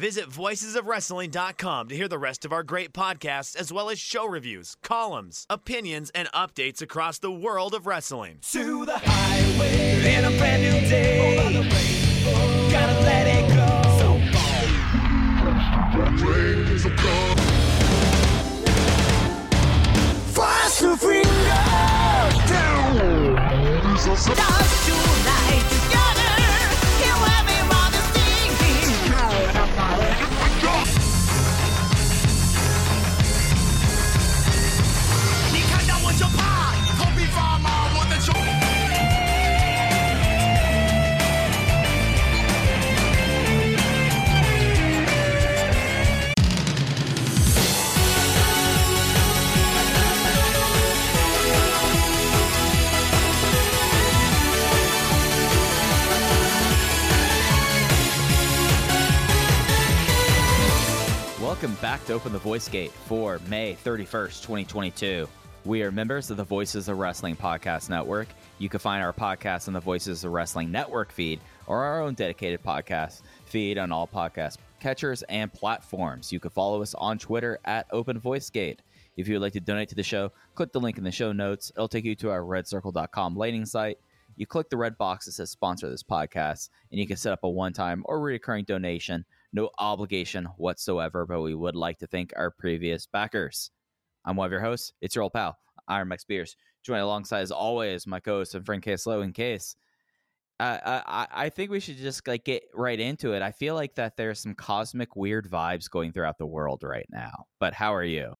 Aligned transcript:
Visit 0.00 0.30
voicesofwrestling.com 0.30 1.88
to 1.88 1.94
hear 1.94 2.08
the 2.08 2.16
rest 2.16 2.46
of 2.46 2.54
our 2.54 2.62
great 2.62 2.94
podcasts, 2.94 3.54
as 3.54 3.70
well 3.70 3.90
as 3.90 3.98
show 3.98 4.26
reviews, 4.26 4.74
columns, 4.82 5.44
opinions, 5.50 6.10
and 6.14 6.26
updates 6.32 6.80
across 6.80 7.18
the 7.18 7.30
world 7.30 7.74
of 7.74 7.86
wrestling. 7.86 8.38
to 8.40 8.86
the 8.86 8.96
highway 8.96 10.14
in 10.14 10.24
a 10.24 10.30
brand 10.38 10.62
new 10.62 10.88
day. 10.88 11.52
Gotta 12.72 12.98
let 13.00 13.26
it 13.26 13.46
go. 13.54 13.76
So 24.16 24.34
down. 24.34 24.60
Tonight 24.86 25.79
Welcome 61.60 61.74
back 61.82 62.02
to 62.06 62.14
Open 62.14 62.32
the 62.32 62.38
Voice 62.38 62.68
Gate 62.68 62.90
for 62.90 63.38
May 63.48 63.74
31st, 63.84 64.40
2022. 64.40 65.28
We 65.66 65.82
are 65.82 65.92
members 65.92 66.30
of 66.30 66.38
the 66.38 66.44
Voices 66.44 66.88
of 66.88 66.96
Wrestling 66.98 67.36
Podcast 67.36 67.90
Network. 67.90 68.28
You 68.58 68.70
can 68.70 68.80
find 68.80 69.02
our 69.02 69.12
podcast 69.12 69.68
on 69.68 69.74
the 69.74 69.80
Voices 69.80 70.24
of 70.24 70.32
Wrestling 70.32 70.72
Network 70.72 71.12
feed 71.12 71.38
or 71.66 71.84
our 71.84 72.00
own 72.00 72.14
dedicated 72.14 72.62
podcast 72.62 73.20
feed 73.44 73.76
on 73.76 73.92
all 73.92 74.08
podcast 74.08 74.56
catchers 74.80 75.22
and 75.24 75.52
platforms. 75.52 76.32
You 76.32 76.40
can 76.40 76.50
follow 76.50 76.80
us 76.80 76.94
on 76.94 77.18
Twitter 77.18 77.58
at 77.66 77.86
Open 77.92 78.18
Voice 78.18 78.48
Gate. 78.48 78.80
If 79.18 79.28
you 79.28 79.34
would 79.34 79.42
like 79.42 79.52
to 79.52 79.60
donate 79.60 79.90
to 79.90 79.94
the 79.94 80.02
show, 80.02 80.32
click 80.54 80.72
the 80.72 80.80
link 80.80 80.96
in 80.96 81.04
the 81.04 81.12
show 81.12 81.30
notes. 81.30 81.70
It'll 81.76 81.88
take 81.88 82.06
you 82.06 82.14
to 82.16 82.30
our 82.30 82.40
redcircle.com 82.40 83.36
landing 83.36 83.66
site. 83.66 83.98
You 84.36 84.46
click 84.46 84.70
the 84.70 84.78
red 84.78 84.96
box 84.96 85.26
that 85.26 85.32
says 85.32 85.50
sponsor 85.50 85.90
this 85.90 86.02
podcast, 86.02 86.70
and 86.90 86.98
you 86.98 87.06
can 87.06 87.18
set 87.18 87.34
up 87.34 87.44
a 87.44 87.50
one 87.50 87.74
time 87.74 88.02
or 88.06 88.18
recurring 88.18 88.64
donation. 88.64 89.26
No 89.52 89.68
obligation 89.78 90.46
whatsoever, 90.56 91.26
but 91.26 91.42
we 91.42 91.54
would 91.54 91.76
like 91.76 91.98
to 91.98 92.06
thank 92.06 92.32
our 92.34 92.50
previous 92.50 93.04
backers. 93.04 93.70
I'm 94.24 94.36
one 94.36 94.46
of 94.46 94.52
your 94.52 94.60
hosts. 94.60 94.92
It's 95.00 95.14
your 95.14 95.22
old 95.22 95.32
pal, 95.32 95.58
Iron 95.88 96.08
Mike 96.08 96.20
Spears. 96.20 96.56
Joined 96.82 97.02
alongside, 97.02 97.42
as 97.42 97.50
always, 97.50 98.06
my 98.06 98.20
co-host 98.20 98.54
and 98.54 98.64
friend 98.64 98.82
Case 98.82 99.06
Low. 99.06 99.20
In 99.20 99.32
case, 99.32 99.76
uh, 100.58 100.78
I 101.06 101.26
I 101.30 101.48
think 101.48 101.70
we 101.70 101.80
should 101.80 101.96
just 101.96 102.26
like 102.26 102.44
get 102.44 102.62
right 102.74 102.98
into 102.98 103.32
it. 103.32 103.42
I 103.42 103.52
feel 103.52 103.74
like 103.74 103.94
that 103.96 104.16
there's 104.16 104.40
some 104.40 104.54
cosmic 104.54 105.16
weird 105.16 105.50
vibes 105.50 105.90
going 105.90 106.12
throughout 106.12 106.38
the 106.38 106.46
world 106.46 106.82
right 106.82 107.06
now. 107.10 107.46
But 107.58 107.74
how 107.74 107.94
are 107.94 108.04
you? 108.04 108.34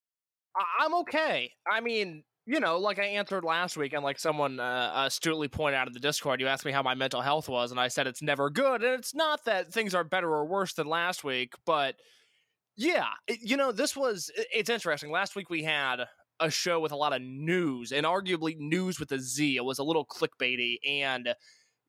I'm 0.81 0.95
okay. 0.95 1.53
I 1.71 1.81
mean, 1.81 2.25
you 2.47 2.61
know, 2.61 2.79
like 2.79 2.99
I 2.99 3.05
answered 3.05 3.45
last 3.45 3.77
week, 3.77 3.93
and 3.93 4.03
like 4.03 4.19
someone 4.19 4.59
uh, 4.59 5.05
astutely 5.07 5.49
pointed 5.49 5.77
out 5.77 5.87
in 5.87 5.93
the 5.93 6.01
Discord, 6.01 6.41
you 6.41 6.47
asked 6.47 6.65
me 6.65 6.73
how 6.73 6.83
my 6.83 6.95
mental 6.95 7.21
health 7.21 7.49
was, 7.49 7.71
and 7.71 7.79
I 7.79 7.89
said 7.89 8.07
it's 8.07 8.23
never 8.23 8.51
good. 8.51 8.83
And 8.83 8.99
it's 8.99 9.15
not 9.15 9.45
that 9.45 9.73
things 9.73 9.95
are 9.95 10.05
better 10.05 10.29
or 10.29 10.47
worse 10.47 10.75
than 10.75 10.87
last 10.87 11.25
week, 11.25 11.55
but 11.65 11.97
yeah, 12.81 13.09
you 13.29 13.57
know, 13.57 13.73
this 13.73 13.95
was, 13.95 14.31
it- 14.37 14.47
it's 14.55 14.71
interesting. 14.71 15.11
Last 15.11 15.37
week 15.37 15.51
we 15.51 15.63
had 15.63 16.07
a 16.41 16.51
show 16.51 16.81
with 16.81 16.93
a 16.93 16.97
lot 16.97 17.13
of 17.13 17.21
news, 17.21 17.93
and 17.93 18.07
arguably 18.07 18.57
news 18.59 18.99
with 18.99 19.13
a 19.13 19.19
Z. 19.21 19.57
It 19.57 19.65
was 19.65 19.79
a 19.79 19.85
little 19.85 20.07
clickbaity, 20.07 20.77
and 20.89 21.35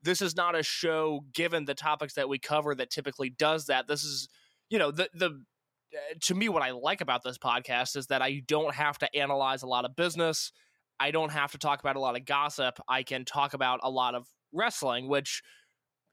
this 0.04 0.22
is 0.22 0.36
not 0.36 0.56
a 0.58 0.64
show, 0.64 1.22
given 1.34 1.64
the 1.66 1.74
topics 1.76 2.16
that 2.16 2.28
we 2.28 2.40
cover, 2.40 2.76
that 2.76 2.90
typically 2.90 3.30
does 3.30 3.68
that. 3.68 3.88
This 3.88 4.04
is, 4.04 4.28
you 4.70 4.78
know, 4.80 4.92
the, 4.92 5.10
the, 5.14 5.28
uh, 5.28 6.16
to 6.24 6.36
me, 6.36 6.50
what 6.50 6.64
I 6.64 6.72
like 6.72 7.00
about 7.00 7.24
this 7.24 7.38
podcast 7.38 7.96
is 7.96 8.08
that 8.08 8.22
I 8.22 8.42
don't 8.46 8.76
have 8.76 8.98
to 9.00 9.16
analyze 9.16 9.64
a 9.64 9.68
lot 9.68 9.86
of 9.86 9.96
business. 9.96 10.52
I 11.00 11.12
don't 11.12 11.32
have 11.32 11.52
to 11.54 11.58
talk 11.58 11.80
about 11.80 11.96
a 11.96 12.00
lot 12.02 12.18
of 12.18 12.26
gossip. 12.26 12.80
I 12.90 13.04
can 13.04 13.24
talk 13.24 13.54
about 13.54 13.80
a 13.84 13.90
lot 13.90 14.16
of 14.16 14.28
wrestling, 14.52 15.08
which 15.08 15.42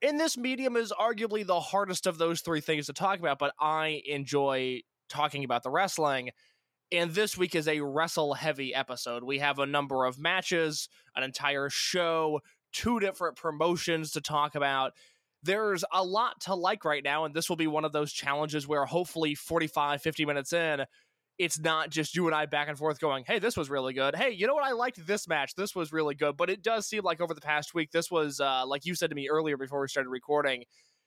in 0.01 0.17
this 0.17 0.37
medium 0.37 0.77
is 0.77 0.93
arguably 0.93 1.47
the 1.47 1.61
hardest 1.61 2.07
of 2.07 2.19
those 2.19 2.41
three 2.41 2.61
things 2.61 2.87
to 2.87 2.93
talk 2.93 3.19
about, 3.19 3.39
but 3.39 3.55
I 3.61 4.03
enjoy 4.07 4.83
talking 5.09 5.45
about 5.45 5.63
the 5.63 5.71
wrestling. 5.71 6.31
And 6.91 7.13
this 7.13 7.37
week 7.37 7.55
is 7.55 7.69
a 7.69 7.81
wrestle 7.81 8.35
heavy 8.35 8.75
episode. 8.75 9.23
We 9.23 9.39
have 9.39 9.59
a 9.59 9.67
number 9.67 10.05
of 10.05 10.19
matches, 10.19 10.89
an 11.17 11.23
entire 11.23 11.69
show, 11.69 12.41
two 12.73 13.01
different 13.01 13.37
promotions 13.37 14.13
to 14.13 14.21
talk 14.21 14.55
about 14.55 14.93
there's 15.43 15.85
a 15.93 16.03
lot 16.03 16.41
to 16.41 16.55
like 16.55 16.85
right 16.85 17.05
now 17.05 17.25
and 17.25 17.35
this 17.35 17.49
will 17.49 17.57
be 17.57 17.67
one 17.67 17.85
of 17.85 17.93
those 17.93 18.13
challenges 18.13 18.67
where 18.67 18.85
hopefully 18.85 19.35
45 19.35 20.03
50 20.03 20.27
minutes 20.27 20.53
in 20.53 20.85
it's 21.39 21.59
not 21.59 21.91
just 21.91 22.17
you 22.17 22.27
and 22.27 22.35
I 22.35 22.47
back 22.47 22.69
and 22.69 22.77
forth 22.77 23.01
going 23.01 23.25
hey 23.27 23.39
this 23.39 23.57
was 23.57 23.71
really 23.71 23.95
good 23.95 24.17
hey 24.17 24.31
you 24.31 24.47
know 24.47 24.55
what 24.55 24.65
I 24.65 24.73
liked 24.73 25.07
this 25.07 25.29
match 25.29 25.55
this 25.55 25.75
was 25.75 25.93
really 25.93 26.15
good 26.15 26.37
but 26.37 26.51
it 26.51 26.63
does 26.63 26.87
seem 26.87 27.03
like 27.03 27.21
over 27.21 27.35
the 27.35 27.41
past 27.41 27.75
week 27.75 27.91
this 27.93 28.11
was 28.11 28.41
uh, 28.41 28.65
like 28.67 28.85
you 28.85 28.95
said 28.95 29.11
to 29.11 29.17
me 29.17 29.29
earlier 29.29 29.57
before 29.57 29.81
we 29.81 29.89
started 29.89 30.11
recording 30.11 30.65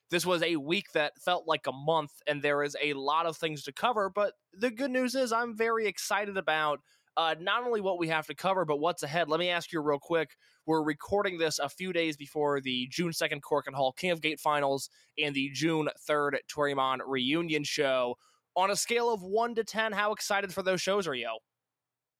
this 0.09 0.25
was 0.25 0.43
a 0.43 0.57
week 0.57 0.91
that 0.93 1.13
felt 1.19 1.47
like 1.47 1.67
a 1.67 1.71
month 1.71 2.11
and 2.27 2.41
there 2.41 2.63
is 2.63 2.75
a 2.81 2.93
lot 2.93 3.25
of 3.25 3.37
things 3.37 3.63
to 3.63 3.71
cover 3.71 4.09
but 4.09 4.33
the 4.53 4.71
good 4.71 4.91
news 4.91 5.15
is 5.15 5.31
I'm 5.31 5.55
very 5.55 5.87
excited 5.87 6.37
about 6.37 6.79
uh, 7.17 7.35
not 7.39 7.63
only 7.65 7.81
what 7.81 7.99
we 7.99 8.07
have 8.07 8.25
to 8.27 8.35
cover, 8.35 8.65
but 8.65 8.79
what's 8.79 9.03
ahead. 9.03 9.27
Let 9.27 9.39
me 9.39 9.49
ask 9.49 9.71
you 9.71 9.81
real 9.81 9.99
quick. 9.99 10.35
We're 10.65 10.83
recording 10.83 11.37
this 11.37 11.59
a 11.59 11.67
few 11.67 11.91
days 11.91 12.15
before 12.15 12.61
the 12.61 12.87
June 12.89 13.11
2nd 13.11 13.41
Korakuen 13.41 13.73
Hall 13.73 13.91
King 13.91 14.11
of 14.11 14.21
Gate 14.21 14.39
finals 14.39 14.89
and 15.21 15.35
the 15.35 15.49
June 15.53 15.89
3rd 16.09 16.37
Toryumon 16.53 16.99
reunion 17.05 17.63
show. 17.63 18.15
On 18.55 18.69
a 18.69 18.75
scale 18.75 19.09
of 19.13 19.21
1 19.23 19.55
to 19.55 19.63
10, 19.63 19.91
how 19.93 20.11
excited 20.11 20.53
for 20.53 20.61
those 20.63 20.81
shows 20.81 21.07
are 21.07 21.15
you? 21.15 21.29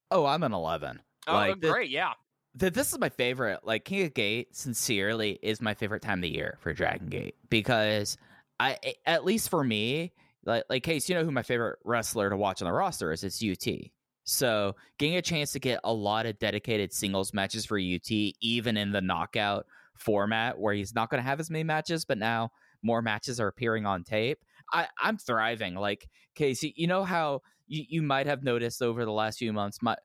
Oh, 0.10 0.26
I'm 0.26 0.44
an 0.44 0.54
11. 0.54 1.02
Oh, 1.28 1.34
Like, 1.34 1.60
great. 1.60 1.90
Yeah. 1.90 2.14
th- 2.60 2.74
this 2.74 2.92
is 2.92 3.00
my 3.00 3.10
favorite. 3.10 3.60
Like 3.64 3.86
King 3.86 4.06
of 4.06 4.14
Gate, 4.14 4.56
sincerely, 4.56 5.40
is 5.42 5.62
my 5.62 5.74
favorite 5.74 6.02
time 6.02 6.20
of 6.20 6.24
the 6.24 6.30
year 6.30 6.58
for 6.62 6.74
Dragon 6.74 7.08
Gate 7.08 7.36
because 7.50 8.18
I, 8.60 8.78
at 9.06 9.24
least 9.26 9.50
for 9.50 9.64
me, 9.64 10.14
like 10.46 10.64
like 10.70 10.84
Case, 10.84 11.08
you 11.10 11.16
know 11.16 11.24
who 11.24 11.32
my 11.32 11.44
favorite 11.44 11.80
wrestler 11.86 12.30
to 12.30 12.38
watch 12.38 12.62
on 12.62 12.66
the 12.66 12.72
roster 12.74 13.12
is? 13.12 13.24
It's 13.24 13.42
UT. 13.44 13.92
So 14.24 14.76
getting 14.98 15.16
a 15.18 15.22
chance 15.22 15.52
to 15.54 15.60
get 15.60 15.80
a 15.84 15.94
lot 15.94 16.26
of 16.26 16.40
dedicated 16.40 16.94
singles 16.94 17.34
matches 17.34 17.66
for 17.66 17.78
UT, 17.78 18.10
even 18.12 18.78
in 18.78 18.92
the 18.92 19.02
knockout 19.02 19.66
format 19.98 20.58
where 20.60 20.74
he's 20.74 20.96
not 20.96 21.10
going 21.10 21.22
to 21.22 21.28
have 21.28 21.40
as 21.40 21.50
many 21.50 21.64
matches, 21.64 22.06
but 22.06 22.18
now 22.18 22.52
more 22.84 23.02
matches 23.02 23.40
are 23.40 23.48
appearing 23.48 23.86
on 23.86 24.04
tape. 24.04 24.40
I, 24.72 24.88
I'm 25.00 25.18
thriving. 25.18 25.76
Like 25.76 26.08
Casey, 26.36 26.74
you 26.78 26.88
know 26.88 27.04
how 27.04 27.42
you, 27.68 27.84
you 27.90 28.02
might 28.02 28.28
have 28.28 28.44
noticed 28.44 28.82
over 28.82 29.06
the 29.06 29.12
last 29.12 29.40
few 29.40 29.54
months, 29.54 29.80
my 29.82 29.96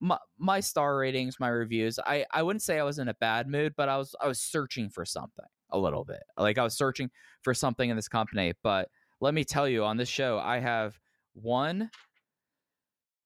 my, 0.00 0.18
my 0.38 0.60
star 0.60 0.96
ratings, 0.98 1.40
my 1.40 1.48
reviews, 1.48 1.98
I, 2.04 2.26
I 2.30 2.42
wouldn't 2.42 2.62
say 2.62 2.78
I 2.78 2.82
was 2.84 2.98
in 2.98 3.08
a 3.08 3.14
bad 3.14 3.48
mood, 3.48 3.74
but 3.76 3.88
I 3.88 3.96
was 3.96 4.14
I 4.20 4.28
was 4.28 4.40
searching 4.40 4.90
for 4.90 5.04
something 5.04 5.44
a 5.70 5.78
little 5.78 6.04
bit. 6.04 6.22
Like 6.36 6.58
I 6.58 6.62
was 6.64 6.76
searching 6.76 7.10
for 7.42 7.54
something 7.54 7.88
in 7.88 7.96
this 7.96 8.08
company, 8.08 8.52
but 8.62 8.88
let 9.20 9.32
me 9.34 9.44
tell 9.44 9.68
you, 9.68 9.84
on 9.84 9.96
this 9.96 10.08
show, 10.08 10.38
I 10.38 10.58
have 10.58 10.98
one, 11.32 11.90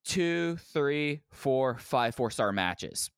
two, 0.05 0.57
three, 0.57 1.23
four, 1.33 1.79
five 1.79 2.15
four 2.15 2.31
star 2.31 2.53
matches, 2.53 3.11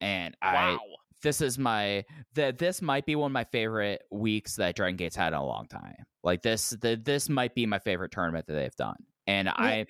and 0.00 0.36
I 0.42 0.72
Wow. 0.72 0.80
this 1.22 1.40
is 1.40 1.58
my 1.58 2.04
that 2.34 2.58
this 2.58 2.82
might 2.82 3.06
be 3.06 3.16
one 3.16 3.30
of 3.30 3.34
my 3.34 3.44
favorite 3.44 4.02
weeks 4.10 4.56
that 4.56 4.74
Dragon 4.76 4.96
Gate's 4.96 5.16
had 5.16 5.28
in 5.28 5.38
a 5.38 5.44
long 5.46 5.66
time. 5.68 6.04
Like 6.22 6.42
this, 6.42 6.70
the, 6.70 7.00
this 7.02 7.28
might 7.28 7.54
be 7.54 7.66
my 7.66 7.78
favorite 7.78 8.12
tournament 8.12 8.46
that 8.46 8.52
they've 8.54 8.76
done, 8.76 9.04
and 9.26 9.48
I 9.48 9.86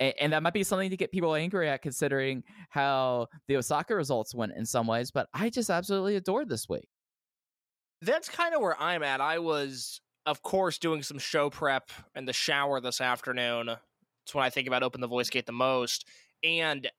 and 0.00 0.32
that 0.32 0.42
might 0.42 0.54
be 0.54 0.64
something 0.64 0.90
to 0.90 0.96
get 0.96 1.12
people 1.12 1.34
angry 1.34 1.68
at, 1.68 1.82
considering 1.82 2.42
how 2.70 3.28
the 3.48 3.56
Osaka 3.56 3.94
results 3.94 4.34
went 4.34 4.52
in 4.56 4.66
some 4.66 4.86
ways. 4.86 5.10
But 5.10 5.28
I 5.32 5.50
just 5.50 5.70
absolutely 5.70 6.16
adored 6.16 6.48
this 6.48 6.68
week. 6.68 6.88
That's 8.02 8.28
kind 8.28 8.54
of 8.54 8.60
where 8.60 8.80
I'm 8.80 9.02
at. 9.02 9.20
I 9.20 9.38
was, 9.38 10.00
of 10.26 10.42
course, 10.42 10.78
doing 10.78 11.02
some 11.02 11.18
show 11.18 11.48
prep 11.48 11.90
in 12.14 12.24
the 12.24 12.32
shower 12.32 12.80
this 12.80 13.00
afternoon. 13.00 13.70
It's 14.24 14.34
when 14.34 14.44
I 14.44 14.50
think 14.50 14.66
about 14.66 14.82
Open 14.82 15.00
the 15.00 15.06
Voice 15.06 15.30
Gate 15.30 15.46
the 15.46 15.52
most. 15.52 16.06
And 16.42 16.90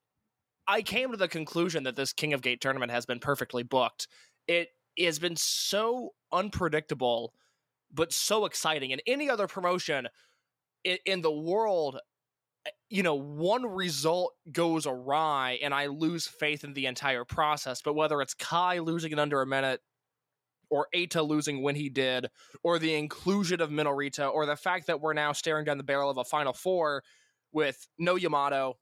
I 0.67 0.81
came 0.81 1.11
to 1.11 1.17
the 1.17 1.27
conclusion 1.27 1.83
that 1.83 1.95
this 1.95 2.13
King 2.13 2.33
of 2.33 2.41
Gate 2.41 2.61
tournament 2.61 2.91
has 2.91 3.05
been 3.05 3.19
perfectly 3.19 3.63
booked. 3.63 4.07
It 4.47 4.69
has 4.99 5.19
been 5.19 5.35
so 5.35 6.13
unpredictable, 6.31 7.33
but 7.95 8.13
so 8.13 8.45
exciting. 8.45 8.91
And 8.91 9.01
any 9.07 9.29
other 9.29 9.47
promotion 9.47 10.07
in, 10.83 10.97
in 11.05 11.21
the 11.21 11.31
world, 11.31 11.99
eh, 12.65 12.71
you 12.89 13.03
know, 13.03 13.15
one 13.15 13.65
result 13.65 14.33
goes 14.51 14.85
awry 14.85 15.59
and 15.63 15.73
I 15.73 15.87
lose 15.87 16.27
faith 16.27 16.63
in 16.63 16.73
the 16.73 16.85
entire 16.85 17.25
process. 17.25 17.81
But 17.81 17.95
whether 17.95 18.21
it's 18.21 18.33
Kai 18.33 18.79
losing 18.79 19.11
in 19.11 19.19
under 19.19 19.41
a 19.41 19.47
minute, 19.47 19.81
or 20.69 20.87
Eita 20.95 21.25
losing 21.25 21.61
when 21.61 21.75
he 21.75 21.89
did, 21.89 22.27
or 22.63 22.79
the 22.79 22.95
inclusion 22.95 23.61
of 23.61 23.69
Minorita, 23.69 24.31
or 24.31 24.45
the 24.47 24.55
fact 24.55 24.87
that 24.87 24.99
we're 24.99 25.13
now 25.13 25.31
staring 25.31 25.63
down 25.63 25.77
the 25.77 25.83
barrel 25.83 26.09
of 26.09 26.17
a 26.17 26.23
Final 26.23 26.53
Four 26.53 27.03
with 27.51 27.87
no 27.99 28.15
Yamato, 28.15 28.77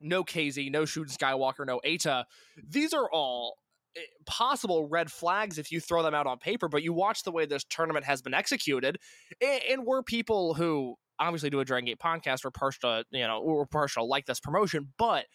no 0.00 0.24
KZ, 0.24 0.70
no 0.70 0.82
Shuden 0.82 1.16
Skywalker, 1.16 1.64
no 1.64 1.80
Eita. 1.86 2.24
These 2.68 2.92
are 2.92 3.08
all 3.10 3.56
Eh, 3.96 4.00
possible 4.26 4.88
red 4.88 5.10
flags 5.10 5.58
if 5.58 5.72
you 5.72 5.80
throw 5.80 6.02
them 6.02 6.14
out 6.14 6.26
on 6.26 6.38
paper, 6.38 6.68
but 6.68 6.82
you 6.82 6.92
watch 6.92 7.22
the 7.22 7.32
way 7.32 7.46
this 7.46 7.64
tournament 7.64 8.04
has 8.04 8.22
been 8.22 8.34
executed, 8.34 8.98
and, 9.40 9.60
and 9.70 9.86
we're 9.86 10.02
people 10.02 10.54
who 10.54 10.96
obviously 11.18 11.50
do 11.50 11.60
a 11.60 11.64
Dragon 11.64 11.86
Gate 11.86 11.98
podcast. 11.98 12.44
We're 12.44 12.50
partial, 12.50 13.02
you 13.10 13.26
know, 13.26 13.42
we're 13.42 13.66
partial 13.66 14.08
like 14.08 14.26
this 14.26 14.40
promotion, 14.40 14.92
but 14.98 15.26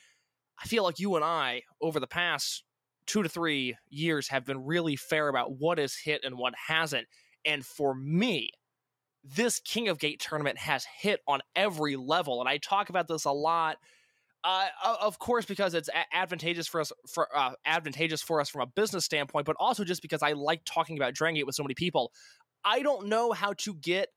I 0.64 0.68
feel 0.68 0.84
like 0.84 1.00
you 1.00 1.16
and 1.16 1.26
I 1.26 1.64
over 1.82 2.00
the 2.00 2.08
past 2.08 2.64
two 3.08 3.24
to 3.24 3.30
three 3.30 3.76
years 3.90 4.28
have 4.28 4.46
been 4.46 4.64
really 4.64 4.96
fair 4.96 5.28
about 5.28 5.54
what 5.58 5.80
is 5.80 5.98
hit 5.98 6.22
and 6.24 6.38
what 6.38 6.54
hasn't. 6.68 7.08
And 7.46 7.66
for 7.66 7.96
me, 7.96 8.52
this 9.24 9.60
King 9.60 9.88
of 9.88 10.00
Gate 10.00 10.20
tournament 10.20 10.58
has 10.60 10.86
hit 10.86 11.22
on 11.28 11.42
every 11.56 11.96
level. 11.96 12.40
And 12.40 12.50
I 12.50 12.58
talk 12.58 12.90
about 12.90 13.08
this 13.08 13.26
a 13.26 13.32
lot. 13.32 13.78
Uh, 14.44 14.68
of 15.00 15.20
course, 15.20 15.46
because 15.46 15.76
it's 15.76 15.90
advantageous 16.12 16.68
for 16.68 16.82
us 16.82 16.92
for 17.08 17.28
uh, 17.36 17.52
advantageous 17.66 18.22
for 18.24 18.42
us 18.42 18.50
from 18.50 18.62
a 18.62 18.66
business 18.66 19.06
standpoint, 19.06 19.46
but 19.46 19.56
also 19.60 19.84
just 19.84 20.02
because 20.02 20.24
I 20.24 20.32
like 20.32 20.62
talking 20.66 20.98
about 20.98 21.14
Dragon 21.14 21.36
Gate 21.36 21.46
with 21.46 21.56
so 21.56 21.64
many 21.64 21.76
people. 21.76 22.12
I 22.66 22.82
don't 22.82 23.08
know 23.08 23.32
how 23.34 23.54
to 23.60 23.76
get 23.76 24.10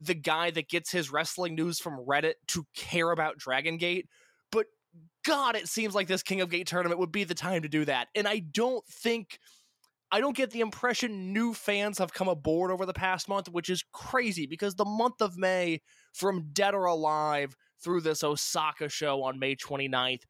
the 0.00 0.14
guy 0.14 0.50
that 0.50 0.68
gets 0.68 0.90
his 0.90 1.10
wrestling 1.10 1.54
news 1.54 1.78
from 1.78 2.04
Reddit 2.06 2.34
to 2.48 2.66
care 2.76 3.10
about 3.10 3.38
Dragon 3.38 3.78
Gate, 3.78 4.06
but 4.52 4.66
God, 5.24 5.56
it 5.56 5.68
seems 5.68 5.94
like 5.94 6.08
this 6.08 6.22
King 6.22 6.42
of 6.42 6.50
Gate 6.50 6.66
tournament 6.66 7.00
would 7.00 7.12
be 7.12 7.24
the 7.24 7.34
time 7.34 7.62
to 7.62 7.68
do 7.68 7.86
that. 7.86 8.08
And 8.14 8.28
I 8.28 8.40
don't 8.40 8.86
think, 8.86 9.38
I 10.12 10.20
don't 10.20 10.36
get 10.36 10.50
the 10.50 10.60
impression 10.60 11.32
new 11.32 11.54
fans 11.54 11.98
have 11.98 12.12
come 12.12 12.28
aboard 12.28 12.70
over 12.70 12.84
the 12.84 12.92
past 12.92 13.28
month, 13.28 13.48
which 13.48 13.70
is 13.70 13.82
crazy 13.92 14.46
because 14.46 14.74
the 14.74 14.84
month 14.84 15.22
of 15.22 15.38
May, 15.38 15.80
from 16.12 16.50
Dead 16.52 16.74
or 16.74 16.84
Alive 16.84 17.56
through 17.84 18.00
this 18.00 18.24
Osaka 18.24 18.88
show 18.88 19.22
on 19.22 19.38
May 19.38 19.54
29th, 19.54 20.22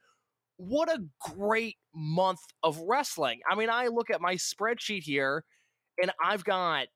what 0.56 0.88
a 0.90 1.04
great 1.20 1.76
month 1.94 2.40
of 2.62 2.78
wrestling. 2.80 3.40
I 3.48 3.54
mean, 3.54 3.70
I 3.70 3.86
look 3.86 4.10
at 4.10 4.20
my 4.20 4.34
spreadsheet 4.34 5.02
here 5.04 5.44
and 6.00 6.10
I've 6.22 6.44
got 6.44 6.88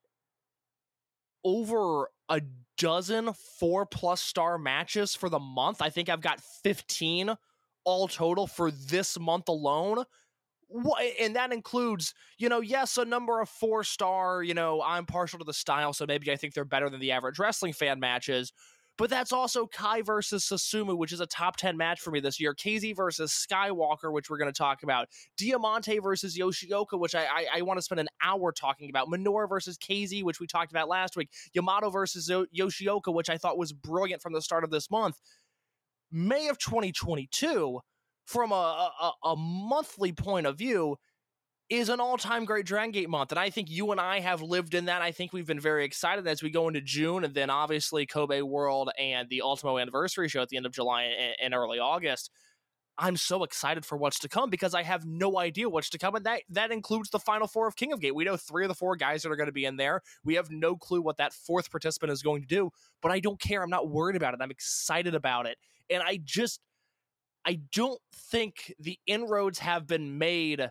over 1.44 2.08
a 2.28 2.42
dozen 2.76 3.32
four 3.58 3.86
plus 3.86 4.20
star 4.20 4.58
matches 4.58 5.14
for 5.14 5.28
the 5.28 5.38
month. 5.38 5.80
I 5.80 5.90
think 5.90 6.08
I've 6.08 6.20
got 6.20 6.40
15 6.62 7.34
all 7.84 8.08
total 8.08 8.46
for 8.46 8.70
this 8.70 9.18
month 9.18 9.48
alone. 9.48 10.04
And 11.20 11.34
that 11.36 11.52
includes, 11.52 12.12
you 12.36 12.50
know, 12.50 12.60
yes, 12.60 12.98
a 12.98 13.04
number 13.04 13.40
of 13.40 13.48
four 13.48 13.82
star, 13.82 14.42
you 14.42 14.52
know, 14.52 14.82
I'm 14.82 15.06
partial 15.06 15.38
to 15.38 15.44
the 15.44 15.54
style, 15.54 15.94
so 15.94 16.04
maybe 16.06 16.30
I 16.30 16.36
think 16.36 16.52
they're 16.52 16.66
better 16.66 16.90
than 16.90 17.00
the 17.00 17.12
average 17.12 17.38
wrestling 17.38 17.72
fan 17.72 17.98
matches. 17.98 18.52
But 18.98 19.10
that's 19.10 19.32
also 19.32 19.66
Kai 19.66 20.02
versus 20.02 20.44
Susumu, 20.44 20.98
which 20.98 21.12
is 21.12 21.20
a 21.20 21.26
top 21.26 21.56
10 21.56 21.76
match 21.76 22.00
for 22.00 22.10
me 22.10 22.18
this 22.18 22.40
year. 22.40 22.52
KZ 22.52 22.96
versus 22.96 23.32
Skywalker, 23.32 24.12
which 24.12 24.28
we're 24.28 24.38
going 24.38 24.52
to 24.52 24.58
talk 24.58 24.82
about. 24.82 25.08
Diamante 25.36 26.00
versus 26.00 26.36
Yoshioka, 26.36 26.98
which 26.98 27.14
I, 27.14 27.24
I, 27.24 27.46
I 27.58 27.62
want 27.62 27.78
to 27.78 27.82
spend 27.82 28.00
an 28.00 28.08
hour 28.20 28.50
talking 28.50 28.90
about. 28.90 29.06
Minoru 29.06 29.48
versus 29.48 29.78
KZ, 29.78 30.24
which 30.24 30.40
we 30.40 30.48
talked 30.48 30.72
about 30.72 30.88
last 30.88 31.16
week. 31.16 31.30
Yamato 31.54 31.90
versus 31.90 32.28
Yo- 32.28 32.46
Yoshioka, 32.54 33.14
which 33.14 33.30
I 33.30 33.38
thought 33.38 33.56
was 33.56 33.72
brilliant 33.72 34.20
from 34.20 34.32
the 34.32 34.42
start 34.42 34.64
of 34.64 34.70
this 34.70 34.90
month. 34.90 35.20
May 36.10 36.48
of 36.48 36.58
2022, 36.58 37.80
from 38.26 38.50
a, 38.50 38.90
a, 39.00 39.28
a 39.28 39.36
monthly 39.36 40.12
point 40.12 40.46
of 40.46 40.58
view, 40.58 40.96
is 41.70 41.90
an 41.90 42.00
all-time 42.00 42.46
great 42.46 42.64
Dragon 42.64 42.92
Gate 42.92 43.10
month, 43.10 43.30
and 43.30 43.38
I 43.38 43.50
think 43.50 43.70
you 43.70 43.92
and 43.92 44.00
I 44.00 44.20
have 44.20 44.40
lived 44.40 44.74
in 44.74 44.86
that. 44.86 45.02
I 45.02 45.12
think 45.12 45.32
we've 45.32 45.46
been 45.46 45.60
very 45.60 45.84
excited 45.84 46.26
as 46.26 46.42
we 46.42 46.50
go 46.50 46.66
into 46.66 46.80
June, 46.80 47.24
and 47.24 47.34
then 47.34 47.50
obviously 47.50 48.06
Kobe 48.06 48.40
World 48.40 48.90
and 48.98 49.28
the 49.28 49.42
Ultimo 49.42 49.78
Anniversary 49.78 50.28
show 50.28 50.40
at 50.40 50.48
the 50.48 50.56
end 50.56 50.64
of 50.64 50.72
July 50.72 51.02
and, 51.04 51.36
and 51.42 51.54
early 51.54 51.78
August. 51.78 52.30
I'm 53.00 53.16
so 53.16 53.44
excited 53.44 53.86
for 53.86 53.96
what's 53.96 54.18
to 54.20 54.28
come 54.28 54.50
because 54.50 54.74
I 54.74 54.82
have 54.82 55.06
no 55.06 55.38
idea 55.38 55.68
what's 55.68 55.90
to 55.90 55.98
come, 55.98 56.14
and 56.14 56.24
that 56.24 56.42
that 56.48 56.72
includes 56.72 57.10
the 57.10 57.18
final 57.18 57.46
four 57.46 57.68
of 57.68 57.76
King 57.76 57.92
of 57.92 58.00
Gate. 58.00 58.14
We 58.14 58.24
know 58.24 58.36
three 58.36 58.64
of 58.64 58.68
the 58.68 58.74
four 58.74 58.96
guys 58.96 59.22
that 59.22 59.30
are 59.30 59.36
going 59.36 59.46
to 59.46 59.52
be 59.52 59.66
in 59.66 59.76
there. 59.76 60.00
We 60.24 60.34
have 60.34 60.50
no 60.50 60.74
clue 60.74 61.02
what 61.02 61.18
that 61.18 61.32
fourth 61.32 61.70
participant 61.70 62.12
is 62.12 62.22
going 62.22 62.42
to 62.42 62.48
do, 62.48 62.70
but 63.02 63.12
I 63.12 63.20
don't 63.20 63.40
care. 63.40 63.62
I'm 63.62 63.70
not 63.70 63.90
worried 63.90 64.16
about 64.16 64.34
it. 64.34 64.40
I'm 64.42 64.50
excited 64.50 65.14
about 65.14 65.46
it, 65.46 65.58
and 65.90 66.02
I 66.02 66.18
just 66.24 66.60
I 67.44 67.60
don't 67.72 68.00
think 68.12 68.74
the 68.80 68.98
inroads 69.06 69.58
have 69.60 69.86
been 69.86 70.18
made 70.18 70.68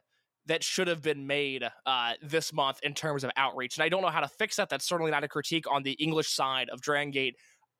that 0.47 0.63
should 0.63 0.87
have 0.87 1.01
been 1.01 1.27
made 1.27 1.63
uh, 1.85 2.13
this 2.21 2.51
month 2.51 2.79
in 2.83 2.93
terms 2.93 3.23
of 3.23 3.31
outreach. 3.37 3.77
And 3.77 3.83
I 3.83 3.89
don't 3.89 4.01
know 4.01 4.09
how 4.09 4.21
to 4.21 4.27
fix 4.27 4.55
that. 4.55 4.69
That's 4.69 4.87
certainly 4.87 5.11
not 5.11 5.23
a 5.23 5.27
critique 5.27 5.65
on 5.69 5.83
the 5.83 5.93
English 5.93 6.29
side 6.29 6.69
of 6.69 6.81
Dragon 6.81 7.11
Gate. 7.11 7.35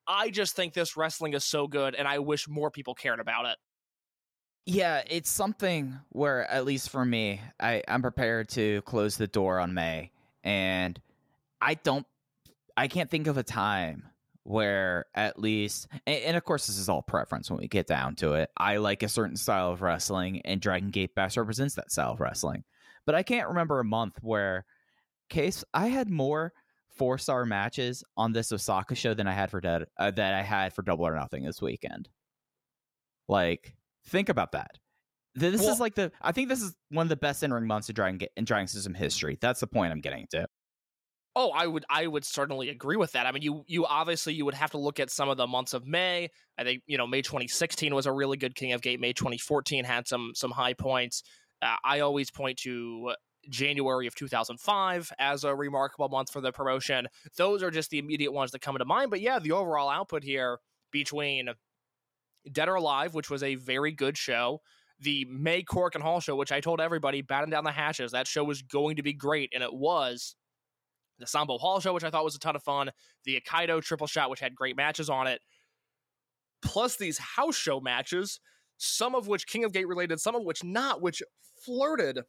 I 0.06 0.30
just 0.30 0.56
think 0.56 0.72
this 0.72 0.96
wrestling 0.96 1.34
is 1.34 1.44
so 1.44 1.66
good, 1.66 1.94
and 1.94 2.08
I 2.08 2.18
wish 2.18 2.48
more 2.48 2.70
people 2.70 2.94
cared 2.94 3.20
about 3.20 3.46
it. 3.46 3.56
Yeah, 4.64 5.02
it's 5.06 5.30
something 5.30 5.98
where, 6.10 6.50
at 6.50 6.64
least 6.64 6.90
for 6.90 7.04
me, 7.04 7.40
I, 7.58 7.82
I'm 7.88 8.02
prepared 8.02 8.50
to 8.50 8.82
close 8.82 9.16
the 9.16 9.26
door 9.26 9.58
on 9.58 9.72
May. 9.74 10.12
And 10.44 11.00
I 11.60 11.74
don't, 11.74 12.06
I 12.76 12.88
can't 12.88 13.10
think 13.10 13.26
of 13.26 13.38
a 13.38 13.42
time 13.42 14.07
where 14.48 15.04
at 15.14 15.38
least, 15.38 15.88
and, 16.06 16.22
and 16.22 16.36
of 16.36 16.42
course, 16.42 16.66
this 16.66 16.78
is 16.78 16.88
all 16.88 17.02
preference 17.02 17.50
when 17.50 17.60
we 17.60 17.68
get 17.68 17.86
down 17.86 18.14
to 18.16 18.32
it. 18.32 18.50
I 18.56 18.78
like 18.78 19.02
a 19.02 19.08
certain 19.08 19.36
style 19.36 19.70
of 19.72 19.82
wrestling, 19.82 20.40
and 20.46 20.58
Dragon 20.58 20.88
Gate 20.88 21.14
best 21.14 21.36
represents 21.36 21.74
that 21.74 21.92
style 21.92 22.12
of 22.12 22.20
wrestling. 22.20 22.64
But 23.04 23.14
I 23.14 23.22
can't 23.22 23.48
remember 23.48 23.78
a 23.78 23.84
month 23.84 24.16
where, 24.22 24.64
case, 25.28 25.64
I 25.74 25.88
had 25.88 26.08
more 26.08 26.54
four 26.88 27.18
star 27.18 27.44
matches 27.44 28.02
on 28.16 28.32
this 28.32 28.50
Osaka 28.50 28.94
show 28.94 29.12
than 29.12 29.28
I 29.28 29.32
had 29.32 29.50
for 29.50 29.60
Dead, 29.60 29.84
uh, 29.98 30.10
that 30.12 30.34
I 30.34 30.42
had 30.42 30.72
for 30.72 30.80
Double 30.80 31.06
or 31.06 31.14
Nothing 31.14 31.44
this 31.44 31.60
weekend. 31.60 32.08
Like, 33.28 33.76
think 34.06 34.30
about 34.30 34.52
that. 34.52 34.78
This 35.34 35.60
Well- 35.60 35.72
is 35.72 35.78
like 35.78 35.94
the. 35.94 36.10
I 36.22 36.32
think 36.32 36.48
this 36.48 36.62
is 36.62 36.74
one 36.88 37.04
of 37.04 37.10
the 37.10 37.16
best 37.16 37.44
entering 37.44 37.66
months 37.66 37.90
in 37.90 37.94
Dragon 37.94 38.26
in 38.36 38.44
Dragon 38.44 38.66
System 38.66 38.94
history. 38.94 39.36
That's 39.42 39.60
the 39.60 39.66
point 39.66 39.92
I'm 39.92 40.00
getting 40.00 40.26
to. 40.30 40.48
Oh, 41.40 41.52
I 41.54 41.68
would 41.68 41.84
I 41.88 42.04
would 42.08 42.24
certainly 42.24 42.68
agree 42.68 42.96
with 42.96 43.12
that. 43.12 43.24
I 43.24 43.30
mean, 43.30 43.44
you 43.44 43.62
you 43.68 43.86
obviously 43.86 44.34
you 44.34 44.44
would 44.44 44.54
have 44.54 44.72
to 44.72 44.78
look 44.78 44.98
at 44.98 45.08
some 45.08 45.28
of 45.28 45.36
the 45.36 45.46
months 45.46 45.72
of 45.72 45.86
May. 45.86 46.30
I 46.58 46.64
think 46.64 46.82
you 46.88 46.98
know 46.98 47.06
May 47.06 47.22
2016 47.22 47.94
was 47.94 48.06
a 48.06 48.12
really 48.12 48.36
good 48.36 48.56
King 48.56 48.72
of 48.72 48.82
Gate. 48.82 48.98
May 48.98 49.12
2014 49.12 49.84
had 49.84 50.08
some 50.08 50.32
some 50.34 50.50
high 50.50 50.72
points. 50.72 51.22
Uh, 51.62 51.76
I 51.84 52.00
always 52.00 52.32
point 52.32 52.58
to 52.64 53.14
January 53.48 54.08
of 54.08 54.16
2005 54.16 55.12
as 55.20 55.44
a 55.44 55.54
remarkable 55.54 56.08
month 56.08 56.32
for 56.32 56.40
the 56.40 56.50
promotion. 56.50 57.06
Those 57.36 57.62
are 57.62 57.70
just 57.70 57.90
the 57.90 58.00
immediate 58.00 58.32
ones 58.32 58.50
that 58.50 58.60
come 58.60 58.74
into 58.74 58.84
mind. 58.84 59.10
But 59.10 59.20
yeah, 59.20 59.38
the 59.38 59.52
overall 59.52 59.88
output 59.88 60.24
here 60.24 60.58
between 60.90 61.50
Dead 62.50 62.68
or 62.68 62.74
Alive, 62.74 63.14
which 63.14 63.30
was 63.30 63.44
a 63.44 63.54
very 63.54 63.92
good 63.92 64.18
show, 64.18 64.60
the 64.98 65.24
May 65.30 65.62
Korakuen 65.62 66.02
Hall 66.02 66.18
show, 66.18 66.34
which 66.34 66.50
I 66.50 66.60
told 66.60 66.80
everybody 66.80 67.22
batten 67.22 67.50
down 67.50 67.62
the 67.62 67.70
hatches, 67.70 68.10
that 68.10 68.26
show 68.26 68.42
was 68.42 68.62
going 68.62 68.96
to 68.96 69.04
be 69.04 69.12
great, 69.12 69.52
and 69.54 69.62
it 69.62 69.72
was 69.72 70.34
the 71.18 71.26
Sambo 71.26 71.58
Hall 71.58 71.80
show, 71.80 71.92
which 71.92 72.04
I 72.04 72.10
thought 72.10 72.24
was 72.24 72.36
a 72.36 72.38
ton 72.38 72.56
of 72.56 72.62
fun, 72.62 72.90
the 73.24 73.40
Hokkaido 73.40 73.82
triple 73.82 74.06
shot, 74.06 74.30
which 74.30 74.40
had 74.40 74.54
great 74.54 74.76
matches 74.76 75.10
on 75.10 75.26
it, 75.26 75.40
plus 76.62 76.96
these 76.96 77.18
house 77.18 77.56
show 77.56 77.80
matches, 77.80 78.40
some 78.76 79.14
of 79.14 79.26
which 79.26 79.46
King 79.46 79.64
of 79.64 79.72
Gate 79.72 79.88
related, 79.88 80.20
some 80.20 80.34
of 80.34 80.44
which 80.44 80.62
not, 80.62 81.02
which 81.02 81.22
flirted 81.64 82.20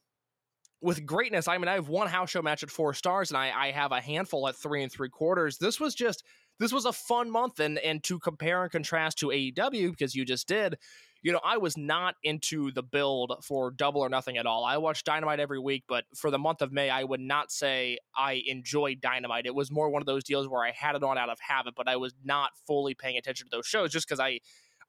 with 0.81 1.05
greatness, 1.05 1.47
I 1.47 1.57
mean, 1.57 1.67
I 1.67 1.73
have 1.73 1.89
one 1.89 2.07
house 2.07 2.29
show 2.29 2.41
match 2.41 2.63
at 2.63 2.71
four 2.71 2.93
stars, 2.93 3.31
and 3.31 3.37
I, 3.37 3.51
I 3.55 3.71
have 3.71 3.91
a 3.91 4.01
handful 4.01 4.47
at 4.47 4.55
three 4.55 4.81
and 4.83 4.91
three 4.91 5.09
quarters. 5.09 5.57
This 5.57 5.79
was 5.79 5.93
just 5.93 6.23
this 6.59 6.71
was 6.71 6.85
a 6.85 6.93
fun 6.93 7.29
month, 7.29 7.59
and 7.59 7.77
and 7.79 8.03
to 8.05 8.19
compare 8.19 8.63
and 8.63 8.71
contrast 8.71 9.17
to 9.19 9.27
AEW 9.27 9.91
because 9.91 10.15
you 10.15 10.25
just 10.25 10.47
did, 10.47 10.77
you 11.21 11.33
know, 11.33 11.41
I 11.43 11.57
was 11.57 11.77
not 11.77 12.15
into 12.23 12.71
the 12.71 12.83
build 12.83 13.33
for 13.43 13.71
Double 13.71 14.01
or 14.01 14.09
Nothing 14.09 14.37
at 14.37 14.45
all. 14.45 14.63
I 14.63 14.77
watched 14.77 15.05
Dynamite 15.05 15.39
every 15.39 15.59
week, 15.59 15.83
but 15.87 16.05
for 16.15 16.31
the 16.31 16.39
month 16.39 16.61
of 16.61 16.71
May, 16.71 16.89
I 16.89 17.03
would 17.03 17.19
not 17.19 17.51
say 17.51 17.97
I 18.15 18.41
enjoyed 18.47 19.01
Dynamite. 19.01 19.45
It 19.45 19.55
was 19.55 19.71
more 19.71 19.89
one 19.89 20.01
of 20.01 20.05
those 20.05 20.23
deals 20.23 20.47
where 20.47 20.63
I 20.63 20.71
had 20.71 20.95
it 20.95 21.03
on 21.03 21.17
out 21.17 21.29
of 21.29 21.39
habit, 21.41 21.73
but 21.75 21.89
I 21.89 21.97
was 21.97 22.13
not 22.23 22.51
fully 22.65 22.93
paying 22.93 23.17
attention 23.17 23.47
to 23.47 23.57
those 23.57 23.67
shows 23.67 23.91
just 23.91 24.07
because 24.07 24.19
I 24.19 24.39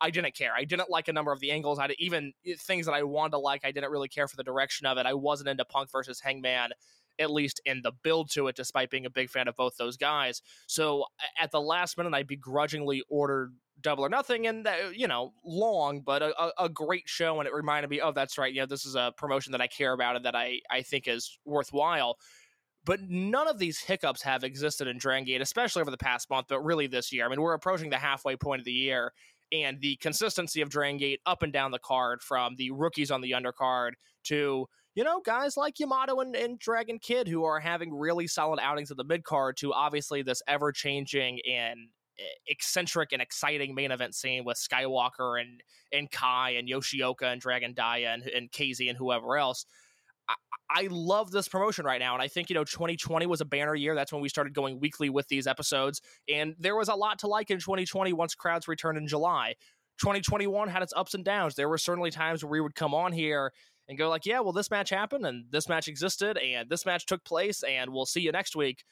I 0.00 0.10
didn't 0.10 0.34
care. 0.34 0.52
I 0.56 0.64
didn't 0.64 0.90
like 0.90 1.08
a 1.08 1.12
number 1.12 1.32
of 1.32 1.40
the 1.40 1.50
angles. 1.50 1.78
I 1.78 1.88
even 1.98 2.32
eh, 2.46 2.54
things 2.58 2.86
that 2.86 2.92
I 2.92 3.02
wanted 3.02 3.32
to 3.32 3.38
like. 3.38 3.64
I 3.64 3.72
didn't 3.72 3.90
really 3.90 4.08
care 4.08 4.28
for 4.28 4.36
the 4.36 4.44
direction 4.44 4.86
of 4.86 4.98
it. 4.98 5.06
I 5.06 5.14
wasn't 5.14 5.48
into 5.48 5.64
Punk 5.64 5.90
versus 5.90 6.20
Hangman, 6.20 6.70
at 7.18 7.30
least 7.30 7.60
in 7.64 7.82
the 7.82 7.92
build 8.02 8.30
to 8.32 8.48
it, 8.48 8.56
despite 8.56 8.90
being 8.90 9.06
a 9.06 9.10
big 9.10 9.30
fan 9.30 9.48
of 9.48 9.56
both 9.56 9.76
those 9.76 9.96
guys. 9.96 10.42
So 10.66 11.04
at 11.38 11.50
the 11.50 11.60
last 11.60 11.98
minute, 11.98 12.14
I 12.14 12.22
begrudgingly 12.22 13.02
ordered 13.08 13.54
Double 13.82 14.04
or 14.04 14.08
Nothing, 14.08 14.46
and 14.46 14.66
uh, 14.66 14.72
you 14.92 15.08
know, 15.08 15.32
long 15.44 16.00
but 16.00 16.22
a, 16.22 16.38
a, 16.38 16.64
a, 16.64 16.68
great 16.68 17.08
show. 17.08 17.40
And 17.40 17.46
it 17.46 17.54
reminded 17.54 17.88
me, 17.90 18.00
oh, 18.00 18.12
that's 18.12 18.36
right. 18.36 18.52
You 18.52 18.60
know, 18.60 18.66
this 18.66 18.84
is 18.84 18.94
a 18.94 19.12
promotion 19.16 19.52
that 19.52 19.60
I 19.60 19.66
care 19.66 19.92
about 19.92 20.16
and 20.16 20.24
that 20.24 20.34
I 20.34 20.60
I 20.70 20.82
think 20.82 21.08
is 21.08 21.38
worthwhile. 21.44 22.18
But 22.84 23.00
none 23.02 23.46
of 23.46 23.58
these 23.58 23.78
hiccups 23.78 24.22
have 24.22 24.42
existed 24.42 24.88
in 24.88 24.96
Dragon 24.98 25.24
Gate, 25.24 25.42
especially 25.42 25.82
over 25.82 25.90
the 25.90 25.98
past 25.98 26.30
month, 26.30 26.46
but 26.48 26.60
really 26.60 26.86
this 26.86 27.12
year. 27.12 27.26
I 27.26 27.28
mean, 27.28 27.40
we're 27.40 27.52
approaching 27.52 27.90
the 27.90 27.98
halfway 27.98 28.36
point 28.36 28.60
of 28.60 28.64
the 28.64 28.72
year, 28.72 29.12
and 29.52 29.80
the 29.80 29.96
consistency 29.96 30.60
of 30.60 30.70
Dragon 30.70 30.96
Gate 30.98 31.20
up 31.26 31.42
and 31.42 31.52
down 31.52 31.70
the 31.70 31.78
card 31.78 32.22
from 32.22 32.56
the 32.56 32.70
rookies 32.70 33.10
on 33.10 33.20
the 33.20 33.32
undercard 33.32 33.92
to 34.24 34.66
you 34.94 35.04
know 35.04 35.20
guys 35.24 35.56
like 35.56 35.78
Yamato 35.78 36.20
and, 36.20 36.34
and 36.36 36.58
Dragon 36.58 36.98
Kid 36.98 37.28
who 37.28 37.44
are 37.44 37.60
having 37.60 37.94
really 37.94 38.26
solid 38.26 38.60
outings 38.60 38.90
at 38.90 38.96
the 38.96 39.04
mid 39.04 39.24
card 39.24 39.56
to 39.58 39.72
obviously 39.72 40.22
this 40.22 40.42
ever 40.46 40.72
changing 40.72 41.40
and 41.48 41.78
eccentric 42.46 43.12
and 43.12 43.22
exciting 43.22 43.74
main 43.74 43.90
event 43.90 44.14
scene 44.14 44.44
with 44.44 44.58
Skywalker 44.58 45.40
and 45.40 45.62
and 45.92 46.10
Kai 46.10 46.50
and 46.50 46.68
Yoshioka 46.68 47.24
and 47.24 47.40
Dragon 47.40 47.72
Dia 47.72 48.12
and, 48.12 48.22
and 48.24 48.50
KZ 48.50 48.88
and 48.88 48.98
whoever 48.98 49.36
else. 49.36 49.66
I 50.70 50.86
love 50.90 51.32
this 51.32 51.48
promotion 51.48 51.84
right 51.84 51.98
now. 51.98 52.14
And 52.14 52.22
I 52.22 52.28
think, 52.28 52.48
you 52.48 52.54
know, 52.54 52.64
2020 52.64 53.26
was 53.26 53.40
a 53.40 53.44
banner 53.44 53.74
year. 53.74 53.94
That's 53.94 54.12
when 54.12 54.22
we 54.22 54.28
started 54.28 54.54
going 54.54 54.78
weekly 54.78 55.10
with 55.10 55.26
these 55.28 55.46
episodes. 55.46 56.00
And 56.28 56.54
there 56.58 56.76
was 56.76 56.88
a 56.88 56.94
lot 56.94 57.18
to 57.20 57.26
like 57.26 57.50
in 57.50 57.58
2020 57.58 58.12
once 58.12 58.34
crowds 58.34 58.68
returned 58.68 58.96
in 58.96 59.08
July. 59.08 59.54
2021 60.00 60.68
had 60.68 60.82
its 60.82 60.92
ups 60.96 61.14
and 61.14 61.24
downs. 61.24 61.56
There 61.56 61.68
were 61.68 61.76
certainly 61.76 62.10
times 62.10 62.44
where 62.44 62.50
we 62.50 62.60
would 62.60 62.74
come 62.74 62.94
on 62.94 63.12
here 63.12 63.52
and 63.88 63.98
go 63.98 64.08
like, 64.08 64.24
yeah, 64.24 64.40
well, 64.40 64.52
this 64.52 64.70
match 64.70 64.90
happened 64.90 65.26
and 65.26 65.46
this 65.50 65.68
match 65.68 65.88
existed 65.88 66.38
and 66.38 66.70
this 66.70 66.86
match 66.86 67.04
took 67.04 67.24
place 67.24 67.64
and 67.64 67.90
we'll 67.92 68.06
see 68.06 68.20
you 68.20 68.30
next 68.30 68.54
week 68.54 68.84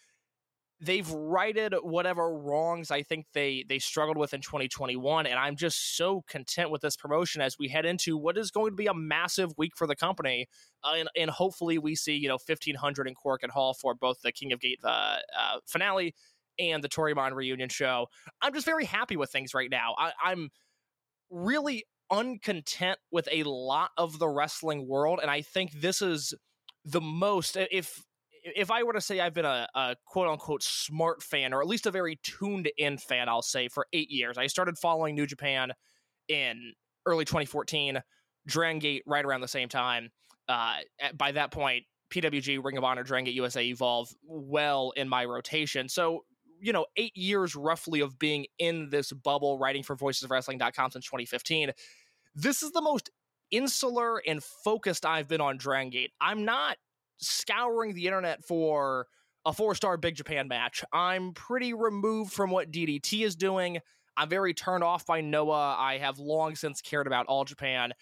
they've 0.80 1.11
righted 1.11 1.75
whatever 1.82 2.32
wrongs 2.32 2.90
I 2.90 3.02
think 3.02 3.26
they 3.32 3.64
they 3.68 3.78
struggled 3.78 4.16
with 4.16 4.32
in 4.32 4.40
2021 4.40 5.26
and 5.26 5.38
I'm 5.38 5.56
just 5.56 5.97
so 5.97 6.23
content 6.28 6.70
with 6.70 6.82
this 6.82 6.97
promotion 6.97 7.42
as 7.42 7.56
we 7.58 7.68
head 7.68 7.85
into 7.85 8.16
what 8.16 8.38
is 8.38 8.50
going 8.50 8.73
to 8.73 8.76
be 8.76 8.87
a 8.87 8.94
massive 8.94 9.50
week 9.56 9.73
for 9.76 9.87
the 9.87 9.97
company 9.97 10.47
uh, 10.85 10.94
and, 10.97 11.08
and 11.16 11.30
hopefully 11.30 11.78
we 11.78 11.94
see 11.94 12.16
you 12.16 12.28
know 12.28 12.38
1500 12.44 13.08
in 13.08 13.14
Korakuen 13.14 13.50
Hall 13.50 13.75
for 13.75 13.94
both 13.94 14.20
the 14.23 14.30
King 14.30 14.52
of 14.52 14.61
Gate 14.61 14.78
uh, 14.85 15.16
uh, 15.37 15.58
finale 15.66 16.14
and 16.61 16.82
the 16.82 16.88
Toryumon 16.88 17.32
reunion 17.35 17.68
show. 17.68 18.08
I'm 18.42 18.52
just 18.52 18.66
very 18.66 18.85
happy 18.85 19.16
with 19.16 19.30
things 19.30 19.54
right 19.54 19.70
now. 19.70 19.94
I, 19.97 20.12
I'm 20.25 20.50
really 21.30 21.85
uncontent 22.11 22.99
with 23.11 23.28
a 23.30 23.42
lot 23.44 23.90
of 23.97 24.18
the 24.18 24.28
wrestling 24.28 24.87
world 24.88 25.18
and 25.20 25.30
I 25.30 25.42
think 25.42 25.73
this 25.73 26.00
is 26.00 26.35
the 26.85 27.00
most 27.00 27.56
if 27.56 28.04
if 28.57 28.71
I 28.71 28.83
were 28.83 28.93
to 28.93 29.00
say 29.00 29.21
I've 29.21 29.35
been 29.35 29.45
a, 29.45 29.69
a, 29.75 29.97
quote 30.05 30.28
unquote 30.28 30.62
smart 30.62 31.23
fan, 31.23 31.52
or 31.52 31.61
at 31.61 31.69
least 31.69 31.87
a 31.87 31.90
very 31.90 32.19
tuned 32.23 32.71
in 32.76 32.99
fan, 32.99 33.28
I'll 33.28 33.43
say 33.43 33.69
for 33.69 33.87
eight 33.93 34.11
years. 34.11 34.38
I 34.38 34.47
started 34.47 34.78
following 34.78 35.14
New 35.14 35.26
Japan 35.26 35.73
in 36.28 36.73
early 37.07 37.25
2014, 37.25 38.00
Dragon 38.47 38.78
Gate 38.78 39.02
right 39.07 39.25
around 39.25 39.40
the 39.40 39.49
same 39.49 39.69
time. 39.69 40.11
Uh, 40.49 40.76
by 41.17 41.33
that 41.33 41.50
point, 41.50 41.85
PWG, 42.11 42.62
Ring 42.64 42.76
of 42.76 42.85
Honor, 42.85 43.02
Dragon 43.02 43.26
Gate 43.26 43.35
USA, 43.35 43.64
Evolve 43.64 44.11
well 44.25 44.93
in 44.97 45.09
my 45.09 45.25
rotation. 45.25 45.88
So, 45.88 46.25
you 46.61 46.73
know, 46.73 46.87
eight 46.97 47.17
years 47.17 47.55
roughly 47.55 48.00
of 48.00 48.19
being 48.19 48.47
in 48.59 48.90
this 48.90 49.12
bubble, 49.12 49.59
writing 49.59 49.83
for 49.83 49.95
Voices 49.95 50.23
of 50.23 50.31
voicesofwrestling.com 50.31 50.90
since 50.90 51.05
2015. 51.05 51.73
This 52.35 52.62
is 52.62 52.73
the 52.73 52.81
most 52.81 53.11
insular 53.50 54.19
and 54.26 54.43
focused 54.43 55.07
I've 55.07 55.28
been 55.28 55.40
on 55.40 55.59
Dragon 55.59 55.90
Gate. 55.90 56.12
I'm 56.21 56.45
not 56.45 56.76
scouring 57.19 57.95
the 57.95 58.07
internet 58.07 58.45
for 58.45 59.07
a 59.45 59.53
four 59.53 59.75
star 59.75 59.97
Big 59.97 60.15
Japan 60.15 60.49
match. 60.49 60.85
I'm 60.93 61.33
pretty 61.33 61.75
removed 61.75 62.33
from 62.33 62.51
what 62.51 62.71
DDT 62.71 63.25
is 63.25 63.37
doing. 63.37 63.79
I'm 64.17 64.29
very 64.29 64.53
turned 64.53 64.83
off 64.83 65.07
by 65.07 65.21
Noah. 65.21 65.77
I 65.79 65.99
have 65.99 66.19
long 66.19 66.57
since 66.57 66.81
cared 66.81 67.07
about 67.07 67.27
All 67.27 67.45
Japan. 67.45 67.93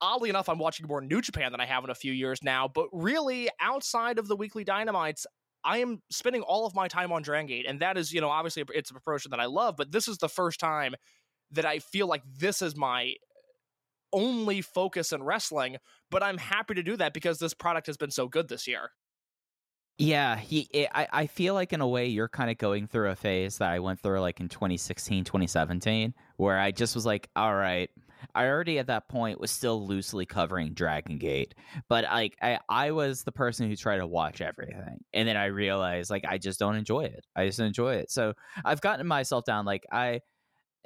Oddly 0.00 0.28
enough, 0.30 0.48
I'm 0.48 0.58
watching 0.58 0.86
more 0.86 1.00
New 1.00 1.20
Japan 1.20 1.52
than 1.52 1.60
I 1.60 1.66
have 1.66 1.84
in 1.84 1.90
a 1.90 1.94
few 1.94 2.12
years 2.12 2.42
now, 2.42 2.66
but 2.66 2.88
really, 2.92 3.48
outside 3.60 4.18
of 4.18 4.26
the 4.26 4.34
weekly 4.34 4.64
dynamites, 4.64 5.26
I 5.62 5.78
am 5.78 6.00
spending 6.10 6.42
all 6.42 6.66
of 6.66 6.74
my 6.74 6.88
time 6.88 7.12
on 7.12 7.22
Dragon 7.22 7.46
Gate, 7.46 7.66
and 7.68 7.80
that 7.80 7.98
is, 7.98 8.12
you 8.12 8.20
know, 8.20 8.30
obviously 8.30 8.64
it's 8.74 8.90
a 8.90 8.94
promotion 8.94 9.30
that 9.32 9.40
I 9.40 9.46
love, 9.46 9.76
but 9.76 9.92
this 9.92 10.08
is 10.08 10.18
the 10.18 10.28
first 10.28 10.58
time 10.58 10.94
that 11.52 11.66
I 11.66 11.78
feel 11.78 12.06
like 12.06 12.22
this 12.38 12.62
is 12.62 12.74
my 12.74 13.14
only 14.16 14.62
focus 14.62 15.12
in 15.12 15.22
wrestling, 15.22 15.76
but 16.10 16.22
I'm 16.22 16.38
happy 16.38 16.74
to 16.74 16.82
do 16.82 16.96
that 16.96 17.12
because 17.14 17.38
this 17.38 17.54
product 17.54 17.86
has 17.86 17.96
been 17.96 18.10
so 18.10 18.26
good 18.26 18.48
this 18.48 18.66
year. 18.66 18.90
Yeah, 19.98 20.36
he, 20.36 20.68
it, 20.72 20.88
I, 20.94 21.08
I 21.10 21.26
feel 21.26 21.54
like 21.54 21.72
in 21.72 21.80
a 21.80 21.88
way 21.88 22.06
you're 22.06 22.28
kind 22.28 22.50
of 22.50 22.58
going 22.58 22.86
through 22.86 23.10
a 23.10 23.16
phase 23.16 23.58
that 23.58 23.70
I 23.70 23.78
went 23.78 24.00
through 24.00 24.20
like 24.20 24.40
in 24.40 24.48
2016, 24.48 25.24
2017, 25.24 26.12
where 26.36 26.58
I 26.58 26.70
just 26.70 26.94
was 26.94 27.06
like, 27.06 27.30
all 27.34 27.54
right, 27.54 27.88
I 28.34 28.46
already 28.46 28.78
at 28.78 28.88
that 28.88 29.08
point 29.08 29.40
was 29.40 29.50
still 29.50 29.86
loosely 29.86 30.26
covering 30.26 30.74
Dragon 30.74 31.18
Gate, 31.18 31.54
but 31.88 32.04
like 32.04 32.36
I, 32.42 32.58
I 32.68 32.90
was 32.90 33.22
the 33.22 33.32
person 33.32 33.68
who 33.68 33.76
tried 33.76 33.98
to 33.98 34.06
watch 34.06 34.40
everything, 34.40 35.04
and 35.14 35.28
then 35.28 35.36
I 35.36 35.46
realized 35.46 36.10
like 36.10 36.24
I 36.26 36.38
just 36.38 36.58
don't 36.58 36.76
enjoy 36.76 37.04
it. 37.04 37.26
I 37.34 37.46
just 37.46 37.60
enjoy 37.60 37.94
it. 37.96 38.10
So 38.10 38.34
I've 38.64 38.80
gotten 38.80 39.06
myself 39.06 39.44
down. 39.44 39.64
Like 39.64 39.84
I, 39.90 40.20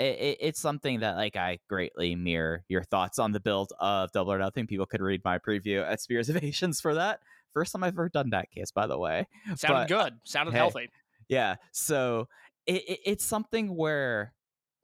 it, 0.00 0.38
it's 0.40 0.60
something 0.60 1.00
that 1.00 1.16
like 1.16 1.36
I 1.36 1.58
greatly 1.68 2.14
mirror 2.14 2.64
your 2.68 2.82
thoughts 2.82 3.18
on 3.18 3.32
the 3.32 3.40
build 3.40 3.72
of 3.78 4.10
Double 4.12 4.32
or 4.32 4.38
Nothing. 4.38 4.66
People 4.66 4.86
could 4.86 5.00
read 5.00 5.20
my 5.24 5.38
preview 5.38 5.86
at 5.86 6.00
Spears 6.00 6.28
of 6.28 6.42
Asians 6.42 6.80
for 6.80 6.94
that. 6.94 7.20
First 7.52 7.72
time 7.72 7.84
I've 7.84 7.94
ever 7.94 8.08
done 8.08 8.30
that 8.30 8.50
case, 8.50 8.70
by 8.70 8.86
the 8.86 8.98
way. 8.98 9.26
Sounded 9.56 9.88
but, 9.88 9.88
good. 9.88 10.14
Sounded 10.24 10.52
hey, 10.52 10.58
healthy. 10.58 10.90
Yeah. 11.28 11.56
So 11.72 12.28
it, 12.66 12.82
it, 12.88 13.00
it's 13.04 13.24
something 13.24 13.74
where 13.74 14.32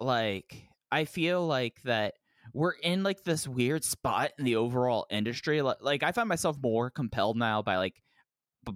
like 0.00 0.68
I 0.92 1.04
feel 1.04 1.46
like 1.46 1.80
that 1.84 2.14
we're 2.52 2.72
in 2.72 3.02
like 3.02 3.24
this 3.24 3.48
weird 3.48 3.84
spot 3.84 4.32
in 4.38 4.44
the 4.44 4.56
overall 4.56 5.06
industry. 5.10 5.62
Like, 5.62 5.78
like 5.80 6.02
I 6.02 6.12
find 6.12 6.28
myself 6.28 6.56
more 6.62 6.90
compelled 6.90 7.36
now 7.36 7.62
by 7.62 7.76
like 7.76 7.94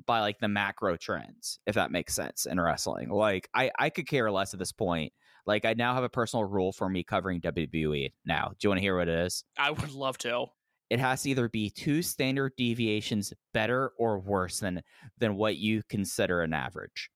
by 0.06 0.20
like 0.20 0.38
the 0.38 0.48
macro 0.48 0.96
trends, 0.96 1.58
if 1.66 1.74
that 1.74 1.90
makes 1.90 2.14
sense 2.14 2.46
in 2.46 2.60
wrestling. 2.60 3.10
Like 3.10 3.48
I 3.54 3.70
I 3.78 3.90
could 3.90 4.08
care 4.08 4.30
less 4.30 4.54
at 4.54 4.60
this 4.60 4.72
point 4.72 5.12
like 5.46 5.64
I 5.64 5.74
now 5.74 5.94
have 5.94 6.04
a 6.04 6.08
personal 6.08 6.44
rule 6.44 6.72
for 6.72 6.88
me 6.88 7.02
covering 7.02 7.40
WWE 7.40 8.12
now. 8.24 8.48
Do 8.48 8.56
you 8.62 8.70
want 8.70 8.78
to 8.78 8.82
hear 8.82 8.96
what 8.96 9.08
it 9.08 9.26
is? 9.26 9.44
I 9.58 9.70
would 9.70 9.92
love 9.92 10.18
to. 10.18 10.46
It 10.88 10.98
has 10.98 11.22
to 11.22 11.30
either 11.30 11.48
be 11.48 11.70
two 11.70 12.02
standard 12.02 12.52
deviations 12.56 13.32
better 13.54 13.92
or 13.96 14.18
worse 14.18 14.58
than 14.60 14.82
than 15.18 15.36
what 15.36 15.56
you 15.56 15.82
consider 15.88 16.42
an 16.42 16.52
average. 16.52 17.10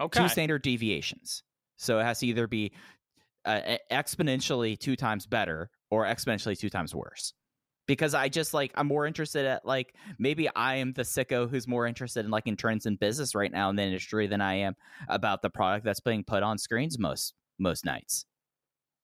Okay. 0.00 0.22
Two 0.22 0.28
standard 0.28 0.62
deviations. 0.62 1.42
So 1.76 1.98
it 1.98 2.04
has 2.04 2.20
to 2.20 2.26
either 2.26 2.46
be 2.46 2.72
uh, 3.44 3.76
exponentially 3.92 4.78
two 4.78 4.96
times 4.96 5.26
better 5.26 5.70
or 5.90 6.04
exponentially 6.04 6.58
two 6.58 6.70
times 6.70 6.94
worse 6.94 7.32
because 7.86 8.14
I 8.14 8.28
just 8.28 8.52
like 8.54 8.72
I'm 8.74 8.86
more 8.86 9.06
interested 9.06 9.46
at 9.46 9.64
like 9.64 9.94
maybe 10.18 10.48
I 10.54 10.76
am 10.76 10.92
the 10.92 11.02
sicko 11.02 11.48
who's 11.48 11.68
more 11.68 11.86
interested 11.86 12.24
in 12.24 12.30
like 12.30 12.46
in 12.46 12.56
trends 12.56 12.86
in 12.86 12.96
business 12.96 13.34
right 13.34 13.50
now 13.50 13.70
in 13.70 13.76
the 13.76 13.82
industry 13.82 14.26
than 14.26 14.40
I 14.40 14.54
am 14.54 14.76
about 15.08 15.42
the 15.42 15.50
product 15.50 15.84
that's 15.84 16.00
being 16.00 16.24
put 16.24 16.42
on 16.42 16.58
screens 16.58 16.98
most 16.98 17.34
most 17.58 17.84
nights. 17.84 18.26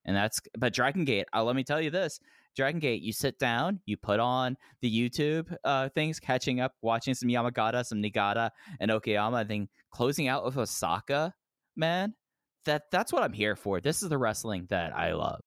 And 0.05 0.17
that's 0.17 0.41
but 0.59 0.75
Dragon 0.75 1.05
Gate, 1.05 1.27
let 1.35 1.57
me 1.57 1.65
tell 1.65 1.81
you 1.81 1.91
this. 1.91 2.19
Dragon 2.55 2.81
Gate, 2.81 3.03
you 3.03 3.12
sit 3.12 3.39
down, 3.39 3.81
you 3.87 3.97
put 3.97 4.21
on 4.21 4.57
the 4.83 4.91
YouTube 4.91 5.55
uh, 5.65 5.89
things, 5.91 6.21
catching 6.21 6.61
up, 6.61 6.75
watching 6.83 7.15
some 7.15 7.31
Yamagata, 7.31 7.85
some 7.87 8.03
Nagata, 8.03 8.51
and 8.79 8.91
Okayama, 8.91 9.43
and 9.43 9.51
then 9.51 9.69
closing 9.91 10.29
out 10.29 10.45
with 10.45 10.59
Osaka, 10.59 11.33
man. 11.77 12.15
That 12.65 12.85
that's 12.93 13.12
what 13.12 13.23
I'm 13.23 13.33
here 13.33 13.57
for. 13.57 13.81
This 13.81 14.03
is 14.03 14.09
the 14.09 14.19
wrestling 14.19 14.67
that 14.71 14.95
I 14.97 15.15
love. 15.15 15.41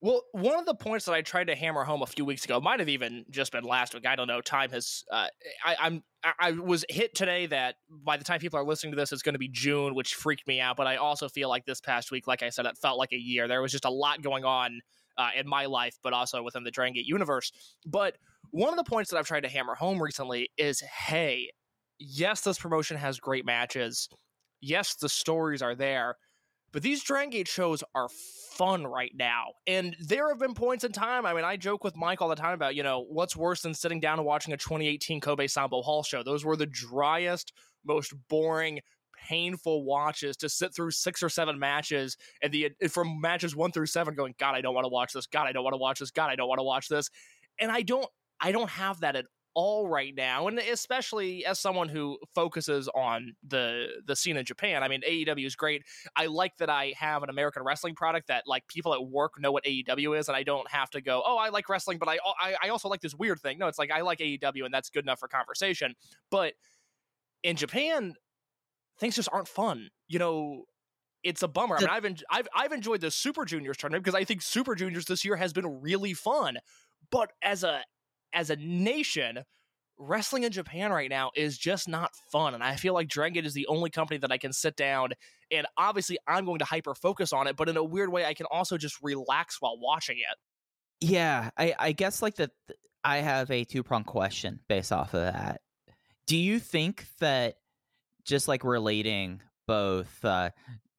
Well, 0.00 0.22
one 0.30 0.56
of 0.56 0.64
the 0.64 0.76
points 0.76 1.06
that 1.06 1.12
I 1.12 1.22
tried 1.22 1.48
to 1.48 1.56
hammer 1.56 1.82
home 1.82 2.02
a 2.02 2.06
few 2.06 2.24
weeks 2.24 2.44
ago 2.44 2.60
might 2.60 2.78
have 2.78 2.88
even 2.88 3.24
just 3.30 3.50
been 3.50 3.64
last 3.64 3.94
week. 3.94 4.06
I 4.06 4.14
don't 4.14 4.28
know. 4.28 4.40
Time 4.40 4.70
has. 4.70 5.04
Uh, 5.10 5.26
I, 5.64 5.76
I'm. 5.80 6.04
I 6.38 6.52
was 6.52 6.84
hit 6.88 7.14
today 7.14 7.46
that 7.46 7.76
by 7.88 8.16
the 8.16 8.24
time 8.24 8.38
people 8.38 8.60
are 8.60 8.64
listening 8.64 8.92
to 8.92 8.96
this, 8.96 9.12
it's 9.12 9.22
going 9.22 9.34
to 9.34 9.40
be 9.40 9.48
June, 9.48 9.94
which 9.94 10.14
freaked 10.14 10.46
me 10.46 10.60
out. 10.60 10.76
But 10.76 10.86
I 10.86 10.96
also 10.96 11.28
feel 11.28 11.48
like 11.48 11.64
this 11.64 11.80
past 11.80 12.12
week, 12.12 12.28
like 12.28 12.42
I 12.42 12.50
said, 12.50 12.66
it 12.66 12.78
felt 12.78 12.98
like 12.98 13.12
a 13.12 13.18
year. 13.18 13.48
There 13.48 13.60
was 13.60 13.72
just 13.72 13.84
a 13.84 13.90
lot 13.90 14.22
going 14.22 14.44
on 14.44 14.80
uh, 15.16 15.30
in 15.36 15.48
my 15.48 15.66
life, 15.66 15.96
but 16.02 16.12
also 16.12 16.42
within 16.42 16.62
the 16.62 16.70
Dragon 16.70 16.94
Gate 16.94 17.06
universe. 17.06 17.50
But 17.84 18.16
one 18.50 18.70
of 18.70 18.76
the 18.76 18.88
points 18.88 19.10
that 19.10 19.16
I've 19.18 19.26
tried 19.26 19.42
to 19.42 19.48
hammer 19.48 19.74
home 19.74 20.00
recently 20.00 20.50
is 20.56 20.80
hey, 20.80 21.50
yes, 21.98 22.42
this 22.42 22.58
promotion 22.58 22.96
has 22.96 23.18
great 23.18 23.44
matches. 23.44 24.08
Yes, 24.60 24.94
the 24.94 25.08
stories 25.08 25.62
are 25.62 25.74
there, 25.74 26.16
but 26.72 26.82
these 26.82 27.02
Dragon 27.02 27.30
Gate 27.30 27.48
shows 27.48 27.82
are 27.94 28.08
fun 28.52 28.86
right 28.86 29.12
now. 29.14 29.52
And 29.66 29.96
there 30.00 30.28
have 30.28 30.38
been 30.38 30.54
points 30.54 30.84
in 30.84 30.92
time. 30.92 31.24
I 31.24 31.32
mean, 31.32 31.44
I 31.44 31.56
joke 31.56 31.84
with 31.84 31.96
Mike 31.96 32.20
all 32.20 32.28
the 32.28 32.34
time 32.34 32.54
about, 32.54 32.74
you 32.74 32.82
know, 32.82 33.06
what's 33.08 33.36
worse 33.36 33.62
than 33.62 33.74
sitting 33.74 34.00
down 34.00 34.18
and 34.18 34.26
watching 34.26 34.52
a 34.52 34.56
2018 34.56 35.20
Kobe 35.20 35.46
Sambo 35.46 35.82
Hall 35.82 36.02
show? 36.02 36.22
Those 36.22 36.44
were 36.44 36.56
the 36.56 36.66
driest, 36.66 37.52
most 37.84 38.12
boring, 38.28 38.80
painful 39.28 39.84
watches 39.84 40.36
to 40.38 40.48
sit 40.48 40.74
through 40.74 40.90
six 40.90 41.22
or 41.22 41.28
seven 41.28 41.58
matches 41.58 42.16
and 42.42 42.52
the 42.52 42.70
from 42.88 43.20
matches 43.20 43.54
one 43.56 43.72
through 43.72 43.86
seven 43.86 44.14
going, 44.14 44.34
God, 44.38 44.54
I 44.54 44.60
don't 44.60 44.74
want 44.74 44.84
to 44.84 44.90
watch 44.90 45.12
this. 45.12 45.26
God, 45.26 45.46
I 45.46 45.52
don't 45.52 45.64
want 45.64 45.74
to 45.74 45.78
watch 45.78 45.98
this. 45.98 46.10
God, 46.10 46.30
I 46.30 46.36
don't 46.36 46.48
want 46.48 46.58
to 46.58 46.64
watch 46.64 46.88
this. 46.88 47.10
And 47.60 47.70
I 47.70 47.82
don't 47.82 48.06
I 48.40 48.52
don't 48.52 48.70
have 48.70 49.00
that 49.00 49.16
at 49.16 49.26
all 49.58 49.88
right 49.88 50.14
now, 50.14 50.46
and 50.46 50.56
especially 50.60 51.44
as 51.44 51.58
someone 51.58 51.88
who 51.88 52.16
focuses 52.32 52.88
on 52.94 53.34
the 53.44 53.88
the 54.06 54.14
scene 54.14 54.36
in 54.36 54.44
Japan. 54.44 54.84
I 54.84 54.88
mean, 54.88 55.00
AEW 55.02 55.44
is 55.44 55.56
great. 55.56 55.82
I 56.14 56.26
like 56.26 56.56
that 56.58 56.70
I 56.70 56.94
have 56.96 57.24
an 57.24 57.28
American 57.28 57.64
wrestling 57.64 57.96
product 57.96 58.28
that 58.28 58.44
like 58.46 58.68
people 58.68 58.94
at 58.94 59.04
work 59.04 59.32
know 59.40 59.50
what 59.50 59.64
AEW 59.64 60.16
is, 60.16 60.28
and 60.28 60.36
I 60.36 60.44
don't 60.44 60.70
have 60.70 60.90
to 60.90 61.00
go, 61.00 61.24
oh, 61.26 61.38
I 61.38 61.48
like 61.48 61.68
wrestling, 61.68 61.98
but 61.98 62.08
I 62.08 62.18
I, 62.40 62.54
I 62.62 62.68
also 62.68 62.88
like 62.88 63.00
this 63.00 63.16
weird 63.16 63.40
thing. 63.40 63.58
No, 63.58 63.66
it's 63.66 63.80
like 63.80 63.90
I 63.90 64.02
like 64.02 64.20
AEW, 64.20 64.64
and 64.64 64.72
that's 64.72 64.90
good 64.90 65.04
enough 65.04 65.18
for 65.18 65.26
conversation. 65.26 65.96
But 66.30 66.54
in 67.42 67.56
Japan, 67.56 68.14
things 69.00 69.16
just 69.16 69.28
aren't 69.32 69.48
fun. 69.48 69.88
You 70.06 70.20
know, 70.20 70.66
it's 71.24 71.42
a 71.42 71.48
bummer. 71.48 71.78
I 71.78 71.80
mean, 71.80 71.88
I've 71.90 72.04
en- 72.04 72.16
I've 72.30 72.48
I've 72.54 72.72
enjoyed 72.72 73.00
the 73.00 73.10
Super 73.10 73.44
Juniors 73.44 73.76
tournament 73.76 74.04
because 74.04 74.14
I 74.14 74.22
think 74.22 74.40
Super 74.40 74.76
Juniors 74.76 75.06
this 75.06 75.24
year 75.24 75.34
has 75.34 75.52
been 75.52 75.80
really 75.80 76.14
fun. 76.14 76.58
But 77.10 77.32
as 77.42 77.64
a 77.64 77.82
as 78.32 78.50
a 78.50 78.56
nation, 78.56 79.40
wrestling 79.98 80.44
in 80.44 80.52
Japan 80.52 80.90
right 80.92 81.10
now 81.10 81.30
is 81.34 81.58
just 81.58 81.88
not 81.88 82.12
fun. 82.30 82.54
And 82.54 82.62
I 82.62 82.76
feel 82.76 82.94
like 82.94 83.08
Dragon 83.08 83.34
Gate 83.34 83.46
is 83.46 83.54
the 83.54 83.66
only 83.66 83.90
company 83.90 84.18
that 84.18 84.30
I 84.30 84.38
can 84.38 84.52
sit 84.52 84.76
down 84.76 85.10
and 85.50 85.66
obviously 85.76 86.18
I'm 86.26 86.44
going 86.44 86.58
to 86.58 86.64
hyper 86.64 86.94
focus 86.94 87.32
on 87.32 87.46
it, 87.46 87.56
but 87.56 87.68
in 87.68 87.76
a 87.76 87.84
weird 87.84 88.10
way, 88.10 88.24
I 88.24 88.34
can 88.34 88.46
also 88.46 88.76
just 88.76 88.96
relax 89.02 89.60
while 89.60 89.78
watching 89.78 90.18
it. 90.18 90.36
Yeah, 91.00 91.50
I, 91.56 91.74
I 91.78 91.92
guess 91.92 92.22
like 92.22 92.36
that. 92.36 92.50
I 93.04 93.18
have 93.18 93.50
a 93.50 93.64
two 93.64 93.82
prong 93.82 94.04
question 94.04 94.60
based 94.68 94.92
off 94.92 95.14
of 95.14 95.22
that. 95.22 95.60
Do 96.26 96.36
you 96.36 96.58
think 96.58 97.06
that 97.20 97.54
just 98.24 98.48
like 98.48 98.64
relating 98.64 99.40
both 99.66 100.24
uh, 100.24 100.50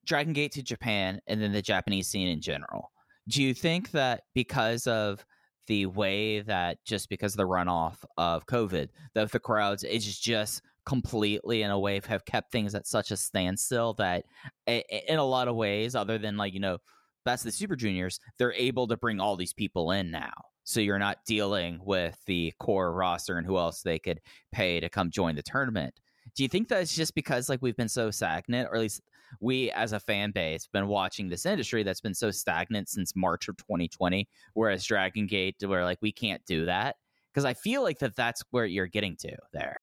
Dragon 0.06 0.34
Gate 0.34 0.54
to 0.54 0.64
Japan 0.64 1.20
and 1.28 1.42
then 1.42 1.52
the 1.52 1.62
Japanese 1.62 2.08
scene 2.08 2.30
in 2.30 2.42
general, 2.42 2.92
do 3.28 3.44
you 3.44 3.54
think 3.54 3.92
that 3.92 4.24
because 4.34 4.88
of 4.88 5.24
the 5.70 5.86
way 5.86 6.40
that 6.42 6.84
just 6.84 7.10
because 7.10 7.34
of 7.34 7.38
the 7.38 7.44
runoff 7.44 8.04
of 8.18 8.48
COVID, 8.48 8.90
that 9.14 9.32
the 9.32 9.40
crowds 9.40 9.84
is 9.84 10.20
just 10.20 10.64
completely 10.84 11.62
in 11.62 11.70
a 11.70 11.78
way 11.78 12.02
have 12.08 12.26
kept 12.26 12.52
things 12.52 12.74
at 12.74 12.88
such 12.88 13.12
a 13.12 13.18
standstill 13.18 13.94
that 13.94 14.26
in 14.66 15.20
a 15.20 15.24
lot 15.24 15.48
of 15.48 15.56
ways, 15.56 15.94
other 15.94 16.18
than 16.18 16.38
like, 16.38 16.56
you 16.56 16.60
know, 16.60 16.80
that's 17.24 17.44
the 17.44 17.52
Super 17.52 17.76
Juniors, 17.76 18.20
they're 18.40 18.54
able 18.54 18.88
to 18.88 18.98
bring 18.98 19.20
all 19.20 19.36
these 19.36 19.54
people 19.54 19.92
in 19.92 20.10
now. 20.10 20.34
So 20.64 20.80
you're 20.80 20.98
not 20.98 21.24
dealing 21.28 21.80
with 21.84 22.18
the 22.26 22.52
core 22.60 22.92
roster 22.92 23.38
and 23.38 23.46
who 23.46 23.58
else 23.60 23.84
they 23.84 24.00
could 24.00 24.22
pay 24.52 24.80
to 24.80 24.90
come 24.90 25.12
join 25.12 25.36
the 25.36 25.44
tournament. 25.44 25.94
Do 26.36 26.42
you 26.42 26.50
think 26.50 26.68
that's 26.68 26.96
just 26.96 27.14
because 27.14 27.48
like 27.48 27.62
we've 27.62 27.78
been 27.78 27.90
so 27.90 28.10
stagnant, 28.10 28.70
or 28.70 28.76
at 28.76 28.82
least 28.82 29.02
we 29.40 29.72
as 29.72 29.94
a 29.94 30.00
fan 30.00 30.32
base 30.32 30.68
been 30.68 30.88
watching 30.88 31.30
this 31.30 31.46
industry 31.46 31.84
that's 31.84 32.02
been 32.02 32.14
so 32.14 32.32
stagnant 32.32 32.90
since 32.90 33.16
March 33.16 33.48
of 33.48 33.58
2020 33.58 34.28
whereas 34.54 34.86
Dragon 34.86 35.28
Gate 35.28 35.56
where 35.66 35.84
like 35.84 36.00
we 36.02 36.12
can't 36.12 36.46
do 36.46 36.66
that 36.66 36.96
because 37.34 37.46
I 37.46 37.54
feel 37.54 37.84
like 37.84 38.00
that 38.00 38.16
that's 38.16 38.44
where 38.52 38.66
you're 38.66 38.88
getting 38.88 39.16
to 39.18 39.36
there. 39.54 39.78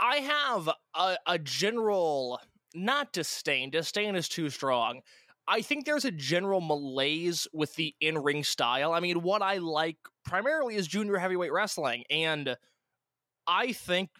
I 0.00 0.16
have 0.16 0.70
a, 0.94 1.16
a 1.26 1.38
general 1.38 2.40
not 2.74 3.12
disdain. 3.12 3.70
Disdain 3.70 4.16
is 4.16 4.28
too 4.28 4.50
strong. 4.50 5.00
I 5.48 5.62
think 5.62 5.84
there's 5.84 6.04
a 6.04 6.10
general 6.10 6.60
malaise 6.60 7.46
with 7.52 7.74
the 7.76 7.94
in 8.00 8.18
ring 8.18 8.42
style. 8.42 8.92
I 8.92 9.00
mean, 9.00 9.22
what 9.22 9.42
I 9.42 9.58
like 9.58 9.98
primarily 10.24 10.76
is 10.76 10.86
junior 10.86 11.18
heavyweight 11.18 11.52
wrestling. 11.52 12.04
And 12.10 12.56
I 13.46 13.72
think 13.72 14.10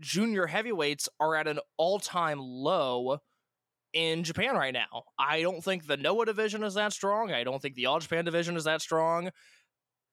junior 0.00 0.46
heavyweights 0.46 1.08
are 1.20 1.36
at 1.36 1.46
an 1.46 1.60
all 1.76 1.98
time 2.00 2.38
low 2.40 3.18
in 3.92 4.24
Japan 4.24 4.54
right 4.54 4.72
now. 4.72 5.04
I 5.18 5.42
don't 5.42 5.62
think 5.62 5.86
the 5.86 5.96
Noah 5.96 6.26
division 6.26 6.62
is 6.62 6.74
that 6.74 6.92
strong. 6.92 7.32
I 7.32 7.44
don't 7.44 7.60
think 7.60 7.74
the 7.74 7.86
All 7.86 7.98
Japan 7.98 8.24
division 8.24 8.56
is 8.56 8.64
that 8.64 8.82
strong. 8.82 9.30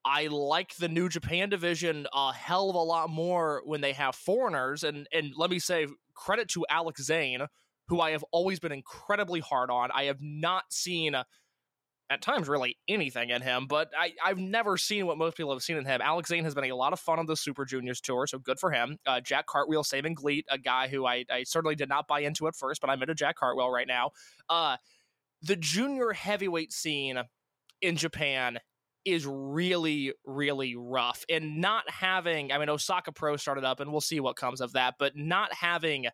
I 0.05 0.27
like 0.27 0.75
the 0.75 0.87
New 0.87 1.09
Japan 1.09 1.49
division 1.49 2.07
a 2.13 2.33
hell 2.33 2.69
of 2.69 2.75
a 2.75 2.79
lot 2.79 3.09
more 3.09 3.61
when 3.65 3.81
they 3.81 3.93
have 3.93 4.15
foreigners. 4.15 4.83
And 4.83 5.07
and 5.13 5.33
let 5.35 5.49
me 5.49 5.59
say 5.59 5.87
credit 6.13 6.47
to 6.49 6.65
Alex 6.69 7.03
Zayne, 7.03 7.47
who 7.87 7.99
I 7.99 8.11
have 8.11 8.23
always 8.31 8.59
been 8.59 8.71
incredibly 8.71 9.39
hard 9.39 9.69
on. 9.69 9.89
I 9.93 10.05
have 10.05 10.21
not 10.21 10.71
seen 10.71 11.15
at 12.09 12.21
times 12.21 12.47
really 12.47 12.75
anything 12.87 13.29
in 13.29 13.41
him, 13.41 13.67
but 13.67 13.91
I, 13.97 14.13
I've 14.23 14.39
never 14.39 14.77
seen 14.77 15.05
what 15.05 15.17
most 15.17 15.37
people 15.37 15.51
have 15.53 15.61
seen 15.61 15.77
in 15.77 15.85
him. 15.85 16.01
Alex 16.01 16.29
Zayne 16.29 16.43
has 16.43 16.55
been 16.55 16.65
a 16.65 16.75
lot 16.75 16.91
of 16.91 16.99
fun 16.99 17.19
on 17.19 17.27
the 17.27 17.35
Super 17.35 17.65
Juniors 17.65 18.01
tour, 18.01 18.25
so 18.25 18.39
good 18.39 18.59
for 18.59 18.71
him. 18.71 18.97
Uh, 19.05 19.21
Jack 19.21 19.45
Cartwheel 19.45 19.83
saving 19.83 20.15
GLEAT, 20.15 20.45
a 20.49 20.57
guy 20.57 20.87
who 20.87 21.05
I, 21.05 21.25
I 21.31 21.43
certainly 21.43 21.75
did 21.75 21.87
not 21.87 22.07
buy 22.07 22.21
into 22.21 22.47
at 22.47 22.55
first, 22.55 22.81
but 22.81 22.89
I'm 22.89 23.01
into 23.01 23.13
Jack 23.13 23.37
Cartwheel 23.37 23.69
right 23.69 23.87
now. 23.87 24.11
Uh, 24.49 24.77
the 25.43 25.55
junior 25.55 26.11
heavyweight 26.11 26.73
scene 26.73 27.19
in 27.81 27.95
Japan 27.95 28.59
is 29.05 29.25
really, 29.27 30.13
really 30.25 30.75
rough. 30.75 31.23
And 31.29 31.61
not 31.61 31.89
having, 31.89 32.51
I 32.51 32.57
mean, 32.57 32.69
Osaka 32.69 33.11
Pro 33.11 33.37
started 33.37 33.63
up, 33.63 33.79
and 33.79 33.91
we'll 33.91 34.01
see 34.01 34.19
what 34.19 34.35
comes 34.35 34.61
of 34.61 34.73
that, 34.73 34.95
but 34.97 35.15
not 35.15 35.53
having 35.53 36.07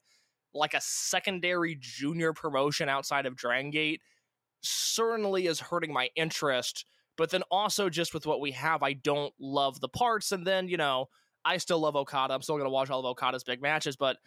like 0.54 0.74
a 0.74 0.82
secondary 0.82 1.78
junior 1.80 2.34
promotion 2.34 2.90
outside 2.90 3.26
of 3.26 3.38
Dragon 3.38 3.72
Gate– 3.72 4.02
certainly 4.66 5.48
is 5.48 5.60
hurting 5.60 5.94
my 5.94 6.10
interest. 6.16 6.86
But 7.18 7.30
then 7.30 7.44
also 7.50 7.90
just 7.90 8.14
with 8.14 8.26
what 8.26 8.42
we 8.42 8.52
have, 8.52 8.84
I 8.84 8.94
don't 8.94 9.34
love 9.40 9.80
the 9.80 9.88
parts. 9.88 10.32
And 10.32 10.46
then, 10.46 10.68
you 10.68 10.78
know, 10.78 11.08
I 11.46 11.58
still 11.58 11.80
love 11.80 11.96
Okada. 11.96 12.34
I'm 12.34 12.42
still 12.42 12.56
going 12.56 12.66
to 12.66 12.72
watch 12.72 12.90
all 12.90 13.00
of 13.00 13.06
Okada's 13.06 13.44
big 13.44 13.62
matches. 13.62 13.96
But, 13.96 14.18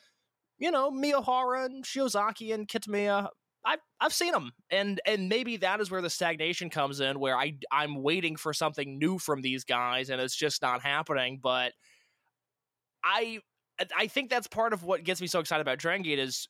you 0.59 0.71
know, 0.71 0.91
Miyahara 0.91 1.67
and 1.67 1.85
Shiozaki 1.85 2.55
and 2.55 2.67
Kitamiya, 2.67 3.29
I've, 3.65 3.81
I've 4.01 4.15
seen 4.15 4.33
them. 4.33 4.53
And 4.71 5.01
and 5.05 5.29
maybe 5.29 5.59
that 5.59 5.81
is 5.81 5.91
where 5.91 6.01
the 6.01 6.09
stagnation 6.09 6.71
comes 6.71 7.01
in, 7.01 7.21
where 7.21 7.37
I, 7.37 7.59
I'm 7.71 8.03
waiting 8.03 8.37
for 8.37 8.55
something 8.55 8.99
new 8.99 9.19
from 9.19 9.43
these 9.43 9.65
guys 9.65 10.09
and 10.09 10.21
it's 10.21 10.37
just 10.37 10.63
not 10.63 10.81
happening. 10.83 11.41
But 11.43 11.73
I 13.05 13.41
I 13.97 14.07
think 14.07 14.31
that's 14.31 14.47
part 14.47 14.73
of 14.73 14.83
what 14.83 15.05
gets 15.05 15.21
me 15.21 15.27
so 15.27 15.41
excited 15.41 15.63
about 15.63 15.79
Dragon 15.79 16.03
Gate 16.03 16.19
is 16.19 16.49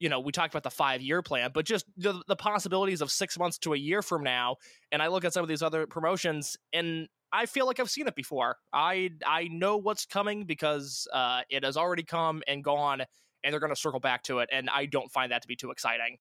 you 0.00 0.08
know, 0.08 0.18
we 0.18 0.32
talked 0.32 0.52
about 0.52 0.64
the 0.64 0.70
five 0.70 1.00
year 1.00 1.22
plan, 1.22 1.50
but 1.54 1.64
just 1.64 1.84
the, 1.96 2.22
the 2.26 2.36
possibilities 2.36 3.00
of 3.00 3.12
six 3.12 3.38
months 3.38 3.58
to 3.58 3.74
a 3.74 3.76
year 3.76 4.02
from 4.02 4.24
now. 4.24 4.56
And 4.90 5.00
I 5.00 5.06
look 5.06 5.24
at 5.24 5.32
some 5.32 5.42
of 5.42 5.48
these 5.48 5.62
other 5.62 5.86
promotions 5.86 6.56
and 6.72 7.06
I 7.32 7.46
feel 7.46 7.66
like 7.66 7.78
I've 7.78 7.90
seen 7.90 8.08
it 8.08 8.16
before. 8.16 8.56
I 8.72 9.10
I 9.24 9.48
know 9.52 9.76
what's 9.76 10.04
coming 10.04 10.44
because 10.44 11.06
uh, 11.12 11.42
it 11.48 11.64
has 11.64 11.76
already 11.76 12.02
come 12.02 12.42
and 12.48 12.64
gone, 12.64 13.02
and 13.44 13.52
they're 13.52 13.60
going 13.60 13.72
to 13.72 13.80
circle 13.80 14.00
back 14.00 14.22
to 14.24 14.40
it. 14.40 14.48
And 14.52 14.68
I 14.68 14.86
don't 14.86 15.10
find 15.10 15.30
that 15.32 15.42
to 15.42 15.48
be 15.48 15.56
too 15.56 15.70
exciting. 15.70 16.18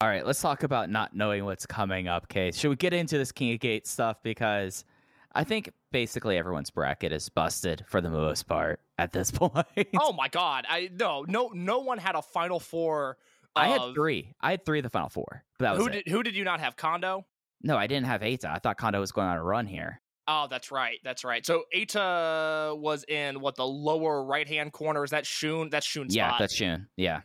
All 0.00 0.08
right, 0.08 0.26
let's 0.26 0.40
talk 0.40 0.62
about 0.62 0.90
not 0.90 1.16
knowing 1.16 1.44
what's 1.44 1.64
coming 1.64 2.08
up, 2.08 2.28
Case. 2.28 2.58
Should 2.58 2.68
we 2.68 2.76
get 2.76 2.92
into 2.92 3.16
this 3.16 3.32
King 3.32 3.54
of 3.54 3.60
Gate 3.60 3.86
stuff? 3.86 4.18
Because 4.22 4.84
I 5.34 5.44
think 5.44 5.70
basically 5.90 6.38
everyone's 6.38 6.70
bracket 6.70 7.12
is 7.12 7.28
busted 7.28 7.84
for 7.88 8.00
the 8.00 8.10
most 8.10 8.44
part 8.44 8.80
at 8.98 9.12
this 9.12 9.30
point. 9.32 9.66
oh 10.00 10.12
my 10.12 10.28
god! 10.28 10.64
I 10.68 10.90
no 10.98 11.24
no 11.26 11.50
no 11.54 11.80
one 11.80 11.98
had 11.98 12.14
a 12.14 12.22
final 12.22 12.60
four. 12.60 13.16
I 13.56 13.68
had 13.68 13.94
three. 13.94 14.34
I 14.40 14.50
had 14.52 14.64
three 14.64 14.80
of 14.80 14.82
the 14.84 14.90
final 14.90 15.08
four. 15.08 15.44
But 15.58 15.64
that 15.64 15.74
was 15.76 15.80
who 15.82 15.88
did 15.90 16.08
who 16.08 16.22
did 16.22 16.34
you 16.36 16.44
not 16.44 16.60
have? 16.60 16.76
Kondo. 16.76 17.24
No, 17.62 17.76
I 17.76 17.86
didn't 17.86 18.06
have 18.06 18.20
Eita. 18.20 18.46
I 18.46 18.58
thought 18.58 18.76
Kondo 18.78 19.00
was 19.00 19.12
going 19.12 19.28
on 19.28 19.36
a 19.36 19.42
run 19.42 19.66
here. 19.66 20.00
Oh, 20.26 20.46
that's 20.50 20.70
right. 20.70 20.98
That's 21.04 21.22
right. 21.24 21.44
So 21.44 21.64
Eita 21.74 22.78
was 22.78 23.04
in 23.08 23.40
what 23.40 23.56
the 23.56 23.66
lower 23.66 24.24
right 24.24 24.48
hand 24.48 24.72
corner. 24.72 25.04
Is 25.04 25.10
that 25.10 25.26
Shun? 25.26 25.68
That's 25.70 25.86
Shun's 25.86 26.14
Yeah, 26.14 26.28
spot. 26.28 26.38
that's 26.40 26.54
Shun. 26.54 26.88
Yeah. 26.96 27.20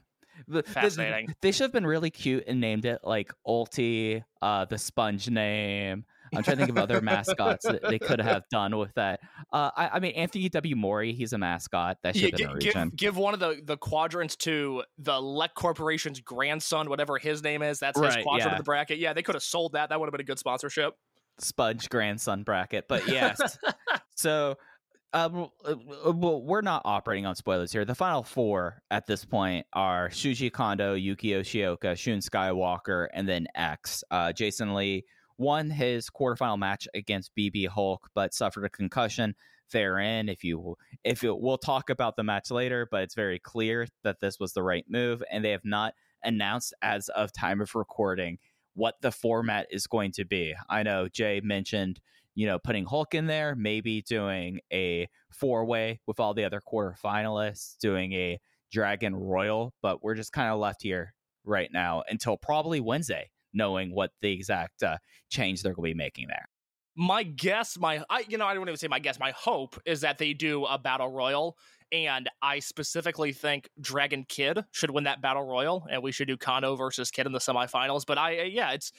Fascinating. 0.65 1.27
They, 1.27 1.33
they 1.41 1.51
should 1.51 1.63
have 1.63 1.71
been 1.73 1.85
really 1.87 2.09
cute 2.09 2.45
and 2.47 2.61
named 2.61 2.85
it 2.85 2.99
like 3.03 3.31
Ulti, 3.45 4.23
uh, 4.41 4.65
the 4.65 4.77
sponge 4.77 5.29
name, 5.29 6.05
I'm 6.35 6.43
trying 6.43 6.57
to 6.57 6.65
think 6.65 6.77
of 6.77 6.77
other 6.77 7.01
mascots 7.01 7.65
that 7.65 7.81
they 7.83 7.99
could 7.99 8.19
have 8.21 8.43
done 8.51 8.77
with 8.77 8.93
that. 8.95 9.19
Uh, 9.51 9.71
I, 9.75 9.89
I, 9.93 9.99
mean, 9.99 10.13
Anthony 10.13 10.49
W. 10.49 10.75
Mori, 10.75 11.13
he's 11.13 11.33
a 11.33 11.37
mascot. 11.37 11.97
That 12.03 12.15
should 12.15 12.39
yeah, 12.39 12.49
have 12.49 12.59
been 12.59 12.71
give, 12.71 12.95
give, 12.95 13.17
one 13.17 13.33
of 13.33 13.39
the, 13.39 13.61
the 13.63 13.77
quadrants 13.77 14.35
to 14.37 14.83
the 14.97 15.21
Lek 15.21 15.53
Corporation's 15.55 16.19
grandson, 16.19 16.89
whatever 16.89 17.17
his 17.17 17.43
name 17.43 17.61
is. 17.61 17.79
That's 17.79 17.99
his 17.99 18.15
quadrant 18.17 18.45
yeah. 18.45 18.51
of 18.51 18.57
the 18.57 18.63
bracket. 18.63 18.99
Yeah, 18.99 19.13
they 19.13 19.21
could 19.21 19.35
have 19.35 19.43
sold 19.43 19.73
that. 19.73 19.89
That 19.89 19.99
would 19.99 20.07
have 20.07 20.11
been 20.11 20.21
a 20.21 20.25
good 20.25 20.39
sponsorship. 20.39 20.95
Spudge 21.41 21.89
grandson 21.89 22.43
bracket. 22.43 22.85
But 22.87 23.07
yes. 23.07 23.57
so 24.15 24.57
um, 25.13 25.49
well, 26.05 26.41
we're 26.43 26.61
not 26.61 26.83
operating 26.85 27.25
on 27.25 27.35
spoilers 27.35 27.71
here. 27.71 27.83
The 27.83 27.95
final 27.95 28.23
four 28.23 28.81
at 28.91 29.07
this 29.07 29.25
point 29.25 29.65
are 29.73 30.09
Shuji 30.09 30.51
Kondo, 30.51 30.93
Yuki 30.93 31.29
Yoshioka, 31.29 31.97
Shun 31.97 32.19
Skywalker, 32.19 33.07
and 33.13 33.27
then 33.27 33.47
X. 33.55 34.03
Uh, 34.11 34.31
Jason 34.31 34.75
Lee 34.75 35.05
won 35.39 35.71
his 35.71 36.09
quarterfinal 36.09 36.59
match 36.59 36.87
against 36.93 37.31
BB 37.35 37.67
Hulk, 37.67 38.09
but 38.13 38.33
suffered 38.33 38.65
a 38.65 38.69
concussion 38.69 39.33
therein. 39.71 40.29
If 40.29 40.43
you 40.43 40.75
if 41.03 41.23
it, 41.23 41.39
we'll 41.39 41.57
talk 41.57 41.89
about 41.89 42.15
the 42.15 42.23
match 42.23 42.51
later, 42.51 42.87
but 42.91 43.01
it's 43.01 43.15
very 43.15 43.39
clear 43.39 43.87
that 44.03 44.19
this 44.19 44.39
was 44.39 44.53
the 44.53 44.63
right 44.63 44.85
move, 44.87 45.23
and 45.31 45.43
they 45.43 45.51
have 45.51 45.65
not 45.65 45.93
announced 46.23 46.73
as 46.83 47.09
of 47.09 47.31
time 47.31 47.61
of 47.61 47.73
recording 47.73 48.37
what 48.75 48.95
the 49.01 49.11
format 49.11 49.65
is 49.71 49.87
going 49.87 50.11
to 50.11 50.25
be. 50.25 50.53
I 50.69 50.83
know 50.83 51.07
Jay 51.07 51.41
mentioned 51.43 51.99
you 52.39 52.45
know, 52.45 52.57
putting 52.57 52.85
Hulk 52.85 53.15
in 53.15 53.27
there, 53.27 53.53
maybe 53.53 54.01
doing 54.01 54.61
a 54.71 55.09
four 55.29 55.65
way 55.65 55.99
with 56.07 56.21
all 56.21 56.33
the 56.33 56.45
other 56.45 56.61
quarterfinalists, 56.61 57.77
doing 57.79 58.13
a 58.13 58.39
Dragon 58.71 59.13
Royal, 59.13 59.73
but 59.81 60.01
we're 60.01 60.15
just 60.15 60.31
kind 60.31 60.49
of 60.49 60.57
left 60.57 60.81
here 60.81 61.13
right 61.43 61.69
now 61.73 62.03
until 62.07 62.37
probably 62.37 62.79
Wednesday, 62.79 63.29
knowing 63.53 63.93
what 63.93 64.11
the 64.21 64.31
exact 64.31 64.83
uh, 64.83 64.97
change 65.29 65.61
they're 65.61 65.73
going 65.73 65.91
to 65.91 65.95
be 65.95 65.97
making 65.97 66.27
there. 66.27 66.47
My 66.95 67.23
guess, 67.23 67.77
my 67.79 68.03
I, 68.09 68.25
you 68.27 68.37
know, 68.37 68.45
I 68.45 68.53
don't 68.53 68.67
even 68.67 68.77
say 68.77 68.87
my 68.87 68.99
guess. 68.99 69.19
My 69.19 69.31
hope 69.31 69.79
is 69.85 70.01
that 70.01 70.17
they 70.17 70.33
do 70.33 70.65
a 70.65 70.77
battle 70.77 71.09
royal, 71.09 71.57
and 71.91 72.29
I 72.41 72.59
specifically 72.59 73.31
think 73.31 73.69
Dragon 73.79 74.25
Kid 74.27 74.65
should 74.71 74.91
win 74.91 75.05
that 75.05 75.21
battle 75.21 75.43
royal, 75.43 75.87
and 75.89 76.03
we 76.03 76.11
should 76.11 76.27
do 76.27 76.35
Kano 76.35 76.75
versus 76.75 77.09
Kid 77.09 77.25
in 77.25 77.31
the 77.31 77.39
semifinals. 77.39 78.05
But 78.05 78.17
I, 78.17 78.43
yeah, 78.43 78.71
it's 78.71 78.91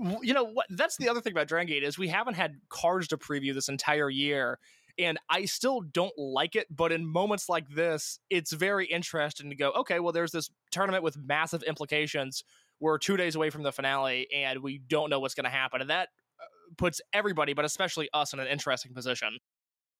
you 0.00 0.32
know 0.32 0.44
what 0.44 0.66
that's 0.70 0.96
the 0.96 1.08
other 1.08 1.20
thing 1.20 1.32
about 1.32 1.48
Dragon 1.48 1.68
Gate 1.68 1.82
is 1.82 1.98
we 1.98 2.08
haven't 2.08 2.34
had 2.34 2.56
cards 2.68 3.08
to 3.08 3.18
preview 3.18 3.52
this 3.52 3.68
entire 3.68 4.08
year 4.08 4.58
and 4.98 5.18
I 5.28 5.44
still 5.44 5.80
don't 5.80 6.16
like 6.16 6.56
it 6.56 6.66
but 6.74 6.92
in 6.92 7.06
moments 7.06 7.48
like 7.48 7.68
this 7.68 8.18
it's 8.30 8.52
very 8.52 8.86
interesting 8.86 9.50
to 9.50 9.56
go 9.56 9.70
okay 9.72 10.00
well 10.00 10.12
there's 10.12 10.32
this 10.32 10.50
tournament 10.70 11.02
with 11.02 11.16
massive 11.18 11.62
implications 11.64 12.44
we're 12.80 12.98
2 12.98 13.16
days 13.16 13.34
away 13.34 13.50
from 13.50 13.62
the 13.62 13.72
finale 13.72 14.26
and 14.34 14.62
we 14.62 14.78
don't 14.78 15.10
know 15.10 15.20
what's 15.20 15.34
going 15.34 15.44
to 15.44 15.50
happen 15.50 15.80
and 15.80 15.90
that 15.90 16.08
uh, 16.40 16.44
puts 16.76 17.00
everybody 17.12 17.52
but 17.52 17.64
especially 17.64 18.08
us 18.12 18.32
in 18.32 18.40
an 18.40 18.46
interesting 18.46 18.94
position 18.94 19.38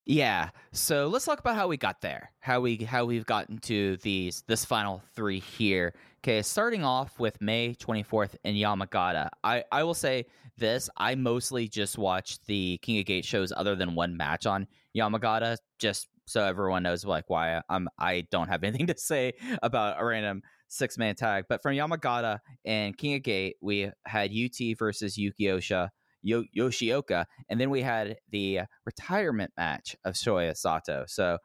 yeah. 0.05 0.49
So 0.71 1.07
let's 1.07 1.25
talk 1.25 1.39
about 1.39 1.55
how 1.55 1.67
we 1.67 1.77
got 1.77 2.01
there. 2.01 2.31
How 2.39 2.59
we 2.59 2.77
how 2.77 3.05
we've 3.05 3.25
gotten 3.25 3.59
to 3.59 3.97
these 3.97 4.43
this 4.47 4.65
final 4.65 5.01
three 5.13 5.39
here. 5.39 5.93
Okay, 6.23 6.41
starting 6.41 6.83
off 6.83 7.19
with 7.19 7.39
May 7.39 7.75
24th 7.75 8.35
in 8.43 8.55
Yamagata. 8.55 9.29
I 9.43 9.63
I 9.71 9.83
will 9.83 9.93
say 9.93 10.25
this, 10.57 10.89
I 10.97 11.15
mostly 11.15 11.67
just 11.67 11.97
watched 11.97 12.45
the 12.47 12.79
King 12.81 12.99
of 12.99 13.05
Gate 13.05 13.25
shows 13.25 13.53
other 13.55 13.75
than 13.75 13.93
one 13.93 14.17
match 14.17 14.45
on 14.45 14.67
Yamagata 14.95 15.57
just 15.77 16.07
so 16.25 16.43
everyone 16.43 16.83
knows 16.83 17.05
like 17.05 17.29
why 17.29 17.61
I'm 17.69 17.87
I 17.99 18.25
don't 18.31 18.47
have 18.47 18.63
anything 18.63 18.87
to 18.87 18.97
say 18.97 19.33
about 19.61 20.01
a 20.01 20.05
random 20.05 20.41
six 20.71 20.97
man 20.97 21.15
tag. 21.15 21.45
But 21.49 21.61
from 21.61 21.75
Yamagata 21.75 22.39
and 22.65 22.97
King 22.97 23.15
of 23.15 23.23
Gate, 23.23 23.57
we 23.61 23.91
had 24.05 24.31
UT 24.31 24.77
versus 24.77 25.17
Yuki 25.17 25.45
Osha 25.45 25.89
Yo- 26.23 26.45
Yoshioka, 26.55 27.25
and 27.49 27.59
then 27.59 27.69
we 27.69 27.81
had 27.81 28.17
the 28.29 28.61
retirement 28.85 29.51
match 29.57 29.95
of 30.05 30.13
Shoya 30.13 30.55
Sato. 30.55 31.05
So 31.07 31.37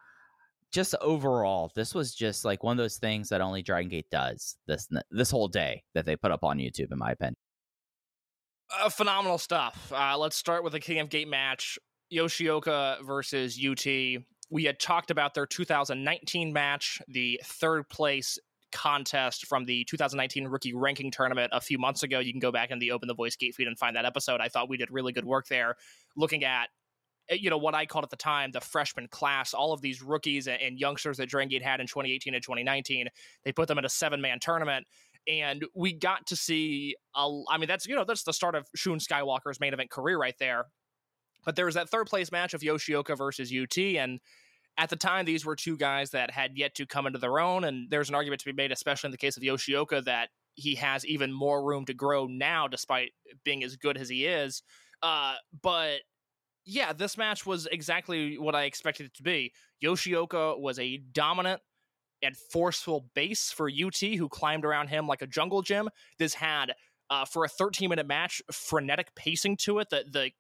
just 0.73 0.95
overall, 1.01 1.73
this 1.75 1.95
was 1.95 2.15
just 2.15 2.45
like 2.45 2.63
one 2.63 2.73
of 2.73 2.83
those 2.83 2.99
things 2.99 3.29
that 3.31 3.41
only 3.41 3.63
Dragon 3.63 3.89
Gate 3.89 4.11
does 4.11 4.57
this 4.67 4.89
this 5.11 5.31
whole 5.31 5.49
day 5.49 5.83
that 5.95 6.07
they 6.07 6.17
put 6.17 6.31
up 6.31 6.45
on 6.45 6.59
YouTube, 6.59 6.93
in 6.93 6.99
my 6.99 7.13
opinion. 7.13 7.37
Uh, 8.81 8.89
phenomenal 8.89 9.39
stuff. 9.39 9.93
Uh, 9.95 10.19
let's 10.19 10.37
start 10.37 10.65
with 10.65 10.73
the 10.73 10.81
King 10.81 11.01
of 11.01 11.09
Gate 11.09 11.29
match: 11.29 11.79
Yoshioka 12.13 13.05
versus 13.05 13.59
UT. 13.59 13.87
We 14.49 14.65
had 14.65 14.79
talked 14.79 15.11
about 15.11 15.35
their 15.35 15.47
2019 15.47 16.53
match, 16.53 17.01
the 17.09 17.41
third 17.45 17.89
place 17.89 18.39
contest 18.77 19.47
from 19.47 19.65
the 19.65 19.85
2019 19.85 20.49
rookie 20.49 20.75
ranking 20.75 21.11
tournament 21.11 21.51
a 21.55 21.61
few 21.63 21.79
months 21.79 22.03
ago. 22.03 22.19
You 22.19 22.31
can 22.31 22.41
go 22.41 22.53
back 22.53 22.71
in 22.71 22.79
the 22.79 22.91
Open 22.91 23.09
the 23.09 23.15
Voice 23.15 23.35
Gate 23.35 23.55
feed 23.55 23.67
and 23.67 23.79
find 23.79 23.97
that 23.97 24.05
episode. 24.05 24.43
I 24.43 24.49
thought 24.49 24.69
we 24.69 24.77
did 24.77 24.91
really 24.91 25.13
good 25.13 25.25
work 25.25 25.49
there, 25.49 25.77
looking 26.15 26.45
at 26.45 26.69
eh, 27.31 27.37
you 27.41 27.49
know 27.49 27.57
what 27.57 27.75
I 27.75 27.87
called 27.87 28.05
at 28.05 28.11
the 28.11 28.17
time 28.17 28.51
the 28.51 28.61
freshman 28.61 29.09
class, 29.09 29.55
all 29.55 29.73
of 29.73 29.81
these 29.81 30.03
rookies 30.03 30.47
and 30.47 30.79
youngsters 30.79 31.17
that 31.17 31.31
Dragon 31.31 31.49
Gate 31.49 31.63
had 31.63 31.81
in 31.81 31.87
2018 31.87 32.35
and 32.35 32.43
2019. 32.43 33.09
They 33.45 33.53
put 33.53 33.67
them 33.67 33.79
in 33.79 33.87
a 33.87 33.89
seven 33.89 34.21
man 34.21 34.41
tournament. 34.41 34.87
And 35.27 35.65
we 35.75 35.93
got 35.93 36.27
to 36.27 36.37
see, 36.37 36.95
a, 37.17 37.43
I 37.51 37.57
mean, 37.57 37.67
that's 37.67 37.87
you 37.87 37.97
know 37.97 38.05
that's 38.05 38.25
the 38.25 38.33
start 38.35 38.55
of 38.55 38.67
Shun 38.77 38.99
Skywalker's 38.99 39.59
main 39.59 39.73
event 39.73 39.91
career 39.91 40.19
right 40.19 40.37
there. 40.39 40.67
But 41.47 41.57
there 41.57 41.65
was 41.65 41.77
that 41.77 41.89
third 41.89 42.09
place 42.09 42.31
match 42.31 42.53
of 42.53 42.61
Yoshioka 42.61 43.17
versus 43.17 43.53
UT, 43.53 43.79
and 43.79 44.21
at 44.79 44.91
the 44.91 44.97
time, 44.97 45.25
these 45.25 45.45
were 45.45 45.57
two 45.57 45.77
guys 45.77 46.11
that 46.11 46.31
had 46.31 46.53
yet 46.57 46.75
to 46.77 46.87
come 46.87 47.07
into 47.07 47.19
their 47.19 47.39
own, 47.39 47.65
and 47.65 47.91
there's 47.91 48.09
an 48.09 48.15
argument 48.15 48.41
to 48.41 48.47
be 48.47 48.53
made, 48.53 48.73
especially 48.73 49.09
in 49.09 49.13
the 49.13 49.17
case 49.19 49.37
of 49.37 49.43
Yoshioka, 49.43 50.05
that 50.05 50.29
he 50.55 50.75
has 50.75 51.05
even 51.07 51.33
more 51.33 51.65
room 51.65 51.85
to 51.87 51.95
grow 51.95 52.27
now, 52.27 52.69
despite 52.69 53.13
being 53.45 53.65
as 53.65 53.77
good 53.77 53.97
as 53.97 54.09
he 54.09 54.27
is. 54.27 54.63
Uh, 55.03 55.35
but 55.63 56.01
yeah, 56.65 56.93
this 56.93 57.17
match 57.17 57.47
was 57.47 57.67
exactly 57.67 58.39
what 58.39 58.55
I 58.55 58.65
expected 58.65 59.07
it 59.07 59.15
to 59.15 59.23
be. 59.23 59.53
Yoshioka 59.83 60.61
was 60.61 60.79
a 60.79 60.99
dominant 61.13 61.63
and 62.23 62.37
forceful 62.37 63.09
base 63.15 63.53
for 63.53 63.71
UT, 63.71 63.99
who 63.99 64.29
climbed 64.29 64.65
around 64.65 64.89
him 64.89 65.07
like 65.07 65.23
a 65.23 65.27
jungle 65.27 65.63
gym. 65.63 65.89
This 66.19 66.35
had, 66.35 66.75
uh, 67.11 67.25
for 67.25 67.45
a 67.45 67.49
13 67.49 67.89
minute 67.89 68.07
match, 68.07 68.43
frenetic 68.51 69.15
pacing 69.15 69.59
to 69.59 69.79
it. 69.79 69.91
The 69.91 70.05
the 70.11 70.31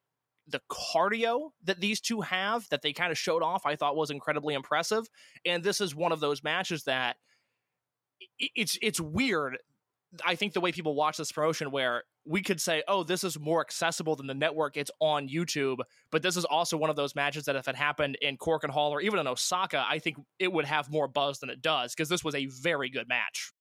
the 0.49 0.61
cardio 0.71 1.51
that 1.65 1.81
these 1.81 2.01
two 2.01 2.21
have 2.21 2.69
that 2.71 2.83
they 2.83 2.93
kind 2.93 3.11
of 3.11 3.19
showed 3.19 3.43
off, 3.43 3.67
I 3.67 3.77
thought 3.77 3.97
was 3.97 4.11
incredibly 4.11 4.55
impressive. 4.55 5.07
And 5.45 5.63
this 5.63 5.81
is 5.81 5.95
one 5.95 6.13
of 6.13 6.21
those 6.21 6.43
matches 6.43 6.85
that 6.85 7.17
it's 8.39 8.79
it's 8.81 9.01
weird. 9.01 9.59
I 10.25 10.37
think 10.37 10.53
the 10.53 10.61
way 10.61 10.73
people 10.73 10.95
watch 10.95 11.17
this 11.17 11.33
promotion, 11.33 11.71
where 11.71 12.05
we 12.25 12.43
could 12.43 12.61
say, 12.61 12.83
"Oh, 12.89 13.03
this 13.03 13.25
is 13.25 13.39
more 13.39 13.61
accessible 13.61 14.17
than 14.17 14.27
the 14.27 14.35
network. 14.35 14.77
It's 14.77 14.91
on 15.01 15.29
YouTube," 15.29 15.79
but 16.11 16.23
this 16.23 16.37
is 16.37 16.45
also 16.45 16.77
one 16.77 16.91
of 16.91 16.97
those 16.97 17.15
matches 17.15 17.45
that 17.47 17.57
if 17.57 17.69
it 17.69 17.77
happened 17.77 18.17
in 18.23 18.39
Korakuen 18.39 18.71
Hall 18.71 18.93
or 18.93 19.01
even 19.01 19.19
in 19.19 19.27
Osaka, 19.27 19.85
I 19.87 19.99
think 19.99 20.17
it 20.39 20.53
would 20.53 20.65
have 20.65 20.91
more 20.91 21.09
buzz 21.09 21.41
than 21.41 21.51
it 21.51 21.61
does 21.61 21.95
because 21.95 22.09
this 22.09 22.25
was 22.25 22.35
a 22.35 22.47
very 22.47 22.89
good 22.89 23.09
match. 23.09 23.53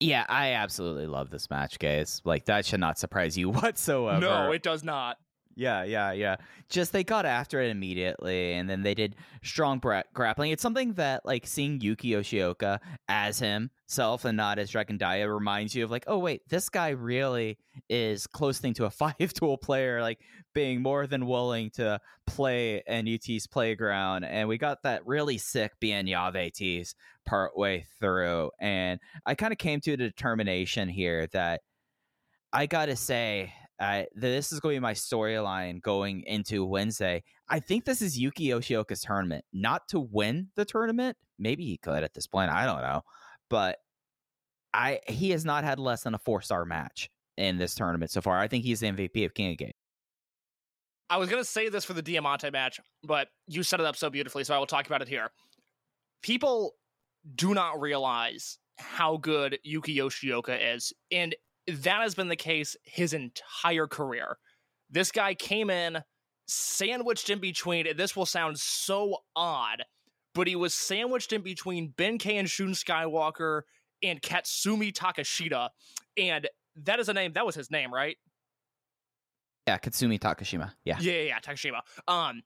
Yeah, 0.00 0.26
I 0.28 0.54
absolutely 0.54 1.06
love 1.06 1.30
this 1.30 1.48
match, 1.48 1.78
guys. 1.78 2.20
Like 2.24 2.46
that 2.46 2.66
should 2.66 2.80
not 2.80 2.98
surprise 2.98 3.38
you 3.38 3.50
whatsoever. 3.50 4.20
No, 4.20 4.52
it 4.52 4.62
does 4.62 4.82
not. 4.82 5.16
Yeah, 5.54 5.84
yeah, 5.84 6.12
yeah. 6.12 6.36
Just 6.70 6.92
they 6.92 7.04
got 7.04 7.26
after 7.26 7.60
it 7.60 7.70
immediately, 7.70 8.54
and 8.54 8.68
then 8.70 8.82
they 8.82 8.94
did 8.94 9.16
strong 9.42 9.78
bra- 9.78 10.02
grappling. 10.14 10.50
It's 10.50 10.62
something 10.62 10.94
that 10.94 11.26
like 11.26 11.46
seeing 11.46 11.80
Yuki 11.80 12.10
Yoshioka 12.10 12.78
as 13.08 13.38
himself 13.38 14.24
and 14.24 14.36
not 14.36 14.58
as 14.58 14.70
Dragon 14.70 14.96
Dia 14.96 15.28
reminds 15.28 15.74
you 15.74 15.84
of 15.84 15.90
like, 15.90 16.04
oh 16.06 16.18
wait, 16.18 16.40
this 16.48 16.70
guy 16.70 16.90
really 16.90 17.58
is 17.90 18.26
close 18.26 18.58
thing 18.58 18.72
to 18.74 18.86
a 18.86 18.90
five 19.02 19.34
tool 19.34 19.58
player, 19.58 20.00
like 20.00 20.20
being 20.54 20.80
more 20.80 21.06
than 21.06 21.26
willing 21.26 21.70
to 21.72 22.00
play 22.26 22.82
in 22.86 23.06
UT's 23.06 23.46
playground. 23.46 24.24
And 24.24 24.48
we 24.48 24.56
got 24.56 24.82
that 24.84 25.06
really 25.06 25.36
sick 25.36 25.72
Bien 25.80 26.06
Yave 26.06 26.52
tease 26.54 26.94
part 27.26 27.56
way 27.56 27.84
through, 28.00 28.50
and 28.58 29.00
I 29.26 29.34
kind 29.34 29.52
of 29.52 29.58
came 29.58 29.80
to 29.82 29.92
a 29.92 29.96
determination 29.98 30.88
here 30.88 31.26
that 31.32 31.60
I 32.54 32.66
gotta 32.66 32.96
say 32.96 33.52
uh, 33.82 34.04
this 34.14 34.52
is 34.52 34.60
going 34.60 34.74
to 34.74 34.76
be 34.76 34.80
my 34.80 34.94
storyline 34.94 35.82
going 35.82 36.22
into 36.28 36.64
Wednesday. 36.64 37.24
I 37.48 37.58
think 37.58 37.84
this 37.84 38.00
is 38.00 38.16
Yuki 38.16 38.46
Yoshioka's 38.46 39.00
tournament, 39.00 39.44
not 39.52 39.88
to 39.88 39.98
win 39.98 40.50
the 40.54 40.64
tournament. 40.64 41.16
Maybe 41.36 41.64
he 41.64 41.78
could 41.78 42.04
at 42.04 42.14
this 42.14 42.28
point. 42.28 42.52
I 42.52 42.64
don't 42.64 42.80
know, 42.80 43.02
but 43.50 43.78
I 44.72 45.00
he 45.08 45.30
has 45.30 45.44
not 45.44 45.64
had 45.64 45.80
less 45.80 46.04
than 46.04 46.14
a 46.14 46.18
four 46.18 46.42
star 46.42 46.64
match 46.64 47.10
in 47.36 47.58
this 47.58 47.74
tournament 47.74 48.12
so 48.12 48.20
far. 48.20 48.38
I 48.38 48.46
think 48.46 48.62
he's 48.62 48.78
the 48.78 48.86
MVP 48.86 49.26
of 49.26 49.34
King 49.34 49.50
of 49.50 49.58
Gate. 49.58 49.74
I 51.10 51.16
was 51.16 51.28
going 51.28 51.42
to 51.42 51.48
say 51.48 51.68
this 51.68 51.84
for 51.84 51.92
the 51.92 52.02
Diamante 52.02 52.50
match, 52.52 52.78
but 53.02 53.28
you 53.48 53.64
set 53.64 53.80
it 53.80 53.86
up 53.86 53.96
so 53.96 54.10
beautifully, 54.10 54.44
so 54.44 54.54
I 54.54 54.58
will 54.58 54.66
talk 54.66 54.86
about 54.86 55.02
it 55.02 55.08
here. 55.08 55.28
People 56.22 56.74
do 57.34 57.52
not 57.52 57.80
realize 57.80 58.58
how 58.78 59.16
good 59.16 59.58
Yuki 59.64 59.96
Yoshioka 59.96 60.76
is. 60.76 60.92
And 61.10 61.34
that 61.66 62.02
has 62.02 62.14
been 62.14 62.28
the 62.28 62.36
case 62.36 62.76
his 62.84 63.12
entire 63.12 63.86
career. 63.86 64.38
This 64.90 65.10
guy 65.10 65.34
came 65.34 65.70
in 65.70 66.02
sandwiched 66.46 67.30
in 67.30 67.38
between, 67.38 67.86
and 67.86 67.98
this 67.98 68.16
will 68.16 68.26
sound 68.26 68.58
so 68.58 69.18
odd, 69.34 69.84
but 70.34 70.46
he 70.46 70.56
was 70.56 70.74
sandwiched 70.74 71.32
in 71.32 71.42
between 71.42 71.94
Ben-K 71.96 72.36
and 72.36 72.50
Shun 72.50 72.72
Skywalker 72.72 73.62
and 74.02 74.20
Katsumi 74.20 74.92
Takeshita. 74.92 75.70
And 76.16 76.48
that 76.84 77.00
is 77.00 77.08
a 77.08 77.12
name, 77.12 77.32
that 77.34 77.46
was 77.46 77.54
his 77.54 77.70
name, 77.70 77.92
right? 77.92 78.16
Yeah, 79.66 79.78
Katsumi 79.78 80.18
Takashima. 80.18 80.72
Yeah. 80.84 80.98
Yeah, 81.00 81.12
yeah, 81.12 81.22
yeah 81.22 81.38
Takeshima. 81.38 81.80
Um, 82.08 82.42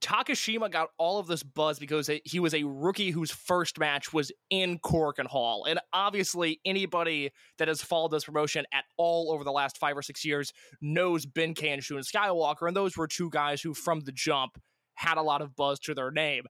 Takeshima 0.00 0.70
got 0.70 0.88
all 0.98 1.18
of 1.18 1.26
this 1.26 1.42
buzz 1.42 1.78
because 1.78 2.10
he 2.24 2.40
was 2.40 2.54
a 2.54 2.64
rookie 2.64 3.10
whose 3.10 3.30
first 3.30 3.78
match 3.78 4.12
was 4.12 4.32
in 4.50 4.78
Korakuen 4.78 5.26
Hall. 5.26 5.64
And 5.68 5.80
obviously, 5.92 6.60
anybody 6.64 7.30
that 7.58 7.68
has 7.68 7.82
followed 7.82 8.10
this 8.10 8.24
promotion 8.24 8.64
at 8.72 8.84
all 8.96 9.32
over 9.32 9.44
the 9.44 9.52
last 9.52 9.78
five 9.78 9.96
or 9.96 10.02
six 10.02 10.24
years 10.24 10.52
knows 10.80 11.26
Ben-K 11.26 11.70
and 11.70 11.82
Skywalker. 11.82 12.66
And 12.66 12.76
those 12.76 12.96
were 12.96 13.06
two 13.06 13.30
guys 13.30 13.62
who, 13.62 13.74
from 13.74 14.00
the 14.00 14.12
jump, 14.12 14.58
had 14.94 15.18
a 15.18 15.22
lot 15.22 15.42
of 15.42 15.54
buzz 15.54 15.78
to 15.80 15.94
their 15.94 16.10
name. 16.10 16.44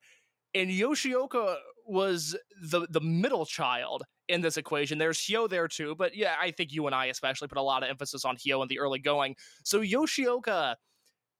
And 0.54 0.70
Yoshioka 0.70 1.56
was 1.86 2.36
the, 2.62 2.86
the 2.88 3.00
middle 3.00 3.46
child 3.46 4.04
in 4.28 4.40
this 4.40 4.56
equation. 4.56 4.98
There's 4.98 5.18
Hyo 5.18 5.48
there 5.48 5.68
too, 5.68 5.94
but 5.96 6.16
yeah, 6.16 6.34
I 6.40 6.50
think 6.50 6.72
you 6.72 6.86
and 6.86 6.94
I 6.94 7.06
especially 7.06 7.48
put 7.48 7.58
a 7.58 7.62
lot 7.62 7.82
of 7.82 7.88
emphasis 7.88 8.24
on 8.24 8.36
Hyo 8.36 8.62
in 8.62 8.68
the 8.68 8.78
early 8.78 8.98
going. 8.98 9.36
So 9.64 9.80
Yoshioka, 9.80 10.76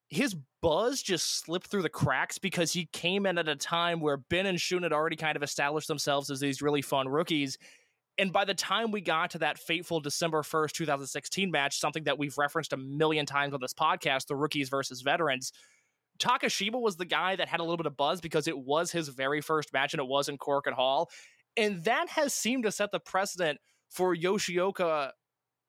his 0.09 0.37
buzz 0.63 1.03
just 1.03 1.45
slipped 1.45 1.67
through 1.67 1.83
the 1.83 1.89
cracks 1.89 2.39
because 2.39 2.73
he 2.73 2.87
came 2.93 3.27
in 3.27 3.39
at 3.39 3.49
a 3.49 3.57
time 3.57 4.01
where 4.01 4.17
Ben 4.17 4.47
and 4.47 4.61
Shun 4.61 4.83
had 4.83 4.93
already 4.93 5.17
kind 5.17 5.37
of 5.37 5.43
established 5.43 5.89
themselves 5.89 6.31
as 6.31 6.41
these 6.41 6.63
really 6.63 6.83
fun 6.83 7.09
rookies. 7.09 7.59
And 8.17 8.33
by 8.33 8.45
the 8.45 8.55
time 8.55 8.91
we 8.91 9.01
got 9.01 9.31
to 9.31 9.39
that 9.39 9.59
fateful 9.59 10.01
December 10.01 10.43
1st, 10.43 10.73
2016 10.73 11.51
match, 11.51 11.79
something 11.79 12.05
that 12.05 12.19
we've 12.19 12.37
referenced 12.37 12.73
a 12.73 12.77
million 12.77 13.27
times 13.27 13.55
on 13.55 13.61
this 13.61 13.75
podcast, 13.75 14.27
the 14.27 14.35
rookies 14.35 14.69
versus 14.69 15.03
veterans, 15.03 15.53
Takashima 16.19 16.81
was 16.81 16.97
the 16.97 17.05
guy 17.05 17.37
that 17.37 17.49
had 17.49 17.61
a 17.61 17.63
little 17.63 17.77
bit 17.77 17.87
of 17.87 17.97
buzz 17.97 18.21
because 18.21 18.49
it 18.49 18.59
was 18.59 18.91
his 18.91 19.09
very 19.09 19.41
first 19.41 19.73
match 19.73 19.95
and 19.95 20.01
it 20.01 20.09
was 20.09 20.29
in 20.29 20.37
Korakuen 20.37 20.73
Hall. 20.73 21.11
And 21.57 21.85
that 21.85 22.09
has 22.09 22.35
seemed 22.35 22.65
to 22.65 22.73
set 22.73 22.91
the 22.91 23.01
precedent 23.01 23.61
for 23.89 24.17
Yoshioka 24.17 25.11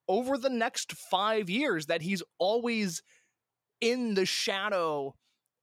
over 0.08 0.36
the 0.36 0.50
next 0.50 0.92
five 0.92 1.48
years 1.48 1.86
that 1.86 2.02
he's 2.02 2.22
always 2.38 3.02
in 3.80 4.14
the 4.14 4.26
shadow 4.26 5.14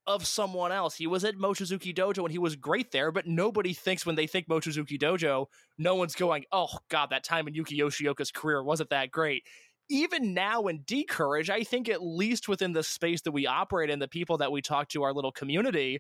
of 0.08 0.26
someone 0.26 0.72
else. 0.72 0.96
He 0.96 1.06
was 1.06 1.26
at 1.26 1.36
Mochizuki 1.36 1.94
Dojo 1.94 2.24
and 2.24 2.32
he 2.32 2.40
was 2.40 2.56
great 2.56 2.92
there, 2.92 3.12
but 3.12 3.28
nobody 3.28 3.74
thinks 3.74 4.06
when 4.06 4.16
they 4.16 4.26
think 4.26 4.48
Mochizuki 4.48 4.98
Dojo, 4.98 5.48
no 5.78 5.96
one's 5.96 6.16
going, 6.16 6.46
oh 6.52 6.70
God, 6.90 7.10
that 7.10 7.26
time 7.26 7.48
in 7.48 7.54
Yuki 7.54 7.78
Yoshioka's 7.78 8.32
career 8.32 8.64
wasn't 8.64 8.90
that 8.90 9.12
great. 9.12 9.44
Even 9.90 10.34
now 10.34 10.68
in 10.68 10.84
D'courage, 10.86 11.50
I 11.50 11.64
think 11.64 11.90
at 11.90 12.02
least 12.02 12.48
within 12.48 12.72
the 12.72 12.84
space 12.84 13.22
that 13.22 13.32
we 13.32 13.48
operate 13.48 13.90
in, 13.90 14.00
the 14.00 14.08
people 14.08 14.38
that 14.38 14.52
we 14.52 14.62
talk 14.62 14.90
to, 14.90 15.04
our 15.04 15.14
little 15.14 15.32
community, 15.32 16.00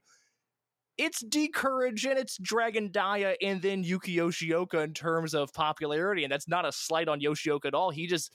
it's 0.97 1.21
D'courage 1.21 2.05
and 2.05 2.17
it's 2.17 2.37
Dragon 2.37 2.89
Dia 2.91 3.35
and 3.41 3.61
then 3.61 3.83
Yuki 3.83 4.15
Yoshioka 4.15 4.83
in 4.83 4.93
terms 4.93 5.33
of 5.33 5.53
popularity. 5.53 6.23
And 6.23 6.31
that's 6.31 6.47
not 6.47 6.65
a 6.65 6.71
slight 6.71 7.07
on 7.07 7.19
Yoshioka 7.19 7.65
at 7.65 7.73
all. 7.73 7.91
He 7.91 8.07
just, 8.07 8.31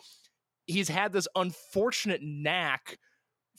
he's 0.66 0.88
had 0.88 1.12
this 1.12 1.28
unfortunate 1.34 2.20
knack 2.22 2.98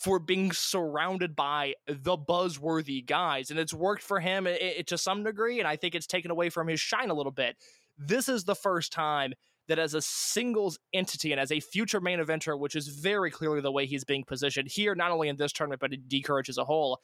for 0.03 0.19
being 0.19 0.51
surrounded 0.51 1.33
by 1.35 1.73
the 1.87 2.17
buzzworthy 2.17 3.05
guys. 3.05 3.49
And 3.49 3.59
it's 3.59 3.73
worked 3.73 4.03
for 4.03 4.19
him 4.19 4.45
it, 4.45 4.61
it, 4.61 4.87
to 4.87 4.97
some 4.97 5.23
degree. 5.23 5.59
And 5.59 5.67
I 5.67 5.77
think 5.77 5.95
it's 5.95 6.07
taken 6.07 6.29
away 6.29 6.49
from 6.49 6.67
his 6.67 6.81
shine 6.81 7.09
a 7.09 7.13
little 7.13 7.31
bit. 7.31 7.55
This 7.97 8.27
is 8.27 8.43
the 8.43 8.55
first 8.55 8.91
time 8.91 9.33
that 9.69 9.79
as 9.79 9.93
a 9.93 10.01
singles 10.01 10.77
entity 10.93 11.31
and 11.31 11.39
as 11.39 11.53
a 11.53 11.61
future 11.61 12.01
main 12.01 12.19
eventer, 12.19 12.59
which 12.59 12.75
is 12.75 12.89
very 12.89 13.31
clearly 13.31 13.61
the 13.61 13.71
way 13.71 13.85
he's 13.85 14.03
being 14.03 14.25
positioned 14.25 14.67
here, 14.69 14.93
not 14.93 15.11
only 15.11 15.29
in 15.29 15.37
this 15.37 15.53
tournament, 15.53 15.79
but 15.79 15.93
in 15.93 16.01
D'courage 16.09 16.49
as 16.49 16.57
a 16.57 16.65
whole, 16.65 16.99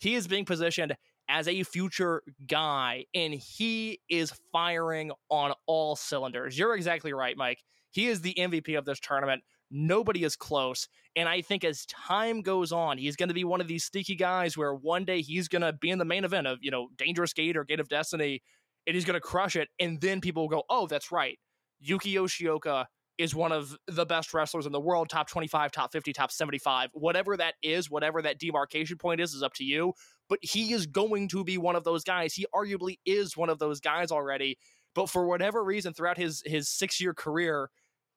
he 0.00 0.16
is 0.16 0.26
being 0.26 0.44
positioned 0.44 0.96
as 1.28 1.46
a 1.46 1.62
future 1.62 2.22
guy 2.48 3.04
and 3.14 3.32
he 3.34 4.00
is 4.08 4.32
firing 4.50 5.12
on 5.28 5.52
all 5.66 5.94
cylinders. 5.94 6.58
You're 6.58 6.74
exactly 6.74 7.12
right, 7.12 7.36
Mike. 7.36 7.62
He 7.92 8.08
is 8.08 8.22
the 8.22 8.34
MVP 8.36 8.76
of 8.76 8.84
this 8.84 8.98
tournament. 8.98 9.44
Nobody 9.70 10.24
is 10.24 10.36
close. 10.36 10.88
And 11.16 11.28
I 11.28 11.42
think 11.42 11.64
as 11.64 11.86
time 11.86 12.42
goes 12.42 12.72
on, 12.72 12.98
he's 12.98 13.16
going 13.16 13.28
to 13.28 13.34
be 13.34 13.44
one 13.44 13.60
of 13.60 13.68
these 13.68 13.84
sneaky 13.84 14.16
guys 14.16 14.56
where 14.56 14.74
one 14.74 15.04
day 15.04 15.20
he's 15.22 15.48
going 15.48 15.62
to 15.62 15.72
be 15.72 15.90
in 15.90 15.98
the 15.98 16.04
main 16.04 16.24
event 16.24 16.46
of, 16.46 16.58
you 16.60 16.70
know, 16.70 16.88
Dangerous 16.96 17.32
Gate 17.32 17.56
or 17.56 17.64
Gate 17.64 17.80
of 17.80 17.88
Destiny, 17.88 18.42
and 18.86 18.94
he's 18.94 19.04
going 19.04 19.14
to 19.14 19.20
crush 19.20 19.56
it. 19.56 19.68
And 19.78 20.00
then 20.00 20.20
people 20.20 20.42
will 20.42 20.48
go, 20.48 20.62
oh, 20.68 20.86
that's 20.86 21.12
right. 21.12 21.38
Yuki 21.80 22.14
Yoshioka 22.14 22.86
is 23.20 23.34
one 23.34 23.52
of 23.52 23.76
the 23.86 24.06
best 24.06 24.32
wrestlers 24.32 24.64
in 24.64 24.72
the 24.72 24.80
world, 24.80 25.10
top 25.10 25.28
25, 25.28 25.70
top 25.72 25.92
50, 25.92 26.12
top 26.12 26.32
75. 26.32 26.88
Whatever 26.94 27.36
that 27.36 27.54
is, 27.62 27.90
whatever 27.90 28.22
that 28.22 28.38
demarcation 28.38 28.96
point 28.96 29.20
is, 29.20 29.34
is 29.34 29.42
up 29.42 29.52
to 29.54 29.64
you. 29.64 29.92
But 30.28 30.38
he 30.42 30.72
is 30.72 30.86
going 30.86 31.28
to 31.28 31.44
be 31.44 31.58
one 31.58 31.76
of 31.76 31.84
those 31.84 32.02
guys. 32.02 32.34
He 32.34 32.46
arguably 32.54 32.98
is 33.04 33.36
one 33.36 33.50
of 33.50 33.58
those 33.58 33.80
guys 33.80 34.10
already. 34.10 34.58
But 34.94 35.10
for 35.10 35.26
whatever 35.26 35.62
reason, 35.62 35.92
throughout 35.92 36.16
his 36.16 36.42
his 36.46 36.68
six 36.68 37.00
year 37.00 37.12
career, 37.14 37.70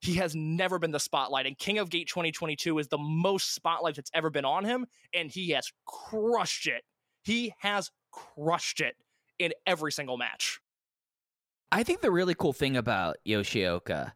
he 0.04 0.16
has 0.16 0.36
never 0.36 0.80
been 0.80 0.92
the 0.92 1.00
spotlight. 1.00 1.46
And 1.46 1.58
King 1.58 1.78
of 1.78 1.90
Gate 1.90 2.10
2022 2.10 2.78
is 2.78 2.90
the 2.90 2.98
most 2.98 3.54
spotlight 3.56 3.96
that's 3.96 4.12
ever 4.14 4.30
been 4.30 4.44
on 4.44 4.66
him, 4.66 4.86
and 5.14 5.32
he 5.32 5.52
has 5.52 5.72
crushed 5.86 6.68
it. 6.68 6.84
He 7.24 7.54
has 7.60 7.90
crushed 8.12 8.82
it 8.82 8.96
in 9.40 9.54
every 9.66 9.94
single 9.94 10.18
match. 10.18 10.60
I 11.72 11.84
think 11.84 12.02
the 12.02 12.12
really 12.12 12.36
cool 12.36 12.52
thing 12.52 12.76
about 12.76 13.16
Yoshioka 13.26 14.12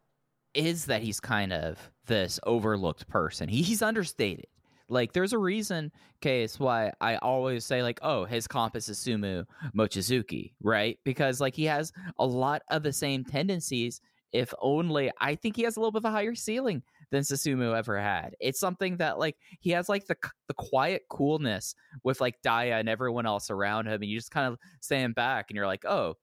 is 0.52 0.84
that 0.86 1.02
he's 1.02 1.20
kind 1.20 1.54
of 1.54 1.78
this 2.06 2.38
overlooked 2.44 3.08
person. 3.08 3.48
He, 3.48 3.62
he's 3.62 3.80
understated. 3.80 4.46
Like, 4.90 5.12
there's 5.12 5.32
a 5.32 5.38
reason, 5.38 5.90
case 6.20 6.58
why 6.58 6.92
I 7.00 7.16
always 7.16 7.64
say, 7.64 7.82
like, 7.82 7.98
oh, 8.02 8.24
his 8.24 8.46
comp 8.46 8.76
is 8.76 8.88
Susumu 8.88 9.44
Mochizuki, 9.74 10.52
right? 10.62 10.98
Because, 11.04 11.40
like, 11.40 11.54
he 11.54 11.64
has 11.64 11.92
a 12.18 12.26
lot 12.26 12.62
of 12.70 12.82
the 12.82 12.92
same 12.92 13.24
tendencies 13.24 14.00
if 14.32 14.52
only 14.60 15.10
I 15.20 15.34
think 15.34 15.56
he 15.56 15.62
has 15.62 15.76
a 15.76 15.80
little 15.80 15.92
bit 15.92 16.00
of 16.00 16.04
a 16.06 16.10
higher 16.10 16.34
ceiling 16.34 16.82
than 17.10 17.22
Susumu 17.22 17.76
ever 17.76 17.98
had. 17.98 18.34
It's 18.40 18.60
something 18.60 18.98
that 18.98 19.18
like 19.18 19.36
he 19.60 19.70
has 19.70 19.88
like 19.88 20.06
the 20.06 20.16
the 20.46 20.54
quiet 20.54 21.02
coolness 21.08 21.74
with 22.04 22.20
like 22.20 22.40
Dia 22.42 22.78
and 22.78 22.88
everyone 22.88 23.26
else 23.26 23.50
around 23.50 23.86
him, 23.86 24.02
and 24.02 24.04
you 24.04 24.18
just 24.18 24.30
kind 24.30 24.46
of 24.46 24.58
stand 24.80 25.14
back 25.14 25.46
and 25.48 25.56
you're 25.56 25.66
like, 25.66 25.84
oh, 25.84 26.14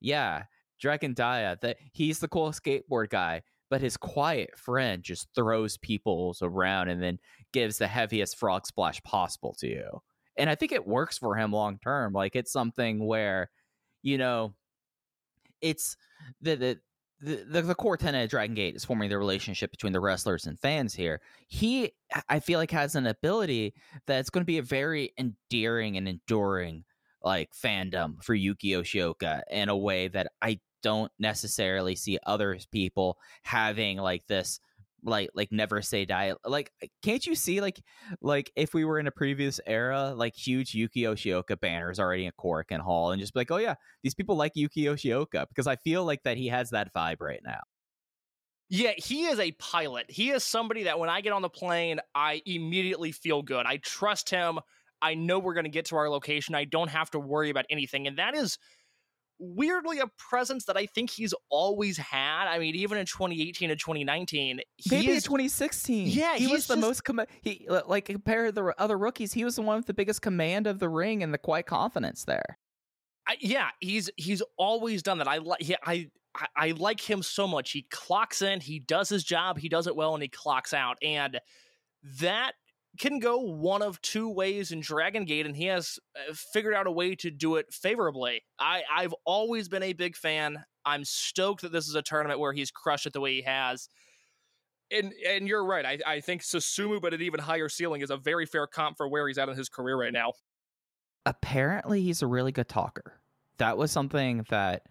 yeah, 0.00 0.44
Dragon 0.78 1.14
Dia. 1.14 1.58
That 1.62 1.78
he's 1.92 2.18
the 2.18 2.28
cool 2.28 2.50
skateboard 2.50 3.10
guy, 3.10 3.42
but 3.70 3.80
his 3.80 3.96
quiet 3.96 4.58
friend 4.58 5.02
just 5.02 5.28
throws 5.34 5.78
people 5.78 6.34
around 6.42 6.88
and 6.88 7.02
then 7.02 7.18
gives 7.52 7.78
the 7.78 7.86
heaviest 7.86 8.36
frog 8.36 8.66
splash 8.66 9.02
possible 9.02 9.54
to 9.60 9.68
you. 9.68 10.02
And 10.36 10.50
I 10.50 10.54
think 10.54 10.72
it 10.72 10.86
works 10.86 11.18
for 11.18 11.36
him 11.36 11.52
long 11.52 11.78
term. 11.78 12.12
Like 12.12 12.36
it's 12.36 12.52
something 12.52 13.04
where, 13.04 13.50
you 14.02 14.18
know, 14.18 14.54
it's 15.60 15.96
the 16.40 16.56
the 16.56 16.80
the, 17.20 17.44
the, 17.48 17.62
the 17.62 17.74
core 17.74 17.96
tenet 17.96 18.24
of 18.24 18.30
Dragon 18.30 18.54
Gate 18.54 18.76
is 18.76 18.84
forming 18.84 19.10
the 19.10 19.18
relationship 19.18 19.70
between 19.70 19.92
the 19.92 20.00
wrestlers 20.00 20.46
and 20.46 20.58
fans 20.58 20.94
here. 20.94 21.20
He, 21.48 21.92
I 22.28 22.40
feel 22.40 22.58
like, 22.58 22.70
has 22.70 22.94
an 22.94 23.06
ability 23.06 23.74
that's 24.06 24.30
going 24.30 24.42
to 24.42 24.46
be 24.46 24.58
a 24.58 24.62
very 24.62 25.12
endearing 25.18 25.96
and 25.96 26.08
enduring 26.08 26.84
like 27.22 27.50
fandom 27.52 28.22
for 28.24 28.34
Yuki 28.34 28.70
Yoshioka 28.70 29.42
in 29.50 29.68
a 29.68 29.76
way 29.76 30.08
that 30.08 30.28
I 30.40 30.60
don't 30.82 31.12
necessarily 31.18 31.94
see 31.94 32.18
other 32.24 32.58
people 32.72 33.18
having 33.42 33.98
like 33.98 34.26
this 34.26 34.60
like 35.04 35.30
like 35.34 35.50
never 35.50 35.82
say 35.82 36.04
die 36.04 36.34
like 36.44 36.70
can't 37.02 37.26
you 37.26 37.34
see 37.34 37.60
like 37.60 37.80
like 38.20 38.50
if 38.56 38.74
we 38.74 38.84
were 38.84 38.98
in 38.98 39.06
a 39.06 39.10
previous 39.10 39.60
era 39.66 40.12
like 40.16 40.34
huge 40.34 40.74
yuki 40.74 41.02
yoshioka 41.02 41.58
banners 41.60 41.98
already 41.98 42.26
in 42.26 42.32
Korakuen 42.38 42.80
Hall 42.80 43.10
and 43.10 43.20
just 43.20 43.34
be 43.34 43.40
like 43.40 43.50
oh 43.50 43.56
yeah 43.56 43.74
these 44.02 44.14
people 44.14 44.36
like 44.36 44.52
yuki 44.54 44.84
yoshioka 44.84 45.46
because 45.48 45.66
i 45.66 45.76
feel 45.76 46.04
like 46.04 46.22
that 46.24 46.36
he 46.36 46.48
has 46.48 46.70
that 46.70 46.92
vibe 46.94 47.20
right 47.20 47.40
now 47.44 47.60
yeah, 48.72 48.92
he 48.96 49.24
is 49.24 49.40
a 49.40 49.50
pilot. 49.52 50.06
He 50.08 50.30
is 50.30 50.44
somebody 50.44 50.84
that 50.84 50.96
when 51.00 51.10
I 51.10 51.22
get 51.22 51.32
on 51.32 51.42
the 51.42 51.48
plane, 51.48 51.98
I 52.14 52.40
immediately 52.46 53.10
feel 53.10 53.42
good. 53.42 53.66
I 53.66 53.78
trust 53.78 54.30
him. 54.30 54.60
I 55.02 55.14
know 55.14 55.40
we're 55.40 55.54
going 55.54 55.64
to 55.64 55.70
get 55.70 55.86
to 55.86 55.96
our 55.96 56.08
location. 56.08 56.54
I 56.54 56.66
don't 56.66 56.88
have 56.88 57.10
to 57.10 57.18
worry 57.18 57.50
about 57.50 57.64
anything. 57.68 58.06
And 58.06 58.18
that 58.18 58.36
is 58.36 58.58
weirdly 59.40 59.98
a 59.98 60.06
presence 60.18 60.66
that 60.66 60.76
I 60.76 60.86
think 60.86 61.10
he's 61.10 61.34
always 61.48 61.96
had. 61.96 62.46
I 62.46 62.58
mean, 62.58 62.76
even 62.76 62.98
in 62.98 63.06
2018 63.06 63.70
and 63.70 63.80
2019, 63.80 64.60
maybe 64.90 65.08
is, 65.08 65.24
2016. 65.24 66.08
Yeah, 66.08 66.36
he 66.36 66.46
was 66.46 66.66
the 66.66 66.74
just, 66.74 66.80
most 66.80 67.04
com- 67.04 67.24
he 67.42 67.66
like 67.68 68.04
compared 68.04 68.54
to 68.54 68.62
the 68.62 68.74
other 68.80 68.98
rookies. 68.98 69.32
He 69.32 69.44
was 69.44 69.56
the 69.56 69.62
one 69.62 69.78
with 69.78 69.86
the 69.86 69.94
biggest 69.94 70.22
command 70.22 70.66
of 70.66 70.78
the 70.78 70.88
ring 70.88 71.22
and 71.22 71.34
the 71.34 71.38
quiet 71.38 71.66
confidence 71.66 72.24
there. 72.24 72.58
I, 73.26 73.36
yeah, 73.40 73.70
he's 73.80 74.10
he's 74.16 74.42
always 74.56 75.02
done 75.02 75.18
that. 75.18 75.28
I 75.28 75.38
like 75.38 75.60
I. 75.84 76.10
I, 76.32 76.46
I 76.56 76.70
like 76.70 77.00
him 77.00 77.24
so 77.24 77.48
much. 77.48 77.72
He 77.72 77.88
clocks 77.90 78.40
in, 78.40 78.60
he 78.60 78.78
does 78.78 79.08
his 79.08 79.24
job, 79.24 79.58
he 79.58 79.68
does 79.68 79.88
it 79.88 79.96
well, 79.96 80.14
and 80.14 80.22
he 80.22 80.28
clocks 80.28 80.72
out. 80.72 80.96
And 81.02 81.40
that 82.20 82.52
can 82.98 83.18
go 83.18 83.38
one 83.38 83.82
of 83.82 84.00
two 84.02 84.28
ways 84.28 84.72
in 84.72 84.80
Dragon 84.80 85.24
Gate, 85.24 85.46
and 85.46 85.56
he 85.56 85.66
has 85.66 85.98
uh, 86.16 86.34
figured 86.34 86.74
out 86.74 86.86
a 86.86 86.90
way 86.90 87.14
to 87.16 87.30
do 87.30 87.56
it 87.56 87.72
favorably. 87.72 88.42
I, 88.58 88.82
I've 88.92 89.14
always 89.24 89.68
been 89.68 89.82
a 89.82 89.92
big 89.92 90.16
fan. 90.16 90.64
I'm 90.84 91.04
stoked 91.04 91.62
that 91.62 91.72
this 91.72 91.88
is 91.88 91.94
a 91.94 92.02
tournament 92.02 92.40
where 92.40 92.52
he's 92.52 92.70
crushed 92.70 93.06
it 93.06 93.12
the 93.12 93.20
way 93.20 93.34
he 93.34 93.42
has. 93.42 93.88
And 94.90 95.12
and 95.28 95.46
you're 95.46 95.64
right. 95.64 95.86
I, 95.86 95.98
I 96.04 96.20
think 96.20 96.42
Susumu, 96.42 97.00
but 97.00 97.14
at 97.14 97.20
even 97.20 97.38
higher 97.38 97.68
ceiling, 97.68 98.00
is 98.00 98.10
a 98.10 98.16
very 98.16 98.44
fair 98.44 98.66
comp 98.66 98.96
for 98.96 99.06
where 99.08 99.28
he's 99.28 99.38
at 99.38 99.48
in 99.48 99.56
his 99.56 99.68
career 99.68 99.96
right 99.96 100.12
now. 100.12 100.32
Apparently, 101.26 102.02
he's 102.02 102.22
a 102.22 102.26
really 102.26 102.50
good 102.50 102.68
talker. 102.68 103.20
That 103.58 103.78
was 103.78 103.92
something 103.92 104.44
that 104.48 104.86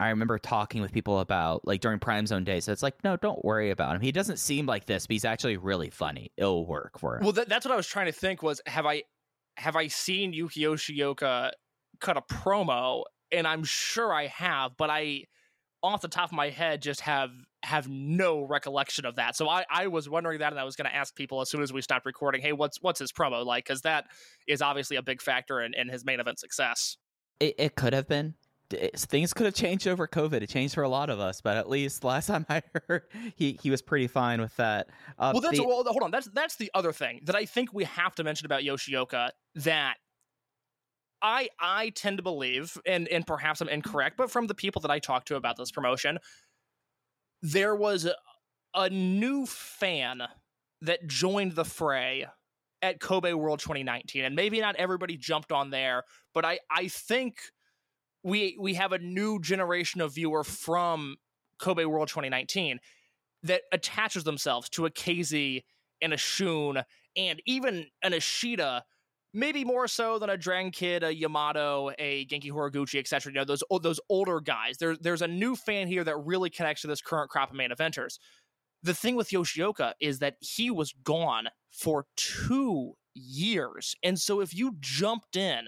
I 0.00 0.10
remember 0.10 0.38
talking 0.38 0.80
with 0.80 0.92
people 0.92 1.18
about 1.18 1.66
like 1.66 1.80
during 1.80 1.98
Prime 1.98 2.26
Zone 2.26 2.44
days. 2.44 2.64
So 2.64 2.72
it's 2.72 2.82
like, 2.82 3.02
no, 3.02 3.16
don't 3.16 3.44
worry 3.44 3.70
about 3.70 3.96
him. 3.96 4.00
He 4.00 4.12
doesn't 4.12 4.38
seem 4.38 4.64
like 4.66 4.86
this, 4.86 5.06
but 5.06 5.14
he's 5.14 5.24
actually 5.24 5.56
really 5.56 5.90
funny. 5.90 6.30
It'll 6.36 6.66
work 6.66 6.98
for 6.98 7.16
him. 7.16 7.24
Well, 7.24 7.32
that's 7.32 7.66
what 7.66 7.72
I 7.72 7.76
was 7.76 7.86
trying 7.86 8.06
to 8.06 8.12
think 8.12 8.42
was 8.42 8.60
have 8.66 8.86
I 8.86 9.02
have 9.56 9.74
I 9.74 9.88
seen 9.88 10.32
Yuki 10.32 10.60
Yoshioka 10.60 11.50
cut 12.00 12.16
a 12.16 12.22
promo? 12.22 13.04
And 13.32 13.46
I'm 13.46 13.64
sure 13.64 14.14
I 14.14 14.28
have, 14.28 14.76
but 14.76 14.88
I 14.88 15.24
off 15.82 16.00
the 16.00 16.08
top 16.08 16.30
of 16.30 16.36
my 16.36 16.50
head 16.50 16.80
just 16.80 17.00
have 17.00 17.30
have 17.64 17.88
no 17.88 18.42
recollection 18.42 19.04
of 19.04 19.16
that. 19.16 19.36
So 19.36 19.48
I, 19.48 19.64
I 19.70 19.88
was 19.88 20.08
wondering 20.08 20.38
that 20.38 20.52
and 20.52 20.60
I 20.60 20.64
was 20.64 20.76
gonna 20.76 20.90
ask 20.90 21.14
people 21.14 21.40
as 21.40 21.50
soon 21.50 21.60
as 21.62 21.72
we 21.72 21.82
stopped 21.82 22.06
recording, 22.06 22.40
hey, 22.40 22.52
what's 22.52 22.80
what's 22.80 23.00
his 23.00 23.10
promo 23.10 23.44
like? 23.44 23.64
Because 23.64 23.82
that 23.82 24.06
is 24.46 24.62
obviously 24.62 24.96
a 24.96 25.02
big 25.02 25.20
factor 25.20 25.60
in, 25.60 25.74
in 25.74 25.88
his 25.88 26.04
main 26.04 26.20
event 26.20 26.38
success. 26.38 26.96
It, 27.40 27.54
it 27.58 27.74
could 27.74 27.92
have 27.92 28.08
been 28.08 28.34
d- 28.70 28.90
things 28.94 29.32
could 29.32 29.46
have 29.46 29.54
changed 29.54 29.86
over 29.86 30.06
COVID. 30.06 30.42
It 30.42 30.48
changed 30.48 30.74
for 30.74 30.82
a 30.82 30.88
lot 30.88 31.10
of 31.10 31.20
us, 31.20 31.40
but 31.40 31.56
at 31.56 31.68
least 31.68 32.04
last 32.04 32.26
time 32.28 32.46
I 32.48 32.62
heard, 32.88 33.02
he 33.36 33.58
he 33.62 33.70
was 33.70 33.82
pretty 33.82 34.06
fine 34.06 34.40
with 34.40 34.54
that. 34.56 34.88
Uh, 35.18 35.30
well, 35.34 35.40
that's 35.40 35.58
the- 35.58 35.64
well, 35.64 35.82
hold 35.84 36.02
on. 36.02 36.10
That's 36.10 36.28
that's 36.28 36.56
the 36.56 36.70
other 36.74 36.92
thing 36.92 37.20
that 37.24 37.36
I 37.36 37.44
think 37.44 37.72
we 37.72 37.84
have 37.84 38.14
to 38.16 38.24
mention 38.24 38.46
about 38.46 38.62
Yoshioka 38.62 39.30
that 39.56 39.96
I 41.20 41.48
I 41.60 41.90
tend 41.90 42.18
to 42.18 42.22
believe, 42.22 42.76
and 42.86 43.08
and 43.08 43.26
perhaps 43.26 43.60
I'm 43.60 43.68
incorrect, 43.68 44.16
but 44.16 44.30
from 44.30 44.46
the 44.46 44.54
people 44.54 44.80
that 44.82 44.90
I 44.90 44.98
talked 44.98 45.28
to 45.28 45.36
about 45.36 45.56
this 45.56 45.70
promotion, 45.70 46.18
there 47.42 47.74
was 47.74 48.04
a, 48.04 48.14
a 48.74 48.88
new 48.90 49.46
fan 49.46 50.22
that 50.82 51.06
joined 51.08 51.52
the 51.52 51.64
fray 51.64 52.26
at 52.82 53.00
Kobe 53.00 53.32
World 53.32 53.58
2019, 53.58 54.24
and 54.24 54.36
maybe 54.36 54.60
not 54.60 54.76
everybody 54.76 55.16
jumped 55.16 55.50
on 55.50 55.70
there, 55.70 56.04
but 56.34 56.44
I 56.44 56.60
I 56.70 56.86
think 56.86 57.38
we 58.22 58.56
we 58.60 58.74
have 58.74 58.92
a 58.92 58.98
new 58.98 59.40
generation 59.40 60.00
of 60.00 60.14
viewer 60.14 60.44
from 60.44 61.16
Kobe 61.58 61.84
World 61.84 62.08
2019 62.08 62.78
that 63.44 63.62
attaches 63.72 64.24
themselves 64.24 64.68
to 64.70 64.86
a 64.86 64.90
KZ 64.90 65.62
and 66.00 66.12
a 66.12 66.16
Shun 66.16 66.82
and 67.16 67.42
even 67.46 67.86
an 68.02 68.12
Ashita, 68.12 68.82
maybe 69.32 69.64
more 69.64 69.88
so 69.88 70.18
than 70.18 70.30
a 70.30 70.36
Dragon 70.36 70.70
Kid, 70.70 71.02
a 71.02 71.14
Yamato, 71.14 71.90
a 71.98 72.26
Genki 72.26 72.50
Horiguchi, 72.50 72.98
etc. 72.98 73.32
You 73.32 73.38
know, 73.38 73.44
those 73.44 73.62
oh, 73.70 73.78
those 73.78 74.00
older 74.08 74.40
guys. 74.40 74.78
There, 74.78 74.96
there's 74.96 75.22
a 75.22 75.28
new 75.28 75.56
fan 75.56 75.88
here 75.88 76.04
that 76.04 76.16
really 76.16 76.50
connects 76.50 76.82
to 76.82 76.88
this 76.88 77.00
current 77.00 77.30
crop 77.30 77.50
of 77.50 77.56
main 77.56 77.70
eventers. 77.70 78.18
The 78.82 78.94
thing 78.94 79.16
with 79.16 79.30
Yoshioka 79.30 79.94
is 80.00 80.20
that 80.20 80.36
he 80.40 80.70
was 80.70 80.92
gone 81.02 81.48
for 81.70 82.06
two 82.16 82.94
years. 83.14 83.96
And 84.04 84.18
so 84.18 84.40
if 84.40 84.54
you 84.54 84.76
jumped 84.78 85.36
in, 85.36 85.66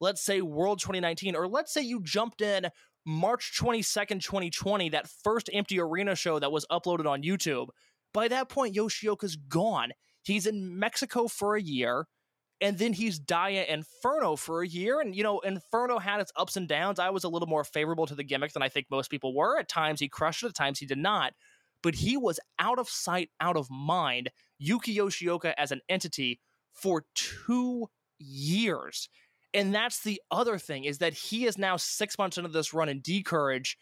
let's 0.00 0.22
say 0.22 0.40
World 0.40 0.80
2019, 0.80 1.36
or 1.36 1.48
let's 1.48 1.72
say 1.72 1.82
you 1.82 2.02
jumped 2.02 2.40
in 2.42 2.68
March 3.04 3.52
22nd, 3.58 4.22
2020, 4.22 4.90
that 4.90 5.08
first 5.22 5.48
empty 5.52 5.78
arena 5.78 6.14
show 6.14 6.38
that 6.38 6.52
was 6.52 6.66
uploaded 6.70 7.06
on 7.06 7.22
YouTube, 7.22 7.68
by 8.12 8.28
that 8.28 8.48
point, 8.48 8.74
Yoshioka's 8.74 9.36
gone. 9.36 9.92
He's 10.22 10.46
in 10.46 10.78
Mexico 10.78 11.28
for 11.28 11.54
a 11.54 11.62
year, 11.62 12.06
and 12.60 12.78
then 12.78 12.94
he's 12.94 13.18
Dia 13.18 13.64
Inferno 13.64 14.36
for 14.36 14.62
a 14.62 14.66
year. 14.66 15.00
And, 15.00 15.14
you 15.14 15.22
know, 15.22 15.40
Inferno 15.40 15.98
had 15.98 16.20
its 16.20 16.32
ups 16.34 16.56
and 16.56 16.66
downs. 16.66 16.98
I 16.98 17.10
was 17.10 17.24
a 17.24 17.28
little 17.28 17.46
more 17.46 17.62
favorable 17.62 18.06
to 18.06 18.14
the 18.14 18.24
gimmick 18.24 18.52
than 18.52 18.62
I 18.62 18.68
think 18.68 18.86
most 18.90 19.10
people 19.10 19.34
were. 19.34 19.58
At 19.58 19.68
times 19.68 20.00
he 20.00 20.08
crushed 20.08 20.42
it, 20.42 20.48
at 20.48 20.54
times 20.54 20.78
he 20.78 20.86
did 20.86 20.98
not. 20.98 21.34
But 21.82 21.94
he 21.94 22.16
was 22.16 22.40
out 22.58 22.78
of 22.78 22.88
sight, 22.88 23.30
out 23.40 23.56
of 23.56 23.70
mind, 23.70 24.30
Yuki 24.58 24.96
Yoshioka 24.96 25.52
as 25.58 25.70
an 25.70 25.82
entity 25.88 26.40
for 26.72 27.04
two 27.14 27.88
years. 28.18 29.08
And 29.54 29.74
that's 29.74 30.00
the 30.02 30.20
other 30.30 30.58
thing 30.58 30.84
is 30.84 30.98
that 30.98 31.14
he 31.14 31.46
is 31.46 31.56
now 31.56 31.76
six 31.76 32.18
months 32.18 32.36
into 32.36 32.50
this 32.50 32.74
run 32.74 32.88
in 32.88 33.00
D'Courage, 33.00 33.78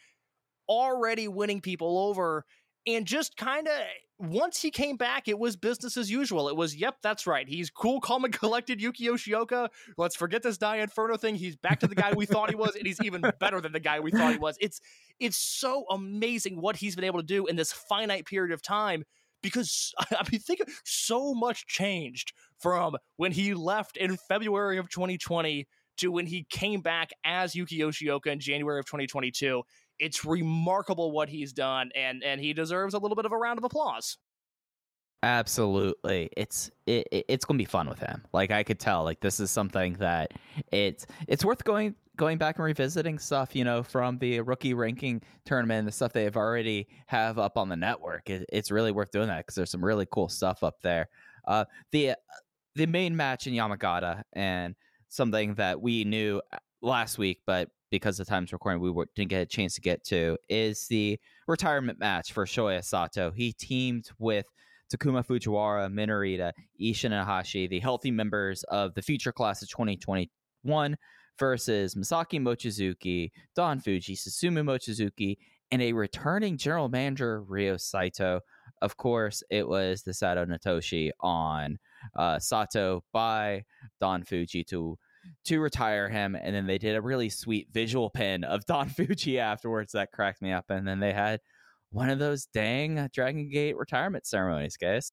already 0.69 1.29
winning 1.29 1.61
people 1.61 1.99
over. 1.99 2.45
And 2.87 3.07
just 3.07 3.37
kind 3.37 3.67
of 3.67 3.75
once 4.19 4.61
he 4.63 4.71
came 4.71 4.97
back, 4.97 5.27
it 5.27 5.39
was 5.39 5.57
business 5.57 5.97
as 5.97 6.11
usual. 6.11 6.49
It 6.49 6.57
was, 6.57 6.77
yep, 6.77 6.97
that's 7.03 7.27
right. 7.27 7.49
He's 7.49 7.71
cool, 7.71 8.01
calm, 8.01 8.25
and 8.25 8.33
collected. 8.39 8.81
Yuki 8.81 9.07
Yoshioka. 9.07 9.69
Let's 9.97 10.17
forget 10.17 10.43
this 10.43 10.59
Dia 10.59 10.83
Inferno 10.83 11.17
thing. 11.17 11.35
He's 11.35 11.57
back 11.57 11.81
to 11.81 11.87
the 11.87 11.95
guy 11.95 12.13
we 12.15 12.27
thought 12.27 12.51
he 12.51 12.57
was, 12.57 12.77
and 12.77 12.87
he's 12.87 13.01
even 13.03 13.23
better 13.41 13.61
than 13.61 13.73
the 13.73 13.81
guy 13.81 14.01
we 14.01 14.11
thought 14.11 14.33
he 14.33 14.39
was. 14.39 14.57
It's 14.61 14.81
it's 15.19 15.37
so 15.37 15.87
amazing 15.91 16.61
what 16.61 16.77
he's 16.77 16.95
been 16.95 17.05
able 17.05 17.21
to 17.21 17.27
do 17.27 17.47
in 17.47 17.57
this 17.57 17.73
finite 17.73 18.27
period 18.27 18.53
of 18.53 18.63
time 18.63 19.05
because 19.43 19.93
I 20.11 20.23
mean, 20.31 20.41
think 20.41 20.61
of- 20.61 20.69
so 20.85 21.35
much 21.35 21.67
changed 21.67 22.33
from 22.65 22.97
when 23.19 23.31
he 23.31 23.53
left 23.53 23.99
in 23.99 24.17
February 24.17 24.79
of 24.79 24.89
2020 24.89 25.69
to 25.99 26.11
when 26.11 26.27
he 26.27 26.45
came 26.49 26.81
back 26.81 27.11
as 27.23 27.55
Yuki 27.55 27.79
Yoshioka 27.79 28.29
in 28.29 28.41
January 28.41 28.81
of 28.81 28.87
2022. 28.87 29.63
It's 29.99 30.25
remarkable 30.25 31.13
what 31.13 31.29
he's 31.29 31.53
done, 31.53 31.91
and 31.95 32.25
and 32.25 32.41
he 32.41 32.55
deserves 32.55 32.95
a 32.95 32.99
little 32.99 33.17
bit 33.17 33.27
of 33.27 33.33
a 33.33 33.37
round 33.37 33.59
of 33.59 33.65
applause. 33.65 34.17
Absolutely, 35.23 36.29
it's 36.37 36.71
it, 36.87 37.09
it- 37.11 37.25
it's 37.29 37.45
gonna 37.47 37.57
be 37.59 37.65
fun 37.65 37.89
with 37.89 37.99
him. 37.99 38.23
Like 38.35 38.51
I 38.51 38.63
could 38.63 38.79
tell, 38.79 39.05
like 39.05 39.21
this 39.21 39.41
is 39.41 39.51
something 39.51 39.95
that 39.95 40.33
it's 40.71 41.07
it's 41.29 41.43
worth 41.45 41.65
going 41.65 41.95
going 42.17 42.37
back 42.37 42.57
and 42.59 42.65
revisiting 42.67 43.19
stuff, 43.19 43.57
you 43.57 43.65
know, 43.65 43.83
from 43.83 44.19
the 44.19 44.41
rookie 44.43 44.75
ranking 44.75 45.23
tournament 45.47 45.79
and 45.81 45.89
the 45.89 45.93
stuff 45.93 46.13
they 46.13 46.25
have 46.25 46.37
already 46.37 46.87
have 47.07 47.39
up 47.39 47.57
on 47.57 47.71
the 47.71 47.77
network. 47.77 48.29
It, 48.29 48.45
it's 48.53 48.71
really 48.71 48.93
worth 48.93 49.11
doing 49.13 49.29
that 49.29 49.39
because 49.39 49.55
there's 49.55 49.71
some 49.71 49.85
really 49.85 50.07
cool 50.13 50.29
stuff 50.29 50.63
up 50.63 50.81
there. 50.83 51.09
Uh, 51.47 51.65
the 51.91 52.15
the 52.75 52.87
main 52.87 53.17
match 53.17 53.47
in 53.47 53.55
Yamagata 53.55 54.23
and 54.33 54.75
something 55.09 55.55
that 55.55 55.81
we 55.81 56.05
knew 56.05 56.41
uh, 56.53 56.59
last 56.83 57.19
week, 57.19 57.41
but 57.47 57.69
because 57.91 58.19
of 58.19 58.27
time's 58.27 58.53
recording, 58.53 58.81
we 58.81 59.05
didn't 59.15 59.31
get 59.31 59.43
a 59.43 59.47
chance 59.47 59.75
to 59.75 59.81
get 59.81 60.05
to 60.05 60.37
is 60.49 60.87
the 60.89 61.19
retirement 61.47 61.99
match 62.01 62.33
for 62.33 62.45
Shoya 62.45 62.83
Sato. 62.85 63.31
He 63.31 63.53
teamed 63.53 64.11
with 64.19 64.47
Takuma 64.93 65.25
Fujiwara, 65.25 65.89
Minorita, 65.93 66.53
Ishin 66.81 67.13
Iihashi, 67.13 67.69
the 67.69 67.81
healthy 67.81 68.11
members 68.11 68.65
of 68.65 68.95
the 68.95 69.03
future 69.03 69.33
class 69.33 69.63
of 69.63 69.69
2021, 69.69 70.97
versus 71.39 71.95
Masaaki 71.95 72.41
Mochizuki, 72.41 73.31
Don 73.55 73.81
Fujii, 73.81 74.17
Susumu 74.17 74.63
Mochizuki, 74.65 75.37
and 75.71 75.83
a 75.83 75.93
returning 75.93 76.57
general 76.57 76.89
manager, 76.89 77.43
Ryo 77.43 77.77
Saito. 77.77 78.41
Of 78.83 78.97
course, 78.97 79.43
it 79.51 79.67
was 79.67 80.03
the 80.03 80.15
Sato 80.15 80.45
Natoshi 80.45 81.11
on 81.21 81.79
uh, 82.17 82.39
Sato 82.39 83.03
by 83.13 83.65
Don 84.01 84.25
Fujii 84.25 84.67
to 84.67 84.99
to 85.47 85.59
retire 85.61 86.09
him, 86.09 86.35
and 86.35 86.55
then 86.55 86.67
they 86.67 86.79
did 86.79 86.97
a 86.97 87.01
really 87.01 87.31
sweet 87.31 87.69
visual 87.73 88.11
pin 88.11 88.45
of 88.45 88.65
Don 88.67 88.89
Fujii 88.89 89.39
afterwards 89.39 89.93
that 89.93 90.13
cracked 90.13 90.43
me 90.43 90.53
up, 90.53 90.67
and 90.69 90.87
then 90.87 91.01
they 91.01 91.13
had 91.13 91.41
one 91.91 92.11
of 92.11 92.19
those 92.19 92.47
dang 92.47 93.09
Dragon 93.13 93.49
Gate 93.49 93.77
retirement 93.77 94.27
ceremonies, 94.27 94.77
guys. 94.77 95.13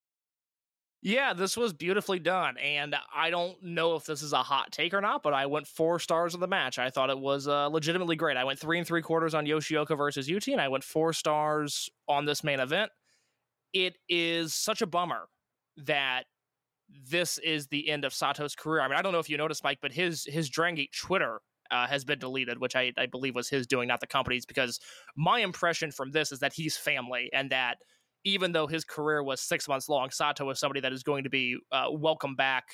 Yeah, 1.04 1.34
this 1.34 1.58
was 1.58 1.74
beautifully 1.74 2.20
done, 2.20 2.58
and 2.60 2.96
I 3.14 3.32
don't 3.32 3.62
know 3.64 3.96
if 3.96 4.06
this 4.06 4.22
is 4.22 4.34
a 4.34 4.44
hot 4.44 4.72
take 4.72 4.94
or 4.94 5.02
not, 5.02 5.24
but 5.24 5.34
I 5.34 5.48
went 5.48 5.66
four 5.66 5.98
stars 5.98 6.36
of 6.36 6.42
the 6.42 6.48
match. 6.48 6.78
I 6.78 6.92
thought 6.92 7.10
it 7.10 7.18
was 7.18 7.48
uh, 7.48 7.68
legitimately 7.70 8.16
great. 8.16 8.38
I 8.38 8.44
went 8.44 8.60
three 8.60 8.78
and 8.78 8.86
three 8.86 9.02
quarters 9.02 9.34
on 9.34 9.48
Yoshioka 9.48 9.98
versus 9.98 10.30
UT, 10.32 10.48
and 10.48 10.62
I 10.62 10.68
went 10.68 10.84
four 10.84 11.12
stars 11.12 11.90
on 12.08 12.26
this 12.26 12.44
main 12.44 12.60
event. 12.60 12.92
It 13.74 13.96
is 14.10 14.54
such 14.54 14.84
a 14.84 14.86
bummer 14.86 15.28
that 15.78 16.26
this 17.10 17.38
is 17.40 17.68
the 17.68 17.90
end 17.90 18.06
of 18.06 18.14
Sato's 18.14 18.56
career. 18.56 18.82
I 18.82 18.88
mean, 18.88 18.98
I 18.98 19.02
don't 19.02 19.12
know 19.14 19.20
if 19.20 19.30
you 19.30 19.38
noticed, 19.38 19.64
Mike, 19.64 19.80
but 19.82 19.92
his 19.92 20.26
his 20.26 20.50
Dragon 20.50 20.76
Gate 20.76 20.92
Twitter 20.98 21.42
uh, 21.70 21.88
has 21.88 22.04
been 22.04 22.20
deleted, 22.20 22.60
which 22.60 22.76
I, 22.76 22.92
I 22.98 23.06
believe 23.06 23.34
was 23.36 23.50
his 23.50 23.66
doing, 23.68 23.88
not 23.88 24.00
the 24.02 24.08
company's. 24.08 24.46
Because 24.46 24.80
my 25.16 25.40
impression 25.40 25.92
from 25.92 26.12
this 26.12 26.32
is 26.32 26.40
that 26.40 26.54
he's 26.54 26.76
family, 26.78 27.30
and 27.34 27.50
that 27.52 27.78
even 28.24 28.52
though 28.52 28.68
his 28.68 28.84
career 28.84 29.24
was 29.24 29.42
six 29.42 29.68
months 29.68 29.90
long, 29.90 30.10
Sato 30.12 30.50
is 30.50 30.60
somebody 30.60 30.80
that 30.82 30.94
is 30.94 31.04
going 31.04 31.24
to 31.24 31.30
be 31.30 31.58
uh, 31.72 31.88
welcome 31.92 32.36
back. 32.36 32.66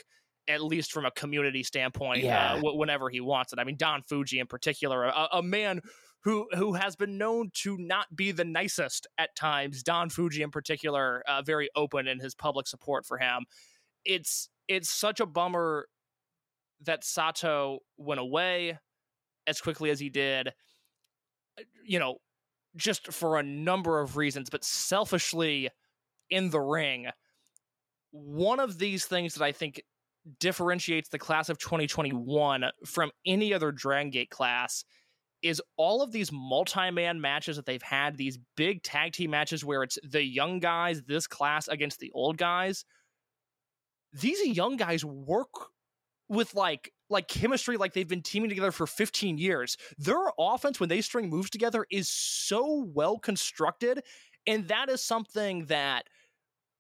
At 0.50 0.64
least 0.64 0.94
from 0.94 1.06
a 1.06 1.12
community 1.12 1.62
standpoint, 1.62 2.24
Yeah. 2.24 2.54
uh, 2.54 2.56
w- 2.56 2.78
whenever 2.80 3.10
he 3.10 3.20
wants 3.20 3.52
it. 3.52 3.60
I 3.60 3.66
mean, 3.66 3.76
Don 3.76 4.02
Fujii 4.02 4.40
in 4.40 4.48
particular, 4.48 5.04
a, 5.04 5.28
a 5.34 5.44
man 5.44 5.82
who 6.24 6.48
who 6.56 6.72
has 6.74 6.96
been 6.96 7.18
known 7.18 7.50
to 7.64 7.76
not 7.78 8.06
be 8.16 8.32
the 8.32 8.46
nicest 8.46 9.08
at 9.18 9.36
times. 9.36 9.84
Don 9.84 10.10
Fujii 10.10 10.40
in 10.40 10.50
particular, 10.50 11.22
uh, 11.28 11.42
very 11.42 11.70
open 11.76 12.08
in 12.08 12.20
his 12.22 12.34
public 12.34 12.66
support 12.66 13.06
for 13.06 13.18
him. 13.18 13.46
It's 14.08 14.50
it's 14.68 14.90
such 14.90 15.20
a 15.20 15.26
bummer 15.26 15.88
that 16.82 17.04
Sato 17.04 17.80
went 17.98 18.20
away 18.20 18.80
as 19.46 19.62
quickly 19.62 19.90
as 19.90 20.00
he 20.00 20.10
did. 20.10 20.50
Uh, 21.60 21.64
You 21.84 22.00
know, 22.00 22.18
just 22.76 23.12
for 23.14 23.38
a 23.38 23.44
number 23.44 24.00
of 24.00 24.18
reasons, 24.18 24.50
but 24.50 24.64
selfishly 24.64 25.70
in 26.30 26.50
the 26.50 26.60
ring, 26.60 27.08
one 28.12 28.60
of 28.60 28.80
these 28.80 29.06
things 29.06 29.36
that 29.36 29.44
I 29.44 29.52
think 29.52 29.84
differentiates 30.40 31.10
the 31.10 31.20
class 31.20 31.50
of 31.50 31.58
2021 31.58 32.66
from 32.86 33.12
any 33.26 33.54
other 33.54 33.72
Dragon 33.72 34.10
Gate 34.12 34.30
class 34.30 34.84
is 35.42 35.62
all 35.78 36.02
of 36.02 36.12
these 36.12 36.32
multi-man 36.32 37.22
matches 37.22 37.56
that 37.56 37.66
they've 37.66 37.82
had, 37.82 38.18
these 38.18 38.40
big 38.56 38.82
tag 38.84 39.14
team 39.14 39.32
matches 39.32 39.64
where 39.64 39.84
it's 39.84 39.98
the 40.04 40.24
young 40.24 40.60
guys, 40.60 41.04
this 41.04 41.28
class 41.28 41.68
against 41.68 42.00
the 42.00 42.12
old 42.14 42.38
guys. 42.38 42.86
These 44.14 44.46
young 44.48 44.78
guys 44.78 45.04
work 45.04 45.50
with 46.30 46.54
like 46.56 46.92
like 47.10 47.28
chemistry 47.28 47.78
like 47.78 47.94
they've 47.94 48.08
been 48.08 48.22
teaming 48.22 48.50
together 48.50 48.72
for 48.72 48.86
15 48.86 49.38
years. 49.38 49.78
Their 49.98 50.18
offense 50.38 50.80
when 50.80 50.90
they 50.90 51.02
string 51.02 51.30
moves 51.30 51.50
together 51.50 51.86
is 51.90 52.10
so 52.10 52.86
well 52.94 53.18
constructed 53.18 54.04
and 54.46 54.68
that 54.70 54.90
is 54.90 55.04
something 55.04 55.66
that 55.66 56.06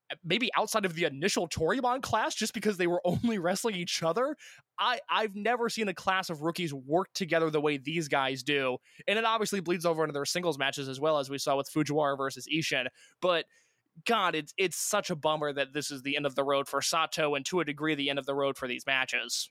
uh, 0.10 0.16
maybe 0.24 0.50
outside 0.58 0.86
of 0.86 0.96
the 0.96 1.04
initial 1.04 1.48
Toryumon 1.48 2.02
class 2.02 2.34
just 2.34 2.54
because 2.54 2.78
they 2.78 2.88
were 2.88 3.02
only 3.06 3.38
wrestling 3.38 3.76
each 3.76 4.02
other, 4.02 4.36
I 4.80 5.00
I've 5.10 5.36
never 5.36 5.70
seen 5.70 5.88
a 5.90 5.94
class 5.94 6.30
of 6.30 6.42
rookies 6.42 6.74
work 6.74 7.08
together 7.14 7.50
the 7.50 7.62
way 7.62 7.78
these 7.78 8.08
guys 8.08 8.42
do. 8.44 8.78
And 9.08 9.20
it 9.20 9.26
obviously 9.26 9.60
bleeds 9.60 9.86
over 9.86 10.04
into 10.04 10.14
their 10.14 10.26
singles 10.26 10.58
matches 10.58 10.88
as 10.88 11.00
well 11.00 11.20
as 11.20 11.30
we 11.30 11.38
saw 11.38 11.58
with 11.58 11.70
Fujiwara 11.70 12.18
versus 12.18 12.48
Ishin, 12.54 12.88
but 13.22 13.46
God, 14.06 14.36
it's 14.36 14.54
it's 14.58 14.78
such 14.78 15.10
a 15.10 15.16
bummer 15.16 15.52
that 15.54 15.74
this 15.74 15.92
is 15.92 16.02
the 16.02 16.16
end 16.16 16.26
of 16.26 16.36
the 16.36 16.44
road 16.44 16.68
for 16.68 16.82
Sato 16.82 17.36
and 17.36 17.46
to 17.48 17.60
a 17.60 17.66
degree 17.66 17.96
the 17.96 18.10
end 18.10 18.20
of 18.20 18.26
the 18.26 18.36
road 18.36 18.58
for 18.58 18.68
these 18.68 18.86
matches. 18.86 19.50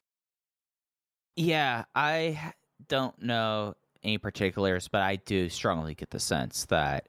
Yeah, 1.37 1.85
I 1.95 2.53
don't 2.89 3.21
know 3.21 3.75
any 4.03 4.19
particulars, 4.19 4.89
but 4.89 5.03
I 5.03 5.17
do 5.17 5.49
strongly 5.49 5.95
get 5.95 6.11
the 6.11 6.21
sense 6.21 6.65
that 6.67 7.09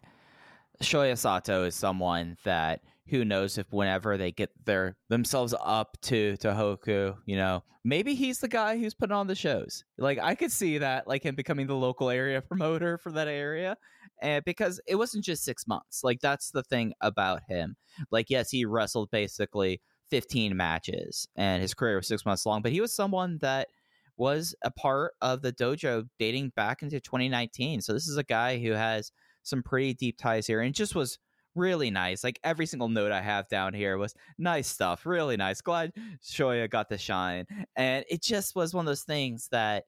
Shoya 0.82 1.18
Sato 1.18 1.64
is 1.64 1.76
someone 1.76 2.38
that 2.44 2.82
who 3.10 3.26
knows 3.26 3.58
if 3.58 3.68
whenever 3.72 4.18
they 4.18 4.32
get 4.32 4.50
their 4.66 4.96
themselves 5.10 5.54
up 5.64 5.98
to 6.04 6.38
to 6.38 6.50
Hoku, 6.50 7.16
you 7.26 7.36
know, 7.36 7.64
maybe 7.84 8.16
he's 8.16 8.40
the 8.40 8.48
guy 8.48 8.78
who's 8.78 8.94
putting 8.94 9.16
on 9.16 9.28
the 9.28 9.36
shows. 9.36 9.84
Like 9.98 10.20
I 10.20 10.36
could 10.36 10.52
see 10.52 10.78
that, 10.80 11.08
like 11.08 11.24
him 11.24 11.36
becoming 11.36 11.68
the 11.68 11.76
local 11.76 12.10
area 12.10 12.42
promoter 12.48 12.98
for 12.98 13.12
that 13.14 13.28
area, 13.28 13.78
and 14.22 14.44
because 14.46 14.80
it 14.88 14.96
wasn't 14.96 15.24
just 15.24 15.44
six 15.44 15.68
months. 15.68 16.04
Like 16.04 16.20
that's 16.20 16.52
the 16.52 16.64
thing 16.64 16.94
about 17.02 17.42
him. 17.48 17.76
Like 18.12 18.30
yes, 18.30 18.50
he 18.50 18.66
wrestled 18.66 19.10
basically 19.12 19.82
15 20.10 20.56
matches, 20.56 21.28
and 21.36 21.62
his 21.62 21.74
career 21.74 21.98
was 21.98 22.08
six 22.08 22.26
months 22.26 22.46
long, 22.46 22.62
but 22.62 22.72
he 22.72 22.82
was 22.82 22.94
someone 22.94 23.38
that 23.42 23.70
was 24.18 24.56
a 24.64 24.72
part 24.72 25.14
of 25.22 25.42
the 25.42 25.54
dojo 25.54 26.08
dating 26.18 26.52
back 26.56 26.82
into 26.82 27.00
2019. 27.00 27.82
So 27.82 27.94
this 27.94 28.08
is 28.08 28.18
a 28.18 28.24
guy 28.24 28.58
who 28.58 28.72
has 28.72 29.12
some 29.44 29.62
pretty 29.64 29.94
deep 29.94 30.18
ties 30.18 30.48
here, 30.48 30.62
and 30.62 30.76
just 30.76 30.96
was 30.96 31.20
really 31.58 31.92
nice. 31.92 32.24
Like 32.24 32.40
every 32.44 32.66
single 32.66 32.90
note 32.90 33.12
I 33.12 33.22
have 33.22 33.48
down 33.50 33.74
here 33.74 33.98
was 33.98 34.14
nice 34.38 34.68
stuff, 34.68 35.06
really 35.06 35.38
nice. 35.38 35.62
Glad 35.62 35.94
Shoya 36.24 36.70
got 36.70 36.90
the 36.90 36.98
shine, 36.98 37.46
and 37.76 38.06
it 38.10 38.22
just 38.22 38.56
was 38.56 38.74
one 38.74 38.86
of 38.86 38.88
those 38.88 39.04
things 39.04 39.48
that 39.52 39.86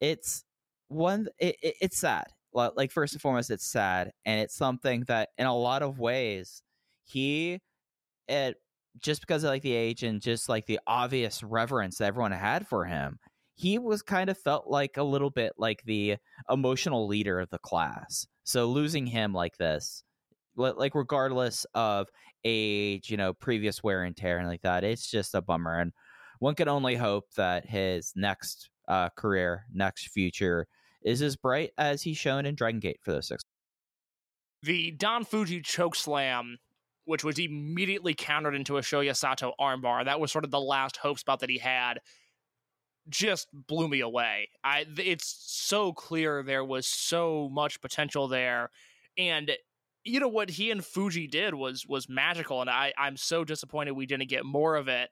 it's 0.00 0.44
one. 0.88 1.28
It, 1.38 1.56
it, 1.62 1.74
it's 1.80 1.98
sad. 1.98 2.26
Like 2.52 2.90
first 2.90 3.12
and 3.12 3.22
foremost, 3.22 3.50
it's 3.50 3.66
sad, 3.66 4.12
and 4.24 4.40
it's 4.40 4.56
something 4.56 5.04
that 5.06 5.28
in 5.38 5.46
a 5.46 5.56
lot 5.56 5.82
of 5.82 5.98
ways 5.98 6.62
he 7.04 7.60
it 8.28 8.56
just 9.00 9.20
because 9.20 9.44
of 9.44 9.50
like 9.50 9.62
the 9.62 9.72
age 9.72 10.02
and 10.02 10.20
just 10.20 10.48
like 10.48 10.66
the 10.66 10.80
obvious 10.86 11.42
reverence 11.42 11.98
that 11.98 12.06
everyone 12.06 12.32
had 12.32 12.66
for 12.66 12.84
him 12.84 13.18
he 13.54 13.78
was 13.78 14.02
kind 14.02 14.30
of 14.30 14.38
felt 14.38 14.68
like 14.68 14.96
a 14.96 15.02
little 15.02 15.30
bit 15.30 15.52
like 15.58 15.82
the 15.84 16.16
emotional 16.48 17.06
leader 17.06 17.40
of 17.40 17.50
the 17.50 17.58
class 17.58 18.26
so 18.44 18.66
losing 18.66 19.06
him 19.06 19.32
like 19.32 19.56
this 19.58 20.02
like 20.60 20.94
regardless 20.94 21.66
of 21.74 22.08
age, 22.44 23.10
you 23.10 23.16
know, 23.16 23.32
previous 23.34 23.82
wear 23.82 24.04
and 24.04 24.16
tear 24.16 24.38
and 24.38 24.48
like 24.48 24.62
that, 24.62 24.84
it's 24.84 25.10
just 25.10 25.34
a 25.34 25.42
bummer. 25.42 25.78
And 25.78 25.92
one 26.38 26.54
can 26.54 26.68
only 26.68 26.96
hope 26.96 27.32
that 27.36 27.66
his 27.66 28.12
next 28.16 28.70
uh, 28.88 29.10
career, 29.10 29.66
next 29.72 30.08
future 30.08 30.66
is 31.02 31.22
as 31.22 31.36
bright 31.36 31.70
as 31.78 32.02
he's 32.02 32.16
shown 32.18 32.46
in 32.46 32.54
Dragon 32.54 32.80
Gate 32.80 33.00
for 33.02 33.12
those 33.12 33.28
six. 33.28 33.42
The 34.62 34.90
Don 34.90 35.24
Fujii 35.24 35.64
choke 35.64 35.96
slam, 35.96 36.58
which 37.04 37.24
was 37.24 37.38
immediately 37.38 38.14
countered 38.14 38.54
into 38.54 38.76
a 38.76 38.82
Shoya 38.82 39.16
Sato 39.16 39.54
armbar, 39.58 40.04
that 40.04 40.20
was 40.20 40.30
sort 40.30 40.44
of 40.44 40.50
the 40.50 40.60
last 40.60 40.98
hope 40.98 41.18
spot 41.18 41.40
that 41.40 41.50
he 41.50 41.58
had. 41.58 42.00
Just 43.08 43.48
blew 43.52 43.88
me 43.88 44.00
away. 44.00 44.50
I, 44.62 44.84
it's 44.98 45.34
so 45.46 45.92
clear 45.92 46.42
there 46.42 46.64
was 46.64 46.86
so 46.86 47.48
much 47.50 47.80
potential 47.80 48.28
there, 48.28 48.70
and 49.16 49.50
you 50.04 50.20
know 50.20 50.28
what 50.28 50.50
he 50.50 50.70
and 50.70 50.80
Fujii 50.80 51.30
did 51.30 51.54
was 51.54 51.86
was 51.86 52.08
magical, 52.08 52.60
and 52.60 52.70
I 52.70 52.92
I'm 52.96 53.16
so 53.16 53.44
disappointed 53.44 53.92
we 53.92 54.06
didn't 54.06 54.28
get 54.28 54.44
more 54.44 54.76
of 54.76 54.88
it. 54.88 55.10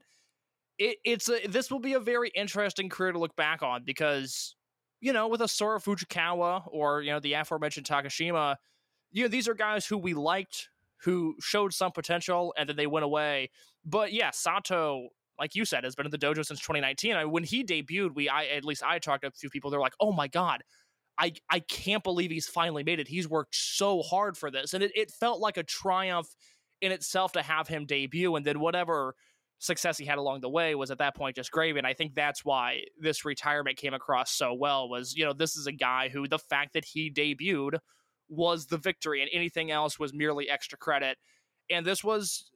It 0.79 0.99
it's 1.05 1.29
a, 1.29 1.47
this 1.47 1.71
will 1.71 1.81
be 1.81 1.95
a 1.95 2.01
very 2.01 2.31
interesting 2.35 2.89
career 2.89 3.13
to 3.13 3.19
look 3.19 3.37
back 3.37 3.63
on 3.63 3.85
because 3.85 4.55
you 5.01 5.13
know 5.13 5.29
with 5.29 5.43
a 5.43 5.49
Sora 5.49 5.81
Fujikawa 5.81 6.63
or 6.71 7.03
you 7.03 7.11
know 7.11 7.21
the 7.21 7.35
aforementioned 7.35 7.87
Takashima, 7.87 8.57
you 9.13 9.23
know 9.25 9.29
these 9.29 9.49
are 9.49 9.55
guys 9.55 9.87
who 9.87 9.99
we 9.99 10.15
liked 10.15 10.69
who 11.03 11.37
showed 11.41 11.73
some 11.73 11.93
potential 11.93 12.55
and 12.57 12.69
then 12.69 12.77
they 12.77 12.87
went 12.87 13.05
away. 13.05 13.51
But 13.85 14.13
yeah, 14.13 14.31
Sato 14.31 15.09
like 15.39 15.55
you 15.55 15.65
said, 15.65 15.85
has 15.85 15.95
been 15.95 16.07
in 16.07 16.11
the 16.11 16.19
dojo 16.19 16.45
since 16.45 16.61
2019. 16.61 17.15
I, 17.15 17.25
when 17.25 17.45
he 17.45 17.63
debuted, 17.63 18.15
we, 18.15 18.29
I 18.29 18.47
at 18.47 18.65
least 18.65 18.83
I 18.83 18.99
talked 18.99 19.23
to 19.23 19.29
a 19.29 19.31
few 19.31 19.49
people. 19.51 19.71
They're 19.71 19.79
like, 19.79 19.95
"Oh 20.01 20.13
my 20.13 20.27
god, 20.27 20.65
I 21.19 21.33
I 21.51 21.61
can't 21.61 22.05
believe 22.05 22.31
he's 22.31 22.47
finally 22.47 22.85
made 22.85 23.01
it. 23.01 23.09
He's 23.09 23.29
worked 23.29 23.55
so 23.55 24.03
hard 24.03 24.37
for 24.37 24.51
this, 24.51 24.75
and 24.75 24.83
it, 24.83 24.93
it 24.95 25.11
felt 25.11 25.41
like 25.41 25.57
a 25.57 25.63
triumph 25.63 26.29
in 26.81 26.93
itself 26.93 27.33
to 27.33 27.43
have 27.43 27.69
him 27.69 27.87
debut, 27.87 28.35
and 28.37 28.47
then 28.47 28.61
whatever 28.61 29.15
success 29.59 29.99
he 29.99 30.05
had 30.05 30.19
along 30.19 30.41
the 30.41 30.49
way 30.49 30.77
was 30.77 30.91
at 30.93 30.99
that 30.99 31.17
point 31.17 31.35
just 31.35 31.51
gravy. 31.51 31.79
And 31.79 31.87
I 31.87 31.93
think 31.93 32.15
that's 32.15 32.45
why 32.45 32.83
this 33.01 33.25
retirement 33.25 33.77
came 33.77 33.93
across 33.93 34.31
so 34.31 34.55
well. 34.55 34.89
Was 34.89 35.15
you 35.17 35.25
know 35.25 35.33
this 35.33 35.57
is 35.57 35.67
a 35.67 35.73
guy 35.73 36.09
who 36.09 36.29
the 36.29 36.39
fact 36.39 36.75
that 36.75 36.85
he 36.85 37.11
debuted 37.11 37.79
was 38.29 38.67
the 38.67 38.79
victory, 38.79 39.23
and 39.23 39.31
anything 39.33 39.71
else 39.71 39.99
was 39.99 40.15
merely 40.15 40.49
extra 40.49 40.79
credit. 40.79 41.19
And 41.71 41.85
this 41.85 42.05
was 42.05 42.51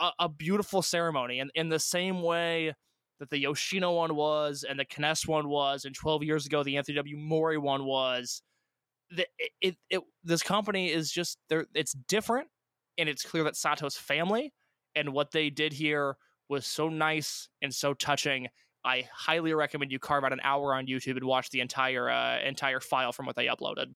a, 0.00 0.10
a 0.20 0.28
beautiful 0.28 0.82
ceremony, 0.82 1.38
and 1.40 1.50
in 1.54 1.68
the 1.68 1.78
same 1.78 2.22
way 2.22 2.74
that 3.20 3.30
the 3.30 3.38
Yoshino 3.38 3.92
one 3.92 4.16
was 4.16 4.64
and 4.68 4.78
the 4.78 4.84
Kness 4.84 5.26
one 5.26 5.48
was, 5.48 5.84
and 5.84 5.94
12 5.94 6.22
years 6.22 6.46
ago 6.46 6.62
the 6.62 6.76
Anthony 6.76 6.96
W. 6.96 7.16
Mori 7.16 7.58
one 7.58 7.84
was. 7.84 8.42
The, 9.10 9.26
it, 9.38 9.50
it, 9.60 9.76
it, 9.90 10.00
this 10.24 10.42
company 10.42 10.90
is 10.90 11.10
just 11.12 11.38
there. 11.48 11.66
It's 11.74 11.92
different, 12.08 12.48
and 12.98 13.08
it's 13.08 13.22
clear 13.22 13.44
that 13.44 13.56
Sato's 13.56 13.96
family 13.96 14.52
and 14.94 15.12
what 15.12 15.30
they 15.30 15.50
did 15.50 15.72
here 15.72 16.16
was 16.48 16.66
so 16.66 16.88
nice 16.88 17.48
and 17.62 17.72
so 17.72 17.94
touching. 17.94 18.48
I 18.84 19.08
highly 19.12 19.54
recommend 19.54 19.92
you 19.92 19.98
carve 19.98 20.24
out 20.24 20.32
an 20.32 20.40
hour 20.42 20.74
on 20.74 20.86
YouTube 20.86 21.16
and 21.16 21.24
watch 21.24 21.50
the 21.50 21.60
entire 21.60 22.10
uh, 22.10 22.40
entire 22.40 22.80
file 22.80 23.12
from 23.12 23.26
what 23.26 23.36
they 23.36 23.46
uploaded. 23.46 23.86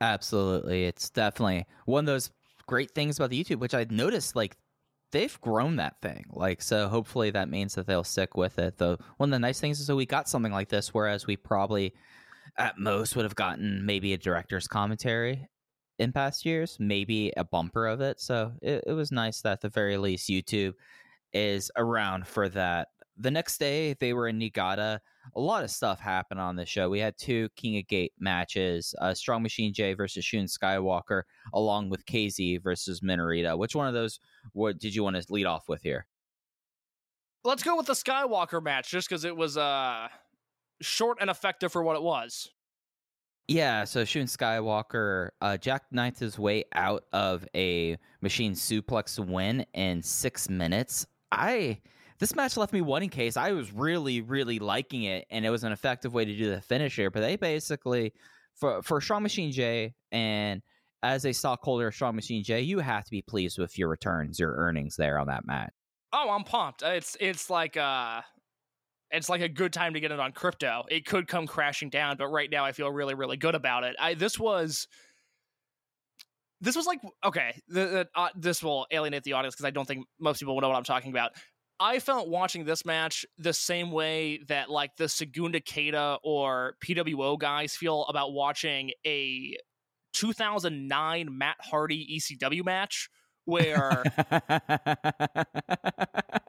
Absolutely, 0.00 0.84
it's 0.84 1.10
definitely 1.10 1.64
one 1.86 2.04
of 2.04 2.06
those 2.06 2.30
great 2.66 2.90
things 2.92 3.18
about 3.18 3.30
the 3.30 3.42
YouTube, 3.42 3.60
which 3.60 3.74
I 3.74 3.86
noticed 3.88 4.36
like 4.36 4.56
they've 5.12 5.40
grown 5.40 5.76
that 5.76 6.00
thing. 6.02 6.24
Like, 6.30 6.62
so 6.62 6.88
hopefully 6.88 7.30
that 7.30 7.48
means 7.48 7.74
that 7.74 7.86
they'll 7.86 8.04
stick 8.04 8.36
with 8.36 8.58
it. 8.58 8.78
Though 8.78 8.98
one 9.16 9.30
of 9.30 9.32
the 9.32 9.38
nice 9.38 9.60
things 9.60 9.80
is 9.80 9.86
that 9.86 9.96
we 9.96 10.06
got 10.06 10.28
something 10.28 10.52
like 10.52 10.68
this, 10.68 10.92
whereas 10.92 11.26
we 11.26 11.36
probably 11.36 11.94
at 12.58 12.78
most 12.78 13.16
would 13.16 13.24
have 13.24 13.34
gotten 13.34 13.84
maybe 13.84 14.12
a 14.12 14.18
director's 14.18 14.66
commentary 14.66 15.46
in 15.98 16.12
past 16.12 16.44
years, 16.44 16.76
maybe 16.78 17.32
a 17.36 17.44
bumper 17.44 17.86
of 17.86 18.00
it. 18.00 18.20
So 18.20 18.52
it, 18.62 18.84
it 18.86 18.92
was 18.92 19.12
nice 19.12 19.40
that 19.42 19.52
at 19.52 19.60
the 19.60 19.68
very 19.68 19.96
least 19.96 20.28
YouTube 20.28 20.74
is 21.32 21.70
around 21.76 22.26
for 22.26 22.48
that. 22.50 22.88
The 23.18 23.30
next 23.30 23.58
day 23.58 23.94
they 23.94 24.12
were 24.12 24.28
in 24.28 24.38
Niigata 24.38 25.00
a 25.34 25.40
lot 25.40 25.64
of 25.64 25.70
stuff 25.70 25.98
happened 25.98 26.40
on 26.40 26.56
this 26.56 26.68
show. 26.68 26.88
We 26.88 27.00
had 27.00 27.16
two 27.18 27.48
King 27.56 27.78
of 27.78 27.86
Gate 27.88 28.12
matches: 28.18 28.94
uh, 29.00 29.14
Strong 29.14 29.42
Machine 29.42 29.72
J 29.72 29.94
versus 29.94 30.24
Shun 30.24 30.44
Skywalker, 30.44 31.22
along 31.54 31.90
with 31.90 32.04
KZ 32.06 32.62
versus 32.62 33.00
Minorita. 33.00 33.56
Which 33.58 33.74
one 33.74 33.88
of 33.88 33.94
those 33.94 34.20
what 34.52 34.78
did 34.78 34.94
you 34.94 35.02
want 35.02 35.16
to 35.16 35.32
lead 35.32 35.46
off 35.46 35.68
with 35.68 35.82
here? 35.82 36.06
Let's 37.44 37.62
go 37.62 37.76
with 37.76 37.86
the 37.86 37.92
Skywalker 37.92 38.62
match, 38.62 38.90
just 38.90 39.08
because 39.08 39.24
it 39.24 39.36
was 39.36 39.56
uh, 39.56 40.08
short 40.80 41.18
and 41.20 41.30
effective 41.30 41.72
for 41.72 41.82
what 41.82 41.96
it 41.96 42.02
was. 42.02 42.50
Yeah, 43.48 43.84
so 43.84 44.04
Shun 44.04 44.24
Skywalker 44.24 45.28
uh, 45.40 45.56
jackknifed 45.60 46.18
his 46.18 46.36
way 46.36 46.64
out 46.72 47.04
of 47.12 47.46
a 47.54 47.96
machine 48.20 48.54
suplex 48.54 49.24
win 49.24 49.64
in 49.74 50.02
six 50.02 50.48
minutes. 50.48 51.06
I 51.30 51.78
this 52.18 52.34
match 52.34 52.56
left 52.56 52.72
me 52.72 52.80
wanting 52.80 53.10
case. 53.10 53.36
I 53.36 53.52
was 53.52 53.72
really, 53.72 54.20
really 54.20 54.58
liking 54.58 55.04
it, 55.04 55.26
and 55.30 55.44
it 55.44 55.50
was 55.50 55.64
an 55.64 55.72
effective 55.72 56.14
way 56.14 56.24
to 56.24 56.36
do 56.36 56.50
the 56.50 56.60
finisher. 56.60 57.10
But 57.10 57.20
they 57.20 57.36
basically, 57.36 58.12
for 58.54 58.82
for 58.82 59.00
Strong 59.00 59.22
Machine 59.22 59.52
J, 59.52 59.94
and 60.12 60.62
as 61.02 61.24
a 61.24 61.32
stockholder 61.32 61.88
of 61.88 61.94
Strong 61.94 62.16
Machine 62.16 62.42
J, 62.42 62.62
you 62.62 62.78
have 62.78 63.04
to 63.04 63.10
be 63.10 63.22
pleased 63.22 63.58
with 63.58 63.78
your 63.78 63.88
returns, 63.88 64.38
your 64.38 64.54
earnings 64.56 64.96
there 64.96 65.18
on 65.18 65.26
that 65.28 65.46
match. 65.46 65.72
Oh, 66.12 66.30
I'm 66.30 66.44
pumped. 66.44 66.82
It's 66.82 67.16
it's 67.20 67.50
like 67.50 67.76
uh 67.76 68.22
it's 69.10 69.28
like 69.28 69.40
a 69.40 69.48
good 69.48 69.72
time 69.72 69.94
to 69.94 70.00
get 70.00 70.10
it 70.10 70.18
on 70.18 70.32
crypto. 70.32 70.84
It 70.88 71.06
could 71.06 71.28
come 71.28 71.46
crashing 71.46 71.90
down, 71.90 72.16
but 72.16 72.28
right 72.28 72.50
now 72.50 72.64
I 72.64 72.72
feel 72.72 72.90
really, 72.90 73.14
really 73.14 73.36
good 73.36 73.54
about 73.54 73.84
it. 73.84 73.94
I 73.98 74.14
this 74.14 74.38
was 74.38 74.88
this 76.60 76.74
was 76.74 76.86
like 76.86 77.00
okay 77.24 77.60
the, 77.68 77.80
the, 77.80 78.08
uh, 78.14 78.28
this 78.34 78.62
will 78.62 78.86
alienate 78.90 79.22
the 79.24 79.34
audience 79.34 79.54
because 79.54 79.66
i 79.66 79.70
don't 79.70 79.86
think 79.86 80.06
most 80.18 80.38
people 80.38 80.54
will 80.54 80.62
know 80.62 80.68
what 80.68 80.76
i'm 80.76 80.84
talking 80.84 81.10
about 81.10 81.32
I 81.78 81.98
felt 81.98 82.28
watching 82.28 82.64
this 82.64 82.84
match 82.84 83.26
the 83.38 83.52
same 83.52 83.90
way 83.90 84.40
that 84.48 84.70
like 84.70 84.96
the 84.96 85.08
Segunda 85.08 85.60
Kata 85.60 86.18
or 86.22 86.76
PWO 86.84 87.38
guys 87.38 87.76
feel 87.76 88.04
about 88.04 88.32
watching 88.32 88.92
a 89.06 89.56
2009 90.14 91.36
Matt 91.36 91.56
Hardy 91.60 92.18
ECW 92.18 92.64
match 92.64 93.10
where 93.44 94.02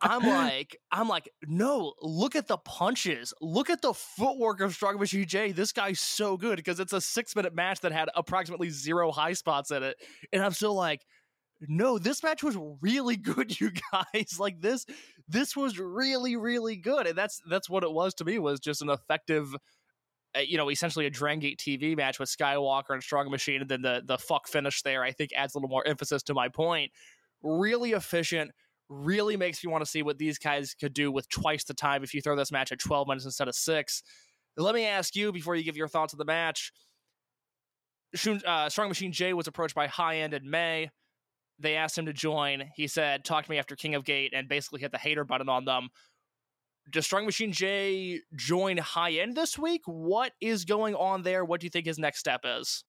I'm 0.01 0.23
like, 0.23 0.77
I'm 0.91 1.07
like, 1.07 1.29
no, 1.45 1.93
look 2.01 2.35
at 2.35 2.47
the 2.47 2.57
punches, 2.57 3.33
look 3.39 3.69
at 3.69 3.81
the 3.81 3.93
footwork 3.93 4.61
of 4.61 4.73
Strong 4.73 4.97
Machine 4.99 5.27
J. 5.27 5.51
This 5.51 5.71
guy's 5.71 5.99
so 5.99 6.37
good 6.37 6.55
because 6.55 6.79
it's 6.79 6.93
a 6.93 7.01
six 7.01 7.35
minute 7.35 7.53
match 7.53 7.81
that 7.81 7.91
had 7.91 8.09
approximately 8.15 8.69
zero 8.69 9.11
high 9.11 9.33
spots 9.33 9.71
in 9.71 9.83
it, 9.83 9.97
and 10.33 10.41
I'm 10.43 10.53
still 10.53 10.73
like, 10.73 11.05
no, 11.61 11.97
this 11.97 12.23
match 12.23 12.43
was 12.43 12.57
really 12.81 13.15
good, 13.17 13.59
you 13.59 13.71
guys. 13.91 14.39
like 14.39 14.61
this, 14.61 14.85
this 15.27 15.55
was 15.55 15.79
really, 15.79 16.35
really 16.35 16.75
good, 16.75 17.07
and 17.07 17.17
that's 17.17 17.41
that's 17.49 17.69
what 17.69 17.83
it 17.83 17.91
was 17.91 18.13
to 18.15 18.25
me. 18.25 18.39
Was 18.39 18.59
just 18.59 18.81
an 18.81 18.89
effective, 18.89 19.53
uh, 20.35 20.41
you 20.41 20.57
know, 20.57 20.69
essentially 20.69 21.05
a 21.05 21.09
Dragon 21.09 21.39
Gate 21.39 21.59
TV 21.59 21.95
match 21.95 22.19
with 22.19 22.29
Skywalker 22.29 22.91
and 22.91 23.03
Strong 23.03 23.31
Machine, 23.31 23.61
and 23.61 23.69
then 23.69 23.81
the 23.81 24.03
the 24.05 24.17
fuck 24.17 24.47
finish 24.47 24.81
there. 24.83 25.03
I 25.03 25.11
think 25.11 25.31
adds 25.35 25.55
a 25.55 25.57
little 25.57 25.69
more 25.69 25.87
emphasis 25.87 26.23
to 26.23 26.33
my 26.33 26.49
point. 26.49 26.91
Really 27.41 27.91
efficient. 27.91 28.51
Really 28.89 29.35
makes 29.35 29.63
me 29.63 29.71
want 29.71 29.83
to 29.83 29.89
see 29.89 30.01
what 30.01 30.17
these 30.17 30.37
guys 30.37 30.73
could 30.73 30.93
do 30.93 31.11
with 31.11 31.27
twice 31.29 31.65
the 31.65 31.73
time 31.73 32.03
if 32.03 32.13
you 32.13 32.21
throw 32.21 32.37
this 32.37 32.53
match 32.53 32.71
at 32.71 32.79
12 32.79 33.07
minutes 33.07 33.25
instead 33.25 33.49
of 33.49 33.55
six. 33.55 34.01
Let 34.55 34.73
me 34.73 34.85
ask 34.85 35.15
you 35.15 35.31
before 35.33 35.55
you 35.55 35.63
give 35.63 35.75
your 35.75 35.89
thoughts 35.89 36.13
on 36.13 36.17
the 36.17 36.25
match. 36.25 36.71
Uh, 38.45 38.69
Strong 38.69 38.87
Machine 38.87 39.11
J 39.11 39.33
was 39.33 39.47
approached 39.47 39.75
by 39.75 39.87
High 39.87 40.19
End 40.19 40.33
in 40.33 40.49
May. 40.49 40.89
They 41.59 41.75
asked 41.75 41.97
him 41.97 42.05
to 42.05 42.13
join. 42.13 42.71
He 42.75 42.87
said, 42.87 43.25
"Talk 43.25 43.45
to 43.45 43.51
me 43.51 43.57
after 43.57 43.75
King 43.75 43.95
of 43.95 44.05
Gate," 44.05 44.33
and 44.35 44.47
basically 44.47 44.81
hit 44.81 44.91
the 44.91 44.97
hater 44.97 45.23
button 45.23 45.49
on 45.49 45.65
them. 45.65 45.89
Does 46.91 47.05
Strong 47.05 47.25
Machine 47.25 47.51
J 47.51 48.21
join 48.35 48.77
High 48.77 49.13
End 49.13 49.35
this 49.35 49.57
week? 49.57 49.81
What 49.85 50.33
is 50.39 50.65
going 50.65 50.95
on 50.95 51.23
there? 51.23 51.43
What 51.43 51.59
do 51.59 51.65
you 51.65 51.69
think 51.69 51.85
his 51.85 51.99
next 51.99 52.19
step 52.19 52.41
is? 52.45 52.83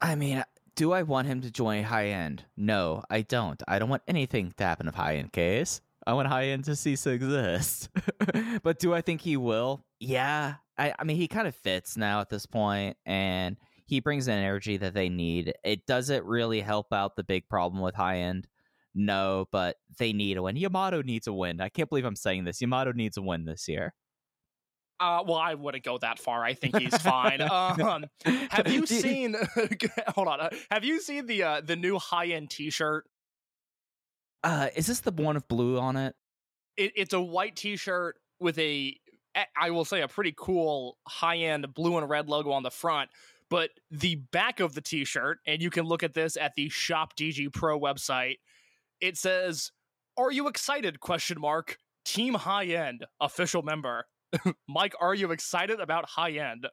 I 0.00 0.16
mean, 0.16 0.44
do 0.74 0.92
I 0.92 1.02
want 1.02 1.28
him 1.28 1.40
to 1.42 1.50
join 1.50 1.84
high 1.84 2.08
end? 2.08 2.44
No, 2.56 3.04
I 3.08 3.22
don't. 3.22 3.62
I 3.68 3.78
don't 3.78 3.88
want 3.88 4.02
anything 4.08 4.52
to 4.56 4.64
happen 4.64 4.88
of 4.88 4.94
high 4.94 5.16
end 5.16 5.32
case. 5.32 5.80
I 6.06 6.14
want 6.14 6.28
high 6.28 6.46
end 6.46 6.64
to 6.64 6.74
cease 6.74 7.02
to 7.04 7.10
exist. 7.10 7.88
but 8.62 8.78
do 8.80 8.92
I 8.92 9.00
think 9.00 9.20
he 9.20 9.36
will? 9.36 9.84
Yeah. 10.00 10.54
I, 10.76 10.94
I 10.98 11.04
mean, 11.04 11.16
he 11.16 11.28
kind 11.28 11.46
of 11.46 11.54
fits 11.54 11.96
now 11.96 12.20
at 12.20 12.30
this 12.30 12.46
point, 12.46 12.96
and 13.06 13.56
he 13.92 14.00
brings 14.00 14.26
an 14.26 14.38
energy 14.38 14.78
that 14.78 14.94
they 14.94 15.10
need. 15.10 15.52
It 15.62 15.84
doesn't 15.84 16.24
really 16.24 16.62
help 16.62 16.94
out 16.94 17.14
the 17.14 17.22
big 17.22 17.46
problem 17.46 17.82
with 17.82 17.94
high 17.94 18.20
end. 18.20 18.48
No, 18.94 19.48
but 19.52 19.76
they 19.98 20.14
need 20.14 20.38
a 20.38 20.42
win. 20.42 20.56
Yamato 20.56 21.02
needs 21.02 21.26
a 21.26 21.32
win. 21.34 21.60
I 21.60 21.68
can't 21.68 21.90
believe 21.90 22.06
I'm 22.06 22.16
saying 22.16 22.44
this. 22.44 22.62
Yamato 22.62 22.92
needs 22.92 23.18
a 23.18 23.22
win 23.22 23.44
this 23.44 23.68
year. 23.68 23.92
Uh, 24.98 25.22
well, 25.26 25.36
I 25.36 25.52
wouldn't 25.52 25.84
go 25.84 25.98
that 25.98 26.18
far. 26.18 26.42
I 26.42 26.54
think 26.54 26.78
he's 26.78 26.96
fine. 27.02 27.42
um, 27.50 28.06
have 28.24 28.66
you 28.66 28.86
seen? 28.86 29.36
hold 30.08 30.28
on. 30.28 30.40
Uh, 30.40 30.48
have 30.70 30.84
you 30.84 30.98
seen 30.98 31.26
the 31.26 31.42
uh, 31.42 31.60
the 31.60 31.76
new 31.76 31.98
high 31.98 32.28
end 32.28 32.48
T-shirt? 32.48 33.04
Uh, 34.42 34.68
is 34.74 34.86
this 34.86 35.00
the 35.00 35.10
one 35.10 35.36
of 35.36 35.46
blue 35.48 35.78
on 35.78 35.98
it? 35.98 36.16
It, 36.78 36.92
it's 36.96 37.12
a 37.12 37.20
white 37.20 37.56
T-shirt 37.56 38.16
with 38.40 38.58
a 38.58 38.96
I 39.56 39.70
will 39.70 39.84
say, 39.84 40.00
a 40.00 40.08
pretty 40.08 40.34
cool 40.36 40.96
high 41.06 41.38
end 41.38 41.74
blue 41.74 41.98
and 41.98 42.08
red 42.08 42.30
logo 42.30 42.52
on 42.52 42.62
the 42.62 42.70
front. 42.70 43.10
But 43.52 43.68
the 43.90 44.14
back 44.14 44.60
of 44.60 44.74
the 44.74 44.80
T-shirt, 44.80 45.40
and 45.46 45.60
you 45.60 45.68
can 45.68 45.84
look 45.84 46.02
at 46.02 46.14
this 46.14 46.38
at 46.38 46.54
the 46.56 46.70
Shop 46.70 47.14
DG 47.14 47.52
Pro 47.52 47.78
website. 47.78 48.36
It 48.98 49.18
says, 49.18 49.72
"Are 50.16 50.32
you 50.32 50.48
excited?" 50.48 51.00
Question 51.00 51.38
mark. 51.38 51.76
Team 52.06 52.32
High 52.32 52.64
End 52.64 53.04
official 53.20 53.60
member. 53.60 54.06
Mike, 54.68 54.94
are 54.98 55.14
you 55.14 55.32
excited 55.32 55.80
about 55.80 56.08
High 56.08 56.30
End? 56.30 56.66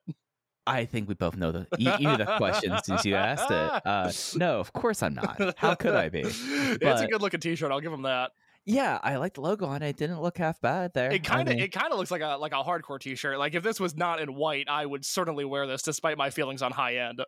I 0.65 0.85
think 0.85 1.09
we 1.09 1.15
both 1.15 1.35
know 1.35 1.51
the 1.51 1.67
you, 1.77 1.91
you 1.99 2.07
knew 2.07 2.15
the 2.15 2.37
question 2.37 2.73
since 2.85 3.03
you 3.03 3.15
asked 3.15 3.51
it. 3.51 3.85
Uh, 3.85 4.09
no, 4.35 4.61
of 4.61 4.71
course 4.71 5.03
I'm 5.03 5.15
not. 5.15 5.57
How 5.57 5.75
could 5.75 5.95
I 5.95 6.07
be? 6.07 6.21
it's 6.23 7.01
a 7.01 7.07
good 7.07 7.21
looking 7.21 7.41
T-shirt. 7.41 7.73
I'll 7.73 7.81
give 7.81 7.91
him 7.91 8.03
that. 8.03 8.31
Yeah, 8.69 8.99
I 9.01 9.17
like 9.17 9.33
the 9.33 9.41
logo 9.41 9.65
on 9.65 9.81
it. 9.81 9.89
It 9.89 9.97
didn't 9.97 10.21
look 10.21 10.37
half 10.37 10.61
bad 10.61 10.93
there. 10.93 11.11
It 11.11 11.23
kind 11.23 11.49
I 11.49 11.51
of 11.51 11.57
mean, 11.57 11.59
it 11.59 11.71
kind 11.71 11.91
of 11.91 11.97
looks 11.97 12.11
like 12.11 12.21
a 12.21 12.37
like 12.37 12.51
a 12.53 12.63
hardcore 12.63 12.99
T-shirt. 12.99 13.37
Like 13.39 13.55
if 13.55 13.63
this 13.63 13.79
was 13.79 13.95
not 13.97 14.21
in 14.21 14.35
white, 14.35 14.67
I 14.69 14.85
would 14.85 15.03
certainly 15.05 15.43
wear 15.45 15.65
this, 15.67 15.81
despite 15.81 16.17
my 16.17 16.29
feelings 16.29 16.61
on 16.61 16.71
high 16.71 16.97
end. 16.97 17.21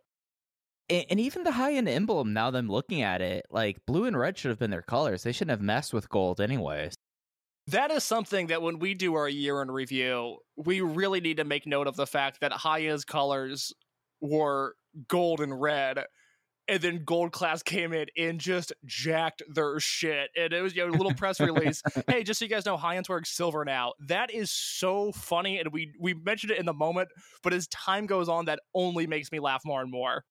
and, 0.89 1.05
and 1.09 1.19
even 1.19 1.43
the 1.43 1.51
high 1.53 1.73
end 1.73 1.87
emblem. 1.89 2.33
Now 2.33 2.51
that 2.51 2.57
I'm 2.57 2.69
looking 2.69 3.01
at 3.01 3.21
it, 3.21 3.45
like 3.49 3.85
blue 3.85 4.05
and 4.05 4.17
red 4.17 4.37
should 4.37 4.49
have 4.49 4.59
been 4.59 4.71
their 4.71 4.81
colors. 4.81 5.23
They 5.23 5.31
shouldn't 5.31 5.51
have 5.51 5.61
messed 5.61 5.93
with 5.93 6.09
gold, 6.09 6.39
anyways. 6.41 6.93
That 7.67 7.91
is 7.91 8.03
something 8.03 8.47
that 8.47 8.61
when 8.61 8.79
we 8.79 8.93
do 8.95 9.15
our 9.15 9.29
year 9.29 9.61
in 9.61 9.71
review, 9.71 10.37
we 10.57 10.81
really 10.81 11.21
need 11.21 11.37
to 11.37 11.43
make 11.43 11.65
note 11.67 11.87
of 11.87 11.95
the 11.95 12.07
fact 12.07 12.41
that 12.41 12.51
high 12.51 12.81
end's 12.81 13.05
colors 13.05 13.71
were 14.19 14.75
gold 15.07 15.41
and 15.41 15.59
red. 15.59 16.03
And 16.67 16.81
then 16.81 17.03
Gold 17.03 17.31
Class 17.31 17.63
came 17.63 17.91
in 17.91 18.05
and 18.17 18.39
just 18.39 18.71
jacked 18.85 19.41
their 19.53 19.79
shit. 19.79 20.29
And 20.37 20.53
it 20.53 20.61
was 20.61 20.75
you 20.75 20.85
know, 20.85 20.93
a 20.93 20.95
little 20.95 21.13
press 21.13 21.39
release. 21.39 21.81
hey, 22.07 22.23
just 22.23 22.39
so 22.39 22.45
you 22.45 22.49
guys 22.49 22.65
know, 22.65 22.77
High 22.77 22.97
End's 22.97 23.09
wearing 23.09 23.25
silver 23.25 23.65
now. 23.65 23.93
That 24.07 24.31
is 24.31 24.51
so 24.51 25.11
funny. 25.11 25.59
And 25.59 25.71
we 25.71 25.93
we 25.99 26.13
mentioned 26.13 26.51
it 26.51 26.59
in 26.59 26.65
the 26.65 26.73
moment, 26.73 27.09
but 27.43 27.53
as 27.53 27.67
time 27.67 28.05
goes 28.05 28.29
on, 28.29 28.45
that 28.45 28.59
only 28.73 29.07
makes 29.07 29.31
me 29.31 29.39
laugh 29.39 29.61
more 29.65 29.81
and 29.81 29.91
more. 29.91 30.23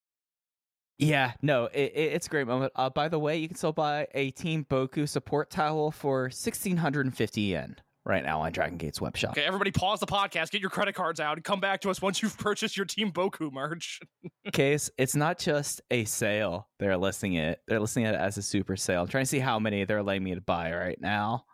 Yeah, 0.98 1.32
no, 1.40 1.64
it, 1.64 1.92
it, 1.94 2.12
it's 2.12 2.26
a 2.26 2.30
great 2.30 2.46
moment. 2.46 2.72
Uh, 2.76 2.90
by 2.90 3.08
the 3.08 3.18
way, 3.18 3.38
you 3.38 3.48
can 3.48 3.56
still 3.56 3.72
buy 3.72 4.06
a 4.14 4.30
Team 4.32 4.66
Boku 4.68 5.08
support 5.08 5.50
towel 5.50 5.90
for 5.90 6.24
1650 6.24 7.40
yen 7.40 7.76
right 8.04 8.24
now 8.24 8.40
on 8.40 8.52
Dragon 8.52 8.78
Gate's 8.78 9.00
web 9.00 9.16
shop. 9.16 9.32
Okay, 9.32 9.44
everybody 9.44 9.70
pause 9.70 10.00
the 10.00 10.06
podcast, 10.06 10.50
get 10.50 10.60
your 10.60 10.70
credit 10.70 10.94
cards 10.94 11.20
out, 11.20 11.36
and 11.36 11.44
come 11.44 11.60
back 11.60 11.80
to 11.82 11.90
us 11.90 12.00
once 12.00 12.22
you've 12.22 12.36
purchased 12.38 12.76
your 12.76 12.86
Team 12.86 13.12
Boku 13.12 13.52
merch. 13.52 14.00
Case, 14.52 14.90
it's 14.98 15.14
not 15.14 15.38
just 15.38 15.80
a 15.90 16.04
sale. 16.04 16.68
They're 16.78 16.96
listing 16.96 17.34
it. 17.34 17.60
They're 17.68 17.80
listing 17.80 18.04
it 18.04 18.14
as 18.14 18.38
a 18.38 18.42
super 18.42 18.76
sale. 18.76 19.02
I'm 19.02 19.08
trying 19.08 19.24
to 19.24 19.28
see 19.28 19.38
how 19.38 19.58
many 19.58 19.84
they're 19.84 20.02
letting 20.02 20.24
me 20.24 20.34
to 20.34 20.40
buy 20.40 20.72
right 20.74 21.00
now. 21.00 21.44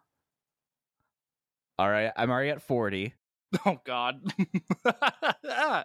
All 1.78 1.90
right, 1.90 2.10
I'm 2.16 2.30
already 2.30 2.50
at 2.50 2.62
40. 2.62 3.12
Oh 3.64 3.80
God. 3.84 4.20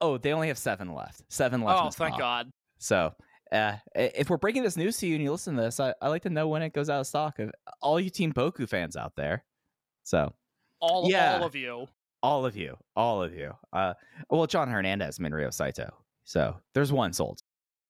Oh, 0.00 0.16
they 0.16 0.32
only 0.32 0.48
have 0.48 0.58
seven 0.58 0.94
left. 0.94 1.22
Seven 1.28 1.62
left. 1.62 1.82
oh, 1.82 1.90
thank. 1.90 2.18
God. 2.18 2.50
So, 2.78 3.12
uh, 3.52 3.76
if 3.94 4.30
we're 4.30 4.36
breaking 4.36 4.62
this 4.62 4.76
news 4.76 4.96
to 4.98 5.06
you 5.06 5.14
and 5.14 5.22
you 5.24 5.30
listen 5.30 5.56
to 5.56 5.62
this, 5.62 5.80
I, 5.80 5.94
I 6.00 6.08
like 6.08 6.22
to 6.22 6.30
know 6.30 6.48
when 6.48 6.62
it 6.62 6.72
goes 6.72 6.88
out 6.90 7.00
of 7.00 7.06
stock. 7.06 7.38
Of 7.38 7.50
all 7.80 7.98
you 8.00 8.10
Team 8.10 8.32
Boku 8.32 8.68
fans 8.68 8.96
out 8.96 9.14
there. 9.16 9.44
So, 10.04 10.32
All, 10.80 11.10
Yeah. 11.10 11.38
all 11.38 11.44
of 11.46 11.54
you. 11.56 11.86
all 12.22 12.46
of 12.46 12.56
you, 12.56 12.76
all 12.96 13.22
of 13.22 13.34
you. 13.34 13.52
Uh, 13.72 13.94
well, 14.30 14.46
John 14.46 14.68
Hernandez, 14.68 15.18
Minryo 15.18 15.52
Saito. 15.52 15.92
So 16.24 16.56
there's 16.74 16.92
one 16.92 17.12
sold. 17.12 17.40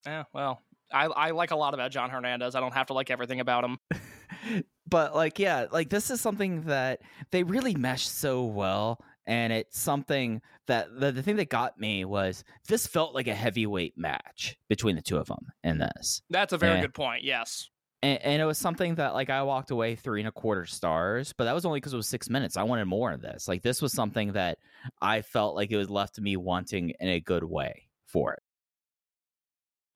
Yeah, 0.07 0.25
well, 0.33 0.63
I, 0.93 1.07
I 1.07 1.31
like 1.33 1.51
a 1.51 1.57
lot 1.57 1.75
about 1.75 1.91
John 1.91 2.11
Hernandez. 2.11 2.55
I 2.55 2.61
don't 2.61 2.75
have 2.75 2.87
to 2.89 2.93
like 2.95 3.11
everything 3.11 3.41
about 3.41 3.65
him. 3.65 3.79
but 4.87 5.15
like 5.15 5.39
yeah 5.39 5.67
like 5.73 5.91
this 5.91 6.11
is 6.11 6.21
something 6.21 6.63
that 6.63 7.01
they 7.31 7.43
really 7.43 7.75
mesh 7.75 8.09
so 8.09 8.45
well 8.45 8.99
and 9.29 9.53
it's 9.53 9.79
something 9.79 10.41
that 10.67 10.89
the, 10.99 11.13
the 11.13 11.23
thing 11.23 11.37
that 11.37 11.49
got 11.51 11.79
me 11.79 12.05
was 12.05 12.43
this 12.67 12.87
felt 12.89 13.15
like 13.15 13.29
a 13.29 13.35
heavyweight 13.35 13.97
match 13.97 14.57
between 14.69 14.97
the 14.97 15.03
two 15.03 15.19
of 15.19 15.27
them 15.29 15.47
in 15.63 15.79
this 15.79 16.23
That's 16.31 16.53
a 16.53 16.59
very 16.59 16.75
Yeah. 16.77 16.81
good 16.81 16.95
point. 16.95 17.23
Yes. 17.23 17.69
and, 18.03 18.19
and 18.23 18.43
it 18.43 18.45
was 18.45 18.59
something 18.59 18.95
that 18.97 19.13
like 19.15 19.29
i 19.31 19.43
walked 19.43 19.71
away 19.71 19.95
three 19.97 20.21
and 20.21 20.29
a 20.29 20.33
quarter 20.33 20.65
stars 20.67 21.33
but 21.37 21.45
that 21.45 21.53
was 21.55 21.65
only 21.67 21.79
because 21.79 21.93
it 21.93 21.97
was 21.97 22.09
six 22.09 22.29
minutes 22.31 22.57
i 22.57 22.63
wanted 22.63 22.87
more 22.87 23.13
of 23.13 23.21
this 23.21 23.47
like 23.49 23.63
this 23.63 23.83
was 23.83 23.93
something 23.93 24.33
that 24.33 24.59
i 25.03 25.21
felt 25.21 25.55
like 25.57 25.71
it 25.71 25.77
was 25.77 25.91
left 25.91 26.21
me 26.21 26.37
wanting 26.37 26.93
in 27.01 27.09
a 27.09 27.21
good 27.21 27.45
way 27.45 27.89
for 28.07 28.33
it 28.35 28.43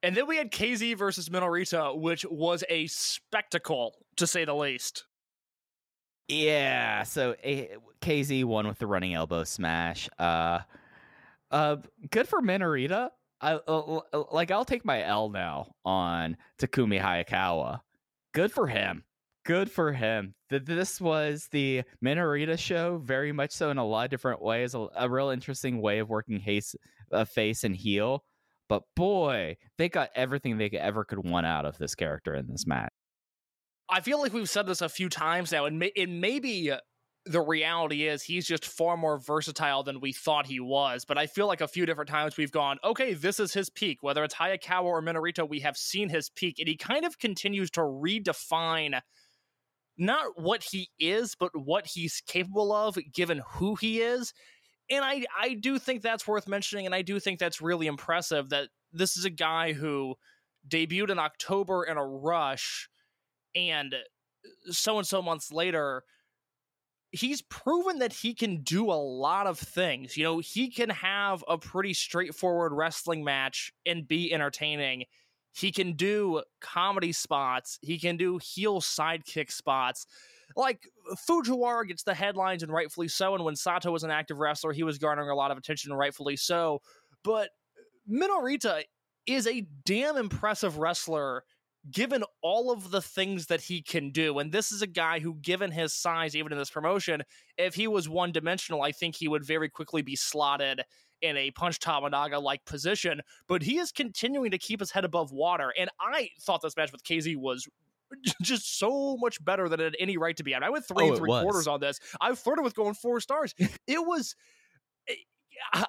And 0.02 0.16
then 0.16 0.26
we 0.26 0.36
had 0.36 0.50
KZ 0.50 0.98
versus 0.98 1.28
Minorita, 1.28 1.96
which 1.96 2.24
was 2.28 2.64
a 2.68 2.88
spectacle 2.88 3.94
to 4.16 4.26
say 4.26 4.44
the 4.44 4.52
least. 4.54 5.04
Yeah, 6.28 7.02
so 7.02 7.34
a, 7.44 7.76
KZ 8.00 8.44
won 8.44 8.66
with 8.66 8.78
the 8.78 8.86
running 8.86 9.14
elbow 9.14 9.44
smash. 9.44 10.08
Uh, 10.18 10.60
uh, 11.50 11.76
good 12.10 12.28
for 12.28 12.40
Minorita. 12.40 13.10
I 13.40 13.54
uh, 13.54 14.00
uh, 14.12 14.24
like. 14.32 14.50
I'll 14.50 14.64
take 14.64 14.84
my 14.84 15.02
L 15.02 15.28
now 15.28 15.74
on 15.84 16.36
Takumi 16.58 17.00
Hayakawa. 17.00 17.80
Good 18.32 18.52
for 18.52 18.66
him. 18.68 19.04
Good 19.44 19.70
for 19.70 19.92
him. 19.92 20.34
Th- 20.48 20.64
This 20.64 21.00
was 21.00 21.48
the 21.50 21.82
Minorita 22.04 22.56
show, 22.58 22.98
very 22.98 23.32
much 23.32 23.50
so 23.50 23.70
in 23.70 23.78
a 23.78 23.84
lot 23.84 24.04
of 24.04 24.10
different 24.10 24.40
ways. 24.40 24.74
A, 24.74 24.86
a 24.96 25.08
real 25.10 25.30
interesting 25.30 25.80
way 25.82 25.98
of 25.98 26.08
working 26.08 26.38
haste, 26.38 26.76
uh, 27.10 27.24
face 27.24 27.64
and 27.64 27.74
heel. 27.76 28.24
But 28.68 28.84
boy, 28.94 29.56
they 29.76 29.88
got 29.88 30.10
everything 30.14 30.56
they 30.56 30.70
ever 30.70 31.04
could 31.04 31.18
want 31.28 31.44
out 31.46 31.66
of 31.66 31.76
this 31.78 31.94
character 31.96 32.34
in 32.36 32.46
this 32.46 32.66
match. 32.66 32.92
I 33.92 34.00
feel 34.00 34.20
like 34.20 34.32
we've 34.32 34.48
said 34.48 34.66
this 34.66 34.80
a 34.80 34.88
few 34.88 35.10
times 35.10 35.52
now, 35.52 35.66
and, 35.66 35.78
may- 35.78 35.92
and 35.96 36.20
maybe 36.20 36.72
the 37.26 37.40
reality 37.42 38.08
is 38.08 38.22
he's 38.22 38.46
just 38.46 38.64
far 38.64 38.96
more 38.96 39.18
versatile 39.18 39.82
than 39.82 40.00
we 40.00 40.12
thought 40.12 40.46
he 40.46 40.60
was. 40.60 41.04
But 41.04 41.18
I 41.18 41.26
feel 41.26 41.46
like 41.46 41.60
a 41.60 41.68
few 41.68 41.84
different 41.84 42.08
times 42.08 42.38
we've 42.38 42.50
gone, 42.50 42.78
okay, 42.82 43.12
this 43.12 43.38
is 43.38 43.52
his 43.52 43.68
peak. 43.68 43.98
Whether 44.02 44.24
it's 44.24 44.34
Hayakawa 44.34 44.84
or 44.84 45.02
Minorita, 45.02 45.46
we 45.46 45.60
have 45.60 45.76
seen 45.76 46.08
his 46.08 46.30
peak, 46.30 46.58
and 46.58 46.66
he 46.66 46.76
kind 46.76 47.04
of 47.04 47.18
continues 47.18 47.70
to 47.72 47.80
redefine 47.82 48.98
not 49.98 50.40
what 50.40 50.64
he 50.64 50.88
is, 50.98 51.36
but 51.38 51.50
what 51.54 51.86
he's 51.86 52.22
capable 52.26 52.72
of, 52.72 52.96
given 53.12 53.42
who 53.46 53.76
he 53.76 54.00
is. 54.00 54.32
And 54.90 55.04
I, 55.04 55.26
I 55.38 55.52
do 55.54 55.78
think 55.78 56.00
that's 56.00 56.26
worth 56.26 56.48
mentioning, 56.48 56.86
and 56.86 56.94
I 56.94 57.02
do 57.02 57.20
think 57.20 57.38
that's 57.38 57.60
really 57.60 57.86
impressive 57.86 58.48
that 58.48 58.68
this 58.90 59.18
is 59.18 59.26
a 59.26 59.30
guy 59.30 59.74
who 59.74 60.14
debuted 60.66 61.10
in 61.10 61.18
October 61.18 61.84
in 61.84 61.98
a 61.98 62.04
rush 62.04 62.88
and 63.54 63.94
uh, 63.94 63.98
so 64.72 64.98
and 64.98 65.06
so 65.06 65.22
months 65.22 65.52
later 65.52 66.04
he's 67.12 67.42
proven 67.42 67.98
that 67.98 68.12
he 68.12 68.34
can 68.34 68.62
do 68.62 68.90
a 68.90 68.94
lot 68.94 69.46
of 69.46 69.58
things 69.58 70.16
you 70.16 70.24
know 70.24 70.38
he 70.38 70.70
can 70.70 70.88
have 70.88 71.44
a 71.46 71.58
pretty 71.58 71.94
straightforward 71.94 72.72
wrestling 72.72 73.22
match 73.22 73.72
and 73.86 74.08
be 74.08 74.32
entertaining. 74.32 75.04
He 75.54 75.70
can 75.70 75.92
do 75.92 76.42
comedy 76.60 77.12
spots 77.12 77.78
he 77.82 77.98
can 77.98 78.16
do 78.16 78.38
heel 78.38 78.80
sidekick 78.80 79.50
spots. 79.52 80.06
Like 80.56 80.88
Fujiwara 81.28 81.86
gets 81.86 82.02
the 82.02 82.14
headlines 82.14 82.62
and 82.62 82.72
rightfully 82.72 83.08
so 83.08 83.34
and 83.34 83.44
when 83.44 83.56
Sato 83.56 83.90
was 83.90 84.04
an 84.04 84.10
active 84.10 84.38
wrestler 84.38 84.72
he 84.72 84.82
was 84.82 84.98
garnering 84.98 85.28
a 85.28 85.34
lot 85.34 85.50
of 85.50 85.58
attention 85.58 85.92
rightfully 85.92 86.36
so. 86.36 86.80
But 87.22 87.50
uh, 87.76 87.82
Minorita 88.10 88.82
is 89.26 89.46
a 89.46 89.66
damn 89.84 90.16
impressive 90.16 90.78
wrestler 90.78 91.44
given 91.90 92.24
all 92.42 92.70
of 92.70 92.90
the 92.90 93.02
things 93.02 93.46
that 93.46 93.62
he 93.62 93.82
can 93.82 94.10
do, 94.10 94.38
and 94.38 94.52
this 94.52 94.70
is 94.70 94.82
a 94.82 94.86
guy 94.86 95.18
who, 95.18 95.34
given 95.34 95.70
his 95.70 95.92
size, 95.92 96.36
even 96.36 96.52
in 96.52 96.58
this 96.58 96.70
promotion, 96.70 97.22
if 97.58 97.74
he 97.74 97.88
was 97.88 98.08
one 98.08 98.32
dimensional, 98.32 98.82
I 98.82 98.92
think 98.92 99.16
he 99.16 99.28
would 99.28 99.44
very 99.44 99.68
quickly 99.68 100.02
be 100.02 100.16
slotted 100.16 100.82
in 101.20 101.36
a 101.36 101.50
punch 101.52 101.78
Tominaga 101.78 102.42
like 102.42 102.64
position. 102.64 103.20
But 103.48 103.62
he 103.62 103.78
is 103.78 103.92
continuing 103.92 104.50
to 104.50 104.58
keep 104.58 104.80
his 104.80 104.90
head 104.90 105.04
above 105.04 105.32
water. 105.32 105.72
And 105.78 105.90
I 106.00 106.30
thought 106.40 106.62
this 106.62 106.76
match 106.76 106.92
with 106.92 107.04
KZ 107.04 107.36
was 107.36 107.66
just 108.42 108.78
so 108.78 109.16
much 109.18 109.42
better 109.44 109.68
than 109.68 109.80
it 109.80 109.84
had 109.84 109.96
any 109.98 110.16
right 110.16 110.36
to 110.36 110.44
be. 110.44 110.54
I, 110.54 110.58
mean, 110.58 110.64
I 110.64 110.70
went 110.70 110.86
three 110.86 111.06
Oh, 111.06 111.08
and 111.08 111.16
three 111.16 111.30
quarters 111.30 111.66
on 111.66 111.80
this. 111.80 111.98
I 112.20 112.34
flirted 112.34 112.64
with 112.64 112.74
going 112.74 112.94
four 112.94 113.20
stars. 113.20 113.54
it 113.86 114.06
was. 114.06 114.36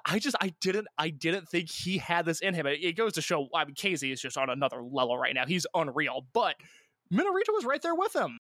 I- 0.06 0.20
just 0.20 0.36
I 0.40 0.54
didn't 0.62 0.88
I 0.98 1.10
didn't 1.10 1.48
think 1.50 1.70
he 1.70 1.98
had 1.98 2.26
this 2.26 2.40
in 2.40 2.54
him. 2.54 2.66
It, 2.68 2.80
it 2.84 2.94
goes 2.98 3.14
to 3.14 3.22
show. 3.22 3.48
I 3.54 3.66
mean, 3.66 3.76
KZ 3.76 4.12
is 4.12 4.22
just 4.22 4.38
on 4.38 4.50
another 4.50 4.82
level 4.82 5.18
right 5.18 5.34
now. 5.34 5.46
He's 5.46 5.66
unreal. 5.74 6.26
But 6.34 6.56
Minorita 7.12 7.50
was 7.54 7.66
right 7.66 7.82
there 7.82 7.96
with 7.96 8.16
him. 8.16 8.40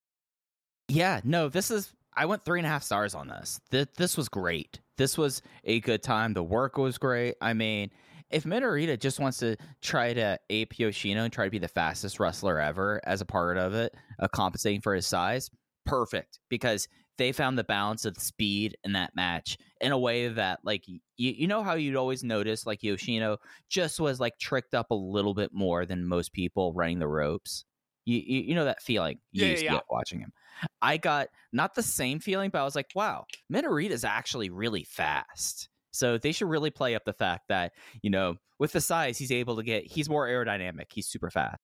Yeah, 0.87 1.21
no, 1.23 1.49
this 1.49 1.71
is. 1.71 1.93
I 2.15 2.25
went 2.25 2.45
three 2.45 2.59
and 2.59 2.67
a 2.67 2.69
half 2.69 2.83
stars 2.83 3.15
on 3.15 3.27
this. 3.27 3.59
Th- 3.71 3.87
this 3.97 4.15
was 4.17 4.29
great. 4.29 4.79
This 4.97 5.17
was 5.17 5.41
a 5.63 5.79
good 5.79 6.03
time. 6.03 6.33
The 6.33 6.43
work 6.43 6.77
was 6.77 6.99
great. 6.99 7.35
I 7.41 7.53
mean, 7.53 7.89
if 8.29 8.43
Minorita 8.43 8.99
just 8.99 9.19
wants 9.19 9.39
to 9.39 9.55
try 9.81 10.13
to 10.13 10.37
ape 10.51 10.77
Yoshino 10.77 11.23
and 11.23 11.33
try 11.33 11.45
to 11.45 11.51
be 11.51 11.57
the 11.57 11.67
fastest 11.67 12.19
wrestler 12.19 12.59
ever 12.59 13.01
as 13.05 13.21
a 13.21 13.25
part 13.25 13.57
of 13.57 13.73
it, 13.73 13.95
uh, 14.19 14.27
compensating 14.27 14.81
for 14.81 14.93
his 14.93 15.07
size, 15.07 15.49
perfect. 15.87 16.39
Because 16.49 16.87
they 17.17 17.31
found 17.31 17.57
the 17.57 17.63
balance 17.63 18.05
of 18.05 18.17
speed 18.17 18.77
in 18.83 18.93
that 18.93 19.15
match 19.15 19.57
in 19.81 19.91
a 19.91 19.97
way 19.97 20.27
that, 20.27 20.59
like, 20.63 20.87
you, 20.87 20.99
you 21.17 21.47
know 21.47 21.63
how 21.63 21.75
you'd 21.75 21.95
always 21.95 22.23
notice, 22.23 22.65
like, 22.65 22.81
Yoshino 22.81 23.37
just 23.69 23.99
was, 23.99 24.19
like, 24.19 24.37
tricked 24.39 24.73
up 24.73 24.91
a 24.91 24.95
little 24.95 25.33
bit 25.33 25.51
more 25.53 25.85
than 25.85 26.07
most 26.07 26.33
people 26.33 26.73
running 26.73 26.99
the 26.99 27.07
ropes. 27.07 27.65
You, 28.05 28.17
you, 28.17 28.41
you 28.41 28.55
know 28.55 28.65
that 28.65 28.81
feeling 28.81 29.19
you 29.31 29.45
Yeah, 29.45 29.51
used 29.51 29.63
yeah, 29.63 29.69
to 29.69 29.73
yeah. 29.75 29.79
get 29.79 29.85
watching 29.89 30.19
him. 30.19 30.33
I 30.81 30.97
got 30.97 31.27
not 31.53 31.75
the 31.75 31.83
same 31.83 32.19
feeling, 32.19 32.49
but 32.49 32.59
I 32.59 32.65
was 32.65 32.75
like, 32.75 32.89
wow, 32.95 33.25
Minorita's 33.49 34.03
actually 34.03 34.49
really 34.49 34.83
fast. 34.83 35.69
So 35.91 36.17
they 36.17 36.31
should 36.31 36.49
really 36.49 36.71
play 36.71 36.95
up 36.95 37.05
the 37.05 37.13
fact 37.13 37.43
that, 37.49 37.73
you 38.01 38.09
know, 38.09 38.35
with 38.59 38.71
the 38.71 38.81
size, 38.81 39.17
he's 39.17 39.31
able 39.31 39.55
to 39.55 39.63
get, 39.63 39.85
he's 39.85 40.09
more 40.09 40.27
aerodynamic. 40.27 40.87
He's 40.91 41.07
super 41.07 41.29
fast. 41.29 41.61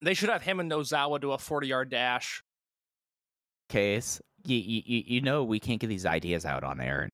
They 0.00 0.14
should 0.14 0.30
have 0.30 0.42
him 0.42 0.58
and 0.58 0.70
Nozawa 0.70 1.20
do 1.20 1.32
a 1.32 1.38
forty 1.38 1.68
yard 1.68 1.90
dash. 1.90 2.42
Case, 3.72 4.20
you, 4.44 4.56
you, 4.56 4.82
you 5.06 5.20
know, 5.22 5.44
we 5.44 5.58
can't 5.58 5.80
get 5.80 5.86
these 5.86 6.04
ideas 6.04 6.44
out 6.44 6.62
on 6.62 6.78
air. 6.78 7.08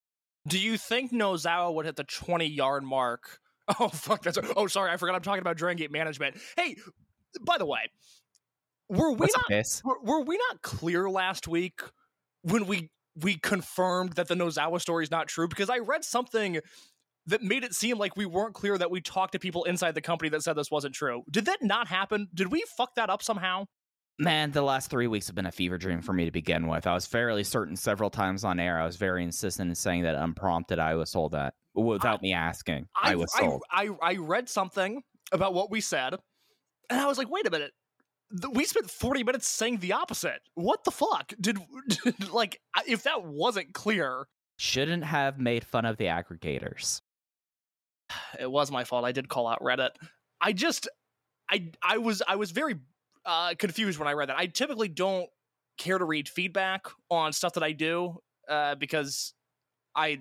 Do 0.48 0.58
you 0.58 0.76
think 0.76 1.12
Nozawa 1.12 1.72
would 1.72 1.86
hit 1.86 1.94
the 1.94 2.04
20 2.04 2.46
yard 2.46 2.84
mark? 2.84 3.38
Oh, 3.78 3.88
fuck. 3.88 4.22
That's. 4.22 4.38
Oh, 4.56 4.66
sorry. 4.66 4.90
I 4.90 4.96
forgot 4.96 5.14
I'm 5.14 5.20
talking 5.20 5.42
about 5.42 5.58
Dragon 5.58 5.76
Gate 5.76 5.92
management. 5.92 6.38
Hey, 6.56 6.76
by 7.42 7.58
the 7.58 7.66
way, 7.66 7.80
were 8.88 9.12
we 9.12 9.26
What's 9.26 9.36
not 9.36 9.82
were, 9.84 10.20
were 10.20 10.24
we 10.24 10.38
not 10.48 10.62
clear 10.62 11.10
last 11.10 11.46
week 11.46 11.82
when 12.40 12.66
we 12.66 12.88
we 13.14 13.36
confirmed 13.36 14.14
that 14.14 14.26
the 14.26 14.34
Nozawa 14.34 14.80
story 14.80 15.04
is 15.04 15.10
not 15.10 15.28
true? 15.28 15.48
Because 15.48 15.68
I 15.68 15.80
read 15.80 16.02
something 16.02 16.60
that 17.26 17.42
made 17.42 17.62
it 17.62 17.74
seem 17.74 17.98
like 17.98 18.16
we 18.16 18.24
weren't 18.24 18.54
clear 18.54 18.78
that 18.78 18.90
we 18.90 19.02
talked 19.02 19.32
to 19.32 19.38
people 19.38 19.64
inside 19.64 19.94
the 19.94 20.00
company 20.00 20.30
that 20.30 20.42
said 20.42 20.54
this 20.54 20.70
wasn't 20.70 20.94
true. 20.94 21.22
Did 21.30 21.44
that 21.44 21.58
not 21.60 21.88
happen? 21.88 22.28
Did 22.32 22.50
we 22.50 22.64
fuck 22.74 22.94
that 22.94 23.10
up 23.10 23.22
somehow? 23.22 23.66
Man, 24.18 24.50
the 24.50 24.62
last 24.62 24.90
three 24.90 25.06
weeks 25.06 25.28
have 25.28 25.36
been 25.36 25.46
a 25.46 25.52
fever 25.52 25.78
dream 25.78 26.02
for 26.02 26.12
me 26.12 26.24
to 26.24 26.30
begin 26.32 26.66
with. 26.66 26.86
I 26.86 26.94
was 26.94 27.06
fairly 27.06 27.44
certain 27.44 27.76
several 27.76 28.10
times 28.10 28.44
on 28.44 28.58
air. 28.58 28.80
I 28.80 28.84
was 28.84 28.96
very 28.96 29.22
insistent 29.22 29.68
in 29.68 29.74
saying 29.76 30.02
that 30.02 30.16
unprompted 30.16 30.80
I 30.80 30.96
was 30.96 31.12
told 31.12 31.32
that 31.32 31.54
without 31.74 32.20
me 32.20 32.32
asking. 32.32 32.88
I, 33.00 33.14
was 33.14 33.30
told. 33.38 33.62
I, 33.70 33.88
I, 34.02 34.10
I 34.10 34.16
read 34.16 34.48
something 34.48 35.02
about 35.30 35.54
what 35.54 35.70
we 35.70 35.80
said, 35.80 36.14
and 36.90 37.00
I 37.00 37.06
was 37.06 37.16
like, 37.16 37.30
wait 37.30 37.46
a 37.46 37.50
minute. 37.50 37.72
We 38.52 38.64
spent 38.64 38.90
40 38.90 39.24
minutes 39.24 39.48
saying 39.48 39.78
the 39.78 39.92
opposite. 39.92 40.40
What 40.54 40.84
the 40.84 40.90
fuck? 40.90 41.32
Did, 41.40 41.58
did 42.04 42.30
like 42.30 42.60
if 42.86 43.04
that 43.04 43.24
wasn't 43.24 43.72
clear, 43.72 44.26
Shouldn't 44.58 45.04
have 45.04 45.38
made 45.38 45.64
fun 45.64 45.84
of 45.84 45.96
the 45.96 46.06
aggregators. 46.06 47.00
it 48.40 48.50
was 48.50 48.70
my 48.72 48.82
fault. 48.84 49.04
I 49.04 49.12
did 49.12 49.28
call 49.28 49.46
out 49.46 49.62
Reddit. 49.62 49.90
I 50.40 50.52
just 50.52 50.88
I 51.48 51.70
I 51.82 51.98
was 51.98 52.22
I 52.26 52.36
was 52.36 52.50
very 52.50 52.74
uh 53.28 53.54
confused 53.58 53.98
when 54.00 54.08
I 54.08 54.12
read 54.14 54.30
that. 54.30 54.38
I 54.38 54.46
typically 54.46 54.88
don't 54.88 55.28
care 55.78 55.98
to 55.98 56.04
read 56.04 56.28
feedback 56.28 56.86
on 57.10 57.32
stuff 57.32 57.52
that 57.54 57.62
I 57.62 57.72
do 57.72 58.16
uh 58.48 58.74
because 58.74 59.34
I 59.94 60.20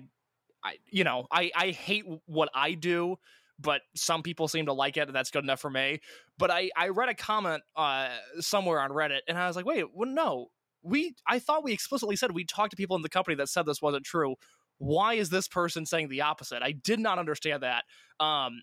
I 0.64 0.76
you 0.90 1.04
know, 1.04 1.26
I 1.32 1.50
I 1.56 1.70
hate 1.70 2.04
what 2.26 2.50
I 2.54 2.74
do, 2.74 3.16
but 3.58 3.80
some 3.96 4.22
people 4.22 4.46
seem 4.48 4.66
to 4.66 4.72
like 4.72 4.96
it 4.96 5.08
and 5.08 5.14
that's 5.16 5.30
good 5.30 5.44
enough 5.44 5.60
for 5.60 5.70
me. 5.70 6.00
But 6.38 6.50
I 6.50 6.70
I 6.76 6.88
read 6.88 7.08
a 7.08 7.14
comment 7.14 7.62
uh 7.76 8.10
somewhere 8.40 8.80
on 8.80 8.90
Reddit 8.90 9.20
and 9.26 9.38
I 9.38 9.46
was 9.48 9.56
like, 9.56 9.66
"Wait, 9.66 9.84
well 9.94 10.08
no. 10.10 10.48
We 10.82 11.14
I 11.26 11.38
thought 11.40 11.64
we 11.64 11.72
explicitly 11.72 12.16
said 12.16 12.32
we 12.32 12.44
talked 12.44 12.70
to 12.72 12.76
people 12.76 12.96
in 12.96 13.02
the 13.02 13.08
company 13.08 13.34
that 13.36 13.48
said 13.48 13.66
this 13.66 13.82
wasn't 13.82 14.04
true. 14.04 14.36
Why 14.78 15.14
is 15.14 15.30
this 15.30 15.48
person 15.48 15.86
saying 15.86 16.08
the 16.08 16.20
opposite? 16.22 16.62
I 16.62 16.72
did 16.72 17.00
not 17.00 17.18
understand 17.18 17.62
that. 17.64 17.84
Um 18.20 18.62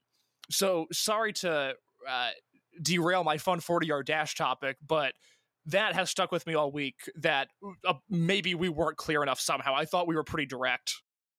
so 0.50 0.88
sorry 0.92 1.34
to 1.34 1.76
uh, 2.10 2.30
derail 2.82 3.24
my 3.24 3.38
fun 3.38 3.60
40 3.60 3.88
yard 3.88 4.06
dash 4.06 4.36
topic, 4.36 4.78
but 4.86 5.14
that 5.68 5.96
has 5.96 6.10
stuck 6.10 6.32
with 6.32 6.46
me 6.46 6.54
all 6.54 6.72
week 6.72 7.10
that 7.16 7.50
uh, 7.86 7.94
maybe 8.10 8.56
we 8.56 8.70
weren't 8.70 8.98
clear 8.98 9.24
enough 9.24 9.40
somehow. 9.40 9.74
I 9.76 9.86
thought 9.86 10.08
we 10.08 10.16
were 10.16 10.24
pretty 10.24 10.46
direct. 10.46 10.94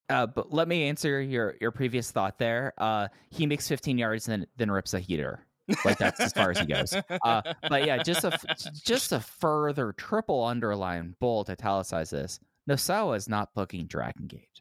Uh, 0.09 0.27
but 0.27 0.53
let 0.53 0.69
me 0.69 0.89
answer 0.89 1.21
your 1.21 1.57
your 1.61 1.73
previous 1.73 2.11
thought 2.11 2.39
there. 2.39 2.73
Uh, 2.79 3.09
he 3.31 3.47
makes 3.47 3.67
15 3.69 3.99
yards 3.99 4.29
and 4.29 4.47
then 4.57 4.71
rips 4.71 4.95
a 4.95 5.01
heater. 5.01 5.41
Like 5.85 5.99
that's 5.99 6.21
as 6.21 6.33
far 6.33 6.51
as 6.51 6.59
he 6.59 6.67
goes. 6.67 6.95
Uh, 7.25 7.43
but 7.69 7.87
yeah, 7.87 8.03
just 8.03 8.25
a 8.25 8.39
just 8.85 9.13
a 9.13 9.21
further 9.21 9.93
triple 9.93 10.45
underline 10.45 11.17
bold 11.19 11.51
italicize 11.51 12.11
this. 12.11 12.39
Nosawa 12.69 13.17
is 13.17 13.29
not 13.29 13.55
booking 13.55 13.87
Dragon 13.87 14.27
Gate. 14.27 14.61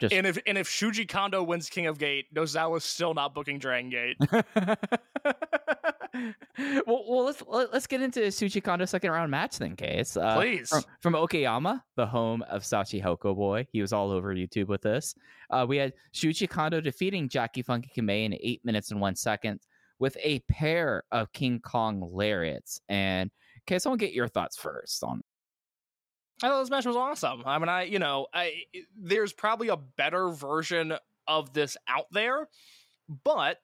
Just 0.00 0.14
And 0.14 0.26
if 0.26 0.38
and 0.46 0.56
if 0.56 0.68
Shuji 0.68 1.06
Kondo 1.06 1.42
wins 1.42 1.68
King 1.68 1.86
of 1.86 1.98
Gate, 1.98 2.32
Nozawa's 2.34 2.84
still 2.84 3.12
not 3.12 3.34
booking 3.34 3.58
Dragon 3.58 3.90
Gate. 3.90 4.16
well, 6.86 7.04
well, 7.08 7.24
let's 7.24 7.42
let- 7.46 7.72
let's 7.72 7.86
get 7.86 8.00
into 8.00 8.20
Shuji 8.20 8.62
Kondo 8.64 8.86
second 8.86 9.10
round 9.10 9.30
match 9.30 9.58
then, 9.58 9.76
Case. 9.76 10.16
Uh, 10.16 10.36
Please. 10.36 10.70
From, 10.70 10.84
from 11.00 11.12
Okayama, 11.14 11.82
the 11.96 12.06
home 12.06 12.42
of 12.48 12.62
Shachihoko 12.62 13.36
Boy. 13.36 13.66
He 13.72 13.80
was 13.82 13.92
all 13.92 14.10
over 14.10 14.34
YouTube 14.34 14.68
with 14.68 14.82
this. 14.82 15.14
Uh, 15.50 15.66
we 15.68 15.76
had 15.76 15.92
Shuji 16.14 16.48
Kondo 16.48 16.80
defeating 16.80 17.28
Jackie 17.28 17.62
Funky 17.62 17.90
Kamei 17.94 18.24
in 18.24 18.34
eight 18.40 18.64
minutes 18.64 18.90
and 18.90 19.00
one 19.00 19.16
second 19.16 19.60
with 19.98 20.16
a 20.22 20.38
pair 20.50 21.02
of 21.12 21.30
King 21.32 21.60
Kong 21.60 22.00
lariats. 22.12 22.80
And 22.88 23.30
Case, 23.66 23.84
I 23.84 23.90
want 23.90 24.00
to 24.00 24.06
get 24.06 24.14
your 24.14 24.28
thoughts 24.28 24.56
first 24.56 25.04
on. 25.04 25.22
I 26.42 26.48
thought 26.48 26.60
this 26.60 26.70
match 26.70 26.86
was 26.86 26.96
awesome. 26.96 27.42
I 27.44 27.58
mean, 27.58 27.68
I 27.68 27.82
you 27.84 27.98
know, 27.98 28.26
I 28.32 28.62
there's 28.96 29.32
probably 29.32 29.68
a 29.68 29.76
better 29.76 30.28
version 30.30 30.94
of 31.26 31.52
this 31.52 31.76
out 31.88 32.06
there, 32.12 32.48
but 33.24 33.58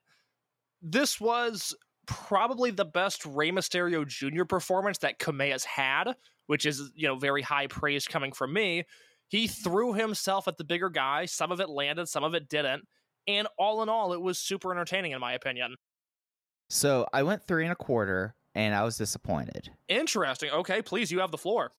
this 0.83 1.20
was 1.20 1.74
probably 2.07 2.70
the 2.70 2.85
best 2.85 3.24
Rey 3.27 3.51
Mysterio 3.51 4.07
Jr. 4.07 4.45
performance 4.45 4.99
that 4.99 5.18
Kamei 5.18 5.53
has 5.53 5.64
had, 5.64 6.14
which 6.47 6.66
is 6.66 6.91
you 6.95 7.09
know 7.09 7.16
very 7.16 7.43
high 7.43 7.66
praise 7.66 8.07
coming 8.07 8.33
from 8.33 8.53
me. 8.53 8.85
He 9.29 9.49
threw 9.49 9.93
himself 9.93 10.47
at 10.47 10.57
the 10.57 10.64
bigger 10.64 10.89
guy. 10.89 11.27
Some 11.27 11.51
of 11.51 11.61
it 11.61 11.68
landed, 11.68 12.09
some 12.09 12.22
of 12.24 12.35
it 12.35 12.49
didn't, 12.49 12.87
and 13.27 13.49
all 13.59 13.83
in 13.83 13.89
all, 13.89 14.12
it 14.12 14.20
was 14.20 14.39
super 14.39 14.72
entertaining 14.72 15.12
in 15.12 15.20
my 15.20 15.33
opinion. 15.33 15.77
So 16.68 17.07
I 17.12 17.22
went 17.22 17.47
three 17.47 17.64
and 17.64 17.72
a 17.72 17.77
quarter, 17.77 18.35
and 18.55 18.74
I 18.74 18.83
was 18.85 18.97
disappointed. 18.97 19.70
Interesting. 19.89 20.51
Okay, 20.51 20.83
please, 20.83 21.11
you 21.11 21.20
have 21.20 21.31
the 21.31 21.39
floor. 21.39 21.72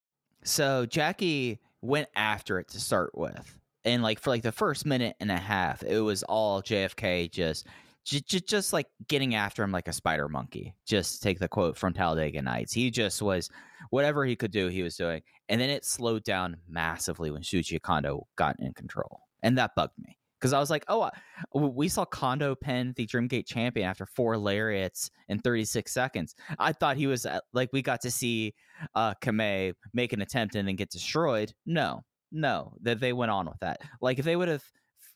So 0.44 0.86
Jackie 0.86 1.60
went 1.82 2.08
after 2.14 2.58
it 2.58 2.68
to 2.68 2.80
start 2.80 3.16
with. 3.16 3.58
And 3.84 4.02
like 4.02 4.18
for 4.18 4.30
like 4.30 4.42
the 4.42 4.52
first 4.52 4.86
minute 4.86 5.16
and 5.20 5.30
a 5.30 5.36
half, 5.36 5.82
it 5.82 6.00
was 6.00 6.22
all 6.24 6.62
JFK 6.62 7.30
just 7.30 7.66
j- 8.04 8.20
j- 8.20 8.40
just 8.40 8.72
like 8.72 8.86
getting 9.06 9.34
after 9.34 9.62
him 9.62 9.72
like 9.72 9.88
a 9.88 9.92
spider 9.92 10.28
monkey. 10.28 10.74
Just 10.86 11.22
take 11.22 11.38
the 11.38 11.48
quote 11.48 11.76
from 11.76 11.94
Talladega 11.94 12.42
Nights. 12.42 12.72
He 12.72 12.90
just 12.90 13.22
was 13.22 13.48
whatever 13.90 14.24
he 14.24 14.36
could 14.36 14.50
do, 14.50 14.68
he 14.68 14.82
was 14.82 14.96
doing. 14.96 15.22
And 15.48 15.60
then 15.60 15.70
it 15.70 15.84
slowed 15.84 16.24
down 16.24 16.56
massively 16.68 17.30
when 17.30 17.42
Shuji 17.42 17.80
Kondo 17.80 18.26
got 18.36 18.56
in 18.58 18.74
control. 18.74 19.20
And 19.42 19.56
that 19.58 19.74
bugged 19.76 19.98
me. 19.98 20.17
Because 20.38 20.52
I 20.52 20.60
was 20.60 20.70
like, 20.70 20.84
oh, 20.88 21.02
I- 21.02 21.10
we 21.58 21.88
saw 21.88 22.04
Kondo 22.04 22.54
Pen 22.54 22.92
the 22.96 23.06
Dreamgate 23.06 23.46
champion 23.46 23.88
after 23.88 24.06
four 24.06 24.36
lariats 24.36 25.10
in 25.28 25.38
36 25.40 25.92
seconds. 25.92 26.34
I 26.58 26.72
thought 26.72 26.96
he 26.96 27.06
was 27.06 27.26
uh, 27.26 27.40
like, 27.52 27.70
we 27.72 27.82
got 27.82 28.00
to 28.02 28.10
see 28.10 28.54
uh 28.94 29.14
Kamei 29.20 29.74
make 29.92 30.12
an 30.12 30.20
attempt 30.20 30.54
and 30.54 30.66
then 30.68 30.76
get 30.76 30.90
destroyed. 30.90 31.52
No, 31.66 32.04
no, 32.30 32.74
that 32.82 33.00
they 33.00 33.12
went 33.12 33.30
on 33.30 33.46
with 33.46 33.58
that. 33.60 33.80
Like 34.00 34.18
if 34.18 34.24
they 34.24 34.36
would 34.36 34.48
have 34.48 34.64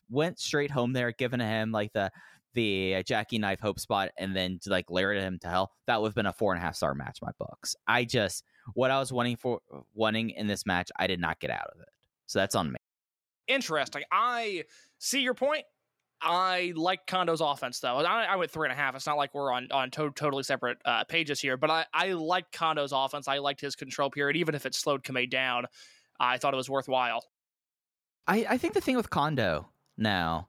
went 0.09 0.39
straight 0.39 0.71
home 0.71 0.93
there, 0.93 1.11
given 1.11 1.39
him 1.39 1.71
like 1.71 1.93
the 1.93 2.11
the 2.53 2.95
uh, 2.95 3.03
Jackie 3.03 3.39
knife 3.39 3.59
hope 3.59 3.79
spot, 3.79 4.09
and 4.17 4.35
then 4.35 4.59
like 4.67 4.91
layered 4.91 5.17
him 5.17 5.39
to 5.39 5.47
hell, 5.47 5.71
that 5.87 5.99
would 6.01 6.09
have 6.09 6.15
been 6.15 6.27
a 6.27 6.33
four 6.33 6.53
and 6.53 6.61
a 6.61 6.65
half 6.65 6.75
star 6.75 6.93
match. 6.93 7.19
My 7.21 7.31
books. 7.39 7.75
I 7.87 8.05
just 8.05 8.43
what 8.73 8.91
I 8.91 8.99
was 8.99 9.11
wanting 9.11 9.37
for 9.37 9.59
wanting 9.93 10.31
in 10.31 10.47
this 10.47 10.65
match, 10.65 10.91
I 10.97 11.07
did 11.07 11.19
not 11.19 11.39
get 11.39 11.49
out 11.49 11.67
of 11.73 11.81
it. 11.81 11.89
So 12.27 12.39
that's 12.39 12.55
on 12.55 12.71
me. 12.71 12.79
Interesting. 13.47 14.03
I 14.11 14.63
see 14.99 15.21
your 15.21 15.33
point. 15.33 15.65
I 16.21 16.71
like 16.75 17.05
Kondo's 17.05 17.41
offense 17.41 17.79
though. 17.79 17.97
I, 17.97 18.23
I 18.23 18.35
went 18.37 18.49
three 18.49 18.65
and 18.67 18.71
a 18.71 18.75
half. 18.75 18.95
It's 18.95 19.05
not 19.05 19.17
like 19.17 19.33
we're 19.33 19.51
on 19.51 19.67
on 19.71 19.91
to- 19.91 20.11
totally 20.11 20.43
separate 20.43 20.77
uh, 20.85 21.03
pages 21.03 21.41
here, 21.41 21.57
but 21.57 21.69
I 21.69 21.85
I 21.93 22.13
like 22.13 22.51
Kondo's 22.51 22.93
offense. 22.93 23.27
I 23.27 23.39
liked 23.39 23.59
his 23.59 23.75
control 23.75 24.09
period, 24.09 24.37
even 24.37 24.55
if 24.55 24.65
it 24.65 24.73
slowed 24.73 25.03
Kamei 25.03 25.29
down. 25.29 25.65
I 26.19 26.37
thought 26.37 26.53
it 26.53 26.57
was 26.57 26.69
worthwhile. 26.69 27.25
I, 28.25 28.45
I 28.51 28.57
think 28.57 28.73
the 28.73 28.79
thing 28.79 28.95
with 28.95 29.09
Kondo 29.09 29.67
now, 29.97 30.47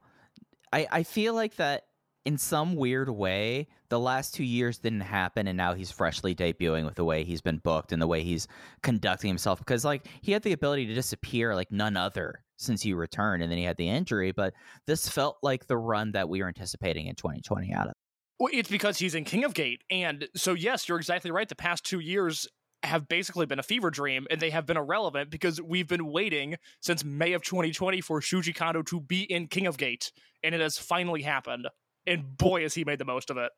I, 0.73 0.87
I 0.93 1.03
feel 1.03 1.35
like 1.35 1.57
that 1.57 1.87
in 2.25 2.39
some 2.39 2.77
weird 2.77 3.09
way, 3.09 3.67
the 3.89 3.99
last 3.99 4.35
two 4.35 4.45
years 4.45 4.79
didn't 4.79 5.01
happen, 5.01 5.49
and 5.49 5.57
now 5.57 5.75
he's 5.75 5.91
freshly 5.91 6.35
debuting 6.35 6.85
with 6.85 6.95
the 6.95 7.05
way 7.05 7.25
he's 7.25 7.41
been 7.41 7.59
booked 7.59 7.91
and 7.91 8.01
the 8.01 8.07
way 8.07 8.23
he's 8.23 8.47
conducting 8.83 9.29
himself. 9.29 9.59
Because 9.59 9.85
like 9.85 10.07
he 10.23 10.31
had 10.31 10.43
the 10.43 10.53
ability 10.53 10.87
to 10.87 10.95
disappear 10.95 11.55
like 11.55 11.73
none 11.73 11.97
other 11.97 12.44
since 12.65 12.83
he 12.83 12.95
returned, 12.95 13.43
and 13.43 13.51
then 13.51 13.59
he 13.59 13.65
had 13.65 13.77
the 13.77 13.89
injury. 13.89 14.33
But 14.33 14.55
this 14.87 15.09
felt 15.09 15.39
like 15.43 15.67
the 15.67 15.77
run 15.77 16.13
that 16.13 16.29
we 16.29 16.41
were 16.43 16.49
anticipating 16.49 17.07
in 17.07 17.15
2020 17.15 17.73
out 17.73 17.89
of. 17.89 17.93
Well, 18.41 18.51
it's 18.53 18.69
because 18.69 18.99
he's 18.99 19.15
in 19.15 19.25
King 19.25 19.45
of 19.45 19.55
Gate, 19.55 19.83
and 19.91 20.29
so 20.35 20.55
yes, 20.55 20.89
you're 20.89 20.99
exactly 20.99 21.31
right. 21.31 21.49
The 21.49 21.55
past 21.55 21.85
two 21.85 22.01
years 22.01 22.49
have 22.83 23.09
basically 23.09 23.47
been 23.47 23.59
a 23.59 23.63
fever 23.63 23.91
dream, 23.91 24.27
and 24.31 24.41
they 24.41 24.51
have 24.51 24.67
been 24.67 24.77
irrelevant 24.77 25.31
because 25.31 25.61
we've 25.61 25.89
been 25.89 26.07
waiting 26.07 26.57
since 26.81 27.05
May 27.05 27.33
of 27.33 27.43
2020 27.43 28.01
for 28.01 28.21
Shuji 28.21 28.55
Kondo 28.55 28.83
to 28.83 29.01
be 29.01 29.23
in 29.23 29.47
King 29.47 29.67
of 29.67 29.79
Gate, 29.79 30.13
and 30.43 30.55
it 30.55 30.61
has 30.61 30.79
finally 30.79 31.23
happened. 31.23 31.69
And 32.07 32.37
boy, 32.37 32.63
has 32.63 32.75
he 32.75 32.85
made 32.85 32.99
the 32.99 33.05
most 33.05 33.31
of 33.31 33.39
it. 33.39 33.51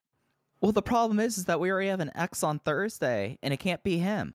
Well, 0.60 0.72
the 0.72 0.82
problem 0.82 1.20
is, 1.20 1.36
is 1.36 1.46
that 1.46 1.60
we 1.60 1.70
already 1.70 1.88
have 1.88 2.00
an 2.00 2.12
X 2.14 2.42
on 2.42 2.60
Thursday, 2.60 3.38
and 3.42 3.52
it 3.52 3.58
can't 3.58 3.82
be 3.82 3.98
him. 3.98 4.34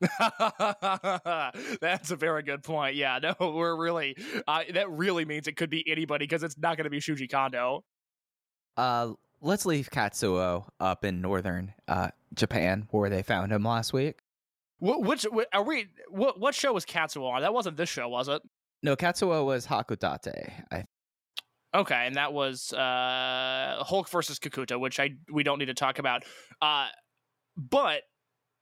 That's 1.80 2.10
a 2.10 2.16
very 2.16 2.42
good 2.42 2.62
point. 2.62 2.96
Yeah, 2.96 3.18
no, 3.18 3.34
we're 3.54 3.76
really 3.76 4.16
uh, 4.46 4.62
that 4.72 4.90
really 4.90 5.24
means 5.24 5.48
it 5.48 5.56
could 5.56 5.70
be 5.70 5.88
anybody 5.90 6.24
because 6.24 6.42
it's 6.42 6.58
not 6.58 6.76
going 6.76 6.84
to 6.84 6.90
be 6.90 7.00
Shuji 7.00 7.30
Kondo. 7.30 7.84
Uh, 8.76 9.12
let's 9.40 9.66
leave 9.66 9.90
Katsuo 9.90 10.66
up 10.78 11.04
in 11.04 11.20
northern 11.20 11.74
uh, 11.88 12.10
Japan, 12.34 12.86
where 12.90 13.10
they 13.10 13.22
found 13.22 13.52
him 13.52 13.64
last 13.64 13.92
week. 13.92 14.20
Wh- 14.78 15.00
which 15.00 15.26
wh- 15.32 15.42
are 15.52 15.64
we? 15.64 15.88
What 16.08 16.38
what 16.38 16.54
show 16.54 16.72
was 16.72 16.84
Katsuo 16.84 17.28
on? 17.30 17.42
That 17.42 17.52
wasn't 17.52 17.76
this 17.76 17.88
show, 17.88 18.08
was 18.08 18.28
it? 18.28 18.42
No, 18.82 18.94
Katsuo 18.94 19.44
was 19.44 19.66
Hakodate. 19.66 20.52
I 20.70 20.84
Okay, 21.74 22.06
and 22.06 22.16
that 22.16 22.32
was 22.32 22.72
uh, 22.72 23.82
Hulk 23.84 24.08
versus 24.08 24.38
Kakuta, 24.38 24.80
which 24.80 24.98
I 24.98 25.10
we 25.30 25.42
don't 25.42 25.58
need 25.58 25.66
to 25.66 25.74
talk 25.74 25.98
about. 25.98 26.24
Uh, 26.62 26.86
but 27.56 28.02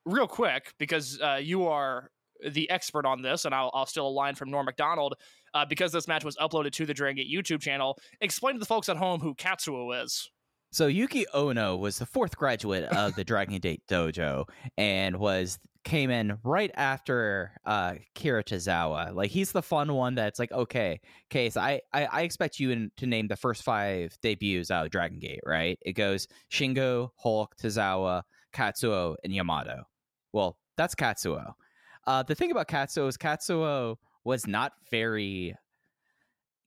real 0.06 0.26
quick, 0.26 0.72
because 0.78 1.20
uh, 1.20 1.34
you 1.34 1.66
are 1.66 2.10
the 2.50 2.70
expert 2.70 3.04
on 3.04 3.20
this, 3.20 3.44
and 3.44 3.54
I'll, 3.54 3.70
I'll 3.74 3.84
steal 3.84 4.06
a 4.06 4.08
line 4.08 4.34
from 4.34 4.50
Norm 4.50 4.64
Macdonald. 4.64 5.16
Uh, 5.54 5.64
because 5.64 5.90
this 5.90 6.06
match 6.06 6.22
was 6.22 6.36
uploaded 6.36 6.70
to 6.72 6.84
the 6.84 6.92
Dragon 6.92 7.16
Gate 7.16 7.34
YouTube 7.34 7.62
channel, 7.62 7.98
explain 8.20 8.56
to 8.56 8.58
the 8.58 8.66
folks 8.66 8.90
at 8.90 8.96
home 8.98 9.20
who 9.20 9.34
Katsuo 9.34 10.04
is. 10.04 10.30
So 10.70 10.86
Yuki 10.86 11.24
Ono 11.32 11.76
was 11.76 11.98
the 11.98 12.04
fourth 12.04 12.36
graduate 12.36 12.84
of 12.84 13.14
the 13.14 13.24
Dragon 13.24 13.56
Gate 13.58 13.80
Dojo 13.88 14.44
and 14.76 15.16
was 15.16 15.58
came 15.84 16.10
in 16.10 16.36
right 16.42 16.70
after 16.74 17.52
uh 17.64 17.94
Kira 18.14 18.44
Tozawa. 18.44 19.14
Like 19.14 19.30
he's 19.30 19.52
the 19.52 19.62
fun 19.62 19.94
one 19.94 20.14
that's 20.14 20.38
like, 20.38 20.52
okay, 20.52 21.00
Case, 21.30 21.56
I, 21.56 21.80
I, 21.94 22.04
I 22.04 22.22
expect 22.22 22.60
you 22.60 22.70
in, 22.70 22.90
to 22.98 23.06
name 23.06 23.26
the 23.26 23.36
first 23.36 23.62
five 23.62 24.14
debuts 24.20 24.70
out 24.70 24.84
of 24.84 24.90
Dragon 24.90 25.18
Gate, 25.18 25.40
right? 25.46 25.78
It 25.80 25.92
goes 25.92 26.26
Shingo, 26.52 27.10
Hulk, 27.16 27.56
Tozawa, 27.56 28.24
Katsuo, 28.52 29.14
and 29.24 29.34
Yamato. 29.34 29.84
Well, 30.32 30.58
that's 30.76 30.94
Katsuo. 30.94 31.52
Uh, 32.06 32.22
the 32.22 32.34
thing 32.34 32.50
about 32.50 32.68
Katsuo 32.68 33.08
is 33.08 33.16
Katsuo 33.16 33.96
was 34.24 34.46
not 34.46 34.72
very 34.90 35.54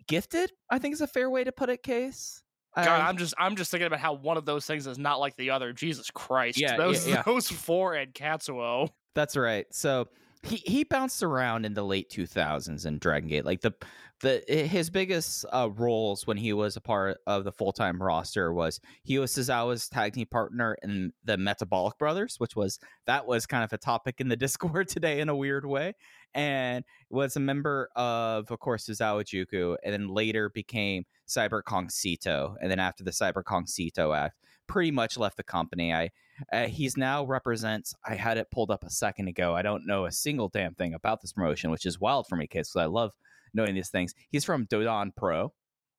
gifted, 0.07 0.51
I 0.69 0.79
think 0.79 0.93
is 0.93 1.01
a 1.01 1.07
fair 1.07 1.29
way 1.29 1.43
to 1.43 1.51
put 1.51 1.69
it, 1.69 1.83
Case. 1.83 2.43
God, 2.75 2.87
I- 2.87 3.07
I'm 3.07 3.17
just 3.17 3.33
I'm 3.37 3.55
just 3.55 3.71
thinking 3.71 3.87
about 3.87 3.99
how 3.99 4.13
one 4.13 4.37
of 4.37 4.45
those 4.45 4.65
things 4.65 4.85
is 4.87 4.97
not 4.97 5.19
like 5.19 5.35
the 5.35 5.49
other. 5.51 5.73
Jesus 5.73 6.09
Christ, 6.11 6.59
Yeah, 6.59 6.77
those 6.77 7.07
yeah, 7.07 7.15
yeah. 7.15 7.23
those 7.23 7.49
four 7.49 7.93
and 7.95 8.13
Katsuo. 8.13 8.89
That's 9.15 9.35
right. 9.35 9.65
So 9.71 10.07
he 10.43 10.57
he 10.57 10.83
bounced 10.83 11.21
around 11.21 11.65
in 11.65 11.73
the 11.73 11.83
late 11.83 12.09
2000s 12.09 12.85
in 12.85 12.97
Dragon 12.97 13.29
Gate. 13.29 13.45
Like 13.45 13.61
the 13.61 13.73
the 14.21 14.43
his 14.47 14.89
biggest 14.89 15.45
uh, 15.51 15.69
roles 15.75 16.27
when 16.27 16.37
he 16.37 16.53
was 16.53 16.75
a 16.75 16.81
part 16.81 17.17
of 17.27 17.43
the 17.43 17.51
full 17.51 17.71
time 17.71 18.01
roster 18.01 18.53
was 18.53 18.79
he 19.03 19.17
was 19.19 19.33
Suzawa's 19.33 19.89
tag 19.89 20.13
team 20.13 20.27
partner 20.27 20.77
in 20.83 21.13
the 21.23 21.37
Metabolic 21.37 21.97
Brothers, 21.97 22.35
which 22.37 22.55
was 22.55 22.79
that 23.05 23.25
was 23.25 23.45
kind 23.45 23.63
of 23.63 23.73
a 23.73 23.77
topic 23.77 24.19
in 24.19 24.29
the 24.29 24.35
Discord 24.37 24.87
today 24.87 25.19
in 25.19 25.29
a 25.29 25.35
weird 25.35 25.65
way, 25.65 25.93
and 26.33 26.85
was 27.09 27.35
a 27.35 27.41
member 27.41 27.89
of 27.95 28.51
of 28.51 28.59
course 28.59 28.87
Suzawa 28.87 29.23
Juku, 29.23 29.75
and 29.83 29.93
then 29.93 30.07
later 30.07 30.49
became 30.49 31.05
Cyber 31.27 31.63
Kong 31.63 31.87
Sito, 31.87 32.55
and 32.61 32.71
then 32.71 32.79
after 32.79 33.03
the 33.03 33.11
Cyber 33.11 33.43
Kong 33.43 33.65
Sito 33.65 34.15
act, 34.17 34.37
pretty 34.69 34.91
much 34.91 35.17
left 35.17 35.35
the 35.35 35.43
company. 35.43 35.93
I 35.93 36.11
uh, 36.53 36.67
he's 36.67 36.95
now 36.95 37.25
represents. 37.25 37.93
I 38.07 38.15
had 38.15 38.37
it 38.37 38.51
pulled 38.51 38.71
up 38.71 38.85
a 38.85 38.89
second 38.89 39.27
ago. 39.27 39.53
I 39.53 39.61
don't 39.61 39.85
know 39.85 40.05
a 40.05 40.11
single 40.11 40.47
damn 40.47 40.75
thing 40.75 40.93
about 40.93 41.21
this 41.21 41.33
promotion, 41.33 41.71
which 41.71 41.85
is 41.85 41.99
wild 41.99 42.27
for 42.27 42.37
me, 42.37 42.47
kids, 42.47 42.69
because 42.69 42.83
I 42.83 42.85
love 42.85 43.11
knowing 43.53 43.75
these 43.75 43.89
things. 43.89 44.13
He's 44.29 44.45
from 44.45 44.67
Dodon 44.67 45.13
Pro 45.13 45.51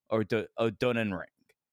or 0.09 0.25
Do- 0.25 0.47
oh, 0.57 0.71
Donan 0.71 1.13
Ring, 1.13 1.29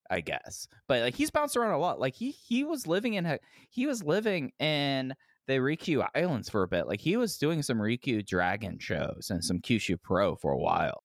I 0.10 0.20
guess. 0.20 0.68
But 0.88 1.02
like 1.02 1.16
he's 1.16 1.32
bounced 1.32 1.56
around 1.56 1.74
a 1.74 1.80
lot. 1.80 2.00
Like 2.00 2.16
he 2.16 2.32
he 2.32 2.66
was 2.66 2.88
living 2.88 3.14
in 3.14 3.39
he 3.70 3.86
was 3.86 4.04
living 4.04 4.52
in 4.60 5.14
the 5.48 5.54
Ryukyu 5.54 6.06
Islands 6.14 6.50
for 6.50 6.64
a 6.64 6.68
bit. 6.68 6.88
Like 6.88 7.00
he 7.00 7.16
was 7.16 7.38
doing 7.38 7.62
some 7.62 7.78
Ryukyu 7.78 8.26
Dragon 8.26 8.80
shows 8.80 9.28
and 9.30 9.41
some 9.43 9.60
Kyushu 9.60 10.02
Pro 10.02 10.36
for 10.36 10.52
a 10.52 10.58
while. 10.58 11.04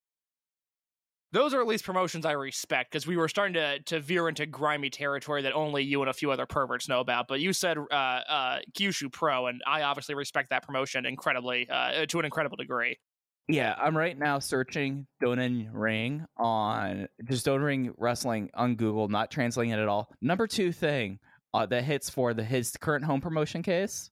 Those 1.33 1.55
are 1.55 1.61
at 1.61 1.65
least 1.65 1.83
promotions 1.83 2.27
I 2.27 2.33
respect 2.33 2.91
because 2.91 3.07
we 3.07 3.17
were 3.17 3.27
starting 3.27 3.55
to 3.55 3.79
to 3.79 3.99
veer 3.99 4.29
into 4.29 4.45
grimy 4.45 4.91
territory 4.91 5.41
that 5.41 5.53
only 5.53 5.83
you 5.83 5.99
and 6.01 6.09
a 6.09 6.13
few 6.13 6.29
other 6.29 6.45
perverts 6.45 6.87
know 6.87 6.99
about. 6.99 7.27
But 7.27 7.39
you 7.39 7.53
said 7.53 7.75
uh, 7.79 7.91
uh, 7.91 8.59
Kyushu 8.77 9.11
Pro, 9.11 9.47
and 9.47 9.59
I 9.65 9.81
obviously 9.81 10.13
respect 10.13 10.51
that 10.51 10.63
promotion 10.63 11.07
incredibly 11.07 11.67
uh, 11.67 12.05
to 12.05 12.19
an 12.19 12.25
incredible 12.25 12.55
degree. 12.55 12.99
Yeah, 13.47 13.73
I'm 13.81 13.97
right 13.97 14.17
now 14.17 14.37
searching 14.37 15.07
Donan 15.23 15.69
Ring 15.73 16.23
on 16.37 17.07
just 17.25 17.47
Donan 17.47 17.63
Ring 17.63 17.93
Wrestling 17.97 18.51
on 18.53 18.75
Google, 18.75 19.07
not 19.07 19.31
translating 19.31 19.71
it 19.71 19.79
at 19.79 19.87
all. 19.87 20.09
Number 20.21 20.45
two 20.45 20.71
thing 20.71 21.17
uh, 21.55 21.65
that 21.65 21.83
hits 21.83 22.11
for 22.11 22.35
the 22.35 22.43
his 22.43 22.77
current 22.79 23.05
home 23.05 23.21
promotion 23.21 23.63
case, 23.63 24.11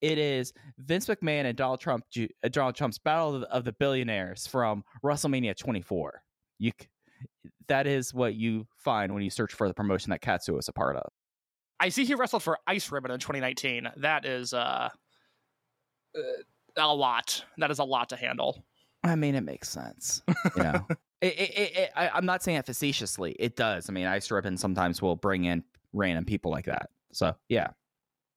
it 0.00 0.18
is 0.18 0.52
Vince 0.78 1.06
McMahon 1.06 1.44
and 1.44 1.56
Donald 1.56 1.78
Trump, 1.78 2.04
uh, 2.18 2.48
Donald 2.50 2.74
Trump's 2.74 2.98
Battle 2.98 3.44
of 3.44 3.64
the 3.64 3.72
Billionaires 3.72 4.48
from 4.48 4.82
WrestleMania 5.04 5.56
24. 5.56 6.22
You, 6.58 6.72
that 7.68 7.86
is 7.86 8.14
what 8.14 8.34
you 8.34 8.66
find 8.78 9.12
when 9.14 9.22
you 9.22 9.30
search 9.30 9.52
for 9.52 9.68
the 9.68 9.74
promotion 9.74 10.10
that 10.10 10.22
Katsuo 10.22 10.58
is 10.58 10.68
a 10.68 10.72
part 10.72 10.96
of. 10.96 11.10
I 11.78 11.90
see 11.90 12.04
he 12.04 12.14
wrestled 12.14 12.42
for 12.42 12.58
Ice 12.66 12.90
Ribbon 12.90 13.10
in 13.10 13.18
2019. 13.18 13.90
That 13.98 14.24
is 14.24 14.54
uh, 14.54 14.88
uh, 16.16 16.20
a 16.76 16.94
lot. 16.94 17.44
That 17.58 17.70
is 17.70 17.78
a 17.78 17.84
lot 17.84 18.08
to 18.10 18.16
handle. 18.16 18.64
I 19.04 19.14
mean, 19.14 19.34
it 19.34 19.42
makes 19.42 19.68
sense. 19.68 20.22
You 20.56 20.62
know, 20.62 20.86
it, 21.20 21.34
it, 21.34 21.50
it, 21.50 21.76
it, 21.76 21.90
I, 21.94 22.08
I'm 22.08 22.26
not 22.26 22.42
saying 22.42 22.58
it 22.58 22.66
facetiously. 22.66 23.36
It 23.38 23.56
does. 23.56 23.88
I 23.88 23.92
mean, 23.92 24.06
Ice 24.06 24.30
Ribbon 24.30 24.56
sometimes 24.56 25.02
will 25.02 25.16
bring 25.16 25.44
in 25.44 25.62
random 25.92 26.24
people 26.24 26.50
like 26.50 26.66
that. 26.66 26.90
So 27.12 27.34
yeah. 27.48 27.68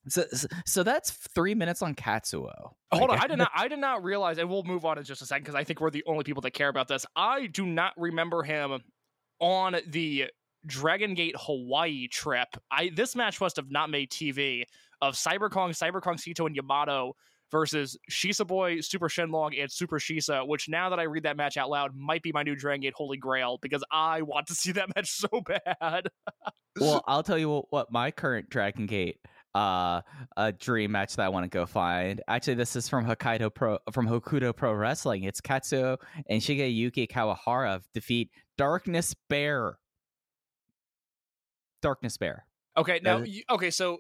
So 0.09 0.23
so, 0.31 0.47
so 0.65 0.83
that's 0.83 1.11
three 1.11 1.55
minutes 1.55 1.81
on 1.81 1.95
Katsuo. 1.95 2.71
Hold 2.91 3.11
on, 3.11 3.19
I 3.19 3.27
did 3.27 3.37
not. 3.37 3.51
I 3.55 3.67
did 3.67 3.79
not 3.79 4.03
realize, 4.03 4.37
and 4.37 4.49
we'll 4.49 4.63
move 4.63 4.85
on 4.85 4.97
in 4.97 5.03
just 5.03 5.21
a 5.21 5.25
second 5.25 5.43
because 5.43 5.55
I 5.55 5.63
think 5.63 5.79
we're 5.79 5.89
the 5.89 6.03
only 6.07 6.23
people 6.23 6.41
that 6.41 6.51
care 6.51 6.69
about 6.69 6.87
this. 6.87 7.05
I 7.15 7.47
do 7.47 7.65
not 7.65 7.93
remember 7.97 8.43
him 8.43 8.79
on 9.39 9.77
the 9.87 10.25
Dragon 10.65 11.13
Gate 11.13 11.35
Hawaii 11.37 12.07
trip. 12.07 12.47
I 12.71 12.91
this 12.95 13.15
match 13.15 13.39
must 13.39 13.55
have 13.55 13.71
not 13.71 13.89
made 13.89 14.09
TV 14.11 14.63
of 15.01 15.15
Cyber 15.15 15.49
Kong, 15.49 15.71
Cyber 15.71 16.01
Kong 16.01 16.15
Sito, 16.15 16.45
and 16.45 16.55
Yamato 16.55 17.13
versus 17.51 17.97
Shisa 18.11 18.45
Boy, 18.45 18.79
Super 18.81 19.07
Shenlong, 19.07 19.59
and 19.59 19.71
Super 19.71 19.99
Shisa. 19.99 20.47
Which 20.47 20.69
now 20.69 20.89
that 20.89 20.99
I 20.99 21.03
read 21.03 21.23
that 21.23 21.37
match 21.37 21.57
out 21.57 21.69
loud, 21.69 21.95
might 21.95 22.21
be 22.21 22.31
my 22.31 22.43
new 22.43 22.55
Dragon 22.55 22.81
Gate 22.81 22.93
Holy 22.95 23.17
Grail 23.17 23.57
because 23.61 23.83
I 23.91 24.21
want 24.21 24.47
to 24.47 24.55
see 24.55 24.71
that 24.73 24.93
match 24.95 25.09
so 25.11 25.41
bad. 25.41 26.07
Well, 26.79 27.03
I'll 27.07 27.23
tell 27.23 27.37
you 27.37 27.49
what, 27.49 27.65
what 27.69 27.91
my 27.91 28.11
current 28.11 28.49
Dragon 28.49 28.85
Gate 28.85 29.17
uh 29.55 30.01
a 30.37 30.51
dream 30.51 30.91
match 30.91 31.15
that 31.15 31.25
I 31.25 31.29
want 31.29 31.45
to 31.45 31.49
go 31.49 31.65
find. 31.65 32.21
Actually, 32.27 32.55
this 32.55 32.75
is 32.75 32.87
from 32.87 33.05
Hokkaido 33.05 33.53
Pro 33.53 33.79
from 33.91 34.07
Hokuto 34.07 34.55
Pro 34.55 34.73
Wrestling. 34.73 35.23
It's 35.23 35.41
Katsuo 35.41 35.97
and 36.29 36.41
Shigeyuki 36.41 37.09
Kawahara 37.09 37.81
defeat 37.93 38.29
Darkness 38.57 39.15
Bear. 39.29 39.79
Darkness 41.81 42.17
Bear. 42.17 42.45
Okay, 42.77 42.99
now, 43.03 43.19
you, 43.19 43.43
okay, 43.49 43.71
so 43.71 43.99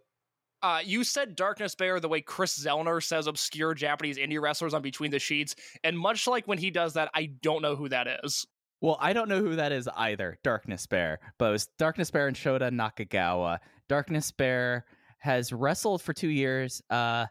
uh, 0.61 0.81
you 0.83 1.03
said 1.03 1.35
Darkness 1.35 1.75
Bear 1.75 1.99
the 1.99 2.07
way 2.07 2.21
Kris 2.21 2.57
Zellner 2.57 3.01
says 3.03 3.27
obscure 3.27 3.73
Japanese 3.73 4.17
indie 4.17 4.41
wrestlers 4.41 4.73
on 4.73 4.81
Between 4.81 5.11
the 5.11 5.19
Sheets, 5.19 5.55
and 5.83 5.97
much 5.97 6.27
like 6.27 6.47
when 6.47 6.57
he 6.57 6.71
does 6.71 6.93
that, 6.93 7.09
I 7.13 7.31
don't 7.41 7.61
know 7.61 7.75
who 7.75 7.89
that 7.89 8.07
is. 8.23 8.45
Well, 8.81 8.97
I 9.01 9.11
don't 9.11 9.27
know 9.27 9.41
who 9.41 9.55
that 9.57 9.71
is 9.71 9.89
either, 9.95 10.37
Darkness 10.43 10.85
Bear, 10.85 11.19
but 11.37 11.49
it 11.49 11.51
was 11.51 11.67
Darkness 11.77 12.11
Bear 12.11 12.27
and 12.27 12.35
Shota 12.35 12.71
Nakagawa. 12.71 13.59
Darkness 13.89 14.31
Bear 14.31 14.85
has 15.19 15.53
wrestled 15.53 16.01
for 16.01 16.13
two 16.13 16.29
years, 16.29 16.81
uh, 16.89 17.25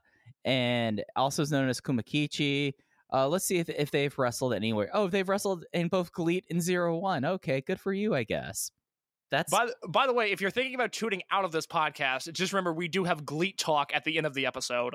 and 0.45 1.03
also 1.16 1.43
is 1.43 1.51
known 1.51 1.68
as 1.68 1.80
Kumakichi. 1.80 2.74
Uh, 3.12 3.26
let's 3.28 3.45
see 3.47 3.59
if, 3.59 3.68
if 3.70 3.91
they've 3.91 4.16
wrestled 4.18 4.53
anywhere. 4.55 4.91
Oh, 4.93 5.09
they've 5.09 5.28
wrestled 5.28 5.64
in 5.72 5.89
both 5.89 6.12
GLEAT 6.12 6.45
and 6.51 6.61
Zero 6.62 6.97
One. 6.99 7.24
Okay, 7.24 7.61
good 7.62 7.80
for 7.80 7.93
you, 7.93 8.14
I 8.14 8.24
guess. 8.24 8.70
That's 9.30 9.51
By, 9.51 9.66
the- 9.66 9.89
by 9.89 10.07
the 10.07 10.12
way, 10.12 10.30
if 10.30 10.41
you're 10.41 10.51
thinking 10.51 10.74
about 10.74 10.93
tuning 10.93 11.22
out 11.30 11.45
of 11.45 11.53
this 11.53 11.66
podcast, 11.66 12.32
just 12.32 12.53
remember 12.53 12.72
we 12.72 12.89
do 12.89 13.05
have 13.05 13.24
GLEAT 13.26 13.59
talk 13.59 13.91
at 13.95 14.05
the 14.05 14.16
end 14.16 14.26
of 14.26 14.34
the 14.34 14.47
episode. 14.47 14.95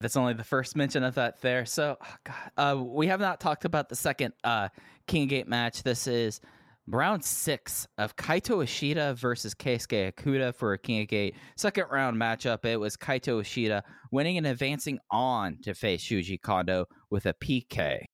That's 0.00 0.16
only 0.16 0.34
the 0.34 0.44
first 0.44 0.76
mention 0.76 1.02
of 1.02 1.14
that 1.14 1.40
there. 1.40 1.64
So, 1.64 1.96
oh 2.00 2.16
God, 2.24 2.50
uh, 2.56 2.82
we 2.82 3.06
have 3.06 3.20
not 3.20 3.40
talked 3.40 3.64
about 3.64 3.88
the 3.88 3.96
second 3.96 4.34
uh, 4.44 4.68
King 5.06 5.26
Gate 5.26 5.48
match. 5.48 5.82
This 5.82 6.06
is 6.06 6.40
round 6.86 7.24
six 7.24 7.88
of 7.98 8.14
Kaito 8.16 8.62
Ishida 8.62 9.14
versus 9.14 9.54
Keisuke 9.54 10.12
Okuda 10.12 10.54
for 10.54 10.72
a 10.74 10.78
King 10.78 11.06
Gate 11.06 11.34
second 11.56 11.86
round 11.90 12.16
matchup. 12.16 12.64
It 12.64 12.76
was 12.76 12.96
Kaito 12.96 13.40
Ishida 13.40 13.82
winning 14.12 14.36
and 14.36 14.46
advancing 14.46 14.98
on 15.10 15.58
to 15.62 15.74
face 15.74 16.02
Shuji 16.04 16.40
Kondo 16.40 16.86
with 17.10 17.26
a 17.26 17.34
PK. 17.34 18.04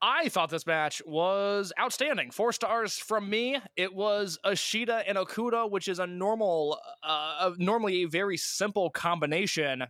I 0.00 0.28
thought 0.28 0.50
this 0.50 0.66
match 0.66 1.02
was 1.06 1.72
outstanding. 1.78 2.30
Four 2.30 2.52
stars 2.52 2.96
from 2.98 3.28
me. 3.28 3.58
It 3.76 3.92
was 3.92 4.38
Ashida 4.44 5.02
and 5.06 5.18
Okuda, 5.18 5.70
which 5.70 5.88
is 5.88 5.98
a 5.98 6.06
normal, 6.06 6.78
uh, 7.02 7.52
normally 7.58 8.02
a 8.02 8.08
very 8.08 8.36
simple 8.36 8.90
combination. 8.90 9.84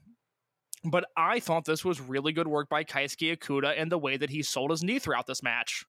But 0.85 1.05
I 1.17 1.41
thought 1.41 1.65
this 1.65 1.85
was 1.85 2.01
really 2.01 2.33
good 2.33 2.49
work 2.49 2.69
by 2.69 2.85
Keisuke 2.85 3.37
Okuda 3.37 3.75
and 3.77 3.93
the 3.93 3.99
way 3.99 4.17
that 4.17 4.31
he 4.31 4.43
sold 4.43 4.71
his 4.71 4.83
knee 4.83 4.99
throughout 4.99 5.27
this 5.27 5.43
match. 5.43 5.85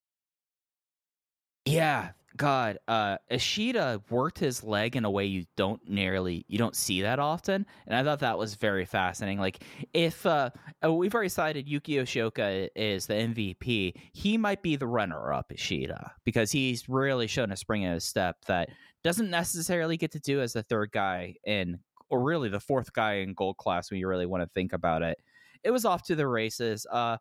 Yeah, 1.66 2.10
God, 2.38 2.78
uh, 2.88 3.18
Ishida 3.30 4.02
worked 4.10 4.40
his 4.40 4.64
leg 4.64 4.96
in 4.96 5.04
a 5.04 5.10
way 5.10 5.26
you 5.26 5.46
don't 5.58 5.82
nearly 5.88 6.46
you 6.48 6.58
don't 6.58 6.76
see 6.76 7.02
that 7.02 7.20
often, 7.20 7.66
and 7.88 7.96
I 7.96 8.04
thought 8.04 8.20
that 8.20 8.38
was 8.38 8.56
very 8.56 8.86
fascinating. 8.86 9.40
Like 9.40 9.64
if 9.94 10.26
uh, 10.26 10.52
uh, 10.84 10.94
we've 10.94 11.14
already 11.14 11.30
cited 11.30 11.68
Yuki 11.68 11.94
Yoshioka 11.94 12.70
is 12.76 13.08
the 13.08 13.16
MVP, 13.16 13.94
he 14.14 14.38
might 14.38 14.62
be 14.62 14.76
the 14.76 14.88
runner-up 14.88 15.52
Ishida 15.52 16.14
because 16.24 16.52
he's 16.52 16.88
really 16.88 17.28
shown 17.28 17.52
a 17.52 17.58
spring 17.58 17.82
in 17.82 17.94
his 17.94 18.04
step 18.04 18.38
that 18.46 18.70
doesn't 19.04 19.30
necessarily 19.30 19.98
get 19.98 20.12
to 20.12 20.20
do 20.20 20.42
as 20.42 20.54
the 20.54 20.64
third 20.64 20.92
guy 20.92 21.36
in, 21.46 21.80
or 22.10 22.22
really 22.22 22.50
the 22.50 22.60
fourth 22.60 22.94
guy 22.94 23.16
in 23.16 23.34
gold 23.34 23.58
class 23.58 23.90
when 23.90 24.00
you 24.00 24.08
really 24.08 24.26
want 24.26 24.44
to 24.44 24.50
think 24.54 24.74
about 24.74 25.02
it. 25.02 25.18
It 25.64 25.72
was 25.72 25.84
off 25.84 26.04
to 26.04 26.16
the 26.16 26.28
races. 26.28 26.86
Uh, 26.90 27.18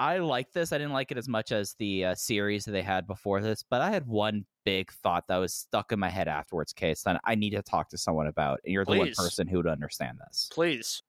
I 0.00 0.16
like 0.16 0.50
this. 0.52 0.72
I 0.72 0.78
didn't 0.78 0.94
like 0.94 1.12
it 1.12 1.18
as 1.18 1.28
much 1.28 1.52
as 1.52 1.74
the 1.78 2.06
uh, 2.06 2.14
series 2.14 2.64
that 2.64 2.72
they 2.72 2.80
had 2.80 3.06
before 3.06 3.42
this, 3.42 3.62
but 3.62 3.82
I 3.82 3.90
had 3.90 4.06
one 4.06 4.46
big 4.64 4.90
thought 4.90 5.28
that 5.28 5.36
was 5.36 5.52
stuck 5.52 5.92
in 5.92 6.00
my 6.00 6.08
head 6.08 6.26
afterwards. 6.26 6.72
Case 6.72 7.02
that 7.02 7.20
I 7.22 7.34
need 7.34 7.50
to 7.50 7.60
talk 7.60 7.90
to 7.90 7.98
someone 7.98 8.26
about, 8.26 8.60
and 8.64 8.72
you're 8.72 8.86
the 8.86 8.96
one 8.96 9.12
person 9.14 9.46
who 9.46 9.58
would 9.58 9.66
understand 9.66 10.16
this. 10.26 10.48
Please. 10.54 11.02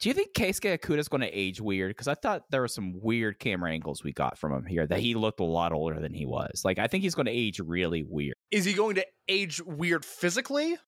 Do 0.00 0.08
you 0.08 0.14
think 0.14 0.32
Keisuke 0.32 0.78
Okuda 0.78 0.98
is 0.98 1.08
going 1.08 1.20
to 1.20 1.28
age 1.28 1.60
weird? 1.60 1.90
Because 1.90 2.08
I 2.08 2.14
thought 2.14 2.44
there 2.50 2.62
were 2.62 2.68
some 2.68 2.98
weird 3.02 3.38
camera 3.38 3.70
angles 3.70 4.02
we 4.02 4.14
got 4.14 4.38
from 4.38 4.54
him 4.54 4.64
here 4.64 4.86
that 4.86 5.00
he 5.00 5.14
looked 5.14 5.40
a 5.40 5.44
lot 5.44 5.72
older 5.72 6.00
than 6.00 6.14
he 6.14 6.24
was. 6.24 6.62
Like 6.64 6.78
I 6.78 6.86
think 6.86 7.04
he's 7.04 7.14
going 7.14 7.26
to 7.26 7.32
age 7.32 7.60
really 7.60 8.02
weird, 8.02 8.36
Is 8.50 8.64
he 8.64 8.72
going 8.72 8.94
to 8.94 9.06
age 9.28 9.60
weird 9.62 10.06
physically? 10.06 10.78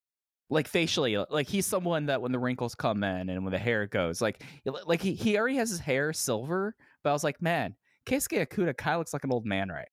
Like 0.48 0.68
facially. 0.68 1.16
Like 1.30 1.48
he's 1.48 1.66
someone 1.66 2.06
that 2.06 2.22
when 2.22 2.32
the 2.32 2.38
wrinkles 2.38 2.74
come 2.74 3.02
in 3.02 3.28
and 3.28 3.44
when 3.44 3.52
the 3.52 3.58
hair 3.58 3.86
goes, 3.86 4.20
like 4.20 4.42
like 4.64 5.02
he 5.02 5.14
he 5.14 5.38
already 5.38 5.56
has 5.56 5.70
his 5.70 5.80
hair 5.80 6.12
silver, 6.12 6.74
but 7.02 7.10
I 7.10 7.12
was 7.12 7.24
like, 7.24 7.42
man, 7.42 7.74
Keisuke 8.06 8.46
Okuda 8.46 8.76
kind 8.76 8.94
of 8.94 9.00
looks 9.00 9.12
like 9.12 9.24
an 9.24 9.32
old 9.32 9.44
man, 9.44 9.68
right? 9.68 9.88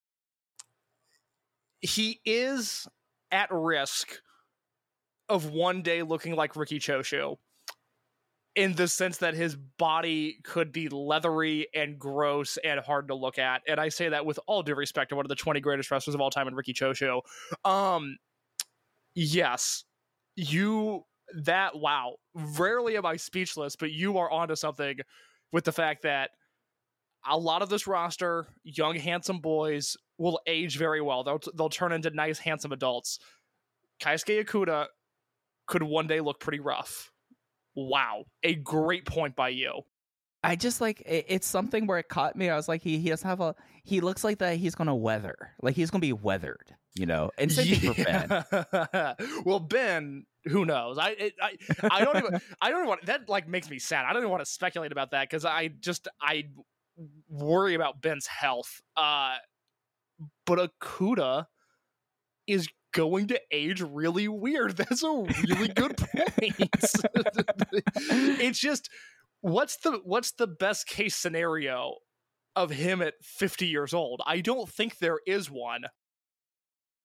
He 1.82 2.22
is 2.24 2.88
at 3.32 3.50
risk 3.52 4.22
of 5.28 5.50
one 5.50 5.82
day 5.82 6.04
looking 6.04 6.36
like 6.36 6.56
Riki 6.56 6.80
Choshu 6.80 7.38
in 8.56 8.74
the 8.74 8.88
sense 8.88 9.18
that 9.18 9.34
his 9.34 9.56
body 9.56 10.40
could 10.44 10.72
be 10.72 10.88
leathery 10.90 11.68
and 11.74 11.98
gross 11.98 12.58
and 12.64 12.80
hard 12.80 13.08
to 13.08 13.16
look 13.16 13.40
at. 13.40 13.64
And 13.68 13.80
I 13.80 13.90
say 13.90 14.10
that 14.10 14.26
with 14.26 14.40
all 14.46 14.62
due 14.62 14.76
respect 14.76 15.10
to 15.10 15.16
one 15.16 15.26
of 15.26 15.30
the 15.30 15.36
20 15.36 15.60
greatest 15.60 15.90
wrestlers 15.90 16.14
of 16.14 16.22
all 16.22 16.30
time 16.30 16.48
in 16.48 16.54
Riki 16.54 16.74
Choshu. 16.74 17.22
Um, 17.66 18.18
yes, 19.16 19.86
you, 20.36 21.04
that, 21.44 21.78
wow. 21.78 22.16
Rarely 22.34 22.98
am 22.98 23.06
I 23.06 23.18
speechless, 23.18 23.76
but 23.76 23.92
you 23.92 24.18
are 24.18 24.32
onto 24.32 24.56
something 24.56 24.98
with 25.52 25.66
the 25.66 25.72
fact 25.72 26.04
that 26.04 26.32
a 27.26 27.38
lot 27.38 27.62
of 27.62 27.70
this 27.70 27.88
roster, 27.88 28.48
young, 28.64 28.96
handsome 28.96 29.40
boys, 29.40 29.96
will 30.18 30.40
age 30.48 30.78
very 30.78 31.02
well. 31.02 31.24
They'll, 31.24 31.42
they'll 31.56 31.70
turn 31.70 31.92
into 31.92 32.10
nice, 32.10 32.40
handsome 32.40 32.72
adults. 32.72 33.20
Keisuke 34.02 34.44
Okuda 34.44 34.88
could 35.68 35.84
one 35.84 36.08
day 36.08 36.20
look 36.20 36.40
pretty 36.40 36.60
rough. 36.60 37.12
Wow. 37.76 38.26
A 38.44 38.56
great 38.56 39.06
point 39.06 39.36
by 39.36 39.50
you. 39.50 39.82
I 40.44 40.56
just 40.58 40.82
like 40.82 41.02
it, 41.02 41.26
it's 41.30 41.48
something 41.48 41.88
where 41.88 42.00
it 42.00 42.10
caught 42.10 42.36
me. 42.36 42.50
I 42.50 42.56
was 42.56 42.68
like, 42.68 42.82
he 42.82 43.00
he 43.00 43.10
doesn't 43.10 43.28
have 43.28 43.40
a. 43.40 43.56
He 43.86 44.02
looks 44.02 44.24
like 44.24 44.40
that. 44.40 44.58
He's 44.58 44.76
gonna 44.76 44.96
weather. 44.96 45.36
Like 45.62 45.76
he's 45.76 45.90
gonna 45.90 46.02
be 46.02 46.14
weathered. 46.14 46.76
You 46.96 47.06
know. 47.08 47.32
And 47.38 47.52
same 47.52 47.76
thing 47.76 47.94
for 47.94 48.04
Ben. 48.04 49.16
Well, 49.46 49.60
Ben, 49.60 50.26
who 50.46 50.66
knows? 50.66 50.98
I 50.98 51.10
it, 51.10 51.34
I 51.42 51.58
I 51.90 52.04
don't 52.04 52.18
even 52.18 52.42
I 52.62 52.70
don't 52.70 52.80
even 52.80 52.90
want 52.90 53.06
that 53.08 53.30
like 53.30 53.48
makes 53.48 53.70
me 53.70 53.80
sad. 53.80 54.06
I 54.06 54.14
don't 54.14 54.22
even 54.22 54.32
want 54.32 54.46
to 54.46 54.50
speculate 54.50 54.92
about 54.92 55.12
that 55.12 55.30
because 55.30 55.46
I 55.46 55.70
just 55.70 56.08
I 56.22 56.46
worry 57.30 57.74
about 57.74 58.02
Ben's 58.02 58.28
health. 58.28 58.82
Uh, 58.96 59.36
but 60.46 60.72
Okuda 60.82 61.46
is 62.48 62.68
going 62.94 63.28
to 63.28 63.42
age 63.52 63.82
really 63.82 64.28
weird. 64.28 64.78
That's 64.78 65.04
a 65.04 65.26
really 65.48 65.70
good 65.70 65.98
point. 65.98 66.56
it's 68.40 68.60
just 68.60 68.90
what's 69.42 69.78
the 69.78 70.00
what's 70.04 70.32
the 70.34 70.48
best 70.48 70.88
case 70.88 71.16
scenario 71.16 71.96
of 72.56 72.70
him 72.70 73.02
at 73.02 73.16
50 73.24 73.66
years 73.68 73.94
old? 73.94 74.22
I 74.26 74.42
don't 74.42 74.70
think 74.70 75.00
there 75.00 75.20
is 75.26 75.50
one. 75.50 75.86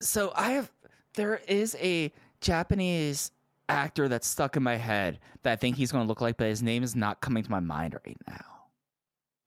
So 0.01 0.33
I 0.35 0.53
have 0.53 0.71
there 1.15 1.41
is 1.49 1.77
a 1.81 2.13
Japanese 2.41 3.33
actor 3.69 4.09
that's 4.09 4.27
stuck 4.27 4.57
in 4.57 4.63
my 4.63 4.77
head 4.77 5.19
that 5.43 5.53
I 5.53 5.57
think 5.57 5.77
he's 5.77 5.93
going 5.93 6.05
to 6.05 6.09
look 6.09 6.21
like, 6.21 6.37
but 6.37 6.47
his 6.47 6.63
name 6.63 6.83
is 6.83 6.97
not 6.97 7.21
coming 7.21 7.43
to 7.43 7.51
my 7.51 7.61
mind 7.61 7.95
right 8.07 8.17
now. 8.27 8.45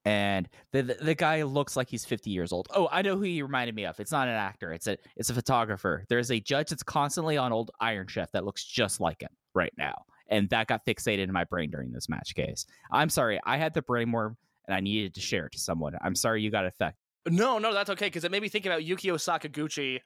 And 0.04 0.49
the, 0.72 0.82
the 0.82 0.93
the 0.95 1.16
guy 1.16 1.43
looks 1.43 1.78
like 1.78 1.88
he's 1.88 2.06
50 2.06 2.32
years 2.32 2.52
old. 2.52 2.68
Oh, 2.74 2.89
I 2.91 3.04
know 3.04 3.16
who 3.16 3.22
he 3.22 3.43
reminded 3.43 3.76
me 3.76 3.86
of. 3.86 3.99
It's 3.99 4.12
not 4.12 4.28
an 4.28 4.34
actor. 4.34 4.74
It's 4.74 4.88
a 4.88 4.97
it's 5.16 5.30
a 5.30 5.34
photographer. 5.34 6.06
There's 6.10 6.32
a 6.32 6.39
judge 6.39 6.70
that's 6.70 6.82
constantly 6.82 7.38
on 7.38 7.54
old 7.54 7.70
Iron 7.80 8.08
Chef 8.08 8.32
that 8.32 8.43
looks 8.43 8.64
just 8.64 8.99
like 8.99 9.22
him 9.22 9.30
right 9.54 9.74
now. 9.78 10.06
And 10.28 10.49
that 10.49 10.68
got 10.68 10.86
fixated 10.86 11.20
in 11.20 11.32
my 11.32 11.43
brain 11.43 11.70
during 11.70 11.91
this 11.91 12.10
match 12.10 12.34
case. 12.34 12.66
I'm 12.91 13.10
sorry. 13.10 13.39
I 13.45 13.58
had 13.58 13.76
the 13.76 13.84
brain 13.84 14.12
worm 14.12 14.38
and 14.66 14.74
I 14.74 14.80
needed 14.80 15.14
to 15.16 15.22
share 15.22 15.45
it 15.45 15.52
to 15.52 15.60
someone. 15.60 15.93
I'm 16.02 16.16
sorry 16.16 16.41
you 16.41 16.49
got 16.49 16.66
affected. 16.66 16.97
No, 17.30 17.60
no, 17.60 17.72
that's 17.74 17.89
okay 17.91 18.08
because 18.08 18.24
it 18.24 18.32
made 18.32 18.41
me 18.41 18.49
think 18.49 18.66
about 18.66 18.82
Yukio 18.82 19.14
Sakaguchi, 19.14 19.99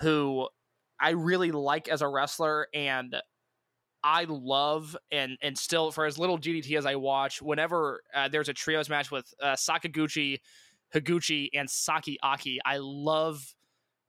who 0.00 0.48
I 1.00 1.10
really 1.10 1.50
like 1.50 1.88
as 1.88 2.02
a 2.02 2.08
wrestler, 2.08 2.68
and 2.72 3.16
I 4.04 4.24
love 4.28 4.96
and 5.10 5.36
and 5.42 5.56
still 5.56 5.90
for 5.90 6.06
as 6.06 6.18
little 6.18 6.38
DDT 6.38 6.76
as 6.76 6.86
I 6.86 6.96
watch, 6.96 7.40
whenever 7.40 8.02
uh, 8.14 8.28
there's 8.28 8.48
a 8.48 8.54
trios 8.54 8.88
match 8.88 9.10
with 9.10 9.32
uh, 9.40 9.52
Sakaguchi, 9.52 10.40
Higuchi, 10.94 11.48
and 11.54 11.68
Saki 11.68 12.18
Aki, 12.22 12.60
I 12.64 12.78
love 12.78 13.54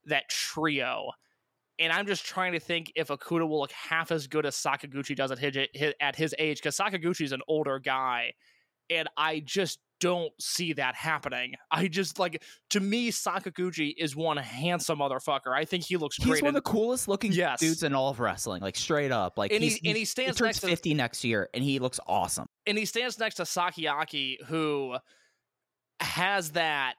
that 0.05 0.29
trio. 0.29 1.11
And 1.79 1.91
I'm 1.91 2.05
just 2.05 2.25
trying 2.25 2.53
to 2.53 2.59
think 2.59 2.91
if 2.95 3.07
Okuda 3.07 3.47
will 3.47 3.59
look 3.59 3.71
half 3.71 4.11
as 4.11 4.27
good 4.27 4.45
as 4.45 4.55
Sakaguchi 4.55 5.15
does 5.15 5.31
at 5.31 5.39
his, 5.39 5.57
at 5.99 6.15
his 6.15 6.35
age, 6.37 6.59
because 6.59 6.77
Sakaguchi's 6.77 7.31
an 7.31 7.41
older 7.47 7.79
guy, 7.79 8.33
and 8.89 9.07
I 9.17 9.39
just 9.39 9.79
don't 10.03 10.31
see 10.39 10.73
that 10.73 10.95
happening. 10.95 11.53
I 11.71 11.87
just 11.87 12.19
like 12.19 12.43
to 12.71 12.79
me, 12.79 13.09
Sakaguchi 13.09 13.93
is 13.97 14.15
one 14.15 14.35
handsome 14.37 14.99
motherfucker. 14.99 15.55
I 15.55 15.63
think 15.65 15.85
he 15.85 15.95
looks 15.97 16.17
He's 16.17 16.25
great. 16.25 16.35
He's 16.35 16.41
one 16.43 16.49
of 16.49 16.55
the 16.63 16.69
coolest 16.69 17.07
looking 17.07 17.31
Yes. 17.31 17.59
dudes 17.59 17.83
in 17.83 17.93
all 17.95 18.09
of 18.09 18.19
wrestling, 18.19 18.61
like 18.61 18.75
straight 18.75 19.11
up. 19.11 19.37
Like 19.37 19.51
And 19.51 19.63
he- 19.63 19.69
he's, 19.69 19.79
and 19.85 19.97
he 19.97 20.05
stands 20.05 20.37
turns 20.37 20.47
next 20.47 20.59
to- 20.61 20.67
fifty 20.67 20.93
next 20.93 21.23
year, 21.23 21.49
and 21.53 21.63
he 21.63 21.79
looks 21.79 21.99
awesome. 22.07 22.47
and 22.65 22.77
he 22.77 22.85
stands 22.85 23.17
next 23.17 23.35
to 23.35 23.43
Sakiaki, 23.43 24.43
who 24.47 24.95
has 25.99 26.51
that 26.51 26.95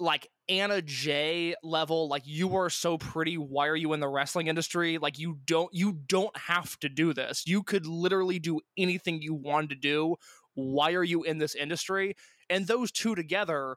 like 0.00 0.28
Anna 0.48 0.82
Jay 0.82 1.54
level. 1.62 2.08
Like 2.08 2.22
you 2.26 2.56
are 2.56 2.68
so 2.68 2.98
pretty. 2.98 3.36
Why 3.36 3.68
are 3.68 3.76
you 3.76 3.92
in 3.92 4.00
the 4.00 4.08
wrestling 4.08 4.48
industry? 4.48 4.98
Like 4.98 5.18
you 5.18 5.38
don't 5.46 5.72
you 5.72 5.92
don't 6.08 6.36
have 6.36 6.78
to 6.80 6.88
do 6.88 7.14
this. 7.14 7.44
You 7.46 7.62
could 7.62 7.86
literally 7.86 8.38
do 8.38 8.60
anything 8.76 9.22
you 9.22 9.34
wanted 9.34 9.70
to 9.70 9.76
do. 9.76 10.16
Why 10.54 10.92
are 10.92 11.02
you 11.04 11.22
in 11.22 11.38
this 11.38 11.54
industry? 11.54 12.14
And 12.50 12.66
those 12.66 12.90
two 12.90 13.14
together 13.14 13.76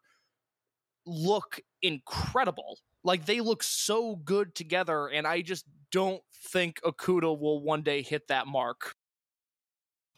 look 1.06 1.60
incredible. 1.82 2.78
Like 3.04 3.26
they 3.26 3.40
look 3.40 3.64
so 3.64 4.16
good 4.16 4.54
together, 4.56 5.08
and 5.08 5.26
I 5.26 5.42
just 5.42 5.66
don't 5.92 6.22
think 6.50 6.82
Okuda 6.82 7.40
will 7.40 7.62
one 7.62 7.82
day 7.82 8.02
hit 8.02 8.28
that 8.28 8.48
mark. 8.48 8.96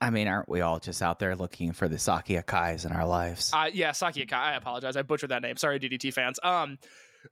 I 0.02 0.10
mean, 0.10 0.28
aren't 0.28 0.48
we 0.48 0.62
all 0.62 0.80
just 0.80 1.02
out 1.02 1.20
there 1.20 1.36
looking 1.36 1.74
for 1.74 1.90
the 1.90 2.00
Saki 2.00 2.36
Akais 2.36 2.86
in 2.86 2.94
our 2.94 3.06
lives? 3.06 3.52
Uh, 3.54 3.70
yeah, 3.72 3.92
Saki 3.92 4.26
Akai. 4.26 4.34
I 4.34 4.56
apologize. 4.56 4.96
I 4.96 5.02
butchered 5.02 5.30
that 5.30 5.42
name. 5.42 5.58
Sorry, 5.58 5.80
DDT 5.80 6.14
fans. 6.14 6.40
Um, 6.42 6.78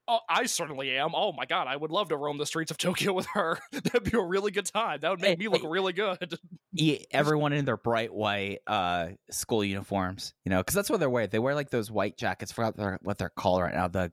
oh, 0.08 0.20
I 0.30 0.46
certainly 0.46 0.96
am. 0.98 1.12
Oh 1.16 1.32
my 1.34 1.46
god, 1.46 1.68
I 1.68 1.76
would 1.76 1.92
love 1.92 2.10
to 2.10 2.18
roam 2.18 2.38
the 2.38 2.46
streets 2.46 2.72
of 2.72 2.78
Tokyo 2.78 3.14
with 3.14 3.26
her. 3.34 3.58
That'd 3.72 4.04
be 4.12 4.18
a 4.18 4.22
really 4.22 4.52
good 4.52 4.66
time. 4.66 5.00
That 5.02 5.10
would 5.12 5.22
make 5.22 5.32
Hey, 5.32 5.36
me 5.36 5.48
look 5.48 5.62
hey. 5.62 5.68
really 5.68 5.94
good. 5.94 6.38
yeah, 6.74 6.98
everyone 7.12 7.54
in 7.54 7.66
their 7.66 7.78
bright 7.78 8.14
white 8.14 8.60
uh, 8.68 9.08
school 9.32 9.64
uniforms, 9.64 10.34
you 10.46 10.50
know, 10.50 10.60
because 10.60 10.76
that's 10.76 10.90
what 10.90 11.00
they're 11.00 11.10
wearing. 11.10 11.30
They 11.30 11.40
wear 11.40 11.56
like 11.56 11.70
those 11.70 11.90
white 11.92 12.18
jackets. 12.18 12.52
Forgot 12.52 12.78
their, 12.78 13.00
what 13.02 13.18
they're 13.18 13.30
called 13.30 13.62
right 13.62 13.74
now. 13.74 13.88
The 13.88 14.12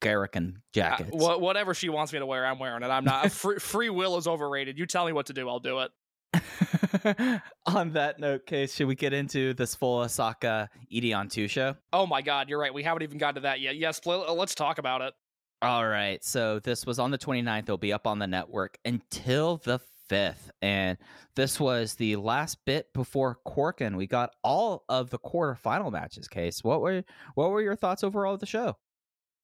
Garrican 0.00 0.56
Uh, 0.56 0.60
jackets. 0.72 1.10
wha- 1.12 1.38
whatever 1.38 1.74
she 1.74 1.88
wants 1.88 2.12
me 2.12 2.18
to 2.20 2.26
wear, 2.26 2.46
I'm 2.46 2.58
wearing 2.58 2.82
it. 2.82 2.86
I'm 2.88 3.04
not. 3.04 3.32
free, 3.32 3.58
free 3.58 3.90
will 3.90 4.16
is 4.16 4.26
overrated. 4.28 4.78
You 4.78 4.86
tell 4.86 5.04
me 5.06 5.12
what 5.12 5.26
to 5.26 5.32
do, 5.32 5.48
I'll 5.48 5.58
do 5.60 5.80
it. 5.80 5.90
On 7.66 7.92
that 7.92 8.18
note, 8.18 8.46
Case, 8.46 8.74
should 8.74 8.86
we 8.86 8.94
get 8.94 9.12
into 9.12 9.54
this 9.54 9.74
full 9.74 10.00
Osaka 10.00 10.68
Edion 10.92 11.30
2 11.30 11.48
show? 11.48 11.74
Oh 11.92 12.06
my 12.06 12.22
god, 12.22 12.48
you're 12.48 12.58
right. 12.58 12.72
We 12.72 12.82
haven't 12.82 13.02
even 13.02 13.18
gotten 13.18 13.36
to 13.36 13.40
that 13.42 13.60
yet. 13.60 13.76
Yes, 13.76 14.00
uh, 14.06 14.32
let's 14.32 14.54
talk 14.54 14.78
about 14.78 15.02
it. 15.02 15.14
All 15.60 15.86
right. 15.86 16.22
So 16.22 16.60
this 16.60 16.86
was 16.86 16.98
on 16.98 17.10
the 17.10 17.18
29th. 17.18 17.64
It'll 17.64 17.78
be 17.78 17.92
up 17.92 18.06
on 18.06 18.18
the 18.18 18.26
network 18.26 18.78
until 18.84 19.56
the 19.56 19.80
5th. 20.08 20.50
And 20.62 20.98
this 21.34 21.58
was 21.58 21.94
the 21.94 22.16
last 22.16 22.58
bit 22.64 22.92
before 22.92 23.38
Korakuen. 23.46 23.96
We 23.96 24.06
got 24.06 24.30
all 24.42 24.84
of 24.88 25.10
the 25.10 25.18
quarterfinal 25.18 25.92
matches, 25.92 26.28
Case. 26.28 26.62
What 26.62 26.80
were 26.80 27.02
what 27.34 27.50
were 27.50 27.60
your 27.60 27.76
thoughts 27.76 28.04
overall 28.04 28.34
of 28.34 28.40
the 28.40 28.46
show? 28.46 28.76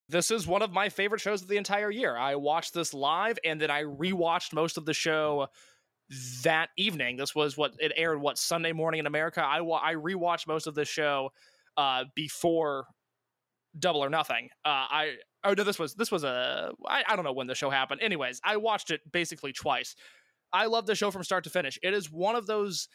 This 0.09 0.31
is 0.31 0.47
one 0.47 0.63
of 0.63 0.73
my 0.73 0.91
favorite 0.91 1.21
shows 1.21 1.43
of 1.43 1.49
the 1.49 1.57
entire 1.57 1.91
year. 1.91 2.17
I 2.17 2.35
watched 2.35 2.75
this 2.75 2.93
live 2.93 3.39
and 3.43 3.61
then 3.61 3.71
I 3.71 3.85
rewatched 3.85 4.53
most 4.53 4.77
of 4.77 4.85
the 4.85 4.93
show 4.93 5.49
that 6.43 6.69
evening. 6.77 7.17
This 7.17 7.35
was 7.35 7.57
what 7.57 7.75
it 7.79 7.93
aired 7.97 8.21
what 8.21 8.39
Sunday 8.39 8.73
morning 8.73 9.01
in 9.01 9.07
America. 9.07 9.41
I 9.43 9.61
wa- 9.63 9.81
I 9.83 9.95
rewatched 9.95 10.47
most 10.47 10.67
of 10.67 10.75
the 10.75 10.85
show 10.85 11.31
uh 11.77 12.05
before 12.15 12.87
Double 13.79 14.05
or 14.05 14.11
Nothing. 14.11 14.51
Uh 14.65 14.69
I 14.91 15.17
oh 15.45 15.55
no 15.55 15.65
this 15.65 15.79
was 15.79 15.95
this 15.95 16.11
was 16.13 16.25
a 16.25 16.73
I, 16.87 17.05
I 17.09 17.17
don't 17.17 17.25
know 17.25 17.33
when 17.33 17.47
the 17.47 17.55
show 17.55 17.71
happened. 17.71 18.01
Anyways, 18.03 18.41
I 18.45 18.57
watched 18.59 18.91
it 18.91 19.01
basically 19.11 19.53
twice. 19.53 19.97
I 20.53 20.67
love 20.67 20.87
the 20.87 20.95
show 20.95 21.11
from 21.11 21.25
start 21.25 21.45
to 21.45 21.51
finish. 21.51 21.79
It 21.83 21.95
is 21.95 22.11
one 22.11 22.37
of 22.37 22.47
those 22.47 22.89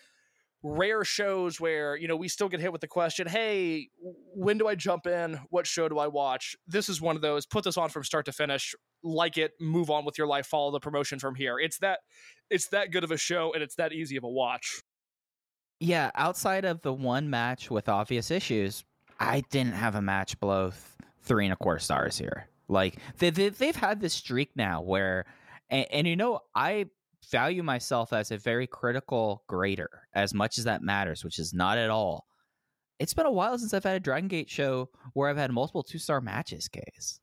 rare 0.62 1.04
shows 1.04 1.60
where 1.60 1.96
you 1.96 2.08
know 2.08 2.16
we 2.16 2.28
still 2.28 2.50
get 2.50 2.60
hit 2.60 2.72
with 2.72 2.82
the 2.82 2.88
question 2.88 3.26
hey 3.28 3.88
when 4.36 4.58
do 4.58 4.68
i 4.68 4.76
jump 4.76 5.08
in? 5.08 5.40
What 5.50 5.66
show 5.66 5.88
do 5.88 6.00
i 6.00 6.08
watch? 6.08 6.56
This 6.68 6.90
is 6.90 7.02
one 7.02 7.16
of 7.16 7.22
those 7.22 7.46
put 7.46 7.64
this 7.64 7.78
on 7.78 7.90
from 7.90 8.04
start 8.04 8.26
to 8.26 8.32
finish 8.32 8.76
like 9.04 9.38
it 9.38 9.54
move 9.60 9.90
on 9.90 10.06
with 10.06 10.18
your 10.18 10.28
life 10.28 10.46
follow 10.46 10.72
the 10.72 10.80
promotion 10.80 11.20
from 11.20 11.36
here. 11.36 11.60
It's 11.60 11.80
that 11.80 12.00
it's 12.50 12.68
that 12.70 12.92
good 12.92 13.04
of 13.04 13.12
a 13.12 13.18
show 13.18 13.54
and 13.54 13.64
it's 13.64 13.76
that 13.76 13.94
easy 13.94 14.18
of 14.18 14.24
a 14.24 14.30
watch. 14.30 14.82
Yeah, 15.80 16.12
outside 16.16 16.66
of 16.66 16.82
the 16.82 16.92
one 16.92 17.30
match 17.30 17.72
with 17.72 17.88
obvious 17.88 18.32
issues, 18.32 18.84
I 19.20 19.44
didn't 19.50 19.74
have 19.74 19.96
a 19.96 20.02
match 20.02 20.38
below 20.40 20.72
th- 20.72 20.82
three 21.22 21.46
and 21.46 21.54
a 21.54 21.56
quarter 21.56 21.80
stars 21.80 22.18
here. 22.18 22.50
Like 22.68 22.98
they, 23.18 23.30
they 23.30 23.50
they've 23.50 23.76
had 23.76 24.02
this 24.02 24.14
streak 24.14 24.52
now 24.56 24.82
where, 24.82 25.26
and, 25.70 25.88
and 25.92 26.08
you 26.08 26.18
know, 26.18 26.42
I 26.54 26.88
value 27.32 27.64
myself 27.64 28.14
as 28.14 28.32
a 28.32 28.38
very 28.38 28.68
critical 28.68 29.44
grader, 29.48 30.08
as 30.14 30.34
much 30.34 30.58
as 30.58 30.64
that 30.66 30.82
matters, 30.82 31.24
which 31.24 31.40
is 31.40 31.54
not 31.54 31.78
at 31.78 31.90
all. 31.90 32.26
It's 33.00 33.14
been 33.14 33.26
a 33.26 33.32
while 33.32 33.58
since 33.58 33.74
I've 33.74 33.84
had 33.84 33.96
a 33.96 34.00
Dragon 34.00 34.28
Gate 34.28 34.50
show 34.50 34.90
where 35.14 35.30
I've 35.30 35.38
had 35.38 35.52
multiple 35.52 35.84
two 35.84 36.00
star 36.00 36.22
matches. 36.22 36.68
Case, 36.68 37.20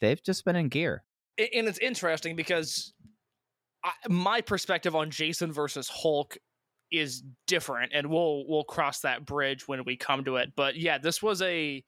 they've 0.00 0.22
just 0.22 0.44
been 0.44 0.56
in 0.56 0.68
gear. 0.68 1.04
And 1.38 1.66
it's 1.66 1.78
interesting 1.78 2.36
because 2.36 2.92
I, 3.84 3.92
my 4.08 4.40
perspective 4.40 4.94
on 4.94 5.10
jason 5.10 5.52
versus 5.52 5.88
hulk 5.88 6.36
is 6.90 7.22
different 7.46 7.92
and 7.94 8.08
we'll 8.08 8.44
we'll 8.46 8.64
cross 8.64 9.00
that 9.00 9.24
bridge 9.24 9.66
when 9.66 9.84
we 9.84 9.96
come 9.96 10.24
to 10.24 10.36
it 10.36 10.52
but 10.54 10.76
yeah 10.76 10.98
this 10.98 11.22
was 11.22 11.40
a 11.42 11.82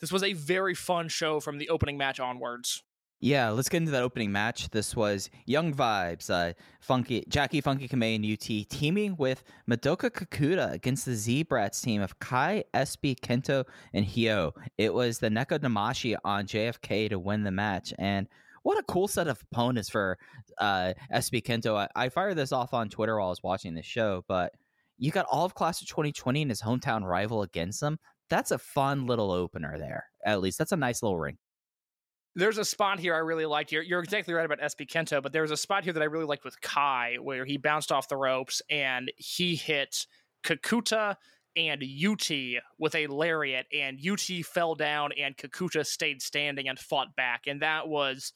this 0.00 0.10
was 0.10 0.22
a 0.22 0.32
very 0.32 0.74
fun 0.74 1.08
show 1.08 1.40
from 1.40 1.58
the 1.58 1.68
opening 1.68 1.96
match 1.96 2.20
onwards 2.20 2.82
Yeah, 3.20 3.48
let's 3.48 3.70
get 3.70 3.78
into 3.78 3.92
that 3.92 4.02
opening 4.02 4.30
match. 4.30 4.68
This 4.68 4.94
was 4.94 5.30
Young 5.46 5.72
Vibes, 5.72 6.28
uh, 6.28 6.52
Funky 6.80 7.24
Jackie 7.28 7.62
Funky 7.62 7.88
Kamei 7.88 8.14
and 8.14 8.24
UT 8.24 8.68
teaming 8.68 9.16
with 9.16 9.42
Madoka 9.68 10.10
Kakuta 10.10 10.70
against 10.72 11.06
the 11.06 11.14
Z-Brats 11.14 11.80
team 11.80 12.02
of 12.02 12.18
Kai, 12.18 12.64
SB 12.74 13.18
Kento, 13.20 13.64
and 13.94 14.04
Hyo. 14.04 14.52
It 14.76 14.92
was 14.92 15.18
the 15.18 15.30
Neko 15.30 15.58
Damashi 15.58 16.14
on 16.24 16.46
JFK 16.46 17.08
to 17.08 17.18
win 17.18 17.42
the 17.42 17.50
match, 17.50 17.94
and 17.98 18.28
what 18.64 18.78
a 18.78 18.82
cool 18.82 19.08
set 19.08 19.28
of 19.28 19.42
opponents 19.50 19.88
for 19.88 20.18
uh, 20.58 20.92
SB 21.14 21.42
Kento. 21.42 21.74
I, 21.74 21.88
I 21.96 22.10
fired 22.10 22.36
this 22.36 22.52
off 22.52 22.74
on 22.74 22.90
Twitter 22.90 23.18
while 23.18 23.28
I 23.28 23.30
was 23.30 23.42
watching 23.42 23.74
the 23.74 23.82
show, 23.82 24.26
but 24.28 24.52
you 24.98 25.10
got 25.10 25.26
all 25.30 25.46
of 25.46 25.54
Class 25.54 25.80
of 25.80 25.88
2020 25.88 26.42
and 26.42 26.50
his 26.50 26.60
hometown 26.60 27.02
rival 27.02 27.42
against 27.42 27.82
him. 27.82 27.98
That's 28.28 28.50
a 28.50 28.58
fun 28.58 29.06
little 29.06 29.30
opener 29.30 29.78
there. 29.78 30.04
At 30.24 30.42
least 30.42 30.58
that's 30.58 30.72
a 30.72 30.76
nice 30.76 31.02
little 31.02 31.18
ring. 31.18 31.38
There's 32.36 32.58
a 32.58 32.64
spot 32.64 33.00
here 33.00 33.14
I 33.14 33.18
really 33.18 33.46
liked. 33.46 33.72
You're, 33.72 33.82
you're 33.82 34.00
exactly 34.00 34.34
right 34.34 34.44
about 34.44 34.60
SB 34.60 34.86
Kento, 34.88 35.22
but 35.22 35.32
there's 35.32 35.50
a 35.50 35.56
spot 35.56 35.84
here 35.84 35.92
that 35.94 36.02
I 36.02 36.06
really 36.06 36.26
liked 36.26 36.44
with 36.44 36.60
Kai 36.60 37.16
where 37.20 37.44
he 37.44 37.56
bounced 37.56 37.90
off 37.90 38.08
the 38.08 38.16
ropes 38.16 38.60
and 38.70 39.10
he 39.16 39.56
hit 39.56 40.06
Kakuta 40.44 41.16
and 41.56 41.82
UT 41.82 42.30
with 42.78 42.94
a 42.94 43.06
lariat, 43.06 43.64
and 43.72 43.98
UT 44.06 44.44
fell 44.44 44.74
down 44.74 45.12
and 45.18 45.34
Kakuta 45.38 45.86
stayed 45.86 46.20
standing 46.20 46.68
and 46.68 46.78
fought 46.78 47.16
back. 47.16 47.46
And 47.46 47.62
that 47.62 47.88
was 47.88 48.34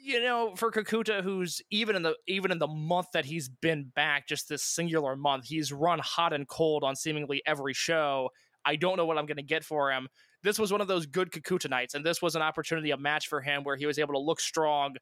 you 0.00 0.22
know, 0.22 0.54
for 0.54 0.70
Kakuta, 0.70 1.22
who's 1.22 1.60
even 1.70 1.96
in 1.96 2.02
the 2.02 2.14
even 2.28 2.52
in 2.52 2.58
the 2.58 2.68
month 2.68 3.08
that 3.14 3.24
he's 3.24 3.48
been 3.48 3.90
back, 3.94 4.28
just 4.28 4.48
this 4.48 4.62
singular 4.62 5.16
month, 5.16 5.46
he's 5.46 5.72
run 5.72 5.98
hot 5.98 6.32
and 6.32 6.46
cold 6.46 6.84
on 6.84 6.94
seemingly 6.94 7.42
every 7.44 7.74
show. 7.74 8.30
I 8.64 8.76
don't 8.76 8.96
know 8.96 9.06
what 9.06 9.18
I'm 9.18 9.26
going 9.26 9.38
to 9.38 9.42
get 9.42 9.64
for 9.64 9.90
him. 9.90 10.08
This 10.42 10.58
was 10.58 10.70
one 10.70 10.80
of 10.80 10.88
those 10.88 11.06
good 11.06 11.30
Kakuta 11.30 11.68
nights, 11.68 11.94
and 11.94 12.04
this 12.04 12.22
was 12.22 12.36
an 12.36 12.42
opportunity, 12.42 12.90
a 12.90 12.96
match 12.96 13.28
for 13.28 13.40
him 13.40 13.64
where 13.64 13.76
he 13.76 13.86
was 13.86 13.98
able 13.98 14.14
to 14.14 14.20
look 14.20 14.40
strong. 14.40 14.94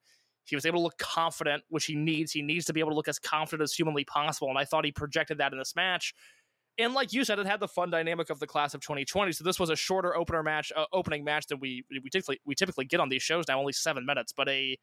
He 0.45 0.57
was 0.57 0.65
able 0.65 0.79
to 0.79 0.83
look 0.83 0.99
confident, 0.99 1.63
which 1.69 1.87
he 1.87 1.95
needs. 1.95 2.33
He 2.33 2.43
needs 2.43 2.65
to 2.67 2.73
be 2.73 2.81
able 2.81 2.91
to 2.91 2.97
look 2.97 3.09
as 3.09 3.19
confident 3.19 3.65
as 3.65 3.73
humanly 3.75 4.05
possible, 4.05 4.49
and 4.49 4.59
I 4.59 4.65
thought 4.65 4.85
he 4.85 4.93
projected 4.93 5.39
that 5.39 5.53
in 5.53 5.59
this 5.59 5.75
match. 5.77 6.15
And 6.79 6.93
like 6.93 7.13
you 7.13 7.25
said, 7.25 7.39
it 7.39 7.47
had 7.47 7.61
the 7.61 7.69
fun 7.69 7.91
dynamic 7.91 8.29
of 8.29 8.39
the 8.39 8.47
class 8.47 8.75
of 8.75 8.81
2020. 8.83 9.33
So 9.33 9.45
this 9.45 9.59
was 9.59 9.71
a 9.71 9.77
shorter 9.77 10.15
opener 10.15 10.43
match, 10.43 10.73
uh, 10.77 10.85
opening 10.93 11.25
match 11.25 11.47
than 11.47 11.59
we 11.59 11.85
we 11.91 12.11
typically 12.11 12.41
we 12.45 12.55
typically 12.55 12.85
get 12.85 13.01
on 13.01 13.09
these 13.09 13.23
shows 13.23 13.47
now, 13.49 13.59
only 13.59 13.73
seven 13.73 14.05
minutes, 14.05 14.33
but 14.33 14.49
a 14.49 14.77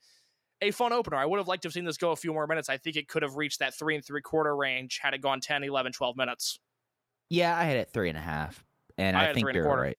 a 0.62 0.72
fun 0.72 0.94
opener. 0.94 1.18
I 1.18 1.26
would 1.26 1.38
have 1.38 1.48
liked 1.48 1.64
to 1.64 1.68
have 1.68 1.74
seen 1.74 1.86
this 1.86 1.98
go 1.98 2.12
a 2.12 2.16
few 2.16 2.34
more 2.34 2.48
minutes. 2.48 2.70
I 2.70 2.78
think 2.78 2.96
it 2.96 3.08
could 3.08 3.22
have 3.22 3.36
reached 3.36 3.60
that 3.60 3.76
three 3.76 3.96
and 3.96 4.04
three 4.04 4.22
quarter 4.22 4.56
range 4.56 5.00
had 5.02 5.14
it 5.14 5.22
gone 5.22 5.40
10, 5.40 5.64
11, 5.64 5.92
12 5.92 6.18
minutes. 6.18 6.60
Yeah, 7.30 7.58
I 7.58 7.64
had 7.64 7.78
it 7.78 7.90
three 7.92 8.10
and 8.10 8.18
a 8.18 8.22
half, 8.22 8.64
and 8.98 9.16
I 9.16 9.30
I, 9.30 9.34
think 9.34 9.46
three 9.46 9.52
and 9.52 9.58
a 9.58 9.60
you're 9.60 9.66
quarter. 9.66 9.82
right. 9.84 9.98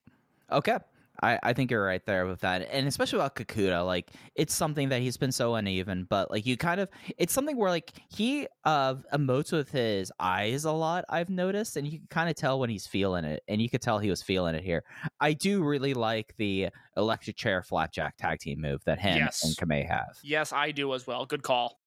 Okay, 0.53 0.79
I, 1.23 1.39
I 1.43 1.53
think 1.53 1.71
you're 1.71 1.85
right 1.85 2.05
there 2.05 2.27
with 2.27 2.41
that, 2.41 2.69
and 2.71 2.87
especially 2.87 3.19
about 3.19 3.35
Kakuta. 3.37 3.85
Like, 3.87 4.11
it's 4.35 4.53
something 4.55 4.89
that 4.91 5.01
he's 5.01 5.17
been 5.17 5.33
so 5.33 5.55
uneven, 5.55 6.07
but 6.11 6.31
like 6.31 6.45
you 6.45 6.57
kind 6.57 6.81
of, 6.81 6.89
it's 7.19 7.33
something 7.33 7.57
where 7.57 7.71
like 7.71 7.93
he 8.11 8.47
uh 8.65 8.97
emotes 9.13 9.53
with 9.53 9.71
his 9.71 10.13
eyes 10.21 10.65
a 10.65 10.73
lot. 10.73 11.05
I've 11.09 11.31
noticed, 11.31 11.77
and 11.77 11.87
you 11.87 11.99
can 11.99 12.09
kind 12.09 12.29
of 12.29 12.37
tell 12.37 12.59
when 12.59 12.69
he's 12.71 12.87
feeling 12.87 13.25
it, 13.25 13.43
and 13.49 13.63
you 13.63 13.71
could 13.71 13.81
tell 13.83 13.99
he 13.99 14.11
was 14.11 14.23
feeling 14.23 14.55
it 14.55 14.65
here. 14.65 14.85
I 15.21 15.33
do 15.33 15.63
really 15.63 15.95
like 15.95 16.35
the 16.37 16.69
electric 16.97 17.37
chair 17.37 17.63
flapjack 17.63 18.17
tag 18.19 18.41
team 18.41 18.61
move 18.61 18.85
that 18.85 18.99
him 18.99 19.17
Yes. 19.19 19.45
and 19.45 19.57
Kamei 19.57 19.87
have. 19.89 20.19
Yes, 20.23 20.53
I 20.53 20.73
do 20.73 20.93
as 20.95 21.07
well. 21.07 21.27
Good 21.27 21.43
call. 21.43 21.81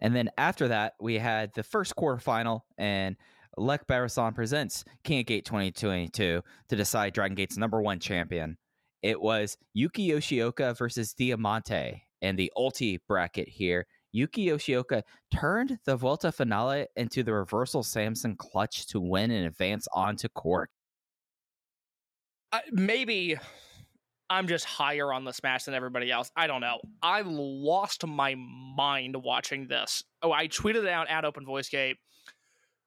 And 0.00 0.14
then 0.14 0.30
after 0.36 0.68
that, 0.68 0.94
we 1.00 1.14
had 1.18 1.52
the 1.54 1.62
first 1.62 1.96
quarterfinal, 1.96 2.60
and 2.78 3.16
Lek 3.56 3.86
Barasan 3.86 4.34
presents 4.34 4.84
King 5.02 5.20
of 5.20 5.26
Gate 5.26 5.44
2022 5.44 6.42
to 6.68 6.76
decide 6.76 7.14
Dragon 7.14 7.34
Gate's 7.34 7.56
number 7.56 7.80
one 7.80 7.98
champion. 7.98 8.58
It 9.02 9.20
was 9.20 9.56
Yuki 9.72 10.08
Yoshioka 10.10 10.76
versus 10.76 11.14
Diamante 11.14 12.02
and 12.20 12.38
the 12.38 12.52
ulti 12.56 12.98
bracket 13.08 13.48
here. 13.48 13.86
Yuki 14.12 14.46
Yoshioka 14.46 15.02
turned 15.34 15.78
the 15.84 15.96
Volta 15.96 16.32
finale 16.32 16.86
into 16.96 17.22
the 17.22 17.32
reversal 17.32 17.82
Samson 17.82 18.36
clutch 18.36 18.86
to 18.88 19.00
win 19.00 19.30
and 19.30 19.46
advance 19.46 19.86
on 19.94 20.16
to 20.16 20.28
court. 20.28 20.70
I, 22.52 22.62
maybe 22.72 23.36
I'm 24.28 24.48
just 24.48 24.64
higher 24.64 25.12
on 25.12 25.24
the 25.24 25.32
Smash 25.32 25.64
than 25.64 25.74
everybody 25.74 26.10
else. 26.10 26.30
I 26.36 26.46
don't 26.46 26.60
know. 26.60 26.80
I 27.02 27.22
lost 27.24 28.06
my 28.06 28.34
mind 28.36 29.16
watching 29.16 29.66
this. 29.68 30.04
Oh, 30.22 30.32
I 30.32 30.48
tweeted 30.48 30.84
it 30.84 30.88
out 30.88 31.08
at 31.08 31.24
Open 31.24 31.44
Voice 31.44 31.68
Gate 31.68 31.96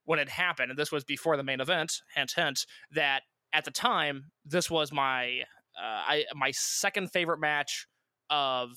when 0.10 0.18
it 0.18 0.28
happened, 0.28 0.72
and 0.72 0.80
this 0.80 0.92
was 0.92 1.04
before 1.04 1.38
the 1.38 1.44
main 1.44 1.62
event. 1.62 2.02
Hint, 2.16 2.32
hint. 2.36 2.66
That 2.90 3.22
at 3.54 3.64
the 3.64 3.70
time, 3.70 4.32
this 4.44 4.68
was 4.68 4.92
my 4.92 5.42
uh, 5.80 5.84
I 5.84 6.26
my 6.34 6.50
second 6.50 7.12
favorite 7.12 7.40
match 7.40 7.86
of 8.32 8.72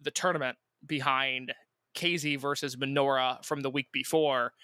the 0.00 0.10
tournament 0.10 0.56
behind 0.86 1.52
KZ 1.94 2.40
versus 2.40 2.76
Minoura 2.76 3.44
from 3.44 3.60
the 3.60 3.68
week 3.68 3.88
before, 3.92 4.54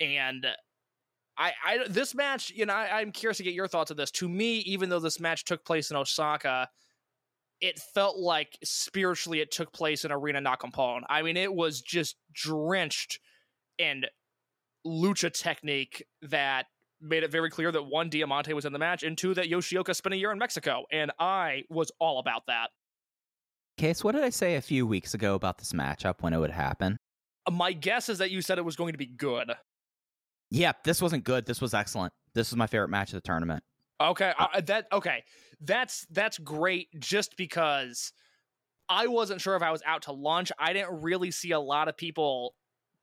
and 0.00 0.46
I, 1.36 1.52
I 1.62 1.78
this 1.86 2.14
match, 2.14 2.48
you 2.48 2.64
know, 2.64 2.72
I, 2.72 3.00
I'm 3.00 3.12
curious 3.12 3.36
to 3.36 3.42
get 3.42 3.52
your 3.52 3.68
thoughts 3.68 3.90
on 3.90 3.98
this. 3.98 4.10
To 4.12 4.28
me, 4.28 4.60
even 4.60 4.88
though 4.88 5.00
this 5.00 5.20
match 5.20 5.44
took 5.44 5.66
place 5.66 5.90
in 5.90 5.98
Osaka, 5.98 6.70
it 7.60 7.78
felt 7.78 8.16
like 8.16 8.56
spiritually 8.64 9.40
it 9.40 9.50
took 9.50 9.70
place 9.74 10.06
in 10.06 10.12
Arena 10.12 10.40
Naucalpan. 10.40 11.02
I 11.10 11.20
mean, 11.20 11.36
it 11.36 11.52
was 11.52 11.82
just 11.82 12.16
drenched 12.32 13.20
in 13.76 14.06
lucha 14.88 15.32
technique 15.32 16.06
that 16.22 16.66
made 17.00 17.22
it 17.22 17.30
very 17.30 17.50
clear 17.50 17.70
that 17.70 17.84
one 17.84 18.08
Diamante 18.08 18.52
was 18.52 18.64
in 18.64 18.72
the 18.72 18.78
match, 18.78 19.02
and 19.02 19.16
two 19.16 19.34
that 19.34 19.46
Yoshioka 19.50 19.94
spent 19.94 20.14
a 20.14 20.16
year 20.16 20.32
in 20.32 20.38
Mexico, 20.38 20.84
and 20.90 21.12
I 21.18 21.64
was 21.68 21.92
all 22.00 22.18
about 22.18 22.46
that. 22.46 22.70
Case, 23.76 24.02
what 24.02 24.14
did 24.14 24.24
I 24.24 24.30
say 24.30 24.56
a 24.56 24.60
few 24.60 24.86
weeks 24.86 25.14
ago 25.14 25.34
about 25.34 25.58
this 25.58 25.72
matchup 25.72 26.16
when 26.20 26.32
it 26.32 26.38
would 26.38 26.50
happen? 26.50 26.96
My 27.50 27.72
guess 27.72 28.08
is 28.08 28.18
that 28.18 28.30
you 28.30 28.42
said 28.42 28.58
it 28.58 28.64
was 28.64 28.76
going 28.76 28.92
to 28.92 28.98
be 28.98 29.06
good. 29.06 29.52
Yeah, 30.50 30.72
this 30.84 31.00
wasn't 31.00 31.24
good. 31.24 31.46
This 31.46 31.60
was 31.60 31.74
excellent. 31.74 32.12
This 32.34 32.50
was 32.50 32.56
my 32.56 32.66
favorite 32.66 32.88
match 32.88 33.10
of 33.10 33.14
the 33.14 33.20
tournament. 33.20 33.62
Okay, 34.00 34.32
uh, 34.38 34.60
that 34.62 34.86
okay. 34.92 35.24
That's 35.60 36.06
that's 36.10 36.38
great 36.38 36.88
just 36.98 37.36
because 37.36 38.12
I 38.88 39.06
wasn't 39.06 39.40
sure 39.40 39.56
if 39.56 39.62
I 39.62 39.70
was 39.70 39.82
out 39.86 40.02
to 40.02 40.12
lunch. 40.12 40.52
I 40.58 40.72
didn't 40.72 41.02
really 41.02 41.30
see 41.30 41.50
a 41.50 41.60
lot 41.60 41.88
of 41.88 41.96
people 41.96 42.54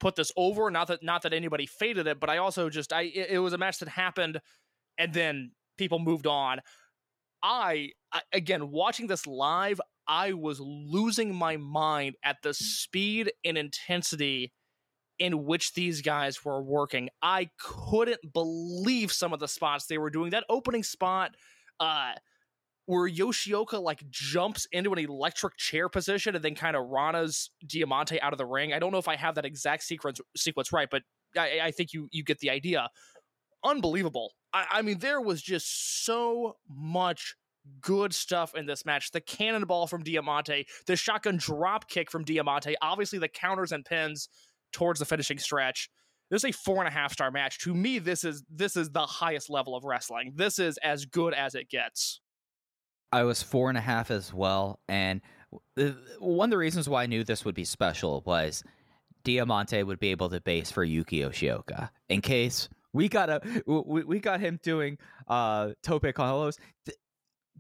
put 0.06 0.16
this 0.16 0.32
over. 0.38 0.70
Not 0.70 0.90
that 0.90 1.02
not 1.02 1.24
that 1.24 1.34
anybody 1.34 1.66
faded 1.66 2.06
it, 2.06 2.20
but 2.20 2.30
I 2.30 2.38
also 2.38 2.70
just 2.70 2.94
I 2.94 3.04
it, 3.04 3.28
it 3.32 3.40
was 3.40 3.54
a 3.54 3.58
match 3.58 3.80
that 3.80 3.90
happened 3.90 4.40
and 5.00 5.12
then 5.12 5.52
people 5.80 5.98
moved 5.98 6.28
on. 6.28 6.60
I, 7.42 7.90
I 8.14 8.22
again 8.32 8.70
watching 8.70 9.08
this 9.08 9.26
live, 9.26 9.82
I 10.08 10.34
was 10.34 10.60
losing 10.60 11.34
my 11.34 11.58
mind 11.58 12.18
at 12.24 12.38
the 12.44 12.54
speed 12.54 13.32
and 13.44 13.58
intensity 13.58 14.54
in 15.18 15.44
which 15.46 15.74
these 15.74 16.04
guys 16.04 16.46
were 16.46 16.62
working. 16.62 17.10
I 17.24 17.50
couldn't 17.58 18.32
believe 18.32 19.12
some 19.12 19.34
of 19.34 19.40
the 19.40 19.48
spots 19.48 19.88
they 19.88 19.98
were 19.98 20.12
doing. 20.12 20.30
That 20.30 20.44
opening 20.50 20.84
spot, 20.84 21.32
uh, 21.80 22.12
where 22.86 23.10
Yoshioka 23.10 23.82
like 23.82 24.08
jumps 24.10 24.68
into 24.72 24.94
an 24.94 25.00
electric 25.00 25.58
chair 25.58 25.90
position 25.90 26.36
and 26.36 26.44
then 26.44 26.56
kind 26.56 26.76
of 26.76 26.88
Rana's 26.88 27.50
Diamante 27.66 28.22
out 28.22 28.34
of 28.34 28.38
the 28.38 28.46
ring. 28.46 28.74
I 28.74 28.80
don't 28.80 28.92
know 28.92 28.98
if 28.98 29.08
I 29.08 29.16
have 29.16 29.36
that 29.36 29.46
exact 29.46 29.84
sequence 29.84 30.20
sequence 30.36 30.72
right, 30.72 30.88
but 30.90 31.04
I, 31.38 31.60
I 31.64 31.72
think 31.72 31.94
you 31.94 32.08
you 32.12 32.24
get 32.24 32.40
the 32.40 32.50
idea. 32.50 32.90
Unbelievable. 33.64 34.34
I, 34.54 34.66
I 34.72 34.82
mean, 34.82 35.00
there 35.00 35.22
was 35.22 35.42
just 35.42 36.06
so 36.06 36.58
much 36.70 37.36
good 37.82 38.14
stuff 38.14 38.54
in 38.56 38.68
this 38.68 38.86
match. 38.86 39.12
The 39.12 39.22
cannonball 39.22 39.88
from 39.88 40.04
Diamante, 40.04 40.68
the 40.86 40.96
shotgun 40.96 41.38
drop 41.38 41.90
kick 41.90 42.12
from 42.12 42.24
Diamante, 42.24 42.76
obviously 42.82 43.18
the 43.18 43.28
counters 43.28 43.72
and 43.72 43.84
pins 43.84 44.30
towards 44.72 45.00
the 45.00 45.06
finishing 45.06 45.40
stretch. 45.40 45.90
This 46.30 46.44
is 46.44 46.50
a 46.50 46.54
four 46.54 46.80
and 46.80 46.88
a 46.88 46.92
half 46.92 47.14
star 47.14 47.32
match. 47.32 47.60
To 47.60 47.74
me, 47.74 48.00
this 48.00 48.24
is 48.24 48.44
this 48.50 48.76
is 48.76 48.90
the 48.92 49.06
highest 49.06 49.50
level 49.50 49.76
of 49.76 49.84
wrestling. 49.84 50.34
This 50.36 50.60
is 50.60 50.78
as 50.84 51.06
good 51.06 51.34
as 51.34 51.56
it 51.56 51.70
gets. 51.70 52.20
I 53.12 53.24
was 53.24 53.42
four 53.42 53.70
and 53.70 53.78
a 53.78 53.82
half 53.82 54.12
as 54.12 54.34
well, 54.34 54.80
and 54.88 55.22
one 56.20 56.48
of 56.48 56.52
the 56.52 56.58
reasons 56.58 56.90
why 56.90 57.04
I 57.04 57.06
knew 57.06 57.24
this 57.24 57.46
would 57.46 57.56
be 57.56 57.66
special 57.66 58.24
was 58.26 58.64
Diamante 59.24 59.84
would 59.84 60.00
be 60.00 60.12
able 60.12 60.30
to 60.30 60.42
base 60.42 60.72
for 60.72 60.84
Yuki 60.84 61.20
Yoshioka 61.20 61.90
in 62.10 62.22
case 62.22 62.70
we 62.94 63.10
got 63.10 63.30
a 63.30 63.42
we, 63.66 64.04
we 64.04 64.20
got 64.20 64.40
him 64.40 64.60
doing 64.64 64.98
uh 65.28 65.72
tope 65.84 66.14
con. 66.14 66.52
The, 66.86 66.94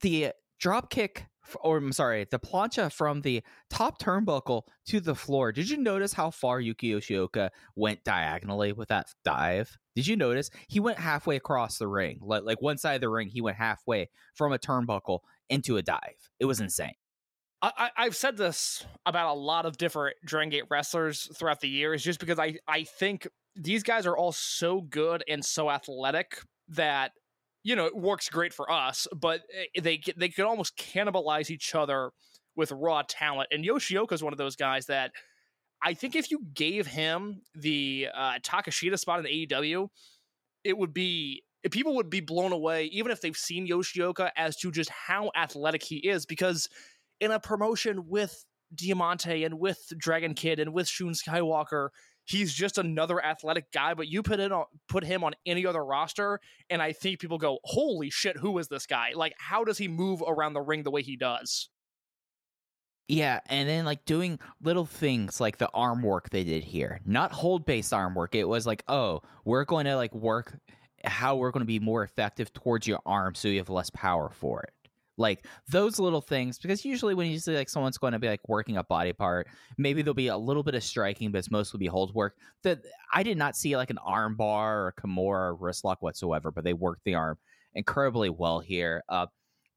the 0.01 0.31
drop 0.59 0.89
kick 0.89 1.27
or 1.61 1.77
I'm 1.77 1.91
sorry, 1.91 2.25
the 2.29 2.39
plancha 2.39 2.91
from 2.91 3.21
the 3.21 3.43
top 3.69 3.99
turnbuckle 4.01 4.63
to 4.87 4.99
the 4.99 5.15
floor. 5.15 5.51
Did 5.51 5.69
you 5.69 5.77
notice 5.77 6.13
how 6.13 6.31
far 6.31 6.59
Yuki 6.59 6.91
Yoshioka 6.91 7.49
went 7.75 8.03
diagonally 8.03 8.73
with 8.73 8.89
that 8.89 9.07
dive? 9.23 9.77
Did 9.95 10.07
you 10.07 10.15
notice 10.15 10.49
he 10.67 10.79
went 10.79 10.97
halfway 10.97 11.35
across 11.35 11.77
the 11.77 11.87
ring, 11.87 12.19
like 12.21 12.43
like 12.43 12.61
one 12.61 12.77
side 12.77 12.95
of 12.95 13.01
the 13.01 13.09
ring, 13.09 13.29
he 13.29 13.41
went 13.41 13.57
halfway 13.57 14.09
from 14.33 14.53
a 14.53 14.59
turnbuckle 14.59 15.19
into 15.49 15.77
a 15.77 15.81
dive. 15.81 16.29
It 16.39 16.45
was 16.45 16.59
insane. 16.59 16.95
I, 17.61 17.89
have 17.97 18.15
said 18.15 18.37
this 18.37 18.85
about 19.07 19.35
a 19.35 19.39
lot 19.39 19.65
of 19.65 19.77
different 19.77 20.17
Dragon 20.23 20.49
Gate 20.49 20.65
wrestlers 20.69 21.29
throughout 21.35 21.61
the 21.61 21.69
years, 21.69 22.03
just 22.03 22.19
because 22.19 22.37
I, 22.37 22.57
I 22.67 22.83
think 22.83 23.27
these 23.55 23.81
guys 23.81 24.05
are 24.05 24.15
all 24.15 24.33
so 24.33 24.81
good 24.81 25.23
and 25.27 25.43
so 25.43 25.71
athletic 25.71 26.41
that 26.67 27.11
you 27.65 27.75
know, 27.75 27.87
it 27.87 27.97
works 27.97 28.29
great 28.29 28.53
for 28.53 28.71
us, 28.71 29.07
but 29.13 29.41
eh, 29.51 29.81
they 29.81 29.99
they 30.15 30.29
could 30.29 30.45
almost 30.45 30.77
cannibalize 30.77 31.49
each 31.49 31.73
other 31.73 32.11
with 32.55 32.71
raw 32.71 33.01
talent. 33.07 33.49
And 33.51 33.65
Yoshioka 33.65 34.13
is 34.13 34.23
one 34.23 34.33
of 34.33 34.37
those 34.37 34.55
guys 34.55 34.85
that 34.85 35.11
I 35.83 35.95
think 35.95 36.15
if 36.15 36.29
you 36.29 36.41
gave 36.53 36.85
him 36.85 37.41
the 37.55 38.09
uh, 38.13 38.33
Takeshita 38.43 38.99
spot 38.99 39.17
in 39.17 39.25
the 39.25 39.47
AEW, 39.47 39.87
it 40.63 40.77
would 40.77 40.93
be 40.93 41.41
people 41.71 41.95
would 41.95 42.09
be 42.09 42.19
blown 42.19 42.51
away, 42.51 42.85
even 42.85 43.11
if 43.11 43.21
they've 43.21 43.35
seen 43.35 43.67
Yoshioka, 43.67 44.31
as 44.35 44.55
to 44.57 44.71
just 44.71 44.89
how 44.89 45.31
athletic 45.35 45.83
he 45.83 45.97
is. 45.97 46.25
Because 46.25 46.67
in 47.19 47.31
a 47.31 47.39
promotion 47.39 48.07
with 48.07 48.45
Diamante 48.73 49.43
and 49.43 49.59
with 49.59 49.79
Dragon 49.97 50.33
Kid 50.33 50.59
and 50.59 50.73
with 50.73 50.87
Shun 50.87 51.13
Skywalker, 51.13 51.89
he's 52.25 52.53
just 52.53 52.77
another 52.77 53.23
athletic 53.23 53.71
guy. 53.71 53.93
But 53.93 54.07
you 54.07 54.23
put 54.23 54.39
on, 54.39 54.65
put 54.89 55.03
him 55.03 55.23
on 55.23 55.33
any 55.45 55.65
other 55.65 55.83
roster, 55.83 56.39
and 56.69 56.81
I 56.81 56.91
think 56.91 57.19
people 57.19 57.37
go, 57.37 57.59
"Holy 57.63 58.09
shit, 58.09 58.37
who 58.37 58.57
is 58.57 58.67
this 58.67 58.85
guy? 58.85 59.11
Like, 59.15 59.33
how 59.37 59.63
does 59.63 59.77
he 59.77 59.87
move 59.87 60.23
around 60.25 60.53
the 60.53 60.61
ring 60.61 60.83
the 60.83 60.91
way 60.91 61.01
he 61.01 61.15
does?" 61.15 61.69
Yeah, 63.07 63.39
and 63.47 63.69
then 63.69 63.85
like 63.85 64.03
doing 64.05 64.39
little 64.63 64.85
things 64.85 65.39
like 65.39 65.57
the 65.57 65.69
arm 65.75 66.01
work 66.01 66.31
they 66.31 66.43
did 66.43 66.63
here, 66.63 66.99
not 67.05 67.31
hold 67.31 67.63
based 67.63 67.93
arm 67.93 68.15
work. 68.15 68.33
It 68.33 68.47
was 68.47 68.65
like, 68.65 68.83
oh, 68.87 69.21
we're 69.43 69.63
going 69.63 69.85
to 69.85 69.95
like 69.95 70.13
work 70.15 70.57
how 71.07 71.35
we're 71.35 71.51
going 71.51 71.61
to 71.61 71.67
be 71.67 71.79
more 71.79 72.03
effective 72.03 72.51
towards 72.53 72.87
your 72.87 72.99
arm 73.05 73.35
so 73.35 73.47
you 73.47 73.57
have 73.59 73.69
less 73.69 73.89
power 73.89 74.29
for 74.29 74.61
it. 74.61 74.71
Like 75.17 75.45
those 75.69 75.97
little 75.97 76.19
things 76.19 76.57
because 76.57 76.83
usually 76.83 77.13
when 77.13 77.27
you 77.31 77.39
see 77.39 77.55
like 77.55 77.69
someone's 77.69 77.97
going 77.97 78.11
to 78.11 78.19
be 78.19 78.27
like 78.27 78.41
working 78.49 78.75
a 78.75 78.83
body 78.83 79.13
part 79.13 79.47
maybe 79.77 80.01
there'll 80.01 80.13
be 80.13 80.27
a 80.27 80.37
little 80.37 80.61
bit 80.61 80.75
of 80.75 80.83
striking 80.83 81.31
but 81.31 81.37
it's 81.37 81.49
mostly 81.49 81.77
be 81.77 81.85
hold 81.85 82.13
work 82.13 82.35
that 82.63 82.79
i 83.13 83.23
did 83.23 83.37
not 83.37 83.55
see 83.55 83.77
like 83.77 83.89
an 83.89 83.97
arm 83.99 84.35
bar 84.35 84.87
or 84.87 84.93
kimura 84.99 85.51
or 85.51 85.55
wrist 85.55 85.85
lock 85.85 86.01
whatsoever 86.01 86.51
but 86.51 86.65
they 86.65 86.73
worked 86.73 87.05
the 87.05 87.15
arm 87.15 87.37
incredibly 87.75 88.29
well 88.29 88.59
here. 88.59 89.03
Uh 89.07 89.27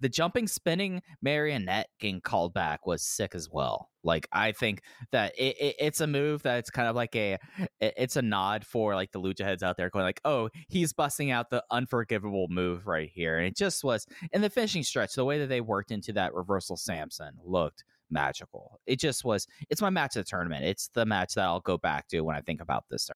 the 0.00 0.08
jumping 0.08 0.46
spinning 0.46 1.02
marionette 1.22 1.88
getting 1.98 2.20
called 2.20 2.54
back 2.54 2.86
was 2.86 3.02
sick 3.02 3.34
as 3.34 3.48
well. 3.50 3.90
Like 4.04 4.28
i 4.32 4.52
think 4.52 4.82
that 5.10 5.34
it, 5.36 5.56
it, 5.60 5.76
it's 5.78 6.00
a 6.00 6.06
move 6.06 6.42
that's 6.42 6.70
kind 6.70 6.88
of 6.88 6.96
like 6.96 7.14
a 7.16 7.36
it, 7.80 7.94
it's 7.96 8.16
a 8.16 8.22
nod 8.22 8.64
for 8.64 8.94
like 8.94 9.12
the 9.12 9.20
lucha 9.20 9.40
heads 9.40 9.62
out 9.62 9.76
there 9.76 9.90
going 9.90 10.04
like 10.04 10.20
oh 10.24 10.48
he's 10.68 10.92
busting 10.92 11.30
out 11.30 11.50
the 11.50 11.62
unforgivable 11.70 12.46
move 12.48 12.86
right 12.86 13.10
here. 13.12 13.38
And 13.38 13.46
it 13.46 13.56
just 13.56 13.84
was 13.84 14.06
in 14.32 14.40
the 14.40 14.50
finishing 14.50 14.82
stretch 14.82 15.14
the 15.14 15.24
way 15.24 15.38
that 15.40 15.48
they 15.48 15.60
worked 15.60 15.90
into 15.90 16.12
that 16.14 16.34
reversal 16.34 16.76
samson 16.76 17.32
looked 17.44 17.84
magical. 18.10 18.80
It 18.86 18.98
just 18.98 19.24
was 19.24 19.46
it's 19.68 19.82
my 19.82 19.90
match 19.90 20.16
of 20.16 20.24
the 20.24 20.30
tournament. 20.30 20.64
It's 20.64 20.88
the 20.88 21.04
match 21.04 21.34
that 21.34 21.44
i'll 21.44 21.60
go 21.60 21.76
back 21.76 22.08
to 22.08 22.20
when 22.20 22.36
i 22.36 22.40
think 22.40 22.60
about 22.60 22.84
this. 22.90 23.10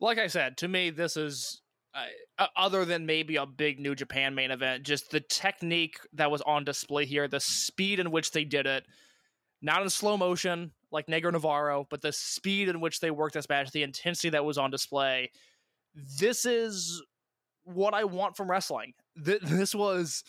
Like 0.00 0.18
i 0.18 0.28
said 0.28 0.56
to 0.58 0.68
me 0.68 0.90
this 0.90 1.16
is 1.16 1.60
uh, 1.94 2.46
other 2.56 2.84
than 2.84 3.06
maybe 3.06 3.36
a 3.36 3.46
big 3.46 3.80
New 3.80 3.94
Japan 3.94 4.34
main 4.34 4.50
event, 4.50 4.84
just 4.84 5.10
the 5.10 5.20
technique 5.20 5.96
that 6.12 6.30
was 6.30 6.42
on 6.42 6.64
display 6.64 7.06
here, 7.06 7.28
the 7.28 7.40
speed 7.40 7.98
in 7.98 8.10
which 8.10 8.30
they 8.30 8.44
did 8.44 8.66
it, 8.66 8.84
not 9.62 9.82
in 9.82 9.90
slow 9.90 10.16
motion 10.16 10.72
like 10.90 11.06
Negro 11.06 11.32
Navarro, 11.32 11.86
but 11.90 12.00
the 12.00 12.12
speed 12.12 12.68
in 12.68 12.80
which 12.80 13.00
they 13.00 13.10
worked 13.10 13.34
this 13.34 13.48
match, 13.48 13.70
the 13.72 13.82
intensity 13.82 14.30
that 14.30 14.44
was 14.44 14.58
on 14.58 14.70
display. 14.70 15.30
This 16.18 16.44
is 16.44 17.02
what 17.64 17.94
I 17.94 18.04
want 18.04 18.36
from 18.36 18.50
wrestling. 18.50 18.92
This 19.16 19.74
was 19.74 20.22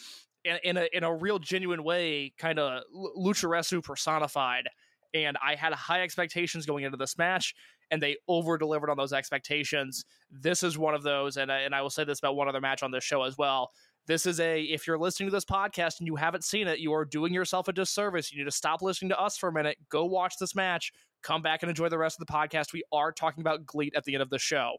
in, 0.44 0.57
in 0.64 0.77
a 0.77 0.88
in 0.94 1.03
a 1.03 1.14
real 1.14 1.38
genuine 1.40 1.84
way, 1.84 2.34
kind 2.38 2.60
of 2.60 2.84
lucharesu 3.18 3.84
personified. 3.84 4.68
And 5.14 5.38
I 5.45 5.56
had 5.56 5.73
high 5.73 6.02
expectations 6.02 6.65
going 6.65 6.84
into 6.84 6.98
this 6.98 7.18
match 7.18 7.53
and 7.91 8.02
they 8.02 8.18
over 8.28 8.57
delivered 8.57 8.90
on 8.90 8.98
those 8.98 9.14
expectations. 9.14 10.06
This 10.32 10.64
is 10.64 10.78
one 10.78 10.94
of 10.94 11.03
those, 11.03 11.38
and 11.38 11.52
I, 11.52 11.60
and 11.60 11.74
I 11.74 11.82
will 11.82 11.90
say 11.90 12.03
this 12.03 12.20
about 12.20 12.36
one 12.36 12.48
other 12.48 12.61
match 12.61 12.84
on 12.84 12.91
this 12.91 13.03
show 13.03 13.24
as 13.24 13.38
well. 13.38 13.72
This 14.07 14.26
is 14.26 14.40
a 14.40 14.61
if 14.61 14.88
you're 14.88 14.98
listening 14.98 15.30
to 15.30 15.36
this 15.36 15.45
podcast 15.45 15.99
and 15.99 16.07
you 16.07 16.16
haven't 16.16 16.44
seen 16.44 16.68
it, 16.68 16.80
you 16.80 16.94
are 16.94 17.06
doing 17.06 17.34
yourself 17.34 17.68
a 17.68 17.74
disservice. 17.74 18.32
You 18.32 18.40
need 18.40 18.45
to 18.45 18.52
stop 18.52 18.82
listening 18.82 19.10
to 19.10 19.20
us 19.20 19.38
for 19.38 19.49
a 19.49 19.53
minute, 19.53 19.78
go 19.90 20.06
watch 20.06 20.38
this 20.40 20.56
match, 20.56 20.91
come 21.22 21.41
back 21.41 21.64
and 21.64 21.70
enjoy 21.70 21.90
the 21.90 21.98
rest 21.98 22.20
of 22.20 22.26
the 22.26 22.34
podcast. 22.34 22.74
We 22.74 22.84
are 22.91 23.11
talking 23.11 23.41
about 23.41 23.66
GLEAT 23.66 23.94
at 23.95 24.06
the 24.06 24.16
end 24.16 24.24
of 24.24 24.30
the 24.30 24.40
show. 24.40 24.78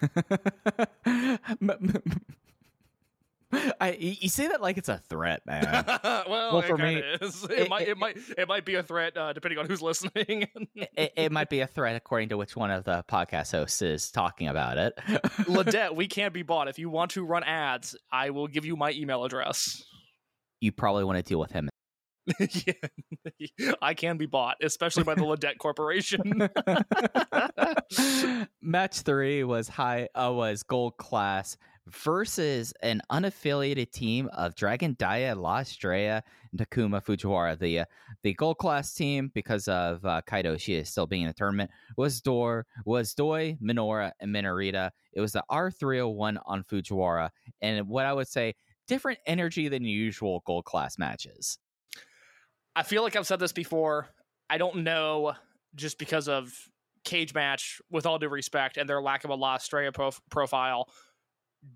I 3.80 3.96
you 3.98 4.28
say 4.28 4.48
that 4.48 4.60
like 4.60 4.76
it's 4.76 4.88
a 4.90 4.98
threat, 5.08 5.40
man. 5.46 5.62
well, 6.04 6.24
Well, 6.28 6.58
it 6.58 6.66
for 6.66 6.76
me, 6.76 6.96
is. 7.20 7.44
it, 7.44 7.50
it- 7.50 7.70
might, 7.70 7.82
it- 7.82 7.88
it, 7.88 7.98
might, 7.98 8.16
it 8.36 8.48
might 8.48 8.64
be 8.64 8.74
a 8.74 8.82
threat 8.82 9.16
uh, 9.16 9.32
depending 9.32 9.58
on 9.58 9.66
who's 9.66 9.80
listening. 9.80 10.46
it, 10.74 11.12
it 11.16 11.32
might 11.32 11.48
be 11.48 11.60
a 11.60 11.66
threat 11.66 11.96
according 11.96 12.28
to 12.30 12.36
which 12.36 12.56
one 12.56 12.70
of 12.70 12.84
the 12.84 13.04
podcast 13.10 13.52
hosts 13.52 13.80
is 13.82 14.10
talking 14.10 14.48
about 14.48 14.76
it. 14.78 14.92
Ladette, 15.46 15.94
we 15.94 16.06
can't 16.08 16.34
be 16.34 16.42
bought. 16.42 16.68
If 16.68 16.78
you 16.78 16.90
want 16.90 17.12
to 17.12 17.24
run 17.24 17.42
ads, 17.44 17.96
I 18.12 18.30
will 18.30 18.48
give 18.48 18.64
you 18.64 18.76
my 18.76 18.90
email 18.92 19.24
address. 19.24 19.82
you 20.60 20.70
probably 20.72 21.04
want 21.04 21.16
to 21.16 21.22
deal 21.22 21.40
with 21.40 21.52
him. 21.52 21.68
yeah, 22.38 22.74
I 23.80 23.94
can 23.94 24.18
be 24.18 24.26
bought, 24.26 24.56
especially 24.62 25.04
by 25.04 25.14
the 25.14 25.22
Ladette 25.22 25.56
Corporation. 25.56 26.50
Match 28.60 29.00
three 29.00 29.44
was 29.44 29.68
high 29.68 30.08
uh, 30.14 30.30
was 30.32 30.62
gold 30.62 30.96
class 30.98 31.56
versus 31.90 32.72
an 32.82 33.00
unaffiliated 33.10 33.90
team 33.90 34.28
of 34.32 34.54
Dragon 34.54 34.94
Dia, 34.98 35.34
La 35.34 35.58
Estrella, 35.58 36.22
Takuma 36.56 37.02
Fujiwara. 37.02 37.58
The 37.58 37.80
uh, 37.80 37.84
the 38.22 38.34
gold 38.34 38.58
class 38.58 38.94
team, 38.94 39.30
because 39.34 39.68
of 39.68 40.04
uh, 40.04 40.22
Kaito 40.28 40.56
is 40.68 40.88
still 40.88 41.06
being 41.06 41.22
in 41.22 41.28
the 41.28 41.34
tournament, 41.34 41.70
was 41.96 42.20
Door, 42.20 42.66
was 42.84 43.14
Doi, 43.14 43.56
Minoura, 43.62 44.12
and 44.20 44.34
Minorita. 44.34 44.90
It 45.12 45.20
was 45.20 45.32
the 45.32 45.44
R 45.48 45.70
three 45.70 45.98
hundred 45.98 46.10
one 46.10 46.38
on 46.46 46.64
Fujiwara, 46.64 47.30
and 47.60 47.88
what 47.88 48.06
I 48.06 48.12
would 48.12 48.28
say, 48.28 48.54
different 48.86 49.18
energy 49.26 49.68
than 49.68 49.84
usual 49.84 50.42
gold 50.46 50.64
class 50.64 50.98
matches. 50.98 51.58
I 52.76 52.82
feel 52.82 53.02
like 53.02 53.16
I've 53.16 53.26
said 53.26 53.40
this 53.40 53.52
before. 53.52 54.08
I 54.50 54.58
don't 54.58 54.84
know 54.84 55.34
just 55.74 55.98
because 55.98 56.28
of 56.28 56.52
cage 57.04 57.32
match, 57.34 57.80
with 57.90 58.06
all 58.06 58.18
due 58.18 58.28
respect, 58.28 58.76
and 58.76 58.88
their 58.88 59.00
lack 59.00 59.24
of 59.24 59.30
a 59.30 59.34
La 59.34 59.56
Estrella 59.56 59.92
prof- 59.92 60.20
profile. 60.30 60.88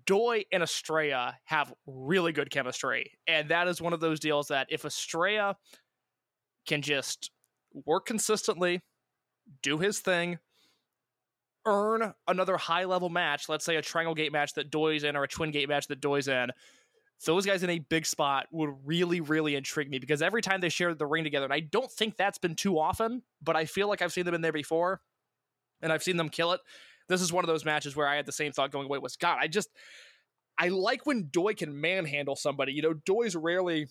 Doi 0.05 0.43
and 0.51 0.63
Estrella 0.63 1.37
have 1.45 1.73
really 1.85 2.31
good 2.31 2.49
chemistry. 2.49 3.11
And 3.27 3.49
that 3.49 3.67
is 3.67 3.81
one 3.81 3.93
of 3.93 3.99
those 3.99 4.19
deals 4.19 4.47
that 4.47 4.67
if 4.69 4.85
Estrella 4.85 5.55
can 6.65 6.81
just 6.81 7.31
work 7.85 8.05
consistently, 8.05 8.81
do 9.61 9.77
his 9.77 9.99
thing, 9.99 10.39
earn 11.65 12.13
another 12.27 12.57
high 12.57 12.85
level 12.85 13.09
match, 13.09 13.49
let's 13.49 13.65
say 13.65 13.75
a 13.75 13.81
triangle 13.81 14.15
gate 14.15 14.31
match 14.31 14.53
that 14.53 14.69
Doi's 14.69 15.03
in 15.03 15.15
or 15.15 15.23
a 15.23 15.27
twin 15.27 15.51
gate 15.51 15.69
match 15.69 15.87
that 15.87 16.01
Doi's 16.01 16.27
in, 16.27 16.51
those 17.25 17.45
guys 17.45 17.63
in 17.63 17.69
a 17.69 17.79
big 17.79 18.05
spot 18.05 18.47
would 18.51 18.73
really, 18.83 19.21
really 19.21 19.55
intrigue 19.55 19.89
me 19.89 19.99
because 19.99 20.21
every 20.21 20.41
time 20.41 20.59
they 20.61 20.69
share 20.69 20.93
the 20.93 21.05
ring 21.05 21.23
together, 21.23 21.45
and 21.45 21.53
I 21.53 21.61
don't 21.61 21.91
think 21.91 22.17
that's 22.17 22.37
been 22.37 22.55
too 22.55 22.77
often, 22.79 23.21
but 23.41 23.55
I 23.55 23.65
feel 23.65 23.87
like 23.87 24.01
I've 24.01 24.11
seen 24.11 24.25
them 24.25 24.35
in 24.35 24.41
there 24.41 24.51
before 24.51 25.01
and 25.81 25.91
I've 25.91 26.03
seen 26.03 26.17
them 26.17 26.29
kill 26.29 26.51
it. 26.51 26.61
This 27.13 27.21
is 27.21 27.33
one 27.33 27.43
of 27.43 27.47
those 27.47 27.65
matches 27.65 27.95
where 27.95 28.07
I 28.07 28.15
had 28.15 28.25
the 28.25 28.31
same 28.31 28.51
thought 28.51 28.71
going, 28.71 28.89
wait, 28.89 29.01
was 29.01 29.15
God, 29.15 29.37
I 29.39 29.47
just, 29.47 29.69
I 30.57 30.69
like 30.69 31.05
when 31.05 31.29
Doi 31.31 31.53
can 31.53 31.79
manhandle 31.79 32.35
somebody. 32.35 32.73
You 32.73 32.81
know, 32.81 32.93
Doi's 32.93 33.35
rarely 33.35 33.87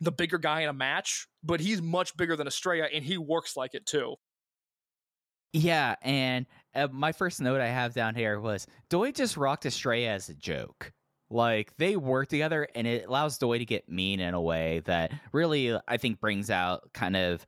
the 0.00 0.12
bigger 0.12 0.38
guy 0.38 0.62
in 0.62 0.68
a 0.68 0.72
match, 0.72 1.26
but 1.42 1.60
he's 1.60 1.82
much 1.82 2.16
bigger 2.16 2.36
than 2.36 2.46
Estrella 2.46 2.88
and 2.92 3.04
he 3.04 3.18
works 3.18 3.56
like 3.56 3.74
it 3.74 3.86
too. 3.86 4.16
Yeah, 5.52 5.96
and 6.02 6.46
uh, 6.74 6.88
my 6.90 7.12
first 7.12 7.40
note 7.40 7.60
I 7.60 7.68
have 7.68 7.92
down 7.92 8.14
here 8.14 8.40
was 8.40 8.66
Doi 8.88 9.12
just 9.12 9.36
rocked 9.36 9.66
Estrella 9.66 10.08
as 10.08 10.28
a 10.28 10.34
joke. 10.34 10.92
Like 11.28 11.76
they 11.76 11.96
work 11.96 12.28
together, 12.28 12.68
and 12.74 12.86
it 12.86 13.06
allows 13.06 13.38
Doi 13.38 13.58
to 13.58 13.64
get 13.64 13.88
mean 13.88 14.20
in 14.20 14.34
a 14.34 14.40
way 14.40 14.82
that 14.86 15.12
really, 15.32 15.78
I 15.88 15.96
think, 15.96 16.20
brings 16.20 16.50
out 16.50 16.92
kind 16.94 17.16
of 17.16 17.44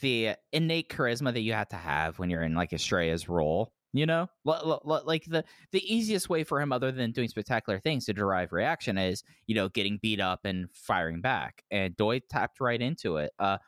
the 0.00 0.34
innate 0.52 0.90
charisma 0.90 1.32
that 1.32 1.40
you 1.40 1.54
have 1.54 1.68
to 1.68 1.76
have 1.76 2.18
when 2.18 2.28
you're 2.28 2.42
in 2.42 2.54
like 2.54 2.72
Estrella's 2.72 3.28
role. 3.28 3.72
You 3.92 4.04
know, 4.04 4.28
L- 4.46 4.82
l- 4.86 5.02
like 5.06 5.24
the 5.24 5.44
the 5.72 5.94
easiest 5.94 6.28
way 6.28 6.44
for 6.44 6.60
him, 6.60 6.72
other 6.72 6.92
than 6.92 7.12
doing 7.12 7.28
spectacular 7.28 7.78
things 7.80 8.04
to 8.06 8.12
derive 8.12 8.52
reaction, 8.52 8.98
is 8.98 9.24
you 9.46 9.54
know 9.54 9.68
getting 9.70 9.98
beat 10.02 10.20
up 10.20 10.40
and 10.44 10.68
firing 10.72 11.20
back. 11.20 11.64
And 11.70 11.96
Doi 11.96 12.20
tapped 12.28 12.60
right 12.60 12.80
into 12.80 13.16
it. 13.16 13.32
Uh, 13.38 13.58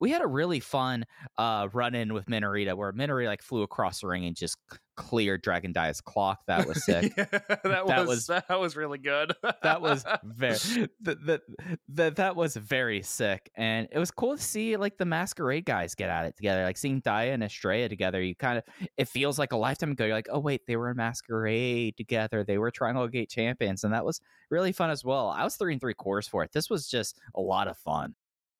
we 0.00 0.10
had 0.10 0.20
a 0.22 0.26
really 0.26 0.60
fun 0.60 1.04
uh, 1.38 1.68
run 1.72 1.94
in 1.94 2.12
with 2.12 2.26
Minorita 2.26 2.76
where 2.76 2.92
Minorita 2.92 3.28
like 3.28 3.42
flew 3.42 3.62
across 3.62 4.00
the 4.00 4.08
ring 4.08 4.24
and 4.26 4.36
just 4.36 4.58
cleared 4.96 5.42
Dragon 5.42 5.72
Dia's 5.72 6.00
clock. 6.00 6.40
That 6.46 6.66
was 6.66 6.84
sick. 6.84 7.12
Yeah, 7.16 7.24
that, 7.30 7.62
That 7.64 8.06
was, 8.06 8.08
was- 8.08 8.26
that 8.26 8.60
was 8.60 8.76
really 8.76 8.98
good. 8.98 9.32
that 9.62 9.80
was 9.80 10.04
very 10.24 10.88
that, 11.00 11.26
that, 11.26 11.40
that 11.88 12.16
that 12.16 12.36
was 12.36 12.56
very 12.56 13.02
sick 13.02 13.50
and 13.54 13.88
it 13.90 13.98
was 13.98 14.10
cool 14.10 14.36
to 14.36 14.42
see 14.42 14.76
like 14.76 14.98
the 14.98 15.04
masquerade 15.04 15.64
guys 15.64 15.94
get 15.94 16.10
at 16.10 16.26
it 16.26 16.36
together 16.36 16.64
like 16.64 16.76
seeing 16.76 17.00
Dia 17.00 17.32
and 17.32 17.42
Estrella 17.42 17.88
together 17.88 18.22
you 18.22 18.34
kind 18.34 18.58
of 18.58 18.64
it 18.96 19.08
feels 19.08 19.38
like 19.38 19.52
a 19.52 19.56
lifetime 19.56 19.92
ago 19.92 20.04
you're 20.04 20.14
like 20.14 20.28
oh 20.30 20.38
wait 20.38 20.62
they 20.66 20.76
were 20.76 20.90
in 20.90 20.96
masquerade 20.96 21.96
together 21.96 22.44
they 22.44 22.58
were 22.58 22.70
triangle 22.70 23.06
gate 23.08 23.30
champions 23.30 23.84
and 23.84 23.92
that 23.92 24.04
was 24.04 24.20
really 24.50 24.72
fun 24.72 24.90
as 24.90 25.04
well 25.04 25.28
i 25.28 25.42
was 25.44 25.56
three 25.56 25.72
and 25.72 25.80
three 25.80 25.94
quarters 25.94 26.28
for 26.28 26.42
it 26.42 26.52
this 26.52 26.68
was 26.68 26.88
just 26.88 27.18
a 27.34 27.40
lot 27.40 27.68
of 27.68 27.76
fun 27.78 28.14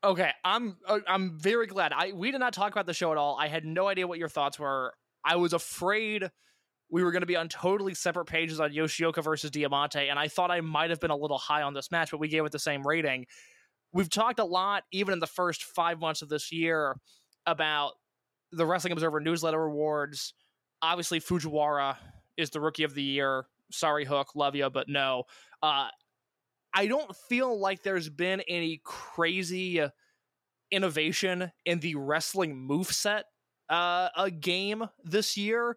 Okay, 0.05 0.33
I'm 0.45 0.79
uh, 0.85 0.99
I'm 1.07 1.39
very 1.39 1.69
glad. 1.69 1.93
I 1.93 2.11
we 2.11 2.33
did 2.33 2.41
not 2.41 2.53
talk 2.53 2.73
about 2.73 2.87
the 2.87 2.93
show 2.93 3.13
at 3.13 3.19
all. 3.19 3.37
I 3.39 3.47
had 3.47 3.65
no 3.65 3.87
idea 3.87 4.05
what 4.09 4.19
your 4.19 4.29
thoughts 4.29 4.59
were. 4.59 4.95
I 5.25 5.37
was 5.37 5.53
afraid 5.53 6.31
we 6.91 7.03
were 7.03 7.11
going 7.11 7.23
to 7.23 7.27
be 7.27 7.37
on 7.37 7.49
totally 7.49 7.95
separate 7.95 8.27
pages 8.27 8.61
on 8.61 8.71
Yoshioka 8.73 9.25
versus 9.25 9.51
Diamante, 9.51 10.09
and 10.09 10.19
I 10.19 10.29
thought 10.29 10.51
I 10.51 10.61
might 10.61 10.91
have 10.91 11.01
been 11.01 11.11
a 11.11 11.17
little 11.17 11.39
high 11.39 11.63
on 11.63 11.73
this 11.73 11.91
match, 11.91 12.11
but 12.11 12.21
we 12.21 12.29
gave 12.29 12.45
it 12.45 12.53
the 12.53 12.59
same 12.59 12.87
rating. 12.87 13.27
We've 13.93 14.11
talked 14.11 14.39
a 14.39 14.45
lot, 14.45 14.85
even 14.93 15.13
in 15.13 15.19
the 15.19 15.27
first 15.27 15.65
five 15.65 16.01
months 16.01 16.23
of 16.23 16.29
this 16.29 16.53
year, 16.53 16.97
about 17.47 17.93
the 18.53 18.67
Wrestling 18.67 18.93
Observer 18.93 19.21
newsletter 19.21 19.63
awards. 19.63 20.35
Obviously, 20.83 21.21
Fujiwara 21.21 21.97
is 22.37 22.51
the 22.51 22.61
Rookie 22.61 22.85
of 22.85 22.95
the 22.95 23.03
Year. 23.03 23.47
Sorry, 23.71 24.05
Hook, 24.05 24.35
love 24.35 24.55
you, 24.55 24.69
but 24.69 24.89
no. 24.89 25.25
Uh, 25.63 25.89
I 26.75 26.87
don't 26.87 27.15
feel 27.29 27.59
like 27.59 27.83
there's 27.83 28.09
been 28.09 28.43
any 28.49 28.81
crazy 28.85 29.83
innovation 30.71 31.53
in 31.65 31.81
the 31.81 31.95
wrestling 31.95 32.67
moveset 32.69 33.23
uh, 33.73 34.11
a 34.17 34.31
game 34.31 34.85
this 35.03 35.37
year. 35.37 35.77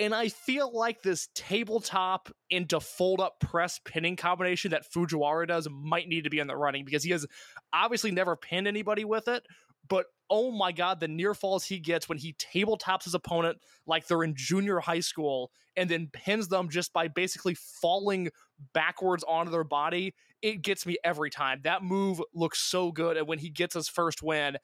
And 0.00 0.14
I 0.14 0.28
feel 0.28 0.72
like 0.72 1.02
this 1.02 1.28
tabletop 1.34 2.30
into 2.50 2.78
fold 2.78 3.20
up 3.20 3.40
press 3.40 3.80
pinning 3.84 4.16
combination 4.16 4.70
that 4.72 4.84
Fujiwara 4.92 5.48
does 5.48 5.66
might 5.70 6.08
need 6.08 6.24
to 6.24 6.30
be 6.30 6.38
in 6.38 6.46
the 6.46 6.56
running 6.56 6.84
because 6.84 7.02
he 7.02 7.10
has 7.10 7.26
obviously 7.72 8.10
never 8.10 8.36
pinned 8.36 8.68
anybody 8.68 9.04
with 9.04 9.26
it. 9.26 9.44
But 9.88 10.06
oh 10.30 10.50
my 10.50 10.72
god, 10.72 11.00
the 11.00 11.08
near 11.08 11.34
falls 11.34 11.64
he 11.64 11.80
gets 11.80 12.08
when 12.08 12.18
he 12.18 12.34
tabletops 12.34 13.04
his 13.04 13.14
opponent 13.14 13.58
like 13.86 14.06
they're 14.06 14.22
in 14.22 14.34
junior 14.36 14.78
high 14.78 15.00
school 15.00 15.50
and 15.76 15.88
then 15.88 16.10
pins 16.12 16.48
them 16.48 16.68
just 16.68 16.92
by 16.92 17.08
basically 17.08 17.54
falling 17.54 18.28
backwards 18.72 19.24
onto 19.26 19.50
their 19.50 19.64
body, 19.64 20.14
it 20.42 20.62
gets 20.62 20.86
me 20.86 20.96
every 21.04 21.30
time. 21.30 21.60
That 21.64 21.82
move 21.82 22.20
looks 22.34 22.60
so 22.60 22.92
good. 22.92 23.16
And 23.16 23.26
when 23.26 23.38
he 23.38 23.48
gets 23.50 23.74
his 23.74 23.88
first 23.88 24.22
win, 24.22 24.56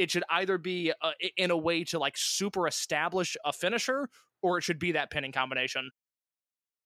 it 0.00 0.10
should 0.10 0.24
either 0.30 0.58
be 0.58 0.92
uh, 1.02 1.12
in 1.36 1.50
a 1.50 1.56
way 1.56 1.84
to 1.84 1.98
like 1.98 2.14
super 2.16 2.66
establish 2.66 3.36
a 3.44 3.52
finisher 3.52 4.08
or 4.42 4.58
it 4.58 4.62
should 4.62 4.78
be 4.78 4.92
that 4.92 5.10
pinning 5.10 5.32
combination. 5.32 5.90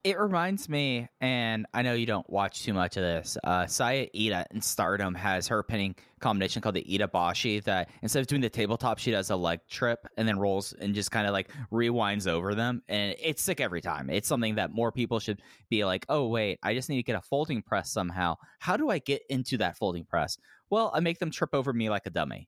It 0.03 0.19
reminds 0.19 0.69
me, 0.69 1.07
and 1.19 1.65
I 1.73 1.81
know 1.81 1.95
you 1.95 2.05
don't 2.05 2.29
watch 2.29 2.61
too 2.61 2.75
much 2.75 2.95
of 2.95 3.01
this. 3.01 3.39
Uh, 3.43 3.65
Saya 3.65 4.05
Iida 4.15 4.45
in 4.51 4.61
Stardom 4.61 5.15
has 5.15 5.47
her 5.47 5.63
pinning 5.63 5.95
combination 6.19 6.61
called 6.61 6.75
the 6.75 6.85
Ida 6.93 7.07
Bashi. 7.07 7.59
That 7.61 7.89
instead 8.03 8.19
of 8.19 8.27
doing 8.27 8.41
the 8.41 8.49
tabletop, 8.51 8.99
she 8.99 9.09
does 9.09 9.31
a 9.31 9.35
leg 9.35 9.61
trip 9.67 10.05
and 10.15 10.27
then 10.27 10.37
rolls 10.37 10.73
and 10.73 10.93
just 10.93 11.09
kind 11.09 11.25
of 11.25 11.33
like 11.33 11.49
rewinds 11.73 12.27
over 12.27 12.53
them, 12.53 12.83
and 12.87 13.15
it's 13.19 13.41
sick 13.41 13.59
every 13.59 13.81
time. 13.81 14.11
It's 14.11 14.27
something 14.27 14.53
that 14.55 14.69
more 14.71 14.91
people 14.91 15.19
should 15.19 15.41
be 15.71 15.83
like, 15.85 16.05
oh 16.07 16.27
wait, 16.27 16.59
I 16.61 16.75
just 16.75 16.87
need 16.87 16.97
to 16.97 17.03
get 17.03 17.15
a 17.15 17.21
folding 17.21 17.63
press 17.63 17.91
somehow. 17.91 18.35
How 18.59 18.77
do 18.77 18.91
I 18.91 18.99
get 18.99 19.23
into 19.27 19.57
that 19.57 19.75
folding 19.75 20.05
press? 20.05 20.37
Well, 20.69 20.91
I 20.93 20.99
make 20.99 21.17
them 21.17 21.31
trip 21.31 21.49
over 21.53 21.73
me 21.73 21.89
like 21.89 22.05
a 22.05 22.11
dummy. 22.11 22.47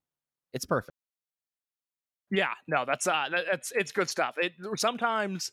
It's 0.54 0.66
perfect. 0.66 0.98
Yeah, 2.30 2.54
no, 2.68 2.84
that's 2.86 3.08
uh 3.08 3.26
that, 3.32 3.46
that's 3.50 3.72
it's 3.72 3.92
good 3.92 4.10
stuff. 4.10 4.36
It 4.38 4.54
sometimes 4.76 5.52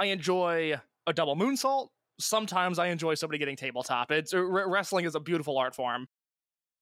I 0.00 0.06
enjoy 0.06 0.74
a 1.06 1.12
double 1.12 1.36
moonsault. 1.36 1.88
Sometimes 2.18 2.78
I 2.78 2.88
enjoy 2.88 3.14
somebody 3.14 3.38
getting 3.38 3.56
tabletop. 3.56 4.10
It's 4.10 4.34
uh, 4.34 4.40
re- 4.40 4.64
wrestling 4.66 5.06
is 5.06 5.14
a 5.14 5.20
beautiful 5.20 5.56
art 5.56 5.74
form. 5.74 6.06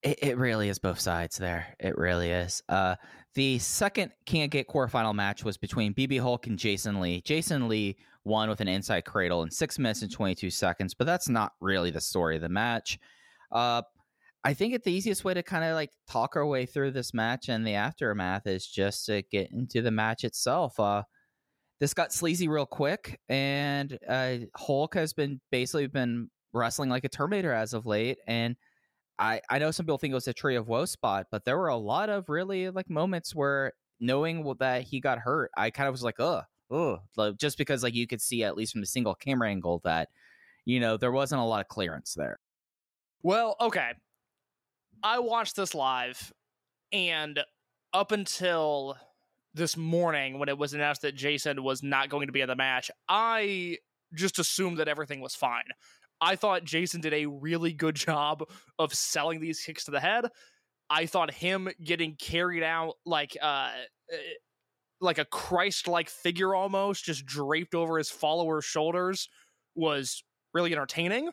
It, 0.02 0.18
it 0.22 0.38
really 0.38 0.68
is 0.68 0.78
both 0.78 0.98
sides 0.98 1.38
there. 1.38 1.74
It 1.78 1.96
really 1.96 2.30
is. 2.30 2.62
Uh, 2.68 2.96
the 3.34 3.58
second 3.58 4.12
of 4.28 4.50
Gate 4.50 4.68
quarterfinal 4.68 5.14
match 5.14 5.44
was 5.44 5.56
between 5.56 5.94
BB 5.94 6.20
Hulk 6.20 6.46
and 6.46 6.58
Jason 6.58 7.00
Lee. 7.00 7.20
Jason 7.22 7.68
Lee 7.68 7.96
won 8.24 8.48
with 8.48 8.60
an 8.60 8.68
inside 8.68 9.04
cradle 9.04 9.42
in 9.42 9.50
six 9.50 9.78
minutes 9.78 10.02
and 10.02 10.10
22 10.10 10.50
seconds, 10.50 10.94
but 10.94 11.06
that's 11.06 11.28
not 11.28 11.52
really 11.60 11.90
the 11.90 12.00
story 12.00 12.36
of 12.36 12.42
the 12.42 12.48
match. 12.48 12.98
Uh, 13.50 13.82
I 14.44 14.54
think 14.54 14.74
it, 14.74 14.84
the 14.84 14.92
easiest 14.92 15.24
way 15.24 15.34
to 15.34 15.42
kind 15.42 15.64
of 15.64 15.74
like 15.74 15.90
talk 16.08 16.36
our 16.36 16.46
way 16.46 16.64
through 16.66 16.92
this 16.92 17.12
match 17.12 17.48
and 17.48 17.66
the 17.66 17.74
aftermath 17.74 18.46
is 18.46 18.66
just 18.66 19.06
to 19.06 19.22
get 19.22 19.50
into 19.50 19.82
the 19.82 19.90
match 19.90 20.24
itself. 20.24 20.78
Uh, 20.78 21.02
this 21.80 21.94
got 21.94 22.12
sleazy 22.12 22.48
real 22.48 22.66
quick, 22.66 23.20
and 23.28 23.98
uh, 24.08 24.36
Hulk 24.56 24.94
has 24.94 25.12
been 25.12 25.40
basically 25.50 25.86
been 25.86 26.30
wrestling 26.52 26.90
like 26.90 27.04
a 27.04 27.08
Terminator 27.08 27.52
as 27.52 27.74
of 27.74 27.86
late, 27.86 28.18
and 28.26 28.56
I 29.18 29.40
I 29.48 29.58
know 29.58 29.70
some 29.70 29.86
people 29.86 29.98
think 29.98 30.12
it 30.12 30.14
was 30.14 30.28
a 30.28 30.32
tree 30.34 30.56
of 30.56 30.68
woe 30.68 30.86
spot, 30.86 31.26
but 31.30 31.44
there 31.44 31.58
were 31.58 31.68
a 31.68 31.76
lot 31.76 32.10
of 32.10 32.28
really 32.28 32.70
like 32.70 32.90
moments 32.90 33.34
where 33.34 33.72
knowing 34.00 34.54
that 34.60 34.82
he 34.82 35.00
got 35.00 35.18
hurt, 35.18 35.50
I 35.56 35.70
kind 35.70 35.88
of 35.88 35.92
was 35.92 36.02
like, 36.02 36.20
ugh, 36.20 36.44
like, 37.16 37.36
just 37.36 37.58
because 37.58 37.82
like 37.82 37.94
you 37.94 38.06
could 38.06 38.20
see 38.20 38.44
at 38.44 38.56
least 38.56 38.72
from 38.72 38.80
the 38.80 38.86
single 38.86 39.14
camera 39.14 39.48
angle 39.50 39.80
that 39.84 40.08
you 40.68 40.80
know, 40.80 40.98
there 40.98 41.12
wasn't 41.12 41.40
a 41.40 41.44
lot 41.44 41.62
of 41.62 41.68
clearance 41.68 42.12
there. 42.14 42.38
Well, 43.22 43.56
okay. 43.58 43.92
I 45.02 45.18
watched 45.20 45.56
this 45.56 45.74
live, 45.74 46.32
and 46.92 47.40
up 47.92 48.12
until 48.12 48.96
this 49.54 49.76
morning 49.76 50.38
when 50.38 50.48
it 50.48 50.58
was 50.58 50.74
announced 50.74 51.02
that 51.02 51.14
Jason 51.14 51.62
was 51.62 51.82
not 51.82 52.08
going 52.08 52.26
to 52.26 52.32
be 52.32 52.40
in 52.40 52.48
the 52.48 52.56
match, 52.56 52.90
I 53.08 53.78
just 54.14 54.38
assumed 54.38 54.78
that 54.78 54.88
everything 54.88 55.20
was 55.20 55.34
fine. 55.34 55.64
I 56.20 56.36
thought 56.36 56.64
Jason 56.64 57.00
did 57.00 57.14
a 57.14 57.26
really 57.26 57.72
good 57.72 57.94
job 57.94 58.42
of 58.78 58.92
selling 58.92 59.40
these 59.40 59.60
kicks 59.60 59.84
to 59.84 59.90
the 59.90 60.00
head. 60.00 60.26
I 60.90 61.06
thought 61.06 61.32
him 61.32 61.68
getting 61.82 62.16
carried 62.16 62.62
out 62.62 62.94
like 63.04 63.36
uh 63.40 63.70
like 65.00 65.18
a 65.18 65.24
Christ-like 65.24 66.08
figure 66.08 66.54
almost 66.54 67.04
just 67.04 67.24
draped 67.24 67.74
over 67.74 67.98
his 67.98 68.10
followers' 68.10 68.64
shoulders 68.64 69.28
was 69.76 70.24
really 70.52 70.72
entertaining. 70.72 71.30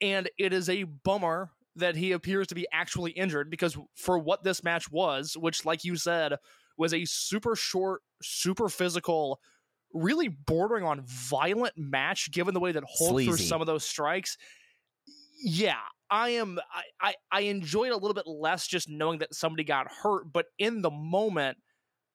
And 0.00 0.28
it 0.36 0.52
is 0.52 0.68
a 0.68 0.82
bummer 0.82 1.50
that 1.78 1.96
he 1.96 2.12
appears 2.12 2.46
to 2.48 2.54
be 2.54 2.66
actually 2.72 3.12
injured 3.12 3.50
because 3.50 3.76
for 3.96 4.18
what 4.18 4.44
this 4.44 4.62
match 4.62 4.90
was, 4.90 5.36
which 5.36 5.64
like 5.64 5.84
you 5.84 5.96
said 5.96 6.34
was 6.76 6.94
a 6.94 7.04
super 7.04 7.56
short, 7.56 8.02
super 8.22 8.68
physical, 8.68 9.40
really 9.92 10.28
bordering 10.28 10.84
on 10.84 11.02
violent 11.04 11.74
match 11.76 12.30
given 12.30 12.54
the 12.54 12.60
way 12.60 12.72
that 12.72 12.84
Hulk 12.98 13.22
threw 13.22 13.36
some 13.36 13.60
of 13.60 13.66
those 13.66 13.84
strikes. 13.84 14.36
Yeah, 15.42 15.76
I 16.10 16.30
am 16.30 16.58
I, 16.72 16.82
I 17.08 17.14
I 17.30 17.40
enjoyed 17.42 17.92
a 17.92 17.96
little 17.96 18.14
bit 18.14 18.26
less 18.26 18.66
just 18.66 18.88
knowing 18.88 19.20
that 19.20 19.34
somebody 19.34 19.64
got 19.64 19.90
hurt, 20.02 20.32
but 20.32 20.46
in 20.58 20.82
the 20.82 20.90
moment, 20.90 21.58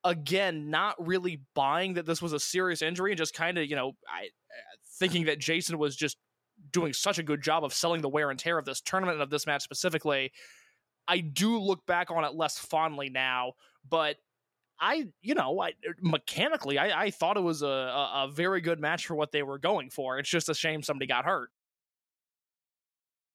again, 0.03 0.69
not 0.69 0.95
really 0.99 1.41
buying 1.56 1.94
that 1.94 2.06
this 2.06 2.22
was 2.22 2.34
a 2.34 2.40
serious 2.40 2.81
injury 2.81 3.11
and 3.11 3.18
just 3.18 3.34
kind 3.34 3.57
of, 3.57 3.69
you 3.69 3.76
know, 3.76 3.94
I 4.07 4.26
uh, 4.26 4.76
thinking 4.99 5.26
that 5.26 5.40
Jason 5.40 5.77
was 5.77 5.95
just 5.95 6.18
doing 6.72 6.94
such 6.94 7.19
a 7.19 7.23
good 7.23 7.41
job 7.41 7.64
of 7.64 7.73
selling 7.73 8.02
the 8.02 8.10
wear 8.10 8.30
and 8.30 8.40
tear 8.40 8.57
of 8.57 8.65
this 8.65 8.81
tournament 8.81 9.15
and 9.15 9.23
of 9.23 9.30
this 9.30 9.45
match 9.45 9.64
specifically. 9.64 10.31
I 11.07 11.19
do 11.19 11.60
look 11.60 11.85
back 11.85 12.11
on 12.11 12.23
it 12.23 12.34
less 12.34 12.57
fondly 12.57 13.10
now, 13.10 13.53
but 13.90 14.18
I, 14.80 15.07
you 15.22 15.35
know, 15.35 15.61
I 15.61 15.73
mechanically, 16.02 16.77
I, 16.77 17.03
I 17.03 17.11
thought 17.11 17.38
it 17.38 17.41
was 17.41 17.61
a, 17.61 17.68
a, 17.68 18.30
very 18.31 18.61
good 18.61 18.80
match 18.80 19.06
for 19.06 19.15
what 19.15 19.31
they 19.31 19.44
were 19.44 19.60
going 19.60 19.90
for. 19.90 20.18
It's 20.18 20.30
just 20.30 20.49
a 20.49 20.53
shame 20.53 20.81
somebody 20.81 21.07
got 21.07 21.26
hurt. 21.26 21.49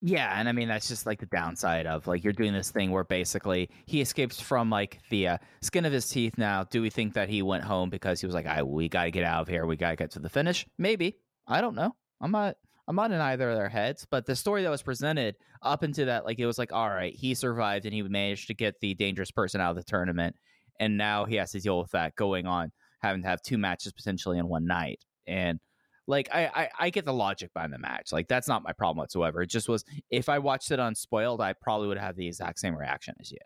Yeah, 0.00 0.38
and 0.38 0.48
I 0.48 0.52
mean 0.52 0.68
that's 0.68 0.86
just 0.86 1.06
like 1.06 1.18
the 1.18 1.26
downside 1.26 1.86
of 1.86 2.06
like 2.06 2.22
you're 2.22 2.32
doing 2.32 2.52
this 2.52 2.70
thing 2.70 2.92
where 2.92 3.02
basically 3.02 3.68
he 3.86 4.00
escapes 4.00 4.40
from 4.40 4.70
like 4.70 5.00
the 5.10 5.26
uh, 5.26 5.38
skin 5.60 5.84
of 5.84 5.92
his 5.92 6.08
teeth. 6.08 6.38
Now, 6.38 6.62
do 6.62 6.80
we 6.80 6.88
think 6.88 7.14
that 7.14 7.28
he 7.28 7.42
went 7.42 7.64
home 7.64 7.90
because 7.90 8.20
he 8.20 8.26
was 8.26 8.34
like, 8.34 8.46
"I 8.46 8.62
we 8.62 8.88
got 8.88 9.04
to 9.04 9.10
get 9.10 9.24
out 9.24 9.42
of 9.42 9.48
here. 9.48 9.66
We 9.66 9.76
got 9.76 9.90
to 9.90 9.96
get 9.96 10.12
to 10.12 10.20
the 10.20 10.28
finish"? 10.28 10.64
Maybe. 10.78 11.16
I 11.48 11.60
don't 11.60 11.74
know. 11.74 11.96
I'm 12.20 12.30
not. 12.30 12.56
I'm 12.88 12.96
not 12.96 13.12
in 13.12 13.20
either 13.20 13.50
of 13.50 13.56
their 13.56 13.68
heads. 13.68 14.06
But 14.10 14.24
the 14.24 14.34
story 14.34 14.62
that 14.62 14.70
was 14.70 14.82
presented 14.82 15.36
up 15.62 15.84
into 15.84 16.06
that, 16.06 16.24
like 16.24 16.38
it 16.38 16.46
was 16.46 16.58
like, 16.58 16.72
all 16.72 16.88
right, 16.88 17.14
he 17.14 17.34
survived 17.34 17.84
and 17.84 17.94
he 17.94 18.02
managed 18.02 18.48
to 18.48 18.54
get 18.54 18.80
the 18.80 18.94
dangerous 18.94 19.30
person 19.30 19.60
out 19.60 19.70
of 19.70 19.76
the 19.76 19.84
tournament, 19.84 20.34
and 20.80 20.96
now 20.96 21.26
he 21.26 21.36
has 21.36 21.52
to 21.52 21.60
deal 21.60 21.78
with 21.78 21.90
that 21.90 22.16
going 22.16 22.46
on, 22.46 22.72
having 23.02 23.22
to 23.22 23.28
have 23.28 23.42
two 23.42 23.58
matches 23.58 23.92
potentially 23.92 24.38
in 24.38 24.48
one 24.48 24.66
night, 24.66 25.04
and 25.26 25.60
like 26.06 26.30
I, 26.32 26.46
I 26.46 26.68
I 26.80 26.90
get 26.90 27.04
the 27.04 27.12
logic 27.12 27.52
behind 27.52 27.72
the 27.72 27.78
match. 27.78 28.10
Like 28.10 28.26
that's 28.26 28.48
not 28.48 28.62
my 28.62 28.72
problem 28.72 28.96
whatsoever. 28.96 29.42
It 29.42 29.50
just 29.50 29.68
was 29.68 29.84
if 30.10 30.30
I 30.30 30.38
watched 30.38 30.70
it 30.70 30.78
unspoiled, 30.78 31.42
I 31.42 31.52
probably 31.52 31.88
would 31.88 31.98
have 31.98 32.16
the 32.16 32.26
exact 32.26 32.58
same 32.58 32.74
reaction 32.74 33.14
as 33.20 33.30
you. 33.30 33.38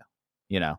You 0.48 0.60
know. 0.60 0.76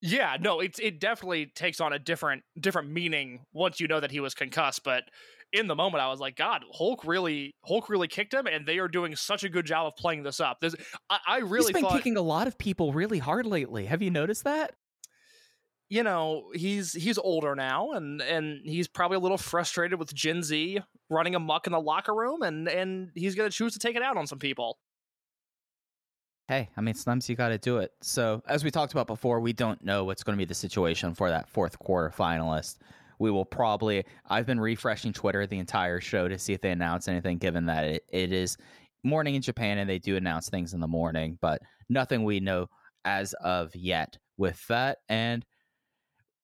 Yeah, 0.00 0.36
no, 0.40 0.58
it's 0.58 0.78
it 0.80 0.98
definitely 0.98 1.46
takes 1.54 1.80
on 1.80 1.92
a 1.92 1.98
different 1.98 2.42
different 2.58 2.90
meaning 2.90 3.44
once 3.52 3.78
you 3.78 3.86
know 3.86 4.00
that 4.00 4.10
he 4.10 4.18
was 4.18 4.34
concussed. 4.34 4.82
But 4.82 5.04
in 5.52 5.66
the 5.66 5.74
moment, 5.74 6.02
I 6.02 6.08
was 6.08 6.20
like, 6.20 6.36
God, 6.36 6.64
Hulk 6.72 7.04
really 7.04 7.54
Hulk 7.64 7.88
really 7.88 8.08
kicked 8.08 8.34
him, 8.34 8.46
and 8.46 8.66
they 8.66 8.78
are 8.78 8.88
doing 8.88 9.16
such 9.16 9.44
a 9.44 9.48
good 9.48 9.66
job 9.66 9.86
of 9.86 9.96
playing 9.96 10.22
this 10.22 10.40
up. 10.40 10.58
This, 10.60 10.74
I, 11.10 11.18
I 11.26 11.38
really 11.38 11.66
He's 11.66 11.72
been 11.72 11.82
thought, 11.82 11.92
kicking 11.92 12.16
a 12.16 12.22
lot 12.22 12.46
of 12.46 12.58
people 12.58 12.92
really 12.92 13.18
hard 13.18 13.46
lately. 13.46 13.86
Have 13.86 14.02
you 14.02 14.10
noticed 14.10 14.44
that? 14.44 14.74
you 15.92 16.02
know, 16.02 16.44
he's 16.54 16.94
he's 16.94 17.18
older 17.18 17.54
now, 17.54 17.92
and 17.92 18.22
and 18.22 18.60
he's 18.64 18.88
probably 18.88 19.18
a 19.18 19.20
little 19.20 19.36
frustrated 19.36 19.98
with 19.98 20.14
Gen 20.14 20.42
Z 20.42 20.80
running 21.10 21.34
amok 21.34 21.66
in 21.66 21.72
the 21.74 21.80
locker 21.80 22.14
room, 22.14 22.40
and 22.40 22.66
and 22.66 23.10
he's 23.14 23.34
gonna 23.34 23.50
choose 23.50 23.74
to 23.74 23.78
take 23.78 23.94
it 23.94 24.02
out 24.02 24.16
on 24.16 24.26
some 24.26 24.38
people. 24.38 24.78
Hey, 26.48 26.70
I 26.78 26.80
mean, 26.80 26.94
sometimes 26.94 27.28
you 27.28 27.36
got 27.36 27.50
to 27.50 27.58
do 27.58 27.78
it. 27.78 27.92
So, 28.00 28.42
as 28.48 28.64
we 28.64 28.70
talked 28.70 28.92
about 28.92 29.06
before, 29.06 29.40
we 29.40 29.52
don't 29.52 29.82
know 29.84 30.04
what's 30.04 30.22
going 30.22 30.36
to 30.36 30.38
be 30.38 30.46
the 30.46 30.54
situation 30.54 31.14
for 31.14 31.28
that 31.28 31.48
fourth 31.48 31.78
quarter 31.78 32.12
finalist. 32.14 32.78
We 33.22 33.30
will 33.30 33.44
probably, 33.44 34.04
I've 34.28 34.46
been 34.46 34.58
refreshing 34.58 35.12
Twitter 35.12 35.46
the 35.46 35.60
entire 35.60 36.00
show 36.00 36.26
to 36.26 36.36
see 36.40 36.54
if 36.54 36.60
they 36.60 36.72
announce 36.72 37.06
anything, 37.06 37.38
given 37.38 37.66
that 37.66 37.84
it, 37.84 38.02
it 38.08 38.32
is 38.32 38.56
morning 39.04 39.36
in 39.36 39.42
Japan 39.42 39.78
and 39.78 39.88
they 39.88 40.00
do 40.00 40.16
announce 40.16 40.48
things 40.48 40.74
in 40.74 40.80
the 40.80 40.88
morning, 40.88 41.38
but 41.40 41.62
nothing 41.88 42.24
we 42.24 42.40
know 42.40 42.66
as 43.04 43.32
of 43.34 43.74
yet 43.76 44.18
with 44.38 44.66
that. 44.66 44.98
And 45.08 45.46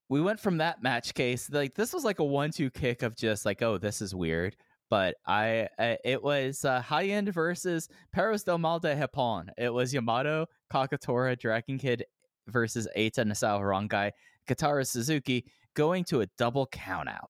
we 0.09 0.21
went 0.21 0.39
from 0.39 0.59
that 0.59 0.81
match 0.81 1.15
case, 1.15 1.51
like, 1.51 1.75
this 1.75 1.93
was 1.93 2.05
like 2.05 2.21
a 2.21 2.25
one 2.25 2.53
two 2.53 2.71
kick 2.71 3.03
of 3.03 3.17
just 3.17 3.45
like, 3.45 3.61
oh, 3.61 3.77
this 3.77 4.01
is 4.01 4.15
weird 4.15 4.55
but 4.91 5.17
I, 5.27 5.69
I 5.79 5.99
it 6.03 6.23
was 6.23 6.65
uh, 6.65 6.81
high 6.81 7.09
end 7.09 7.29
versus 7.35 7.91
Perros 8.11 8.43
del 8.43 8.57
Mal 8.57 8.79
de 8.79 8.97
Japón. 8.97 9.49
It 9.59 9.69
was 9.69 9.93
Yamato, 9.93 10.47
Kagetora, 10.73 11.39
Dragon 11.39 11.77
Kid 11.77 12.07
versus 12.47 12.89
Eita 12.97 13.23
Nosawa 13.27 13.61
Rongai, 13.61 14.13
Kotaro 14.49 14.87
Suzuki 14.87 15.45
going 15.79 16.03
to 16.03 16.21
a 16.21 16.27
double 16.37 16.67
countout. 16.67 17.29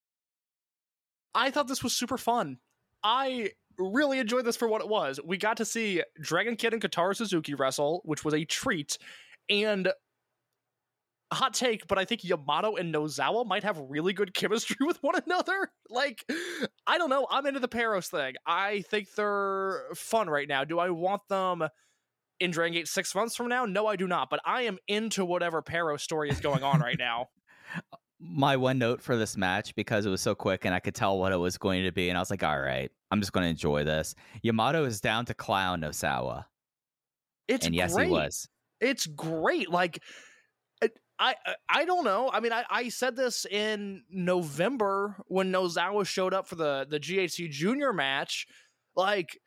I 1.35 1.51
thought 1.51 1.69
this 1.69 1.83
was 1.85 1.95
super 1.95 2.17
fun. 2.17 2.57
I 3.05 3.51
really 3.79 4.19
enjoyed 4.19 4.47
this 4.47 4.57
for 4.57 4.67
what 4.67 4.81
it 4.81 4.89
was. 4.89 5.21
We 5.23 5.37
got 5.37 5.59
to 5.59 5.67
see 5.67 6.03
Dragon 6.19 6.57
Kid 6.57 6.73
and 6.73 6.83
Kotaro 6.83 7.15
Suzuki 7.15 7.55
wrestle, 7.55 8.01
which 8.07 8.25
was 8.25 8.33
a 8.33 8.47
treat. 8.47 8.97
And 9.51 9.93
hot 11.31 11.53
take, 11.53 11.87
but 11.87 11.99
I 11.99 12.07
think 12.07 12.25
Yamato 12.25 12.77
and 12.77 12.93
Nosawa 12.93 13.47
might 13.47 13.65
have 13.65 13.79
really 13.87 14.15
good 14.15 14.33
chemistry 14.35 14.79
with 14.81 14.97
one 15.03 15.21
another. 15.25 15.71
Like, 15.91 16.23
I 16.87 16.99
don't 16.99 17.09
know. 17.09 17.27
I'm 17.31 17.47
into 17.47 17.61
the 17.61 17.67
Perros 17.67 18.09
thing. 18.09 18.35
I 18.47 18.83
think 18.91 19.15
they're 19.15 19.85
fun 19.95 20.29
right 20.29 20.47
now. 20.47 20.65
Do 20.65 20.79
I 20.79 20.91
want 20.91 21.23
them 21.31 21.67
in 22.41 22.51
Dragon 22.51 22.75
Gate 22.75 22.89
six 22.89 23.15
months 23.15 23.35
from 23.35 23.49
now? 23.49 23.65
No, 23.65 23.87
I 23.87 23.97
do 23.97 24.07
not. 24.07 24.29
But 24.29 24.41
I 24.45 24.63
am 24.63 24.77
into 24.87 25.25
whatever 25.25 25.63
Perros 25.63 26.03
story 26.03 26.29
is 26.29 26.41
going 26.41 26.63
on 26.63 26.81
right 26.81 26.99
now. 26.99 27.29
My 28.21 28.57
one 28.57 28.79
note 28.79 29.01
for 29.01 29.17
this 29.17 29.37
match, 29.37 29.75
because 29.77 30.05
it 30.05 30.11
was 30.11 30.21
so 30.21 30.35
quick 30.35 30.65
and 30.65 30.75
I 30.75 30.81
could 30.81 30.95
tell 30.95 31.19
what 31.19 31.33
it 31.33 31.37
was 31.37 31.57
going 31.57 31.85
to 31.85 31.93
be, 31.93 32.09
and 32.09 32.19
I 32.19 32.21
was 32.21 32.31
like, 32.31 32.43
all 32.43 32.59
right, 32.61 32.91
I'm 33.11 33.21
just 33.21 33.33
going 33.33 33.45
to 33.45 33.51
enjoy 33.51 33.85
this. 33.85 34.15
Yamato 34.43 34.85
is 34.85 35.01
down 35.01 35.25
to 35.27 35.35
clown 35.35 35.81
Nosawa. 35.81 36.45
It's 37.47 37.65
and 37.67 37.75
yes, 37.75 37.95
great. 37.95 38.07
he 38.07 38.13
was. 38.13 38.49
It's 38.81 39.07
great. 39.07 39.71
Like 39.71 40.03
I 40.83 40.89
I- 41.19 41.55
I 41.69 41.85
don't 41.85 42.05
know. 42.05 42.31
I 42.33 42.41
mean, 42.41 42.53
I, 42.53 42.65
I 42.71 42.89
said 42.91 43.17
this 43.17 43.45
in 43.47 44.03
November 44.11 45.17
when 45.27 45.51
Nosawa 45.53 46.07
showed 46.07 46.35
up 46.35 46.47
for 46.47 46.55
the 46.57 46.87
the 46.89 47.01
GHC 47.01 47.51
Junior 47.51 47.93
match. 47.93 48.47
Like 48.97 49.39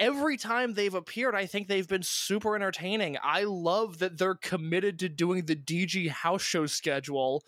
every 0.00 0.38
time 0.38 0.72
they've 0.72 0.94
appeared, 0.94 1.34
I 1.34 1.46
think 1.46 1.68
they've 1.68 1.86
been 1.86 2.02
super 2.02 2.56
entertaining. 2.56 3.18
I 3.22 3.44
love 3.44 3.98
that 3.98 4.18
they're 4.18 4.34
committed 4.34 4.98
to 5.00 5.08
doing 5.08 5.44
the 5.44 5.54
DG 5.54 6.08
house 6.08 6.42
show 6.42 6.66
schedule. 6.66 7.44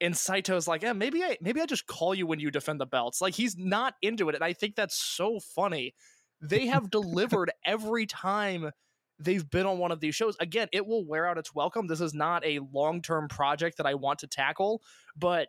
And 0.00 0.14
Saito's 0.14 0.68
like, 0.68 0.82
yeah, 0.82 0.92
maybe 0.92 1.24
I 1.24 1.38
maybe 1.40 1.60
I 1.60 1.66
just 1.66 1.86
call 1.86 2.14
you 2.14 2.26
when 2.26 2.38
you 2.38 2.50
defend 2.50 2.80
the 2.80 2.86
belts. 2.86 3.22
Like 3.22 3.34
he's 3.34 3.56
not 3.56 3.94
into 4.02 4.28
it, 4.28 4.34
and 4.34 4.44
I 4.44 4.52
think 4.52 4.76
that's 4.76 4.94
so 4.94 5.40
funny. 5.40 5.94
They 6.42 6.66
have 6.66 6.90
delivered 6.90 7.50
every 7.64 8.04
time 8.04 8.70
they've 9.18 9.48
been 9.48 9.64
on 9.64 9.78
one 9.78 9.92
of 9.92 10.00
these 10.00 10.14
shows. 10.14 10.36
Again, 10.38 10.68
it 10.72 10.86
will 10.86 11.06
wear 11.06 11.26
out 11.26 11.38
its 11.38 11.54
welcome. 11.54 11.86
This 11.86 12.02
is 12.02 12.12
not 12.12 12.44
a 12.44 12.60
long 12.72 13.00
term 13.00 13.26
project 13.28 13.78
that 13.78 13.86
I 13.86 13.94
want 13.94 14.18
to 14.18 14.26
tackle, 14.26 14.82
but 15.16 15.48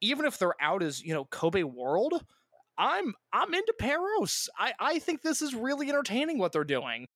even 0.00 0.24
if 0.24 0.38
they're 0.38 0.60
out 0.60 0.82
as 0.82 1.00
you 1.00 1.14
know 1.14 1.24
Kobe 1.26 1.62
World, 1.62 2.24
I'm 2.78 3.14
I'm 3.32 3.54
into 3.54 3.74
Perros. 3.78 4.48
I 4.58 4.72
I 4.78 4.98
think 4.98 5.22
this 5.22 5.42
is 5.42 5.54
really 5.54 5.88
entertaining 5.88 6.38
what 6.38 6.52
they're 6.52 6.64
doing. 6.64 7.06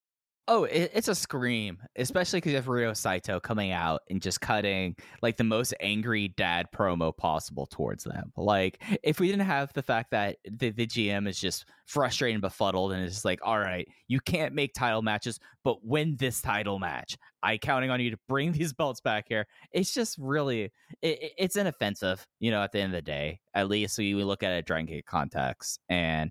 Oh, 0.49 0.63
it, 0.63 0.93
it's 0.95 1.09
a 1.09 1.15
scream, 1.17 1.79
especially 1.97 2.37
because 2.37 2.51
you 2.51 2.57
have 2.57 2.69
Ryo 2.69 2.93
Saito 2.93 3.41
coming 3.41 3.73
out 3.73 4.03
and 4.09 4.23
just 4.23 4.41
cutting 4.41 4.95
like 5.21 5.37
the 5.37 5.43
most 5.43 5.75
angry 5.81 6.29
dad 6.29 6.67
promo 6.73 7.17
possible 7.17 7.67
towards 7.67 8.05
them. 8.05 8.33
Like, 8.37 8.81
if 9.03 9.19
we 9.19 9.27
didn't 9.27 9.47
have 9.47 9.73
the 9.73 9.83
fact 9.83 10.13
that 10.13 10.37
the, 10.49 10.71
the 10.71 10.87
GM 10.87 11.27
is 11.27 11.41
just 11.41 11.65
frustrated 11.87 12.37
and 12.37 12.43
befuddled 12.43 12.93
and 12.93 13.05
is 13.05 13.25
like, 13.25 13.41
all 13.43 13.59
right, 13.59 13.89
you 14.07 14.21
can't 14.21 14.55
make 14.55 14.73
title 14.73 15.03
matches, 15.03 15.41
but 15.65 15.85
win 15.85 16.15
this 16.17 16.41
title 16.41 16.79
match. 16.79 17.19
I 17.43 17.59
counting 17.59 17.91
on 17.91 18.01
you 18.01 18.11
to 18.13 18.19
bring 18.29 18.53
these 18.53 18.73
belts 18.73 19.01
back 19.01 19.25
here. 19.29 19.49
It's 19.73 19.93
just 19.93 20.17
really, 20.17 20.63
it, 21.03 21.23
it- 21.23 21.33
it's 21.39 21.57
inoffensive, 21.57 22.25
you 22.39 22.53
know, 22.53 22.63
at 22.63 22.71
the 22.71 22.79
end 22.79 22.95
of 22.95 22.99
the 22.99 23.03
day. 23.03 23.41
At 23.53 23.69
least 23.69 23.99
we, 23.99 24.15
we 24.15 24.23
look 24.23 24.45
at 24.45 24.53
it 24.53 24.65
Dragon 24.65 24.87
Gate 24.87 25.07
context. 25.07 25.81
And 25.89 26.31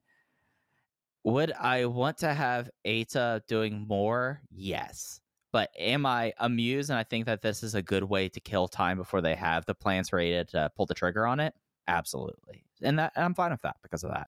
would 1.26 1.52
I 1.54 1.86
want 1.86 2.20
to 2.20 2.34
have 2.34 2.70
Ata 2.86 3.44
doing 3.48 3.86
more? 3.88 4.42
Yes. 4.52 5.20
But 5.52 5.72
am 5.78 6.06
I 6.06 6.34
amused? 6.38 6.90
And 6.92 7.00
I 7.00 7.04
think 7.04 7.26
that 7.26 7.42
this 7.42 7.64
is 7.64 7.76
a 7.76 7.82
good 7.82 8.04
way 8.04 8.30
to 8.30 8.40
kill 8.40 8.68
time 8.68 8.98
before 8.98 9.22
they 9.22 9.36
have 9.36 9.66
the 9.66 9.74
plans 9.74 10.14
ready 10.14 10.44
to 10.52 10.72
pull 10.78 10.86
the 10.86 10.94
trigger 10.94 11.26
on 11.26 11.40
it. 11.40 11.54
Absolutely, 11.88 12.66
and 12.82 13.00
that 13.00 13.14
and 13.16 13.26
I'm 13.26 13.34
fine 13.34 13.52
with 13.52 13.62
that 13.62 13.78
because 13.84 14.04
of 14.04 14.12
that. 14.12 14.28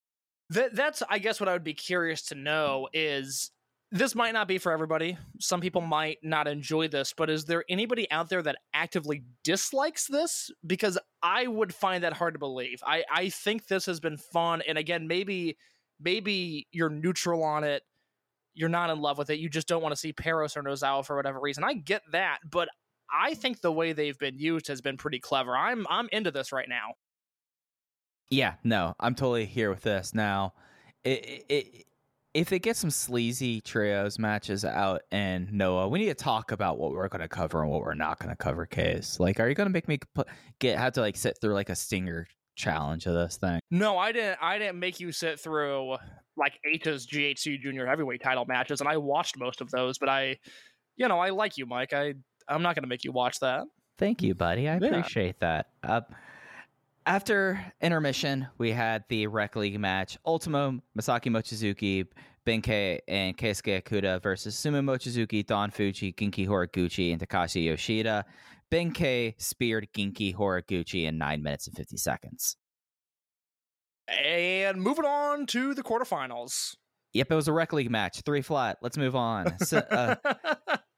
That 0.51 0.75
that's 0.75 1.03
I 1.09 1.19
guess 1.19 1.39
what 1.39 1.49
I 1.49 1.53
would 1.53 1.63
be 1.63 1.73
curious 1.73 2.21
to 2.27 2.35
know 2.35 2.87
is 2.93 3.51
this 3.91 4.15
might 4.15 4.33
not 4.33 4.47
be 4.47 4.57
for 4.57 4.71
everybody. 4.71 5.17
Some 5.39 5.59
people 5.59 5.81
might 5.81 6.17
not 6.23 6.47
enjoy 6.47 6.87
this, 6.87 7.13
but 7.15 7.29
is 7.29 7.45
there 7.45 7.63
anybody 7.67 8.09
out 8.11 8.29
there 8.29 8.41
that 8.43 8.57
actively 8.73 9.23
dislikes 9.43 10.07
this? 10.07 10.51
Because 10.65 10.97
I 11.23 11.47
would 11.47 11.73
find 11.73 12.03
that 12.03 12.13
hard 12.13 12.35
to 12.35 12.39
believe. 12.39 12.79
I 12.85 13.03
I 13.11 13.29
think 13.29 13.67
this 13.67 13.85
has 13.87 13.99
been 13.99 14.17
fun, 14.17 14.61
and 14.67 14.77
again, 14.77 15.07
maybe 15.07 15.57
maybe 15.99 16.67
you're 16.71 16.89
neutral 16.89 17.43
on 17.43 17.63
it. 17.63 17.83
You're 18.53 18.69
not 18.69 18.89
in 18.89 18.99
love 18.99 19.17
with 19.17 19.29
it. 19.29 19.39
You 19.39 19.49
just 19.49 19.67
don't 19.67 19.81
want 19.81 19.93
to 19.93 19.99
see 19.99 20.13
Perros 20.13 20.57
or 20.57 20.63
Nosawa 20.63 21.05
for 21.05 21.15
whatever 21.15 21.39
reason. 21.39 21.63
I 21.63 21.73
get 21.73 22.01
that, 22.11 22.39
but 22.49 22.69
I 23.11 23.35
think 23.35 23.61
the 23.61 23.71
way 23.71 23.93
they've 23.93 24.17
been 24.17 24.37
used 24.37 24.67
has 24.67 24.81
been 24.81 24.97
pretty 24.97 25.19
clever. 25.19 25.55
I'm 25.55 25.85
I'm 25.89 26.09
into 26.11 26.31
this 26.31 26.51
right 26.51 26.67
now. 26.67 26.93
Yeah, 28.29 28.55
no, 28.63 28.95
I'm 28.99 29.15
totally 29.15 29.45
here 29.45 29.69
with 29.69 29.81
this 29.81 30.13
now. 30.13 30.53
It, 31.03 31.45
it, 31.47 31.85
if 32.33 32.49
they 32.49 32.59
get 32.59 32.75
some 32.75 32.89
sleazy 32.89 33.61
trios 33.61 34.19
matches 34.19 34.65
out 34.65 35.01
in 35.11 35.47
Noah, 35.51 35.87
we 35.87 35.99
need 35.99 36.07
to 36.07 36.13
talk 36.13 36.51
about 36.51 36.77
what 36.77 36.91
we're 36.91 37.07
going 37.07 37.21
to 37.21 37.29
cover 37.29 37.61
and 37.61 37.71
what 37.71 37.81
we're 37.81 37.93
not 37.93 38.19
going 38.19 38.29
to 38.29 38.35
cover. 38.35 38.65
Case 38.65 39.19
like, 39.19 39.39
are 39.39 39.47
you 39.47 39.55
going 39.55 39.69
to 39.69 39.73
make 39.73 39.87
me 39.87 39.99
get 40.59 40.77
have 40.77 40.93
to 40.93 41.01
like 41.01 41.15
sit 41.15 41.37
through 41.39 41.53
like 41.53 41.69
a 41.69 41.75
stinger 41.75 42.27
challenge 42.57 43.05
of 43.05 43.13
this 43.13 43.37
thing? 43.37 43.59
No, 43.71 43.97
I 43.97 44.11
didn't. 44.11 44.39
I 44.41 44.57
didn't 44.59 44.79
make 44.79 44.99
you 44.99 45.11
sit 45.13 45.39
through 45.39 45.95
like 46.35 46.59
Eita's 46.67 47.07
GHC 47.07 47.61
Junior 47.61 47.85
Heavyweight 47.85 48.21
Title 48.21 48.45
matches, 48.45 48.81
and 48.81 48.89
I 48.89 48.97
watched 48.97 49.37
most 49.39 49.61
of 49.61 49.71
those. 49.71 49.97
But 49.97 50.09
I, 50.09 50.37
you 50.97 51.07
know, 51.07 51.19
I 51.19 51.29
like 51.29 51.57
you, 51.57 51.65
Mike. 51.65 51.93
I 51.93 52.13
I'm 52.49 52.61
not 52.61 52.75
going 52.75 52.83
to 52.83 52.89
make 52.89 53.03
you 53.05 53.11
watch 53.13 53.39
that. 53.39 53.63
Thank 53.97 54.21
you, 54.21 54.35
buddy. 54.35 54.67
I 54.67 54.77
Yeah. 54.77 54.87
appreciate 54.87 55.39
that. 55.39 55.67
Uh, 55.83 56.01
after 57.05 57.59
intermission, 57.81 58.47
we 58.57 58.71
had 58.71 59.03
the 59.07 59.27
Rec 59.27 59.55
League 59.55 59.79
match: 59.79 60.17
Ultimo, 60.25 60.79
Masaaki 60.99 61.31
Mochizuki, 61.31 62.05
Benkei, 62.45 62.99
and 63.07 63.37
Keisuke 63.37 63.81
Okuda 63.81 64.21
versus 64.21 64.55
Susumu 64.55 64.83
Mochizuki, 64.83 65.45
Don 65.45 65.71
Fujii, 65.71 66.13
Genki 66.15 66.47
Horiguchi, 66.47 67.11
and 67.13 67.21
Takashi 67.21 67.65
Yoshida. 67.65 68.25
Benkei 68.71 69.39
speared 69.41 69.87
Genki 69.95 70.35
Horiguchi 70.35 71.05
in 71.05 71.17
nine 71.17 71.43
minutes 71.43 71.67
and 71.67 71.75
fifty 71.75 71.97
seconds. 71.97 72.57
And 74.07 74.81
moving 74.81 75.05
on 75.05 75.45
to 75.47 75.73
the 75.73 75.83
quarterfinals. 75.83 76.75
Yep, 77.13 77.31
it 77.31 77.35
was 77.35 77.47
a 77.47 77.53
Rec 77.53 77.73
League 77.73 77.89
match, 77.91 78.21
three 78.21 78.41
flat. 78.41 78.77
Let's 78.81 78.97
move 78.97 79.15
on. 79.15 79.57
So, 79.59 79.77
uh, 79.77 80.15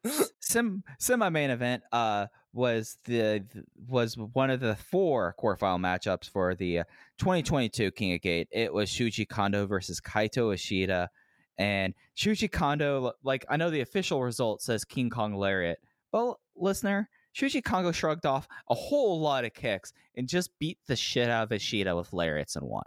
Sim 0.39 0.83
semi 0.97 1.29
main 1.29 1.49
event 1.49 1.83
uh 1.91 2.27
was 2.53 2.97
the 3.05 3.45
was 3.87 4.17
one 4.17 4.49
of 4.49 4.59
the 4.59 4.75
four 4.75 5.35
quarterfinal 5.39 5.79
matchups 5.79 6.29
for 6.29 6.55
the 6.55 6.79
uh, 6.79 6.83
2022 7.19 7.91
King 7.91 8.13
of 8.13 8.21
Gate. 8.21 8.47
It 8.51 8.73
was 8.73 8.89
Shuji 8.89 9.27
Kondo 9.27 9.67
versus 9.67 10.01
Kaito 10.01 10.53
Ishida, 10.53 11.09
and 11.57 11.93
Shuji 12.17 12.51
Kondo. 12.51 13.11
Like 13.23 13.45
I 13.49 13.57
know 13.57 13.69
the 13.69 13.81
official 13.81 14.23
result 14.23 14.61
says 14.61 14.85
King 14.85 15.09
Kong 15.09 15.35
Lariat, 15.35 15.77
but 16.11 16.35
listener, 16.55 17.09
Shuji 17.35 17.64
Kondo 17.64 17.91
shrugged 17.91 18.26
off 18.26 18.47
a 18.69 18.76
whole 18.76 19.19
lot 19.19 19.45
of 19.45 19.53
kicks 19.53 19.93
and 20.15 20.27
just 20.27 20.49
beat 20.60 20.77
the 20.88 20.95
shit 20.95 21.30
out 21.30 21.43
of 21.43 21.51
Ishida 21.51 21.95
with 21.95 22.11
lariats 22.14 22.56
and 22.56 22.65
won. 22.65 22.84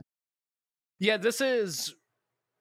yeah, 0.98 1.16
this 1.16 1.40
is 1.40 1.94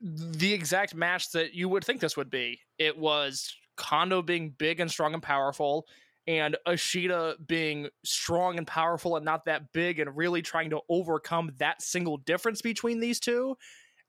the 0.02 0.52
exact 0.53 0.95
match 0.95 1.32
that 1.32 1.53
you 1.53 1.70
would 1.70 1.84
think 1.84 2.02
this 2.02 2.18
would 2.18 2.30
be. 2.32 2.60
It 2.80 2.98
was 2.98 3.53
Kondo 3.78 4.22
being 4.22 4.56
big 4.58 4.80
and 4.80 4.90
strong 4.90 5.14
and 5.14 5.22
powerful, 5.22 5.86
and 6.28 6.58
Ashida 6.68 7.36
being 7.48 7.88
strong 8.03 8.58
and 8.58 8.66
powerful 8.66 9.16
and 9.16 9.26
not 9.26 9.45
that 9.45 9.72
big, 9.74 9.99
and 9.99 10.16
really 10.16 10.41
trying 10.41 10.72
to 10.72 10.82
overcome 10.90 11.52
that 11.60 11.82
single 11.82 12.18
difference 12.18 12.62
between 12.62 12.99
these 12.99 13.20
two. 13.20 13.56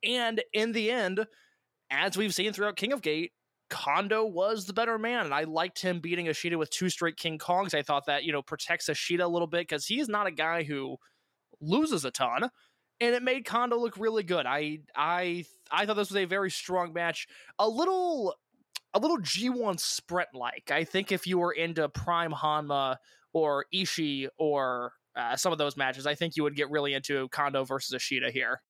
And 0.03 0.43
in 0.53 0.73
the 0.73 0.91
end, 0.91 1.27
as 1.91 2.17
we've 2.17 2.35
seen 2.35 2.53
throughout 2.53 2.77
King 2.77 2.93
of 2.93 3.03
Gate, 3.03 3.33
Kondo 3.73 4.27
was 4.27 4.67
the 4.67 4.75
better 4.75 4.99
man, 4.99 5.25
and 5.25 5.35
I 5.35 5.45
liked 5.45 5.81
him 5.81 6.01
beating 6.01 6.27
Ashida 6.27 6.59
with 6.59 6.69
two 6.69 6.91
straight 6.91 7.17
King 7.17 7.39
Kongs. 7.39 7.73
I 7.73 7.81
thought 7.81 8.05
that 8.05 8.23
you 8.23 8.31
know 8.31 8.43
protects 8.43 8.91
Ashida 8.91 9.23
a 9.23 9.27
little 9.27 9.47
bit 9.47 9.63
because 9.63 9.87
he's 9.87 10.11
not 10.11 10.27
a 10.27 10.31
guy 10.31 10.63
who 10.63 10.99
loses 11.59 12.05
a 12.05 12.11
ton, 12.11 12.51
and 13.01 13.15
it 13.15 13.23
made 13.23 13.47
Kondo 13.47 13.79
look 13.79 13.97
really 13.97 14.25
good. 14.25 14.45
I 14.45 14.81
I 14.95 15.47
I 15.71 15.87
thought 15.87 15.97
this 15.97 16.11
was 16.11 16.19
a 16.19 16.27
very 16.27 16.51
strong 16.51 16.93
match, 16.93 17.27
a 17.59 17.67
little 17.67 18.35
a 18.93 18.99
little 18.99 19.17
G1 19.19 19.81
sprint 19.81 20.29
like. 20.35 20.71
I 20.71 20.85
think 20.85 21.11
if 21.11 21.27
you 21.27 21.39
were 21.39 21.53
into 21.53 21.89
Prime 21.89 22.33
Honma 22.33 22.97
or 23.33 23.65
Ishii 23.75 24.29
or 24.39 24.93
uh, 25.17 25.35
some 25.35 25.51
of 25.51 25.57
those 25.57 25.79
matches, 25.79 26.07
I 26.07 26.15
think 26.15 26.37
you 26.37 26.43
would 26.43 26.57
get 26.57 26.71
really 26.71 26.93
into 26.93 27.27
Kondo 27.31 27.65
versus 27.65 27.99
Ashida 27.99 28.31
here. 28.31 28.61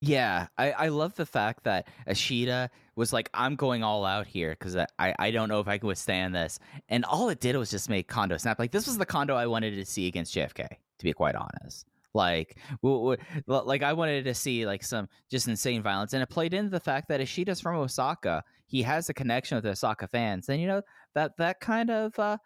Yeah, 0.00 0.48
I, 0.58 0.72
I 0.72 0.88
love 0.88 1.14
the 1.14 1.24
fact 1.24 1.64
that 1.64 1.88
Ashida 2.06 2.68
was 2.96 3.12
like, 3.12 3.30
I'm 3.32 3.56
going 3.56 3.82
all 3.82 4.04
out 4.04 4.26
here 4.26 4.50
because 4.50 4.76
I, 4.76 4.86
I 5.18 5.30
don't 5.30 5.48
know 5.48 5.60
if 5.60 5.68
I 5.68 5.78
can 5.78 5.88
withstand 5.88 6.34
this. 6.34 6.58
And 6.88 7.04
all 7.04 7.30
it 7.30 7.40
did 7.40 7.56
was 7.56 7.70
just 7.70 7.88
make 7.88 8.06
Kondo 8.06 8.36
snap. 8.36 8.58
Like, 8.58 8.72
this 8.72 8.86
was 8.86 8.98
the 8.98 9.06
Kondo 9.06 9.34
I 9.34 9.46
wanted 9.46 9.74
to 9.74 9.86
see 9.86 10.06
against 10.06 10.34
JFK, 10.34 10.68
to 10.68 11.04
be 11.04 11.12
quite 11.14 11.34
honest. 11.34 11.86
Like, 12.12 12.58
w- 12.82 13.16
w- 13.46 13.66
like 13.66 13.82
I 13.82 13.92
wanted 13.92 14.24
to 14.24 14.34
see 14.34 14.66
like 14.66 14.82
some 14.82 15.08
just 15.30 15.48
insane 15.48 15.82
violence, 15.82 16.14
and 16.14 16.22
it 16.22 16.30
played 16.30 16.54
into 16.54 16.70
the 16.70 16.80
fact 16.80 17.08
that 17.08 17.20
Ishida's 17.20 17.60
from 17.60 17.76
Osaka. 17.76 18.42
He 18.66 18.82
has 18.82 19.08
a 19.10 19.14
connection 19.14 19.56
with 19.56 19.66
Osaka 19.66 20.08
fans, 20.08 20.48
and 20.48 20.58
you 20.58 20.66
know 20.66 20.80
that 21.14 21.36
that 21.36 21.60
kind 21.60 21.90
of 21.90 22.18
uh, 22.18 22.38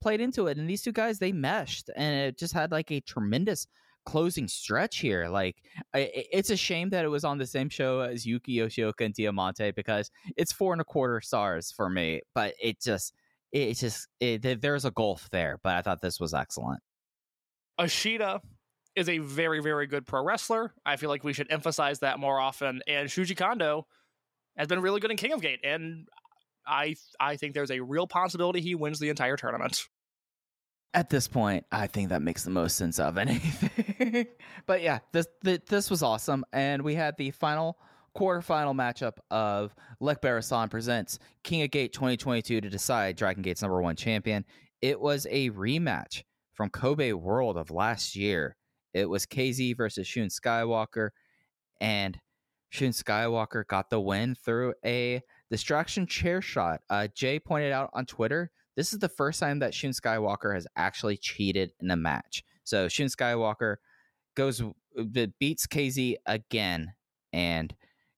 played 0.00 0.20
into 0.20 0.46
it. 0.46 0.58
And 0.58 0.70
these 0.70 0.82
two 0.82 0.92
guys 0.92 1.18
they 1.18 1.32
meshed, 1.32 1.90
and 1.96 2.14
it 2.14 2.38
just 2.38 2.54
had 2.54 2.70
like 2.70 2.92
a 2.92 3.00
tremendous 3.00 3.66
closing 4.06 4.48
stretch 4.48 4.98
here. 4.98 5.28
Like, 5.28 5.56
it's 5.92 6.50
a 6.50 6.56
shame 6.56 6.90
that 6.90 7.04
it 7.04 7.08
was 7.08 7.24
on 7.24 7.36
the 7.36 7.46
same 7.46 7.68
show 7.68 8.00
as 8.00 8.24
Yuki 8.24 8.56
Yoshioka 8.56 9.04
and 9.04 9.12
Diamante 9.12 9.72
because 9.72 10.10
it's 10.36 10.52
four 10.52 10.72
and 10.72 10.80
a 10.80 10.84
quarter 10.84 11.20
stars 11.20 11.70
for 11.70 11.90
me. 11.90 12.22
But 12.34 12.54
it 12.62 12.80
just, 12.80 13.12
it 13.52 13.74
just, 13.74 14.08
it, 14.20 14.62
there's 14.62 14.84
a 14.86 14.90
gulf 14.90 15.28
there. 15.30 15.58
But 15.62 15.76
I 15.76 15.82
thought 15.82 16.00
this 16.00 16.18
was 16.18 16.32
excellent. 16.32 16.80
Ashida 17.78 18.40
is 18.94 19.10
a 19.10 19.18
very, 19.18 19.60
very 19.60 19.86
good 19.86 20.06
pro 20.06 20.24
wrestler. 20.24 20.72
I 20.86 20.96
feel 20.96 21.10
like 21.10 21.22
we 21.22 21.34
should 21.34 21.52
emphasize 21.52 21.98
that 21.98 22.18
more 22.18 22.40
often. 22.40 22.80
And 22.86 23.08
Shuji 23.08 23.36
Kondo 23.36 23.86
has 24.56 24.68
been 24.68 24.80
really 24.80 25.00
good 25.00 25.10
in 25.10 25.18
King 25.18 25.32
of 25.32 25.42
Gate, 25.42 25.60
and 25.62 26.08
I 26.66 26.96
I 27.20 27.36
think 27.36 27.52
there's 27.52 27.70
a 27.70 27.80
real 27.80 28.06
possibility 28.06 28.62
he 28.62 28.74
wins 28.74 28.98
the 28.98 29.10
entire 29.10 29.36
tournament. 29.36 29.84
At 30.96 31.10
this 31.10 31.28
point, 31.28 31.66
I 31.70 31.88
think 31.88 32.08
that 32.08 32.22
makes 32.22 32.42
the 32.42 32.50
most 32.50 32.76
sense 32.76 32.98
of 32.98 33.18
anything. 33.18 34.26
but 34.66 34.80
yeah, 34.80 35.00
this 35.12 35.26
th- 35.44 35.66
this 35.66 35.90
was 35.90 36.02
awesome, 36.02 36.42
and 36.54 36.80
we 36.80 36.94
had 36.94 37.18
the 37.18 37.30
final 37.32 37.78
quarterfinal 38.16 38.74
matchup 38.74 39.18
of 39.30 39.74
Lek 40.00 40.22
Barasan 40.22 40.70
presents 40.70 41.18
King 41.44 41.62
of 41.62 41.70
Gate 41.70 41.92
2022 41.92 42.62
to 42.62 42.70
decide 42.70 43.14
Dragon 43.14 43.42
Gate's 43.42 43.60
number 43.60 43.82
one 43.82 43.94
champion. 43.94 44.46
It 44.80 44.98
was 44.98 45.26
a 45.30 45.50
rematch 45.50 46.22
from 46.54 46.70
Kobe 46.70 47.12
World 47.12 47.58
of 47.58 47.70
last 47.70 48.16
year. 48.16 48.56
It 48.94 49.06
was 49.10 49.26
KZ 49.26 49.76
versus 49.76 50.06
Shun 50.06 50.28
Skywalker, 50.28 51.10
and 51.78 52.18
Shun 52.70 52.92
Skywalker 52.92 53.66
got 53.66 53.90
the 53.90 54.00
win 54.00 54.34
through 54.34 54.72
a 54.82 55.20
distraction 55.50 56.06
chair 56.06 56.40
shot. 56.40 56.80
Uh, 56.88 57.08
Jay 57.14 57.38
pointed 57.38 57.72
out 57.72 57.90
on 57.92 58.06
Twitter 58.06 58.50
this 58.76 58.92
is 58.92 58.98
the 58.98 59.08
first 59.08 59.40
time 59.40 59.60
that 59.60 59.74
Shun 59.74 59.90
Skywalker 59.90 60.54
has 60.54 60.66
actually 60.76 61.16
cheated 61.16 61.72
in 61.80 61.90
a 61.90 61.96
match. 61.96 62.44
So 62.64 62.88
Shun 62.88 63.06
Skywalker 63.06 63.76
goes 64.36 64.62
beats 65.38 65.66
KZ 65.66 66.16
again, 66.26 66.92
and 67.32 67.74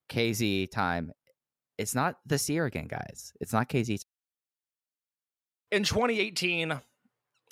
KZ 0.08 0.70
time. 0.70 1.12
It's 1.76 1.94
not 1.94 2.16
this 2.26 2.48
year 2.50 2.66
again, 2.66 2.88
guys. 2.88 3.32
It's 3.40 3.52
not 3.52 3.68
KZ. 3.68 4.04
In 5.70 5.84
2018, 5.84 6.80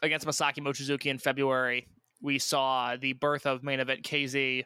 against 0.03 0.27
Masaaki 0.27 0.59
Mochizuki 0.59 1.07
in 1.07 1.19
February, 1.19 1.87
we 2.21 2.39
saw 2.39 2.97
the 2.97 3.13
birth 3.13 3.47
of 3.47 3.63
main 3.63 3.81
event 3.81 4.03
KZ. 4.03 4.65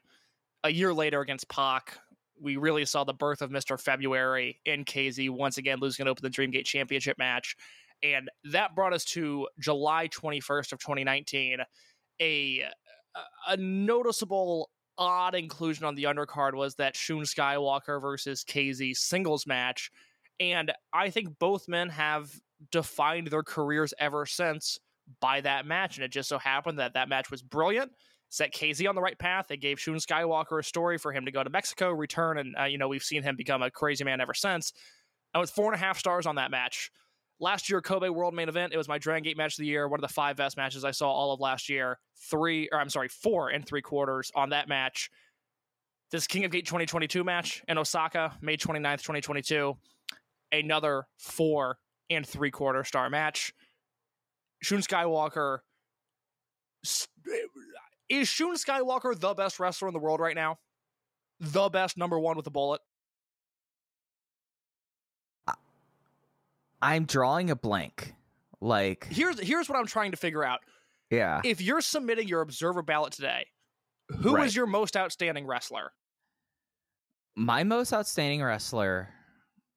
A 0.64 0.70
year 0.70 0.94
later 0.94 1.20
against 1.20 1.48
Pac, 1.48 1.98
we 2.40 2.56
really 2.56 2.84
saw 2.84 3.04
the 3.04 3.14
birth 3.14 3.42
of 3.42 3.50
Mr. 3.50 3.78
February 3.80 4.60
in 4.64 4.84
KZ 4.84 5.30
once 5.30 5.58
again 5.58 5.78
losing 5.80 6.06
it 6.06 6.08
open 6.08 6.22
the 6.22 6.30
Dreamgate 6.30 6.64
Championship 6.64 7.18
match. 7.18 7.56
And 8.02 8.30
that 8.44 8.74
brought 8.74 8.92
us 8.92 9.04
to 9.06 9.48
July 9.58 10.08
21st 10.08 10.72
of 10.72 10.78
2019, 10.78 11.58
a 12.20 12.64
a 13.48 13.56
noticeable 13.56 14.70
odd 14.98 15.34
inclusion 15.34 15.84
on 15.84 15.94
the 15.94 16.04
undercard 16.04 16.54
was 16.54 16.74
that 16.76 16.94
Shun 16.94 17.22
Skywalker 17.22 18.00
versus 18.00 18.44
KZ 18.44 18.96
singles 18.96 19.46
match. 19.46 19.90
And 20.38 20.72
I 20.92 21.10
think 21.10 21.38
both 21.38 21.68
men 21.68 21.88
have 21.88 22.30
defined 22.70 23.28
their 23.28 23.42
careers 23.42 23.94
ever 23.98 24.26
since 24.26 24.78
by 25.20 25.40
that 25.40 25.66
match. 25.66 25.96
And 25.96 26.04
it 26.04 26.12
just 26.12 26.28
so 26.28 26.38
happened 26.38 26.78
that 26.78 26.94
that 26.94 27.08
match 27.08 27.30
was 27.30 27.42
brilliant, 27.42 27.92
set 28.28 28.52
KZ 28.52 28.88
on 28.88 28.94
the 28.94 29.00
right 29.00 29.18
path. 29.18 29.46
They 29.48 29.56
gave 29.56 29.80
Shun 29.80 29.96
Skywalker 29.96 30.60
a 30.60 30.62
story 30.62 30.98
for 30.98 31.12
him 31.12 31.24
to 31.24 31.32
go 31.32 31.42
to 31.42 31.50
Mexico, 31.50 31.90
return, 31.90 32.38
and, 32.38 32.54
uh, 32.58 32.64
you 32.64 32.78
know, 32.78 32.88
we've 32.88 33.02
seen 33.02 33.22
him 33.22 33.36
become 33.36 33.62
a 33.62 33.70
crazy 33.70 34.04
man 34.04 34.20
ever 34.20 34.34
since. 34.34 34.72
I 35.34 35.38
was 35.38 35.50
four 35.50 35.66
and 35.66 35.74
a 35.74 35.84
half 35.84 35.98
stars 35.98 36.26
on 36.26 36.36
that 36.36 36.50
match. 36.50 36.90
Last 37.42 37.70
year, 37.70 37.80
Kobe 37.80 38.10
World 38.10 38.34
Main 38.34 38.50
Event, 38.50 38.74
it 38.74 38.76
was 38.76 38.86
my 38.86 38.98
Dragon 38.98 39.22
Gate 39.22 39.36
match 39.38 39.54
of 39.54 39.62
the 39.62 39.66
year, 39.66 39.88
one 39.88 39.98
of 39.98 40.02
the 40.02 40.12
five 40.12 40.36
best 40.36 40.58
matches 40.58 40.84
I 40.84 40.90
saw 40.90 41.10
all 41.10 41.32
of 41.32 41.40
last 41.40 41.70
year. 41.70 41.98
Three, 42.30 42.68
or 42.70 42.78
I'm 42.78 42.90
sorry, 42.90 43.08
four 43.08 43.48
and 43.48 43.66
three 43.66 43.80
quarters 43.80 44.30
on 44.34 44.50
that 44.50 44.68
match. 44.68 45.10
this 46.10 46.26
King 46.26 46.44
of 46.44 46.50
Gate 46.50 46.66
2022 46.66 47.24
match 47.24 47.62
in 47.66 47.78
Osaka, 47.78 48.36
May 48.42 48.58
29th, 48.58 48.98
2022. 48.98 49.74
Another 50.52 51.06
four 51.16 51.78
and 52.10 52.26
three 52.26 52.50
quarter 52.50 52.84
star 52.84 53.08
match. 53.08 53.54
Shun 54.62 54.80
Skywalker. 54.80 55.60
Is 58.10 58.28
Shun 58.28 58.56
Skywalker 58.56 59.18
the 59.18 59.32
best 59.32 59.58
wrestler 59.58 59.88
in 59.88 59.94
the 59.94 60.00
world 60.00 60.20
right 60.20 60.34
now? 60.34 60.58
The 61.38 61.70
best 61.70 61.96
number 61.96 62.18
one 62.18 62.36
with 62.36 62.46
a 62.46 62.50
bullet? 62.50 62.82
I'm 66.82 67.04
drawing 67.04 67.50
a 67.50 67.56
blank. 67.56 68.14
Like, 68.60 69.06
Here's 69.10 69.38
here's 69.40 69.68
what 69.68 69.78
I'm 69.78 69.86
trying 69.86 70.10
to 70.10 70.16
figure 70.16 70.44
out. 70.44 70.60
yeah. 71.10 71.40
If 71.44 71.60
you're 71.60 71.80
submitting 71.80 72.28
your 72.28 72.40
observer 72.42 72.82
ballot 72.82 73.12
today, 73.12 73.46
who 74.08 74.36
is 74.36 74.42
Right. 74.42 74.54
your 74.54 74.66
most 74.66 74.96
outstanding 74.96 75.46
wrestler? 75.46 75.92
My 77.36 77.64
most 77.64 77.92
outstanding 77.92 78.42
wrestler, 78.42 79.08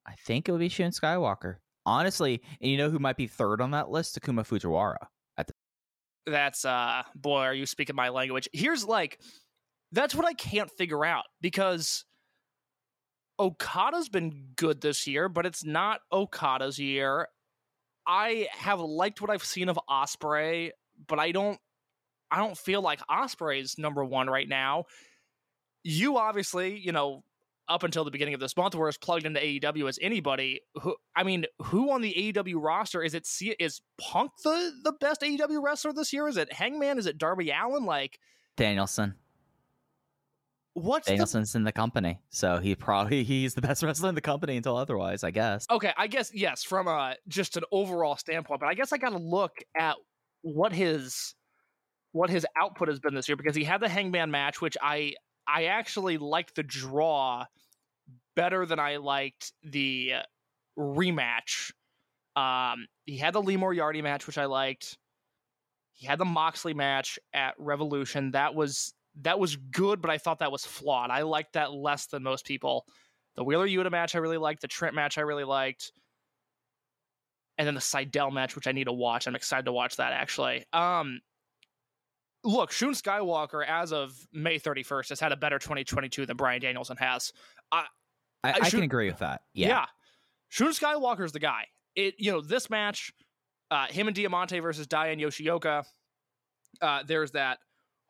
I 0.05 0.15
think 0.25 0.47
it 0.47 0.51
would 0.51 0.59
be 0.59 0.69
Shun 0.69 0.91
Skywalker. 0.91 1.57
Honestly, 1.85 2.41
and 2.61 2.71
you 2.71 2.77
know 2.77 2.89
who 2.89 2.99
might 2.99 3.17
be 3.17 3.27
third 3.27 3.61
on 3.61 3.71
that 3.71 3.89
list? 3.89 4.19
Takuma 4.19 4.45
Fujiwara. 4.47 5.07
At 5.37 5.47
the- 5.47 5.53
That's 6.25 6.65
uh 6.65 7.03
boy, 7.15 7.39
are 7.41 7.53
you 7.53 7.65
speaking 7.65 7.95
my 7.95 8.09
language? 8.09 8.47
Here's 8.53 8.85
like 8.85 9.19
that's 9.91 10.15
what 10.15 10.25
I 10.25 10.33
can't 10.33 10.71
figure 10.71 11.05
out 11.05 11.25
because 11.41 12.05
Okada's 13.39 14.09
been 14.09 14.49
good 14.55 14.81
this 14.81 15.07
year, 15.07 15.29
but 15.29 15.45
it's 15.45 15.63
not 15.63 16.01
Okada's 16.11 16.79
year. 16.79 17.27
I 18.05 18.47
have 18.51 18.79
liked 18.79 19.21
what 19.21 19.29
I've 19.29 19.43
seen 19.43 19.69
of 19.69 19.79
Osprey, 19.87 20.71
but 21.07 21.19
I 21.19 21.31
don't 21.31 21.59
I 22.31 22.37
don't 22.37 22.57
feel 22.57 22.81
like 22.81 22.99
Osprey's 23.09 23.77
number 23.77 24.03
one 24.03 24.27
right 24.27 24.47
now. 24.47 24.85
You 25.83 26.17
obviously, 26.17 26.79
you 26.79 26.91
know, 26.91 27.23
up 27.69 27.83
until 27.83 28.03
the 28.03 28.11
beginning 28.11 28.33
of 28.33 28.39
this 28.39 28.57
month 28.57 28.75
were 28.75 28.87
as 28.87 28.97
plugged 28.97 29.25
into 29.25 29.39
AEW 29.39 29.87
as 29.87 29.99
anybody. 30.01 30.61
Who 30.81 30.95
I 31.15 31.23
mean, 31.23 31.45
who 31.61 31.91
on 31.91 32.01
the 32.01 32.33
AEW 32.33 32.55
roster 32.61 33.03
is 33.03 33.13
it 33.13 33.27
is 33.59 33.81
Punk 33.99 34.31
the 34.43 34.71
the 34.83 34.93
best 34.93 35.21
AEW 35.21 35.63
wrestler 35.63 35.93
this 35.93 36.11
year? 36.11 36.27
Is 36.27 36.37
it 36.37 36.51
Hangman? 36.51 36.97
Is 36.97 37.05
it 37.05 37.17
Darby 37.17 37.51
Allin? 37.51 37.85
Like, 37.85 38.19
Danielson. 38.57 39.15
What's 40.73 41.07
the 41.07 41.13
Danielson's 41.13 41.55
in 41.55 41.63
the 41.63 41.71
company, 41.71 42.19
so 42.29 42.57
he 42.57 42.75
probably 42.75 43.23
he's 43.23 43.53
the 43.53 43.61
best 43.61 43.83
wrestler 43.83 44.09
in 44.09 44.15
the 44.15 44.21
company 44.21 44.57
until 44.57 44.77
otherwise, 44.77 45.23
I 45.23 45.31
guess. 45.31 45.65
Okay, 45.69 45.93
I 45.97 46.07
guess 46.07 46.31
yes, 46.33 46.63
from 46.63 46.87
a 46.87 47.15
just 47.27 47.57
an 47.57 47.63
overall 47.71 48.17
standpoint, 48.17 48.59
but 48.59 48.67
I 48.67 48.73
guess 48.73 48.93
I 48.93 48.97
got 48.97 49.09
to 49.09 49.17
look 49.17 49.53
at 49.77 49.95
what 50.41 50.73
his 50.73 51.35
what 52.11 52.29
his 52.29 52.45
output 52.55 52.87
has 52.87 52.99
been 52.99 53.15
this 53.15 53.27
year 53.27 53.35
because 53.35 53.55
he 53.55 53.63
had 53.63 53.81
the 53.81 53.89
Hangman 53.89 54.31
match, 54.31 54.61
which 54.61 54.77
I 54.81 55.13
I 55.47 55.65
actually 55.65 56.17
liked 56.17 56.55
the 56.55 56.63
draw 56.63 57.45
better 58.35 58.65
than 58.65 58.79
I 58.79 58.97
liked 58.97 59.53
the 59.63 60.13
rematch. 60.77 61.71
Um, 62.35 62.87
he 63.05 63.17
had 63.17 63.33
the 63.33 63.41
Lee 63.41 63.57
Moriarty 63.57 64.01
match, 64.01 64.25
which 64.25 64.37
I 64.37 64.45
liked. 64.45 64.97
He 65.93 66.07
had 66.07 66.17
the 66.17 66.25
Moxley 66.25 66.73
match 66.73 67.19
at 67.33 67.53
Revolution. 67.59 68.31
That 68.31 68.55
was 68.55 68.93
that 69.21 69.39
was 69.39 69.55
good, 69.55 70.01
but 70.01 70.09
I 70.09 70.17
thought 70.17 70.39
that 70.39 70.51
was 70.51 70.65
flawed. 70.65 71.11
I 71.11 71.21
liked 71.21 71.53
that 71.53 71.71
less 71.73 72.07
than 72.07 72.23
most 72.23 72.45
people. 72.45 72.85
The 73.35 73.43
Wheeler 73.43 73.67
Yuta 73.67 73.91
match 73.91 74.15
I 74.15 74.19
really 74.19 74.37
liked. 74.37 74.61
The 74.61 74.67
Trent 74.67 74.95
match 74.95 75.17
I 75.17 75.21
really 75.21 75.43
liked. 75.43 75.91
And 77.57 77.67
then 77.67 77.75
the 77.75 77.81
Seidel 77.81 78.31
match, 78.31 78.55
which 78.55 78.67
I 78.67 78.71
need 78.71 78.85
to 78.85 78.93
watch. 78.93 79.27
I'm 79.27 79.35
excited 79.35 79.65
to 79.65 79.71
watch 79.71 79.97
that 79.97 80.13
actually. 80.13 80.65
Um, 80.73 81.21
look, 82.43 82.71
Shun 82.71 82.93
Skywalker, 82.93 83.65
as 83.67 83.93
of 83.93 84.13
May 84.31 84.59
31st, 84.59 85.09
has 85.09 85.19
had 85.19 85.31
a 85.31 85.37
better 85.37 85.59
2022 85.59 86.25
than 86.25 86.35
Bryan 86.35 86.61
Danielson 86.61 86.97
has. 86.97 87.31
I, 87.71 87.85
I, 88.43 88.63
should- 88.65 88.77
can 88.77 88.83
agree 88.83 89.07
with 89.07 89.19
that. 89.19 89.41
Yeah. 89.53 89.67
Yeah. 89.67 89.85
Shun 90.49 90.71
Skywalker's 90.71 91.31
the 91.31 91.39
guy. 91.39 91.67
It 91.95 92.15
you 92.17 92.31
know, 92.31 92.41
this 92.41 92.69
match, 92.69 93.13
uh, 93.69 93.85
him 93.87 94.07
and 94.07 94.15
Diamante 94.15 94.59
versus 94.59 94.87
Diane 94.87 95.19
Yoshioka. 95.19 95.83
Uh, 96.81 97.03
there's 97.05 97.31
that 97.31 97.59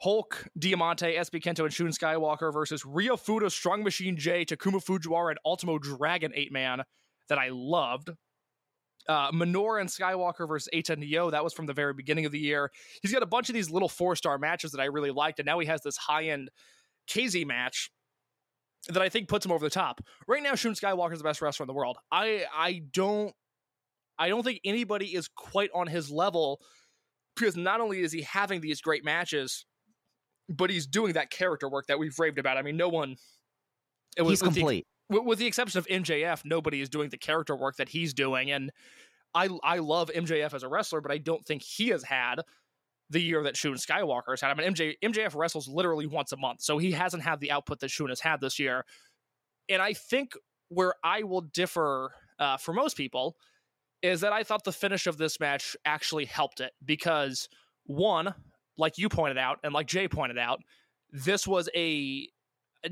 Hulk, 0.03 0.49
Diamante, 0.59 1.15
SB 1.15 1.41
Kento, 1.41 1.63
and 1.63 1.73
Shun 1.73 1.87
Skywalker 1.87 2.51
versus 2.51 2.85
Ryu 2.85 3.15
Fuda, 3.15 3.49
Strong 3.49 3.83
Machine 3.83 4.17
J, 4.17 4.43
Takuma 4.43 4.83
Fujiwara, 4.83 5.29
and 5.29 5.39
Ultimo 5.45 5.77
Dragon 5.79 6.33
eight 6.35 6.51
man 6.51 6.83
that 7.29 7.37
I 7.37 7.49
loved. 7.51 8.09
Uh, 9.07 9.29
and 9.31 9.41
Skywalker 9.55 10.45
versus 10.45 10.67
Eita 10.73 10.97
Neo. 10.97 11.29
That 11.29 11.41
was 11.43 11.53
from 11.53 11.67
the 11.67 11.73
very 11.73 11.93
beginning 11.93 12.25
of 12.25 12.33
the 12.33 12.39
year. 12.39 12.69
He's 13.01 13.13
got 13.13 13.23
a 13.23 13.25
bunch 13.25 13.47
of 13.47 13.55
these 13.55 13.69
little 13.69 13.87
four 13.87 14.17
star 14.17 14.37
matches 14.37 14.73
that 14.73 14.81
I 14.81 14.85
really 14.85 15.11
liked, 15.11 15.39
and 15.39 15.45
now 15.45 15.59
he 15.59 15.67
has 15.67 15.81
this 15.81 15.95
high 15.95 16.25
end 16.25 16.49
KZ 17.09 17.45
match 17.45 17.89
that 18.89 19.01
I 19.01 19.07
think 19.07 19.29
puts 19.29 19.45
him 19.45 19.53
over 19.53 19.65
the 19.65 19.69
top. 19.69 20.01
Right 20.27 20.43
now, 20.43 20.55
Shun 20.55 20.73
Skywalker 20.73 21.13
is 21.13 21.19
the 21.19 21.23
best 21.23 21.41
wrestler 21.41 21.63
in 21.63 21.67
the 21.67 21.73
world. 21.73 21.97
I 22.11 22.45
I 22.53 22.81
don't 22.91 23.33
I 24.19 24.27
don't 24.27 24.43
think 24.43 24.59
anybody 24.65 25.15
is 25.15 25.29
quite 25.29 25.69
on 25.73 25.87
his 25.87 26.11
level 26.11 26.59
because 27.37 27.55
not 27.55 27.79
only 27.79 28.01
is 28.01 28.11
he 28.11 28.21
having 28.23 28.59
these 28.59 28.81
great 28.81 29.05
matches, 29.05 29.65
but 30.49 30.69
he's 30.69 30.85
doing 30.87 31.13
that 31.13 31.29
character 31.29 31.69
work 31.69 31.87
that 31.87 31.99
we've 31.99 32.17
raved 32.19 32.39
about. 32.39 32.57
I 32.57 32.61
mean, 32.61 32.77
no 32.77 32.89
one. 32.89 33.15
It 34.17 34.21
was 34.21 34.39
He's 34.39 34.43
with 34.43 34.53
the- 34.55 34.59
complete. 34.61 34.87
with, 35.09 35.23
with 35.23 35.39
the 35.39 35.45
exception 35.47 35.79
of 35.79 35.87
MJF, 35.87 36.45
nobody 36.45 36.81
is 36.81 36.89
doing 36.89 37.09
the 37.09 37.17
character 37.17 37.55
work 37.55 37.77
that 37.77 37.89
he's 37.89 38.13
doing, 38.13 38.51
and 38.51 38.71
I 39.33 39.49
I 39.63 39.79
love 39.79 40.11
MJF 40.15 40.53
as 40.53 40.63
a 40.63 40.67
wrestler, 40.67 41.01
but 41.01 41.11
I 41.11 41.17
don't 41.17 41.43
think 41.45 41.63
he 41.63 41.89
has 41.89 42.03
had 42.03 42.41
the 43.09 43.21
year 43.21 43.43
that 43.43 43.57
Shun 43.57 43.73
Skywalker 43.73 44.29
has 44.31 44.41
had. 44.41 44.51
I 44.51 44.53
mean, 44.55 44.73
MJ 44.73 44.95
MJF 45.03 45.35
wrestles 45.35 45.67
literally 45.67 46.05
once 46.07 46.31
a 46.31 46.37
month, 46.37 46.61
so 46.61 46.77
he 46.77 46.91
hasn't 46.91 47.23
had 47.23 47.39
the 47.39 47.51
output 47.51 47.79
that 47.79 47.89
Shun 47.89 48.09
has 48.09 48.19
had 48.19 48.41
this 48.41 48.59
year. 48.59 48.85
And 49.69 49.81
I 49.81 49.93
think 49.93 50.33
where 50.69 50.93
I 51.03 51.23
will 51.23 51.41
differ 51.41 52.13
uh, 52.39 52.57
for 52.57 52.73
most 52.73 52.97
people 52.97 53.35
is 54.01 54.21
that 54.21 54.33
I 54.33 54.43
thought 54.43 54.63
the 54.63 54.71
finish 54.71 55.07
of 55.07 55.17
this 55.17 55.39
match 55.39 55.75
actually 55.85 56.25
helped 56.25 56.59
it 56.59 56.73
because 56.83 57.47
one, 57.85 58.33
like 58.77 58.97
you 58.97 59.09
pointed 59.09 59.37
out, 59.37 59.59
and 59.63 59.73
like 59.73 59.87
Jay 59.87 60.07
pointed 60.07 60.37
out, 60.37 60.61
this 61.11 61.47
was 61.47 61.69
a 61.75 62.27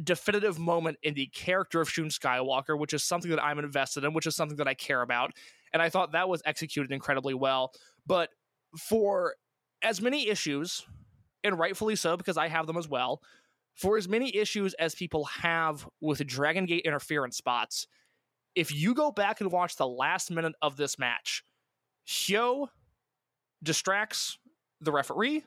definitive 0.04 0.60
moment 0.60 0.98
in 1.04 1.14
the 1.14 1.28
character 1.28 1.82
of 1.82 1.90
Shun 1.90 2.10
Skywalker, 2.10 2.78
which 2.78 2.94
is 2.94 3.04
something 3.04 3.32
that 3.32 3.44
I'm 3.44 3.60
invested 3.60 4.04
in, 4.04 4.14
which 4.14 4.26
is 4.26 4.36
something 4.36 4.58
that 4.58 4.68
I 4.68 4.74
care 4.74 5.02
about. 5.02 5.32
And 5.74 5.82
I 5.82 5.90
thought 5.90 6.12
that 6.14 6.30
was 6.30 6.42
executed 6.46 6.92
incredibly 6.92 7.34
well. 7.34 7.74
But 8.06 8.30
for 8.78 9.36
as 9.82 10.02
many 10.02 10.30
issues, 10.30 10.86
and 11.44 11.58
rightfully 11.58 11.96
so, 11.96 12.16
because 12.16 12.38
I 12.38 12.48
have 12.48 12.68
them 12.68 12.78
as 12.78 12.88
well, 12.88 13.22
for 13.74 13.98
as 13.98 14.08
many 14.08 14.36
issues 14.36 14.74
as 14.76 14.96
people 14.96 15.26
have 15.26 15.88
with 16.02 16.26
Dragon 16.28 16.66
Gate 16.66 16.86
interference 16.86 17.38
spots, 17.38 17.88
if 18.54 18.74
you 18.74 18.94
go 18.94 19.12
back 19.12 19.42
and 19.42 19.52
watch 19.52 19.76
the 19.78 19.88
last 19.88 20.30
minute 20.30 20.54
of 20.62 20.78
this 20.78 21.00
match, 21.00 21.44
Hyo 22.08 22.68
distracts 23.64 24.38
the 24.82 24.92
referee. 24.92 25.44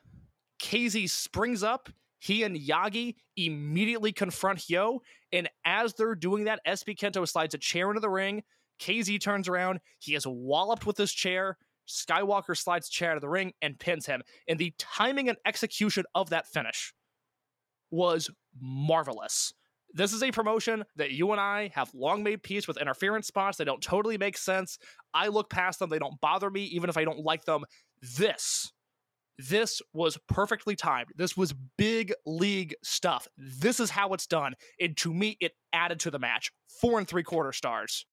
KZ 0.61 1.09
springs 1.09 1.63
up. 1.63 1.89
He 2.19 2.43
and 2.43 2.57
Yagi 2.57 3.15
immediately 3.37 4.11
confront 4.11 4.59
Hyo. 4.59 4.99
And 5.31 5.49
as 5.65 5.93
they're 5.93 6.15
doing 6.15 6.45
that, 6.45 6.59
SB 6.67 6.97
Kento 6.97 7.27
slides 7.27 7.53
a 7.53 7.57
chair 7.57 7.89
into 7.89 7.99
the 7.99 8.09
ring. 8.09 8.43
KZ 8.79 9.21
turns 9.21 9.47
around. 9.47 9.79
He 9.99 10.15
is 10.15 10.25
walloped 10.25 10.85
with 10.85 10.97
his 10.97 11.13
chair. 11.13 11.57
Skywalker 11.87 12.57
slides 12.57 12.89
chair 12.89 13.11
out 13.11 13.17
of 13.17 13.21
the 13.21 13.29
ring 13.29 13.53
and 13.61 13.77
pins 13.77 14.05
him. 14.05 14.23
And 14.47 14.57
the 14.57 14.73
timing 14.79 15.29
and 15.29 15.37
execution 15.45 16.05
of 16.15 16.31
that 16.31 16.47
finish 16.47 16.93
was 17.91 18.29
marvelous. 18.59 19.53
This 19.93 20.11
is 20.11 20.23
a 20.23 20.31
promotion 20.31 20.83
that 20.97 21.11
you 21.11 21.31
and 21.31 21.39
I 21.39 21.71
have 21.73 21.93
long 21.93 22.21
made 22.23 22.43
peace 22.43 22.67
with 22.67 22.77
interference 22.77 23.27
spots. 23.27 23.57
They 23.57 23.63
don't 23.63 23.81
totally 23.81 24.17
make 24.17 24.37
sense. 24.37 24.77
I 25.13 25.27
look 25.27 25.49
past 25.49 25.79
them. 25.79 25.89
They 25.89 25.99
don't 25.99 26.19
bother 26.19 26.49
me, 26.49 26.63
even 26.65 26.89
if 26.89 26.97
I 26.97 27.05
don't 27.05 27.19
like 27.19 27.45
them. 27.45 27.63
This, 28.17 28.73
this 29.37 29.81
was 29.93 30.17
perfectly 30.27 30.75
timed. 30.75 31.09
This 31.15 31.35
was 31.35 31.53
big 31.77 32.13
league 32.25 32.75
stuff. 32.83 33.27
This 33.37 33.79
is 33.79 33.89
how 33.89 34.13
it's 34.13 34.27
done. 34.27 34.53
And 34.79 34.95
to 34.97 35.13
me, 35.13 35.37
it 35.39 35.53
added 35.73 35.99
to 36.01 36.11
the 36.11 36.19
match. 36.19 36.51
Four 36.81 36.99
and 36.99 37.07
three 37.07 37.23
quarter 37.23 37.51
stars. 37.51 38.05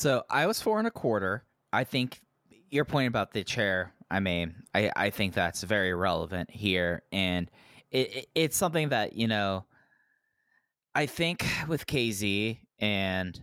So 0.00 0.24
I 0.28 0.46
was 0.46 0.60
four 0.60 0.78
and 0.78 0.88
a 0.88 0.90
quarter. 0.90 1.44
I 1.72 1.84
think 1.84 2.20
your 2.70 2.84
point 2.84 3.08
about 3.08 3.32
the 3.32 3.44
chair. 3.44 3.94
I 4.10 4.20
mean, 4.20 4.54
I 4.74 4.90
I 4.96 5.10
think 5.10 5.34
that's 5.34 5.62
very 5.62 5.94
relevant 5.94 6.50
here, 6.50 7.02
and 7.12 7.50
it, 7.90 8.16
it 8.16 8.26
it's 8.34 8.56
something 8.56 8.88
that 8.90 9.14
you 9.14 9.28
know. 9.28 9.66
I 10.94 11.06
think 11.06 11.46
with 11.68 11.86
KZ 11.86 12.58
and 12.78 13.40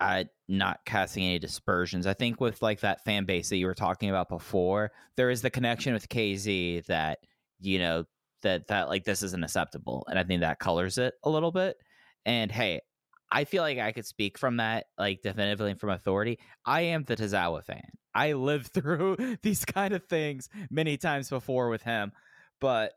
I 0.00 0.28
not 0.48 0.80
casting 0.84 1.24
any 1.24 1.38
dispersions. 1.38 2.06
I 2.06 2.14
think 2.14 2.40
with 2.40 2.62
like 2.62 2.80
that 2.80 3.04
fan 3.04 3.24
base 3.24 3.48
that 3.48 3.56
you 3.56 3.66
were 3.66 3.74
talking 3.74 4.10
about 4.10 4.28
before, 4.28 4.92
there 5.16 5.30
is 5.30 5.42
the 5.42 5.50
connection 5.50 5.92
with 5.92 6.08
KZ 6.08 6.86
that 6.86 7.18
you 7.60 7.78
know 7.78 8.04
that 8.42 8.68
that 8.68 8.88
like 8.88 9.04
this 9.04 9.22
isn't 9.22 9.44
acceptable, 9.44 10.06
and 10.08 10.18
I 10.18 10.24
think 10.24 10.40
that 10.40 10.58
colors 10.58 10.98
it 10.98 11.14
a 11.24 11.30
little 11.30 11.52
bit. 11.52 11.76
And 12.24 12.50
hey, 12.50 12.80
I 13.30 13.44
feel 13.44 13.62
like 13.62 13.78
I 13.78 13.92
could 13.92 14.06
speak 14.06 14.38
from 14.38 14.58
that, 14.58 14.86
like 14.98 15.22
definitively 15.22 15.74
from 15.74 15.90
authority. 15.90 16.38
I 16.64 16.82
am 16.82 17.04
the 17.04 17.16
Tozawa 17.16 17.64
fan. 17.64 17.90
I 18.14 18.34
lived 18.34 18.68
through 18.72 19.16
these 19.42 19.64
kind 19.64 19.94
of 19.94 20.04
things 20.04 20.48
many 20.70 20.96
times 20.96 21.28
before 21.28 21.68
with 21.68 21.82
him, 21.82 22.12
but 22.60 22.92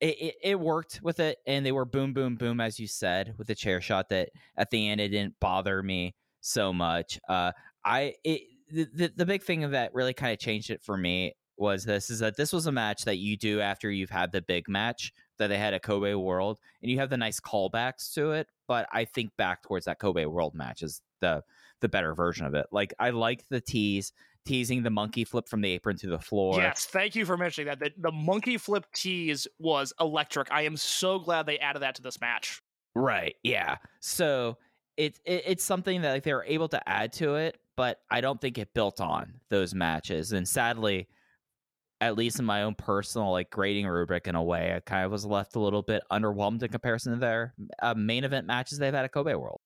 it, 0.00 0.20
it, 0.20 0.34
it 0.42 0.60
worked 0.60 1.00
with 1.02 1.20
it, 1.20 1.38
and 1.46 1.64
they 1.64 1.72
were 1.72 1.84
boom, 1.84 2.12
boom, 2.12 2.36
boom, 2.36 2.60
as 2.60 2.78
you 2.78 2.86
said, 2.86 3.34
with 3.38 3.48
the 3.48 3.54
chair 3.54 3.80
shot. 3.80 4.08
That 4.10 4.30
at 4.56 4.70
the 4.70 4.88
end 4.88 5.00
it 5.00 5.08
didn't 5.08 5.40
bother 5.40 5.82
me 5.82 6.14
so 6.46 6.72
much. 6.72 7.18
Uh, 7.28 7.52
I 7.84 8.14
it 8.24 8.42
the, 8.70 9.12
the 9.14 9.26
big 9.26 9.42
thing 9.42 9.70
that 9.70 9.94
really 9.94 10.14
kind 10.14 10.32
of 10.32 10.38
changed 10.38 10.70
it 10.70 10.82
for 10.82 10.96
me 10.96 11.34
was 11.56 11.84
this 11.84 12.10
is 12.10 12.18
that 12.18 12.36
this 12.36 12.52
was 12.52 12.66
a 12.66 12.72
match 12.72 13.04
that 13.04 13.16
you 13.16 13.36
do 13.36 13.60
after 13.60 13.90
you've 13.90 14.10
had 14.10 14.32
the 14.32 14.42
big 14.42 14.68
match 14.68 15.12
that 15.38 15.48
they 15.48 15.58
had 15.58 15.74
at 15.74 15.82
Kobe 15.82 16.14
World, 16.14 16.58
and 16.82 16.90
you 16.90 16.98
have 16.98 17.10
the 17.10 17.16
nice 17.16 17.40
callbacks 17.40 18.12
to 18.14 18.32
it. 18.32 18.48
But 18.68 18.88
I 18.92 19.04
think 19.04 19.30
back 19.36 19.62
towards 19.62 19.86
that 19.86 19.98
Kobe 19.98 20.24
World 20.26 20.54
match 20.54 20.82
is 20.82 21.00
the 21.20 21.42
the 21.80 21.88
better 21.88 22.14
version 22.14 22.46
of 22.46 22.54
it. 22.54 22.66
Like 22.72 22.94
I 22.98 23.10
like 23.10 23.48
the 23.48 23.60
tease, 23.60 24.12
teasing 24.44 24.82
the 24.82 24.90
monkey 24.90 25.24
flip 25.24 25.48
from 25.48 25.60
the 25.60 25.70
apron 25.70 25.96
to 25.98 26.08
the 26.08 26.18
floor. 26.18 26.58
Yes, 26.58 26.86
thank 26.86 27.14
you 27.14 27.24
for 27.24 27.36
mentioning 27.36 27.68
that. 27.68 27.78
The, 27.80 27.90
the 27.96 28.12
monkey 28.12 28.58
flip 28.58 28.84
tease 28.94 29.46
was 29.58 29.92
electric. 30.00 30.50
I 30.52 30.62
am 30.62 30.76
so 30.76 31.18
glad 31.18 31.46
they 31.46 31.58
added 31.58 31.82
that 31.82 31.94
to 31.96 32.02
this 32.02 32.20
match. 32.20 32.60
Right. 32.94 33.34
Yeah. 33.42 33.76
So 34.00 34.56
it, 34.96 35.18
it 35.24 35.42
it's 35.46 35.64
something 35.64 36.02
that 36.02 36.12
like 36.12 36.22
they 36.22 36.34
were 36.34 36.44
able 36.44 36.68
to 36.68 36.88
add 36.88 37.12
to 37.14 37.36
it, 37.36 37.58
but 37.76 38.00
I 38.10 38.20
don't 38.20 38.40
think 38.40 38.58
it 38.58 38.74
built 38.74 39.00
on 39.00 39.34
those 39.50 39.74
matches. 39.74 40.32
And 40.32 40.46
sadly, 40.46 41.08
at 42.00 42.16
least 42.16 42.38
in 42.38 42.44
my 42.44 42.62
own 42.62 42.74
personal 42.74 43.32
like 43.32 43.50
grading 43.50 43.86
rubric 43.86 44.26
in 44.26 44.34
a 44.34 44.42
way, 44.42 44.74
I 44.74 44.80
kind 44.80 45.04
of 45.04 45.12
was 45.12 45.24
left 45.24 45.56
a 45.56 45.60
little 45.60 45.82
bit 45.82 46.02
underwhelmed 46.10 46.62
in 46.62 46.68
comparison 46.68 47.12
to 47.12 47.18
their 47.18 47.54
uh, 47.80 47.94
main 47.94 48.24
event 48.24 48.46
matches 48.46 48.78
they've 48.78 48.92
had 48.92 49.04
at 49.04 49.12
Kobe 49.12 49.34
World. 49.34 49.60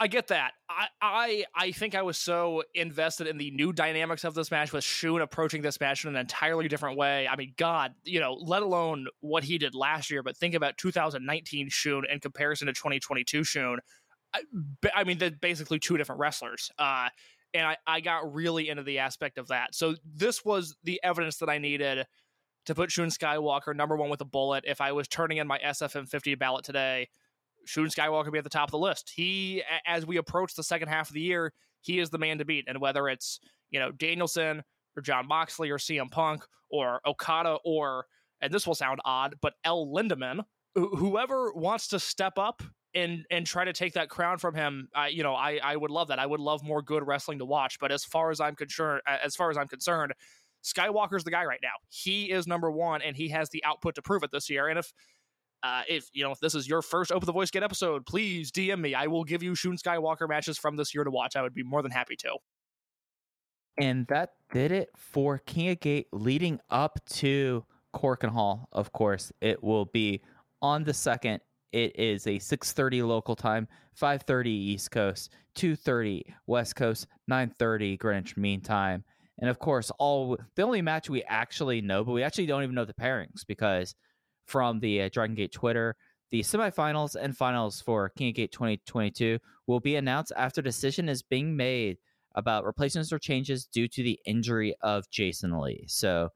I 0.00 0.06
get 0.06 0.28
that. 0.28 0.52
I, 0.68 0.86
I 1.02 1.44
I 1.56 1.72
think 1.72 1.96
I 1.96 2.02
was 2.02 2.16
so 2.18 2.62
invested 2.74 3.26
in 3.26 3.36
the 3.36 3.50
new 3.50 3.72
dynamics 3.72 4.22
of 4.22 4.34
this 4.34 4.50
match 4.50 4.72
with 4.72 4.84
Shun 4.84 5.20
approaching 5.20 5.60
this 5.60 5.80
match 5.80 6.04
in 6.04 6.10
an 6.10 6.16
entirely 6.16 6.68
different 6.68 6.96
way. 6.96 7.26
I 7.26 7.34
mean, 7.34 7.52
God, 7.56 7.94
you 8.04 8.20
know, 8.20 8.34
let 8.34 8.62
alone 8.62 9.08
what 9.20 9.42
he 9.42 9.58
did 9.58 9.74
last 9.74 10.10
year, 10.10 10.22
but 10.22 10.36
think 10.36 10.54
about 10.54 10.78
2019 10.78 11.68
Shun 11.68 12.04
in 12.10 12.20
comparison 12.20 12.66
to 12.68 12.72
2022 12.72 13.42
Shun. 13.42 13.78
I, 14.32 14.42
I 14.94 15.04
mean, 15.04 15.18
they're 15.18 15.30
basically 15.30 15.80
two 15.80 15.96
different 15.96 16.20
wrestlers. 16.20 16.70
Uh, 16.78 17.08
and 17.54 17.66
I, 17.66 17.76
I 17.86 18.00
got 18.00 18.32
really 18.32 18.68
into 18.68 18.82
the 18.82 18.98
aspect 18.98 19.38
of 19.38 19.48
that. 19.48 19.74
So 19.74 19.96
this 20.04 20.44
was 20.44 20.76
the 20.84 21.00
evidence 21.02 21.38
that 21.38 21.48
I 21.48 21.58
needed 21.58 22.06
to 22.66 22.74
put 22.74 22.92
Shun 22.92 23.08
Skywalker 23.08 23.74
number 23.74 23.96
one 23.96 24.10
with 24.10 24.20
a 24.20 24.26
bullet. 24.26 24.64
If 24.66 24.80
I 24.80 24.92
was 24.92 25.08
turning 25.08 25.38
in 25.38 25.46
my 25.46 25.58
SFM 25.58 26.08
50 26.08 26.34
ballot 26.34 26.64
today, 26.64 27.08
Shun 27.64 27.86
Skywalker 27.86 28.32
be 28.32 28.38
at 28.38 28.44
the 28.44 28.50
top 28.50 28.68
of 28.68 28.72
the 28.72 28.78
list. 28.78 29.12
He, 29.14 29.62
as 29.86 30.06
we 30.06 30.16
approach 30.16 30.54
the 30.54 30.62
second 30.62 30.88
half 30.88 31.08
of 31.08 31.14
the 31.14 31.20
year, 31.20 31.52
he 31.80 31.98
is 31.98 32.10
the 32.10 32.18
man 32.18 32.38
to 32.38 32.44
beat. 32.44 32.64
And 32.68 32.80
whether 32.80 33.08
it's 33.08 33.40
you 33.70 33.78
know 33.80 33.90
Danielson 33.92 34.62
or 34.96 35.02
Jon 35.02 35.26
Moxley 35.26 35.70
or 35.70 35.78
CM 35.78 36.10
Punk 36.10 36.44
or 36.70 37.00
Okada 37.06 37.58
or 37.64 38.06
and 38.40 38.52
this 38.52 38.66
will 38.66 38.74
sound 38.74 39.00
odd, 39.04 39.34
but 39.40 39.54
El 39.64 39.86
Lindaman, 39.86 40.44
whoever 40.74 41.52
wants 41.52 41.88
to 41.88 41.98
step 41.98 42.38
up 42.38 42.62
and 42.94 43.24
and 43.30 43.46
try 43.46 43.64
to 43.64 43.72
take 43.72 43.94
that 43.94 44.08
crown 44.08 44.38
from 44.38 44.54
him, 44.54 44.88
I 44.94 45.08
you 45.08 45.22
know 45.22 45.34
I 45.34 45.60
I 45.62 45.76
would 45.76 45.90
love 45.90 46.08
that. 46.08 46.18
I 46.18 46.26
would 46.26 46.40
love 46.40 46.62
more 46.62 46.82
good 46.82 47.06
wrestling 47.06 47.38
to 47.40 47.44
watch. 47.44 47.78
But 47.78 47.92
as 47.92 48.04
far 48.04 48.30
as 48.30 48.40
I'm 48.40 48.54
concerned, 48.54 49.02
as 49.06 49.36
far 49.36 49.50
as 49.50 49.58
I'm 49.58 49.68
concerned, 49.68 50.12
Skywalker's 50.64 51.24
the 51.24 51.30
guy 51.30 51.44
right 51.44 51.60
now. 51.62 51.74
He 51.88 52.30
is 52.30 52.46
number 52.46 52.70
one, 52.70 53.02
and 53.02 53.16
he 53.16 53.28
has 53.28 53.50
the 53.50 53.64
output 53.64 53.94
to 53.96 54.02
prove 54.02 54.22
it 54.22 54.30
this 54.32 54.48
year. 54.48 54.68
And 54.68 54.78
if 54.78 54.92
uh, 55.62 55.82
if 55.88 56.08
you 56.12 56.22
know 56.22 56.30
if 56.30 56.40
this 56.40 56.54
is 56.54 56.68
your 56.68 56.82
first 56.82 57.10
Open 57.10 57.26
the 57.26 57.32
Voice 57.32 57.50
Gate 57.50 57.62
episode, 57.62 58.06
please 58.06 58.52
DM 58.52 58.80
me. 58.80 58.94
I 58.94 59.06
will 59.06 59.24
give 59.24 59.42
you 59.42 59.54
Shun 59.54 59.76
Skywalker 59.76 60.28
matches 60.28 60.58
from 60.58 60.76
this 60.76 60.94
year 60.94 61.04
to 61.04 61.10
watch. 61.10 61.36
I 61.36 61.42
would 61.42 61.54
be 61.54 61.62
more 61.62 61.82
than 61.82 61.90
happy 61.90 62.16
to. 62.16 62.36
And 63.78 64.06
that 64.08 64.30
did 64.52 64.72
it 64.72 64.90
for 64.96 65.38
King 65.38 65.70
of 65.70 65.80
Gate 65.80 66.08
leading 66.12 66.60
up 66.70 66.98
to 67.10 67.64
Korakuen 67.94 68.30
Hall. 68.30 68.68
Of 68.72 68.92
course, 68.92 69.32
it 69.40 69.62
will 69.62 69.86
be 69.86 70.20
on 70.62 70.84
the 70.84 70.94
second. 70.94 71.40
It 71.72 71.98
is 71.98 72.26
a 72.26 72.38
6:30 72.38 73.02
local 73.02 73.36
time, 73.36 73.68
5:30 73.94 74.46
East 74.46 74.90
Coast, 74.90 75.32
2:30 75.54 76.22
West 76.46 76.76
Coast, 76.76 77.06
9:30 77.26 77.96
Greenwich 77.98 78.36
Mean 78.36 78.60
Time. 78.60 79.04
And 79.40 79.48
of 79.50 79.58
course, 79.58 79.90
all 79.98 80.36
the 80.56 80.62
only 80.62 80.82
match 80.82 81.08
we 81.08 81.22
actually 81.24 81.80
know, 81.80 82.04
but 82.04 82.12
we 82.12 82.22
actually 82.22 82.46
don't 82.46 82.62
even 82.62 82.74
know 82.74 82.84
the 82.84 82.94
pairings 82.94 83.46
because 83.46 83.94
from 84.48 84.80
the 84.80 85.02
uh, 85.02 85.08
Dragon 85.12 85.36
Gate 85.36 85.52
Twitter. 85.52 85.94
The 86.30 86.40
semifinals 86.40 87.14
and 87.14 87.36
finals 87.36 87.80
for 87.80 88.08
King 88.10 88.30
of 88.30 88.34
Gate 88.34 88.52
2022 88.52 89.38
will 89.66 89.80
be 89.80 89.96
announced 89.96 90.32
after 90.36 90.60
decision 90.60 91.08
is 91.08 91.22
being 91.22 91.56
made 91.56 91.98
about 92.34 92.64
replacements 92.64 93.12
or 93.12 93.18
changes 93.18 93.66
due 93.66 93.88
to 93.88 94.02
the 94.02 94.18
injury 94.26 94.74
of 94.82 95.08
Jason 95.10 95.58
Lee. 95.58 95.84
So 95.86 96.30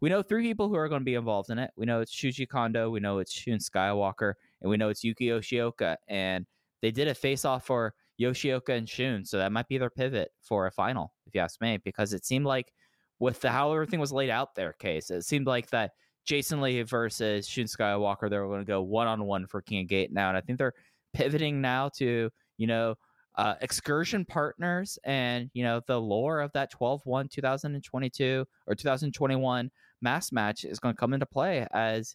we 0.00 0.08
know 0.08 0.22
three 0.22 0.42
people 0.42 0.68
who 0.68 0.76
are 0.76 0.88
going 0.88 1.00
to 1.00 1.04
be 1.04 1.14
involved 1.14 1.50
in 1.50 1.58
it. 1.58 1.70
We 1.76 1.86
know 1.86 2.00
it's 2.00 2.14
Shuji 2.14 2.48
Kondo, 2.48 2.90
we 2.90 3.00
know 3.00 3.18
it's 3.18 3.32
Shun 3.32 3.58
Skywalker, 3.58 4.34
and 4.60 4.70
we 4.70 4.76
know 4.76 4.88
it's 4.88 5.04
Yuki 5.04 5.26
Yoshioka. 5.26 5.96
And 6.08 6.46
they 6.80 6.90
did 6.90 7.08
a 7.08 7.14
face 7.14 7.44
off 7.44 7.66
for 7.66 7.94
Yoshioka 8.20 8.70
and 8.70 8.88
Shun, 8.88 9.24
so 9.24 9.38
that 9.38 9.52
might 9.52 9.68
be 9.68 9.78
their 9.78 9.90
pivot 9.90 10.30
for 10.42 10.66
a 10.66 10.72
final, 10.72 11.12
if 11.26 11.34
you 11.34 11.40
ask 11.40 11.60
me, 11.60 11.78
because 11.84 12.12
it 12.12 12.24
seemed 12.24 12.46
like 12.46 12.72
with 13.18 13.40
the 13.40 13.50
how 13.50 13.72
everything 13.72 14.00
was 14.00 14.12
laid 14.12 14.30
out 14.30 14.54
there 14.54 14.72
case, 14.74 15.10
it 15.10 15.22
seemed 15.22 15.46
like 15.46 15.70
that 15.70 15.92
Jason 16.28 16.60
Lee 16.60 16.82
versus 16.82 17.48
Shun 17.48 17.64
Skywalker. 17.64 18.28
They're 18.28 18.46
going 18.46 18.60
to 18.60 18.66
go 18.66 18.82
one 18.82 19.06
on 19.06 19.24
one 19.24 19.46
for 19.46 19.62
King 19.62 19.80
of 19.80 19.88
Gate 19.88 20.12
now, 20.12 20.28
and 20.28 20.36
I 20.36 20.42
think 20.42 20.58
they're 20.58 20.74
pivoting 21.14 21.62
now 21.62 21.88
to 21.96 22.28
you 22.58 22.66
know 22.66 22.96
uh, 23.36 23.54
excursion 23.62 24.26
partners 24.26 24.98
and 25.04 25.50
you 25.54 25.64
know 25.64 25.80
the 25.86 25.98
lore 25.98 26.40
of 26.40 26.52
that 26.52 26.70
12-1 26.70 27.30
2022 27.30 28.44
or 28.66 28.74
2021 28.74 29.70
mass 30.02 30.30
match 30.30 30.64
is 30.64 30.78
going 30.78 30.94
to 30.94 31.00
come 31.00 31.14
into 31.14 31.24
play 31.24 31.66
as 31.72 32.14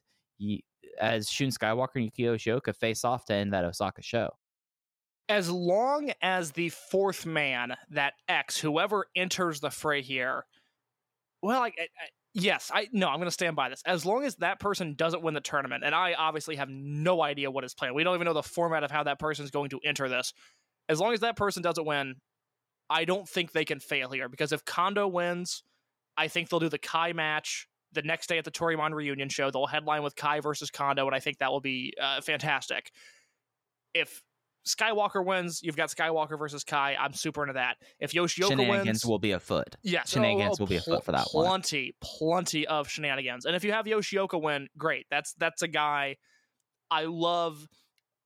as 1.02 1.27
Shun 1.27 1.48
Skywalker 1.48 1.95
and 1.95 2.03
Yuki 2.06 2.23
Yoshioka 2.23 2.76
face 2.76 3.03
off 3.03 3.26
to 3.26 3.34
end 3.34 3.52
that 3.53 3.65
Osaka 3.65 4.03
show. 4.03 4.30
As 5.27 5.49
long 5.49 6.11
as 6.22 6.52
the 6.52 6.69
fourth 6.69 7.26
man, 7.26 7.73
that 7.90 8.14
X, 8.27 8.60
whoever 8.60 9.07
enters 9.15 9.60
the 9.60 9.72
fray 9.72 10.03
here, 10.03 10.45
well, 11.41 11.64
I, 11.64 11.68
I, 11.68 11.88
Yes, 12.35 12.72
I 12.73 12.88
no, 12.91 13.10
I'm 13.10 13.18
going 13.18 13.27
to 13.27 13.31
stand 13.31 13.55
by 13.55 13.69
this. 13.69 13.84
As 13.85 14.05
long 14.05 14.23
as 14.23 14.35
that 14.38 14.60
person 14.60 14.95
doesn't 14.95 15.22
win 15.22 15.35
the 15.35 15.41
tournament, 15.41 15.84
and 15.84 15.93
I 15.93 16.14
obviously 16.14 16.55
have 16.55 16.69
no 16.69 17.22
idea 17.22 17.51
what 17.51 17.64
is 17.64 17.76
planned. 17.76 17.93
We 17.93 18.03
don't 18.03 18.15
even 18.15 18.26
know 18.26 18.34
the 18.34 18.41
format 18.41 18.84
of 18.84 18.89
how 18.89 19.03
that 19.03 19.19
person 19.19 19.45
is 19.45 19.51
going 19.51 19.69
to 19.69 19.80
enter 19.85 20.10
this. 20.10 20.34
As 20.89 20.99
long 20.99 21.14
as 21.14 21.19
that 21.19 21.35
person 21.35 21.61
doesn't 21.61 21.85
win, 21.85 22.15
I 22.89 23.05
don't 23.05 23.30
think 23.30 23.51
they 23.51 23.65
can 23.65 23.80
fail 23.80 24.10
here 24.10 24.30
because 24.30 24.51
if 24.51 24.65
Kondo 24.65 25.07
wins, 25.07 25.64
I 26.18 26.27
think 26.27 26.49
they'll 26.49 26.60
do 26.60 26.69
the 26.69 26.80
Kai 26.80 27.14
match 27.14 27.68
the 27.91 28.01
next 28.01 28.27
day 28.27 28.39
at 28.39 28.45
the 28.45 28.51
Toryumon 28.51 28.93
reunion 28.93 29.30
show. 29.30 29.51
They'll 29.51 29.68
headline 29.68 30.01
with 30.01 30.15
Kai 30.15 30.39
versus 30.39 30.72
Kondo, 30.72 31.05
and 31.05 31.15
I 31.15 31.19
think 31.19 31.38
that 31.38 31.51
will 31.51 31.61
be 31.61 31.93
uh, 32.01 32.22
fantastic. 32.22 32.91
If 33.93 34.23
Skywalker 34.65 35.26
wins, 35.26 35.61
you've 35.61 35.76
got 35.76 35.90
Skywalker 35.90 36.38
versus 36.38 36.64
Kai. 36.64 36.95
I'm 36.95 37.14
super 37.14 37.44
into 37.44 37.53
that. 37.53 37.77
If 37.99 38.11
Yoshioka 38.14 38.49
shenanigans 38.49 38.85
wins, 38.85 39.06
will 39.06 39.19
be 39.19 39.31
afoot. 39.31 39.76
Yes, 39.84 40.10
shenanigans 40.10 40.60
oh, 40.60 40.64
will 40.64 40.68
be 40.68 40.80
pl- 40.80 40.94
afoot 40.94 41.06
for 41.06 41.11
that 41.11 41.26
plenty, 41.26 41.35
one. 41.35 41.61
Plenty, 41.61 41.95
plenty 42.02 42.68
of 42.68 42.90
shenanigans. 42.90 43.45
And 43.45 43.56
if 43.56 43.64
you 43.64 43.73
have 43.73 43.85
Yoshioka 43.85 44.41
win, 44.41 44.69
great. 44.77 45.06
That's 45.10 45.34
that's 45.34 45.61
a 45.61 45.68
guy. 45.68 46.18
I 46.90 47.06
love 47.06 47.68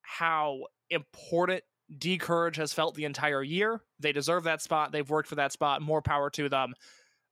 how 0.02 0.66
important 0.90 1.64
D'Courage 1.98 2.58
has 2.58 2.74
felt 2.74 2.96
the 2.96 3.06
entire 3.06 3.42
year. 3.42 3.82
They 4.00 4.12
deserve 4.12 4.44
that 4.44 4.62
spot. 4.62 4.92
They've 4.92 5.10
worked 5.10 5.30
for 5.30 5.36
that 5.36 5.54
spot. 5.54 5.82
More 5.82 6.02
power 6.02 6.30
to 6.32 6.50
them. 6.50 6.74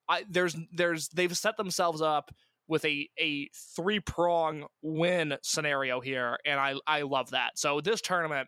I, 0.07 0.23
there's 0.29 0.55
there's 0.71 1.09
they've 1.09 1.35
set 1.35 1.57
themselves 1.57 2.01
up 2.01 2.31
with 2.67 2.85
a 2.85 3.09
a 3.19 3.49
three 3.75 3.99
prong 3.99 4.65
win 4.81 5.35
scenario 5.43 5.99
here, 5.99 6.37
and 6.45 6.59
I 6.59 6.75
I 6.87 7.01
love 7.01 7.31
that. 7.31 7.57
So 7.59 7.81
this 7.81 8.01
tournament 8.01 8.47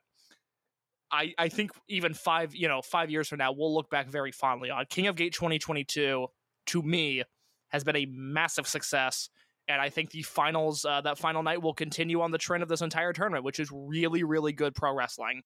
I, 1.11 1.33
I 1.37 1.49
think 1.49 1.71
even 1.87 2.13
five, 2.13 2.53
you 2.55 2.67
know, 2.67 2.81
five 2.81 3.09
years 3.09 3.27
from 3.29 3.39
now, 3.39 3.51
we'll 3.51 3.73
look 3.73 3.89
back 3.89 4.09
very 4.09 4.31
fondly 4.31 4.69
on 4.69 4.85
King 4.89 5.07
of 5.07 5.15
Gate 5.15 5.33
2022. 5.33 6.27
To 6.67 6.81
me, 6.81 7.23
has 7.69 7.83
been 7.83 7.95
a 7.95 8.05
massive 8.09 8.67
success, 8.67 9.29
and 9.67 9.81
I 9.81 9.89
think 9.89 10.11
the 10.11 10.21
finals, 10.21 10.85
uh, 10.85 11.01
that 11.01 11.17
final 11.17 11.43
night, 11.43 11.61
will 11.61 11.73
continue 11.73 12.21
on 12.21 12.31
the 12.31 12.37
trend 12.37 12.63
of 12.63 12.69
this 12.69 12.81
entire 12.81 13.13
tournament, 13.13 13.43
which 13.43 13.59
is 13.59 13.69
really, 13.71 14.23
really 14.23 14.51
good 14.51 14.75
pro 14.75 14.93
wrestling. 14.93 15.43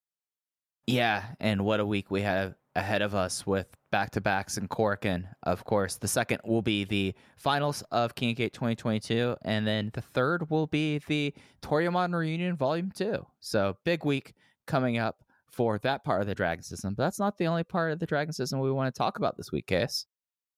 Yeah, 0.88 1.24
and 1.40 1.64
what 1.64 1.80
a 1.80 1.86
week 1.86 2.10
we 2.10 2.22
have 2.22 2.56
ahead 2.76 3.02
of 3.02 3.14
us 3.14 3.46
with 3.46 3.68
back 3.92 4.12
to 4.12 4.22
backs 4.22 4.58
in 4.58 4.68
Korakuen. 4.68 5.26
Of 5.44 5.64
course, 5.66 5.98
the 5.98 6.08
second 6.08 6.40
will 6.44 6.62
be 6.62 6.86
the 6.86 7.14
finals 7.38 7.84
of 7.92 8.16
King 8.16 8.32
of 8.32 8.38
Gate 8.38 8.54
2022, 8.54 9.36
and 9.44 9.68
then 9.68 9.92
the 9.94 10.02
third 10.02 10.50
will 10.50 10.68
be 10.68 11.00
the 11.08 11.34
Toryumon 11.62 12.14
Reunion 12.14 12.56
Volume 12.56 12.92
2. 12.96 13.26
So, 13.40 13.78
big 13.84 14.06
week 14.06 14.34
coming 14.66 14.98
up 14.98 15.24
for 15.52 15.78
that 15.80 16.04
part 16.04 16.22
of 16.22 16.28
the 16.28 16.36
Dragon 16.36 16.64
system. 16.64 16.94
But 16.96 17.04
that's 17.04 17.20
not 17.20 17.38
the 17.38 17.48
only 17.48 17.64
part 17.64 17.92
of 17.92 18.00
the 18.00 18.06
Dragon 18.06 18.34
system 18.34 18.60
we 18.60 18.72
want 18.72 18.94
to 18.94 18.98
talk 18.98 19.18
about 19.18 19.38
this 19.38 19.52
week, 19.52 19.68
Case. 19.68 20.06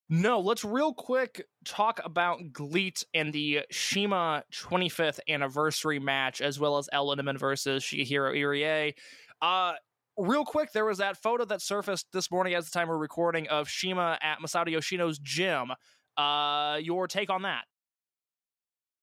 No, 0.09 0.39
let's 0.39 0.63
real 0.63 0.93
quick 0.93 1.45
talk 1.65 1.99
about 2.03 2.51
GLEAT 2.51 3.03
and 3.13 3.33
the 3.33 3.61
Shima 3.71 4.43
25th 4.53 5.19
anniversary 5.27 5.97
match, 5.99 6.41
as 6.41 6.59
well 6.59 6.77
as 6.77 6.89
El 6.91 7.15
versus 7.37 7.83
Shigehiro 7.83 8.35
Irie. 8.35 8.93
Uh, 9.41 9.73
real 10.17 10.45
quick, 10.45 10.71
there 10.71 10.85
was 10.85 10.99
that 10.99 11.17
photo 11.17 11.45
that 11.45 11.61
surfaced 11.61 12.07
this 12.11 12.29
morning 12.29 12.53
as 12.53 12.69
the 12.69 12.77
time 12.77 12.89
we're 12.89 12.97
recording 12.97 13.47
of 13.47 13.69
Shima 13.69 14.19
at 14.21 14.39
Masato 14.39 14.67
Yoshino's 14.67 15.19
gym. 15.19 15.71
Uh, 16.17 16.79
your 16.81 17.07
take 17.07 17.29
on 17.29 17.43
that? 17.43 17.63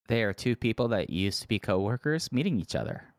They 0.09 0.23
are 0.23 0.33
two 0.33 0.55
people 0.55 0.89
that 0.89 1.11
used 1.11 1.43
to 1.43 1.49
be 1.49 1.59
coworkers 1.59 2.31
meeting 2.31 2.61
each 2.61 2.75
other. 2.75 3.15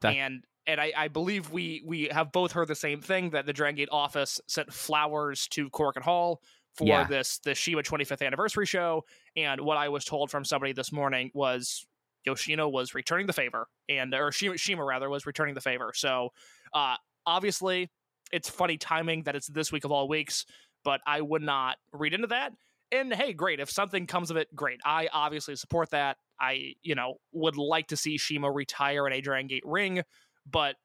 That- 0.00 0.14
and 0.14 0.42
and 0.68 0.80
I, 0.80 0.92
I 0.96 1.08
believe 1.08 1.50
we 1.50 1.82
we 1.84 2.08
have 2.12 2.30
both 2.30 2.52
heard 2.52 2.68
the 2.68 2.74
same 2.76 3.00
thing 3.00 3.30
that 3.30 3.46
the 3.46 3.52
Dragon 3.52 3.76
Gate 3.76 3.88
office 3.90 4.40
sent 4.46 4.72
flowers 4.72 5.48
to 5.48 5.68
Korakuen 5.70 6.02
Hall 6.02 6.40
for 6.76 6.86
Yeah. 6.86 7.04
this 7.08 7.38
the 7.38 7.54
Shima 7.54 7.82
25th 7.82 8.24
anniversary 8.24 8.66
show. 8.66 9.04
And 9.36 9.60
what 9.62 9.76
I 9.76 9.88
was 9.88 10.04
told 10.04 10.30
from 10.30 10.44
somebody 10.44 10.72
this 10.72 10.92
morning 10.92 11.30
was 11.34 11.84
Yoshino 12.24 12.68
was 12.68 12.94
returning 12.94 13.26
the 13.26 13.32
favor, 13.32 13.66
and 13.88 14.14
or 14.14 14.30
Shima, 14.30 14.56
Shima 14.58 14.84
rather 14.84 15.08
was 15.08 15.26
returning 15.26 15.54
the 15.54 15.60
favor. 15.60 15.92
So 15.94 16.28
uh, 16.74 16.96
obviously, 17.26 17.90
it's 18.30 18.48
funny 18.50 18.76
timing 18.76 19.22
that 19.24 19.34
it's 19.34 19.46
this 19.48 19.72
week 19.72 19.84
of 19.84 19.90
all 19.90 20.06
weeks, 20.06 20.44
but 20.84 21.00
I 21.06 21.22
would 21.22 21.42
not 21.42 21.78
read 21.92 22.12
into 22.12 22.26
that. 22.28 22.52
And 22.92 23.12
hey, 23.12 23.32
great 23.32 23.60
if 23.60 23.70
something 23.70 24.06
comes 24.06 24.30
of 24.30 24.36
it, 24.36 24.54
great. 24.54 24.80
I 24.84 25.08
obviously 25.12 25.56
support 25.56 25.90
that. 25.90 26.18
I 26.40 26.74
you 26.82 26.94
know 26.94 27.14
would 27.32 27.56
like 27.56 27.88
to 27.88 27.96
see 27.96 28.18
Shima 28.18 28.50
retire 28.50 29.06
in 29.06 29.12
a 29.14 29.20
Dragon 29.20 29.46
Gate 29.48 29.64
ring, 29.66 30.02
but 30.50 30.76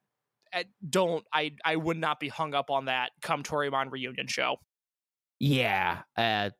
uh, 0.53 0.63
don't 0.87 1.25
I 1.33 1.51
I 1.65 1.75
would 1.75 1.97
not 1.97 2.19
be 2.19 2.29
hung 2.29 2.53
up 2.53 2.69
on 2.69 2.85
that 2.85 3.11
come 3.21 3.43
Toryumon 3.43 3.91
reunion 3.91 4.27
show. 4.27 4.57
Yeah, 5.39 6.01
uh, 6.17 6.51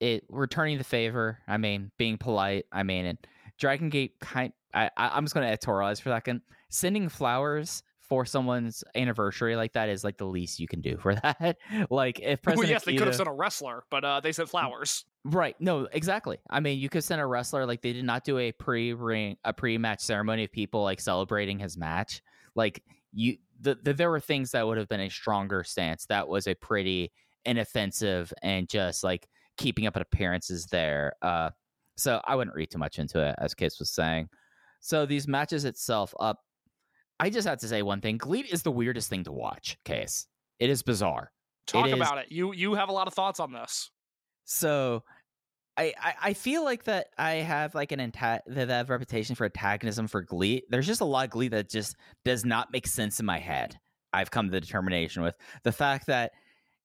it 0.00 0.24
returning 0.28 0.78
the 0.78 0.84
favor. 0.84 1.38
I 1.46 1.58
mean, 1.58 1.90
being 1.98 2.18
polite. 2.18 2.64
I 2.72 2.82
mean, 2.82 3.06
and 3.06 3.18
Dragon 3.58 3.88
Gate 3.88 4.18
kind. 4.20 4.52
I, 4.74 4.90
I 4.96 5.08
I'm 5.16 5.24
just 5.24 5.34
gonna 5.34 5.46
editorialize 5.46 6.00
for 6.00 6.10
a 6.10 6.14
second. 6.14 6.42
Sending 6.70 7.08
flowers 7.08 7.82
for 8.12 8.26
someone's 8.26 8.84
anniversary 8.94 9.56
like 9.56 9.72
that 9.72 9.88
is 9.88 10.04
like 10.04 10.18
the 10.18 10.26
least 10.26 10.60
you 10.60 10.68
can 10.68 10.80
do 10.80 10.98
for 10.98 11.14
that. 11.22 11.56
like 11.88 12.20
if 12.20 12.40
Well, 12.44 12.54
President 12.54 12.68
yes, 12.68 12.84
they 12.84 12.94
could 12.96 13.06
have 13.06 13.16
sent 13.16 13.28
a 13.28 13.32
wrestler, 13.32 13.84
but 13.90 14.04
uh, 14.04 14.20
they 14.20 14.32
sent 14.32 14.48
flowers. 14.48 15.04
Right. 15.24 15.54
No, 15.60 15.86
exactly. 15.92 16.38
I 16.50 16.60
mean, 16.60 16.78
you 16.78 16.88
could 16.88 17.04
send 17.04 17.20
a 17.20 17.26
wrestler 17.26 17.64
like 17.64 17.80
they 17.80 17.92
did 17.92 18.04
not 18.04 18.24
do 18.24 18.38
a 18.38 18.52
pre-ring 18.52 19.36
a 19.44 19.52
pre-match 19.52 20.00
ceremony 20.00 20.44
of 20.44 20.52
people 20.52 20.82
like 20.82 21.00
celebrating 21.00 21.58
his 21.58 21.76
match. 21.78 22.22
Like 22.54 22.82
you 23.12 23.36
the, 23.60 23.76
the 23.82 23.92
there 23.92 24.10
were 24.10 24.20
things 24.20 24.50
that 24.52 24.66
would 24.66 24.78
have 24.78 24.88
been 24.88 25.00
a 25.00 25.08
stronger 25.10 25.64
stance. 25.64 26.06
That 26.06 26.28
was 26.28 26.46
a 26.46 26.54
pretty 26.54 27.12
inoffensive 27.44 28.32
and 28.42 28.68
just 28.68 29.04
like 29.04 29.28
keeping 29.56 29.86
up 29.86 29.96
appearances 29.96 30.66
there. 30.66 31.12
Uh 31.22 31.50
so 31.96 32.20
I 32.24 32.36
wouldn't 32.36 32.56
read 32.56 32.70
too 32.70 32.78
much 32.78 32.98
into 32.98 33.20
it 33.20 33.34
as 33.38 33.54
Case 33.54 33.78
was 33.78 33.90
saying. 33.90 34.28
So 34.80 35.06
these 35.06 35.28
matches 35.28 35.64
itself 35.64 36.14
up 36.18 36.40
I 37.20 37.30
just 37.30 37.46
have 37.46 37.58
to 37.58 37.68
say 37.68 37.82
one 37.82 38.00
thing. 38.00 38.18
GLEAT 38.18 38.46
is 38.52 38.62
the 38.62 38.72
weirdest 38.72 39.08
thing 39.08 39.22
to 39.24 39.32
watch, 39.32 39.76
Case. 39.84 40.26
It 40.58 40.70
is 40.70 40.82
bizarre. 40.82 41.30
Talk 41.66 41.86
is- 41.86 41.92
about 41.92 42.18
it. 42.18 42.26
You 42.30 42.52
you 42.52 42.74
have 42.74 42.88
a 42.88 42.92
lot 42.92 43.06
of 43.06 43.14
thoughts 43.14 43.38
on 43.40 43.52
this. 43.52 43.90
So 44.44 45.04
I, 45.76 45.94
I 46.00 46.14
I 46.22 46.32
feel 46.34 46.64
like 46.64 46.84
that 46.84 47.08
I 47.16 47.34
have 47.34 47.74
like 47.74 47.92
an 47.92 48.12
that 48.12 48.68
have 48.68 48.90
reputation 48.90 49.34
for 49.34 49.44
antagonism 49.44 50.06
for 50.06 50.22
GLEAT. 50.22 50.64
There's 50.68 50.86
just 50.86 51.00
a 51.00 51.06
lot 51.06 51.24
of 51.24 51.30
GLEAT 51.30 51.52
that 51.52 51.70
just 51.70 51.96
does 52.24 52.44
not 52.44 52.72
make 52.72 52.86
sense 52.86 53.20
in 53.20 53.26
my 53.26 53.38
head. 53.38 53.78
I've 54.12 54.30
come 54.30 54.46
to 54.46 54.52
the 54.52 54.60
determination 54.60 55.22
with 55.22 55.34
the 55.64 55.72
fact 55.72 56.06
that 56.08 56.32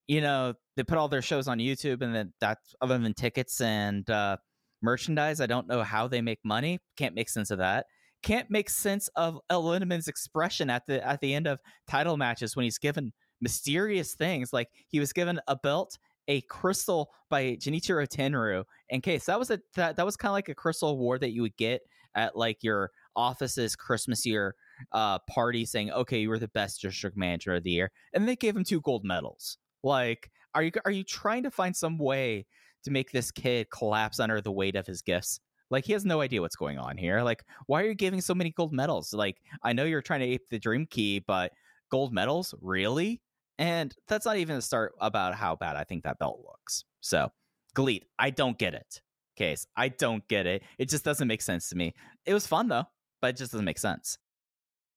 you 0.06 0.20
know 0.20 0.54
they 0.76 0.84
put 0.84 0.98
all 0.98 1.08
their 1.08 1.22
shows 1.22 1.48
on 1.48 1.58
YouTube 1.58 2.02
and 2.02 2.14
then 2.14 2.32
that's 2.40 2.74
other 2.80 2.96
than 2.98 3.12
tickets 3.14 3.60
and 3.60 4.08
uh, 4.08 4.38
merchandise. 4.80 5.40
I 5.40 5.46
don't 5.46 5.68
know 5.68 5.82
how 5.82 6.08
they 6.08 6.22
make 6.22 6.40
money. 6.44 6.78
Can't 6.96 7.14
make 7.14 7.28
sense 7.28 7.50
of 7.50 7.58
that. 7.58 7.86
Can't 8.22 8.50
make 8.50 8.70
sense 8.70 9.08
of 9.16 9.38
El 9.50 9.72
expression 9.72 10.70
at 10.70 10.86
the 10.86 11.06
at 11.06 11.20
the 11.20 11.34
end 11.34 11.46
of 11.46 11.60
title 11.88 12.16
matches 12.16 12.56
when 12.56 12.64
he's 12.64 12.78
given 12.78 13.12
mysterious 13.40 14.14
things 14.14 14.52
like 14.52 14.68
he 14.88 14.98
was 14.98 15.12
given 15.12 15.40
a 15.46 15.56
belt 15.56 15.98
a 16.28 16.42
crystal 16.42 17.10
by 17.30 17.56
Genichiro 17.56 18.06
Tenryu. 18.06 18.64
In 18.90 19.00
case 19.00 19.24
that 19.26 19.38
was 19.38 19.50
a 19.50 19.60
that, 19.74 19.96
that 19.96 20.06
was 20.06 20.16
kind 20.16 20.30
of 20.30 20.34
like 20.34 20.48
a 20.48 20.54
crystal 20.54 20.90
award 20.90 21.22
that 21.22 21.32
you 21.32 21.42
would 21.42 21.56
get 21.56 21.82
at 22.14 22.36
like 22.36 22.62
your 22.62 22.90
office's 23.16 23.74
Christmas 23.74 24.24
year 24.24 24.54
uh 24.92 25.18
party 25.30 25.64
saying, 25.64 25.90
"Okay, 25.90 26.20
you 26.20 26.28
were 26.28 26.38
the 26.38 26.48
best 26.48 26.80
district 26.82 27.16
manager 27.16 27.54
of 27.54 27.64
the 27.64 27.70
year." 27.70 27.90
And 28.12 28.28
they 28.28 28.36
gave 28.36 28.56
him 28.56 28.64
two 28.64 28.80
gold 28.80 29.04
medals. 29.04 29.58
Like, 29.82 30.30
are 30.54 30.62
you 30.62 30.72
are 30.84 30.90
you 30.90 31.04
trying 31.04 31.42
to 31.44 31.50
find 31.50 31.74
some 31.74 31.98
way 31.98 32.46
to 32.84 32.90
make 32.90 33.10
this 33.10 33.30
kid 33.30 33.70
collapse 33.70 34.20
under 34.20 34.40
the 34.40 34.52
weight 34.52 34.76
of 34.76 34.86
his 34.86 35.02
gifts? 35.02 35.40
Like 35.70 35.84
he 35.84 35.92
has 35.92 36.04
no 36.04 36.20
idea 36.20 36.40
what's 36.40 36.56
going 36.56 36.78
on 36.78 36.96
here. 36.96 37.22
Like, 37.22 37.44
why 37.66 37.82
are 37.82 37.86
you 37.86 37.94
giving 37.94 38.20
so 38.20 38.34
many 38.34 38.50
gold 38.50 38.72
medals? 38.72 39.12
Like, 39.12 39.36
I 39.62 39.72
know 39.72 39.84
you're 39.84 40.02
trying 40.02 40.20
to 40.20 40.26
ape 40.26 40.48
the 40.48 40.58
dream 40.58 40.86
key, 40.86 41.18
but 41.20 41.52
gold 41.90 42.12
medals, 42.12 42.54
really? 42.62 43.20
And 43.58 43.94
that's 44.06 44.24
not 44.24 44.36
even 44.36 44.56
a 44.56 44.62
start 44.62 44.94
about 45.00 45.34
how 45.34 45.56
bad 45.56 45.76
I 45.76 45.84
think 45.84 46.04
that 46.04 46.18
belt 46.18 46.40
looks. 46.46 46.84
So, 47.00 47.30
GLEAT, 47.74 48.04
I 48.18 48.30
don't 48.30 48.58
get 48.58 48.74
it. 48.74 49.00
Case, 49.36 49.66
I 49.76 49.88
don't 49.88 50.26
get 50.28 50.46
it. 50.46 50.62
It 50.78 50.88
just 50.88 51.04
doesn't 51.04 51.28
make 51.28 51.42
sense 51.42 51.68
to 51.68 51.76
me. 51.76 51.94
It 52.26 52.34
was 52.34 52.46
fun 52.46 52.68
though, 52.68 52.84
but 53.20 53.30
it 53.30 53.36
just 53.36 53.52
doesn't 53.52 53.64
make 53.64 53.78
sense. 53.78 54.18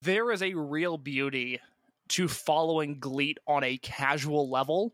There 0.02 0.32
is 0.32 0.42
a 0.42 0.56
real 0.56 0.98
beauty 0.98 1.60
to 2.10 2.28
following 2.28 3.00
GLEAT 3.00 3.38
on 3.48 3.64
a 3.64 3.78
casual 3.78 4.50
level 4.50 4.94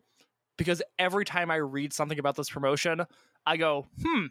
because 0.58 0.82
every 1.00 1.24
time 1.24 1.50
I 1.50 1.56
read 1.56 1.94
something 1.94 2.20
about 2.20 2.36
this 2.36 2.50
promotion, 2.50 3.06
I 3.46 3.56
go, 3.56 3.88
hmm, 4.04 4.26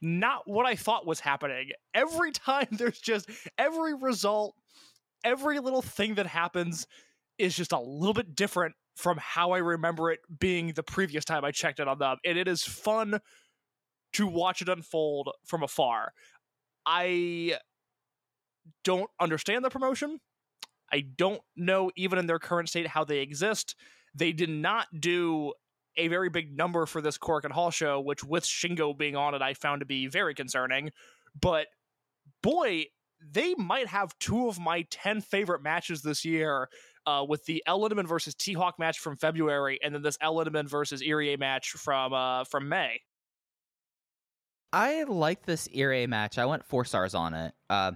not 0.00 0.48
what 0.48 0.66
I 0.66 0.74
thought 0.74 1.06
was 1.06 1.20
happening. 1.20 1.70
Every 1.92 2.32
time 2.32 2.68
there's 2.72 3.00
just 3.00 3.28
every 3.58 3.94
result, 3.94 4.54
every 5.22 5.58
little 5.60 5.82
thing 5.82 6.14
that 6.14 6.26
happens 6.26 6.86
is 7.38 7.56
just 7.56 7.72
a 7.72 7.80
little 7.80 8.14
bit 8.14 8.34
different 8.34 8.74
from 8.96 9.18
how 9.20 9.52
I 9.52 9.58
remember 9.58 10.10
it 10.10 10.20
being 10.38 10.68
the 10.68 10.82
previous 10.82 11.24
time 11.24 11.44
I 11.44 11.50
checked 11.50 11.80
it 11.80 11.88
on 11.88 11.98
them. 11.98 12.16
And 12.24 12.38
it 12.38 12.46
is 12.46 12.62
fun 12.62 13.20
to 14.14 14.26
watch 14.26 14.62
it 14.62 14.68
unfold 14.68 15.30
from 15.44 15.62
afar. 15.62 16.12
I 16.86 17.58
don't 18.84 19.10
understand 19.20 19.64
the 19.64 19.70
promotion. 19.70 20.20
I 20.92 21.00
don't 21.00 21.40
know, 21.56 21.90
even 21.96 22.18
in 22.18 22.26
their 22.26 22.38
current 22.38 22.68
state, 22.68 22.86
how 22.86 23.04
they 23.04 23.18
exist. 23.18 23.74
They 24.14 24.32
did 24.32 24.50
not 24.50 24.86
do 24.98 25.54
a 25.96 26.08
very 26.08 26.28
big 26.28 26.56
number 26.56 26.86
for 26.86 27.00
this 27.00 27.18
Korakuen 27.18 27.50
Hall 27.50 27.70
show, 27.70 28.00
which 28.00 28.22
with 28.22 28.44
Shingo 28.44 28.96
being 28.96 29.16
on 29.16 29.34
it, 29.34 29.42
I 29.42 29.54
found 29.54 29.80
to 29.80 29.86
be 29.86 30.06
very 30.06 30.34
concerning. 30.34 30.90
But 31.40 31.66
boy, 32.42 32.86
they 33.20 33.54
might 33.54 33.88
have 33.88 34.16
two 34.18 34.48
of 34.48 34.58
my 34.58 34.86
10 34.90 35.20
favorite 35.20 35.62
matches 35.62 36.02
this 36.02 36.24
year 36.24 36.68
uh, 37.06 37.24
with 37.28 37.44
the 37.46 37.62
El 37.66 37.80
Lindaman 37.80 38.06
versus 38.06 38.34
T 38.34 38.52
Hawk 38.52 38.78
match 38.78 38.98
from 38.98 39.16
February 39.16 39.78
and 39.82 39.94
then 39.94 40.02
this 40.02 40.18
El 40.20 40.34
Lindaman 40.36 40.68
versus 40.68 41.02
Irie 41.02 41.38
match 41.38 41.70
from 41.72 42.12
uh, 42.12 42.44
from 42.44 42.68
May. 42.68 43.00
I 44.72 45.04
like 45.04 45.44
this 45.46 45.68
Irie 45.68 46.08
match. 46.08 46.36
I 46.38 46.46
went 46.46 46.64
four 46.64 46.84
stars 46.84 47.14
on 47.14 47.34
it. 47.34 47.54
Uh, 47.70 47.92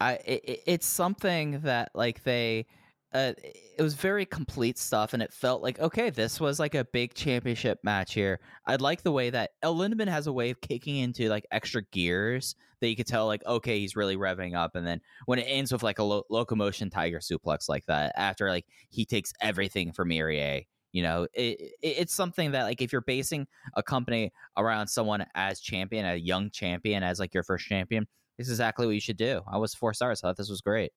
I 0.00 0.12
it- 0.24 0.62
it's 0.66 0.86
something 0.86 1.60
that 1.60 1.90
like 1.94 2.22
they 2.22 2.66
uh, 3.14 3.32
it 3.40 3.80
was 3.82 3.94
very 3.94 4.26
complete 4.26 4.76
stuff, 4.78 5.14
and 5.14 5.22
it 5.22 5.32
felt 5.32 5.62
like 5.62 5.80
okay, 5.80 6.10
this 6.10 6.40
was 6.40 6.58
like 6.60 6.74
a 6.74 6.84
big 6.84 7.14
championship 7.14 7.78
match 7.82 8.12
here. 8.12 8.40
I 8.66 8.76
like 8.76 9.02
the 9.02 9.12
way 9.12 9.30
that 9.30 9.52
El 9.62 9.76
Lindaman 9.76 10.08
has 10.08 10.26
a 10.26 10.32
way 10.32 10.50
of 10.50 10.60
kicking 10.60 10.96
into 10.96 11.28
like 11.28 11.46
extra 11.50 11.82
gears 11.90 12.54
that 12.80 12.88
you 12.88 12.96
could 12.96 13.06
tell 13.06 13.26
like 13.26 13.44
okay, 13.46 13.78
he's 13.78 13.96
really 13.96 14.16
revving 14.16 14.54
up, 14.54 14.74
and 14.74 14.86
then 14.86 15.00
when 15.26 15.38
it 15.38 15.44
ends 15.44 15.72
with 15.72 15.82
like 15.82 15.98
a 15.98 16.02
lo- 16.02 16.24
locomotion 16.28 16.90
tiger 16.90 17.18
suplex 17.18 17.68
like 17.68 17.86
that 17.86 18.12
after 18.16 18.50
like 18.50 18.66
he 18.90 19.06
takes 19.06 19.32
everything 19.40 19.92
from 19.92 20.10
Irie. 20.10 20.66
You 20.92 21.02
know, 21.02 21.26
it, 21.34 21.60
it, 21.60 21.72
it's 21.82 22.14
something 22.14 22.52
that 22.52 22.64
like 22.64 22.82
if 22.82 22.92
you're 22.92 23.02
basing 23.02 23.46
a 23.74 23.82
company 23.82 24.32
around 24.56 24.88
someone 24.88 25.24
as 25.34 25.60
champion, 25.60 26.06
a 26.06 26.16
young 26.16 26.50
champion 26.50 27.02
as 27.02 27.18
like 27.20 27.34
your 27.34 27.42
first 27.42 27.66
champion, 27.66 28.06
this 28.38 28.48
is 28.48 28.54
exactly 28.54 28.86
what 28.86 28.94
you 28.94 29.00
should 29.00 29.18
do. 29.18 29.42
I 29.50 29.58
was 29.58 29.74
four 29.74 29.92
stars. 29.94 30.22
I 30.22 30.28
thought 30.28 30.36
this 30.36 30.48
was 30.50 30.62
great. 30.62 30.92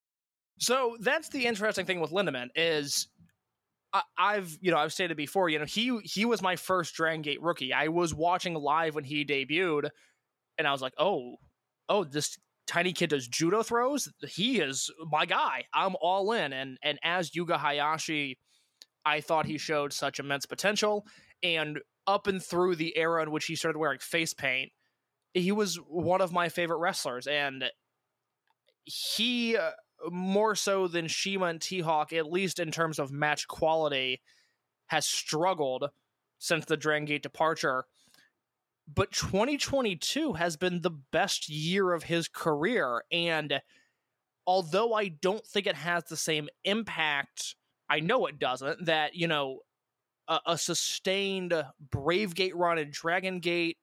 So 0.57 0.97
that's 0.99 1.29
the 1.29 1.45
interesting 1.45 1.85
thing 1.85 1.99
with 1.99 2.11
Lindaman 2.11 2.49
is 2.55 3.07
I, 3.93 4.01
I've 4.17 4.57
you 4.61 4.71
know 4.71 4.77
I've 4.77 4.93
stated 4.93 5.17
before 5.17 5.49
you 5.49 5.59
know 5.59 5.65
he 5.65 5.99
he 6.03 6.25
was 6.25 6.41
my 6.41 6.55
first 6.55 6.93
Dragon 6.95 7.21
Gate 7.21 7.41
rookie. 7.41 7.73
I 7.73 7.87
was 7.87 8.13
watching 8.13 8.53
live 8.53 8.95
when 8.95 9.03
he 9.03 9.25
debuted, 9.25 9.89
and 10.57 10.67
I 10.67 10.71
was 10.71 10.81
like, 10.81 10.93
oh 10.97 11.35
oh 11.89 12.03
this 12.03 12.37
tiny 12.67 12.93
kid 12.93 13.09
does 13.09 13.27
judo 13.27 13.63
throws. 13.63 14.09
He 14.27 14.59
is 14.59 14.89
my 15.11 15.25
guy. 15.25 15.65
I'm 15.73 15.95
all 16.01 16.31
in. 16.31 16.53
And 16.53 16.77
and 16.83 16.99
as 17.03 17.35
Yuga 17.35 17.57
Hayashi, 17.57 18.37
I 19.05 19.21
thought 19.21 19.45
he 19.45 19.57
showed 19.57 19.93
such 19.93 20.19
immense 20.19 20.45
potential. 20.45 21.05
And 21.43 21.79
up 22.07 22.27
and 22.27 22.41
through 22.41 22.75
the 22.75 22.97
era 22.97 23.23
in 23.23 23.31
which 23.31 23.45
he 23.45 23.55
started 23.55 23.77
wearing 23.77 23.99
face 23.99 24.33
paint, 24.33 24.71
he 25.33 25.51
was 25.51 25.75
one 25.75 26.21
of 26.21 26.31
my 26.31 26.49
favorite 26.49 26.77
wrestlers. 26.77 27.27
And 27.27 27.65
he 28.85 29.57
uh, 29.57 29.71
more 30.09 30.55
so 30.55 30.87
than 30.87 31.07
Shima 31.07 31.45
and 31.45 31.61
T 31.61 31.81
Hawk, 31.81 32.13
at 32.13 32.31
least 32.31 32.59
in 32.59 32.71
terms 32.71 32.99
of 32.99 33.11
match 33.11 33.47
quality, 33.47 34.21
has 34.87 35.05
struggled 35.05 35.89
since 36.39 36.65
the 36.65 36.77
Dragon 36.77 37.05
Gate 37.05 37.23
departure. 37.23 37.85
But 38.93 39.11
2022 39.11 40.33
has 40.33 40.57
been 40.57 40.81
the 40.81 40.89
best 40.89 41.47
year 41.47 41.93
of 41.93 42.03
his 42.03 42.27
career. 42.27 43.03
And 43.11 43.61
although 44.45 44.93
I 44.93 45.07
don't 45.07 45.45
think 45.45 45.67
it 45.67 45.75
has 45.75 46.03
the 46.05 46.17
same 46.17 46.49
impact, 46.65 47.55
I 47.89 47.99
know 47.99 48.25
it 48.25 48.39
doesn't, 48.39 48.85
that, 48.85 49.15
you 49.15 49.27
know, 49.27 49.59
a, 50.27 50.39
a 50.47 50.57
sustained 50.57 51.53
Brave 51.79 52.35
Gate 52.35 52.55
run 52.55 52.77
in 52.77 52.89
Dragon 52.91 53.39
Gate 53.39 53.77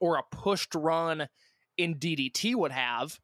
or 0.00 0.16
a 0.16 0.22
pushed 0.30 0.74
run 0.74 1.28
in 1.76 1.96
DDT 1.96 2.54
would 2.54 2.72
have. 2.72 3.18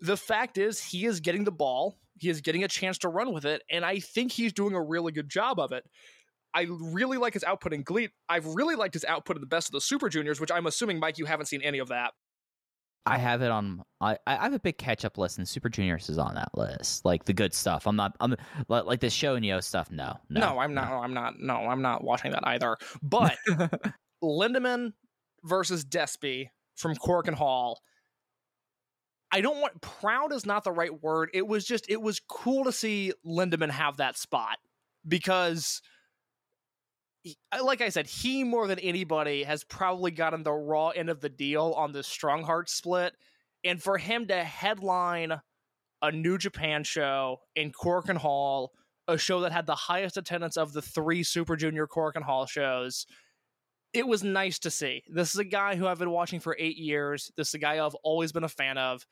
The 0.00 0.16
fact 0.16 0.58
is, 0.58 0.82
he 0.82 1.06
is 1.06 1.20
getting 1.20 1.44
the 1.44 1.52
ball. 1.52 1.98
He 2.18 2.28
is 2.28 2.40
getting 2.40 2.64
a 2.64 2.68
chance 2.68 2.98
to 2.98 3.08
run 3.08 3.32
with 3.32 3.44
it, 3.44 3.62
and 3.70 3.84
I 3.84 4.00
think 4.00 4.32
he's 4.32 4.52
doing 4.52 4.74
a 4.74 4.82
really 4.82 5.12
good 5.12 5.28
job 5.28 5.58
of 5.58 5.72
it. 5.72 5.84
I 6.54 6.66
really 6.68 7.18
like 7.18 7.34
his 7.34 7.44
output 7.44 7.72
in 7.72 7.82
GLEAT. 7.82 8.10
I've 8.28 8.46
really 8.46 8.74
liked 8.74 8.94
his 8.94 9.04
output 9.04 9.36
in 9.36 9.40
the 9.40 9.46
best 9.46 9.68
of 9.68 9.72
the 9.72 9.80
Super 9.80 10.08
Juniors, 10.08 10.40
which 10.40 10.50
I'm 10.50 10.66
assuming, 10.66 10.98
Mike, 10.98 11.18
you 11.18 11.26
haven't 11.26 11.46
seen 11.46 11.62
any 11.62 11.78
of 11.78 11.88
that. 11.88 12.12
I 13.06 13.16
have 13.16 13.42
it 13.42 13.50
on. 13.50 13.82
I 14.00 14.18
I 14.26 14.36
have 14.36 14.52
a 14.52 14.58
big 14.58 14.76
catch 14.76 15.04
up 15.04 15.16
list, 15.16 15.38
and 15.38 15.48
Super 15.48 15.68
Juniors 15.68 16.10
is 16.10 16.18
on 16.18 16.34
that 16.34 16.50
list. 16.54 17.04
Like 17.04 17.24
the 17.24 17.32
good 17.32 17.54
stuff. 17.54 17.86
I'm 17.86 17.96
not. 17.96 18.14
I'm 18.20 18.32
li- 18.68 18.82
like 18.82 19.00
the 19.00 19.08
show 19.08 19.34
and 19.34 19.44
yo 19.44 19.60
stuff. 19.60 19.90
No, 19.90 20.18
no, 20.28 20.40
No, 20.40 20.58
I'm 20.58 20.74
not. 20.74 20.92
I'm 20.92 21.14
not. 21.14 21.38
No, 21.38 21.54
I'm 21.54 21.80
not 21.80 22.04
watching 22.04 22.32
that 22.32 22.46
either. 22.46 22.76
But 23.02 23.36
Lindaman 24.22 24.92
versus 25.44 25.84
Despy 25.84 26.48
from 26.76 26.94
Korakuen 26.96 27.34
Hall. 27.34 27.80
I 29.30 29.40
don't 29.40 29.60
want 29.60 29.80
proud 29.80 30.32
is 30.32 30.46
not 30.46 30.64
the 30.64 30.72
right 30.72 31.02
word. 31.02 31.30
It 31.34 31.46
was 31.46 31.64
just 31.64 31.86
it 31.88 32.00
was 32.00 32.20
cool 32.28 32.64
to 32.64 32.72
see 32.72 33.12
Lindaman 33.26 33.70
have 33.70 33.98
that 33.98 34.16
spot 34.16 34.58
because 35.06 35.82
like 37.62 37.80
I 37.80 37.88
said, 37.88 38.06
he 38.06 38.44
more 38.44 38.66
than 38.66 38.78
anybody 38.78 39.42
has 39.42 39.64
probably 39.64 40.10
gotten 40.10 40.42
the 40.42 40.52
raw 40.52 40.88
end 40.88 41.10
of 41.10 41.20
the 41.20 41.28
deal 41.28 41.74
on 41.76 41.92
the 41.92 42.02
Strong 42.02 42.44
Heart 42.44 42.70
split. 42.70 43.14
And 43.64 43.82
for 43.82 43.98
him 43.98 44.26
to 44.28 44.44
headline 44.44 45.40
a 46.00 46.12
New 46.12 46.38
Japan 46.38 46.84
show 46.84 47.40
in 47.56 47.72
Korakuen 47.72 48.16
Hall, 48.16 48.72
a 49.08 49.18
show 49.18 49.40
that 49.40 49.52
had 49.52 49.66
the 49.66 49.74
highest 49.74 50.16
attendance 50.16 50.56
of 50.56 50.72
the 50.72 50.82
three 50.82 51.22
Super 51.22 51.56
Junior 51.56 51.86
Korakuen 51.86 52.22
Hall 52.22 52.46
shows, 52.46 53.06
it 53.92 54.06
was 54.06 54.22
nice 54.22 54.58
to 54.60 54.70
see. 54.70 55.02
This 55.08 55.34
is 55.34 55.40
a 55.40 55.44
guy 55.44 55.76
who 55.76 55.86
I've 55.86 55.98
been 55.98 56.10
watching 56.10 56.40
for 56.40 56.56
eight 56.58 56.76
years. 56.76 57.30
This 57.36 57.48
is 57.48 57.54
a 57.54 57.58
guy 57.58 57.84
I've 57.84 57.94
always 58.02 58.32
been 58.32 58.44
a 58.44 58.48
fan 58.48 58.78
of. 58.78 59.04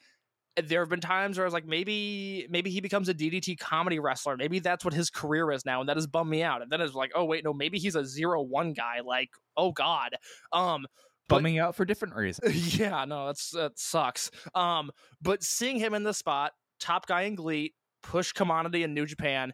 There 0.63 0.81
have 0.81 0.89
been 0.89 1.01
times 1.01 1.37
where 1.37 1.45
I 1.45 1.47
was 1.47 1.53
like, 1.53 1.67
maybe, 1.67 2.47
maybe 2.49 2.71
he 2.71 2.81
becomes 2.81 3.11
a 3.11 3.15
DDT 3.15 3.59
comedy 3.59 3.99
wrestler. 3.99 4.39
Maybe 4.39 4.59
that's 4.59 4.85
what 4.87 4.95
his 4.95 5.11
career 5.11 5.53
is 5.53 5.67
now, 5.67 5.81
and 5.81 5.89
that 5.89 5.99
has 5.99 6.07
bummed 6.07 6.31
me 6.31 6.43
out. 6.43 6.63
And 6.63 6.71
then 6.71 6.81
it's 6.81 6.95
like, 6.95 7.13
oh 7.15 7.25
wait, 7.25 7.45
no, 7.45 7.53
maybe 7.53 7.79
he's 7.79 7.95
a 7.95 8.05
zero 8.05 8.41
one 8.43 8.73
guy. 8.73 9.01
Like, 9.05 9.31
oh 9.57 9.73
god. 9.73 10.11
Um, 10.53 10.87
but- 11.29 11.37
bumming 11.37 11.59
out 11.59 11.75
for 11.75 11.85
different 11.85 12.15
reasons. 12.15 12.79
yeah, 12.79 13.05
no, 13.05 13.27
that's 13.27 13.51
that 13.51 13.79
sucks. 13.79 14.31
Um, 14.55 14.91
but 15.21 15.43
seeing 15.43 15.79
him 15.79 15.93
in 15.93 16.05
the 16.05 16.15
spot, 16.15 16.53
top 16.81 17.07
guy 17.07 17.23
in 17.23 17.35
GLEAT, 17.35 17.75
push 18.03 18.33
commodity 18.33 18.83
in 18.83 18.95
New 18.95 19.05
Japan, 19.07 19.53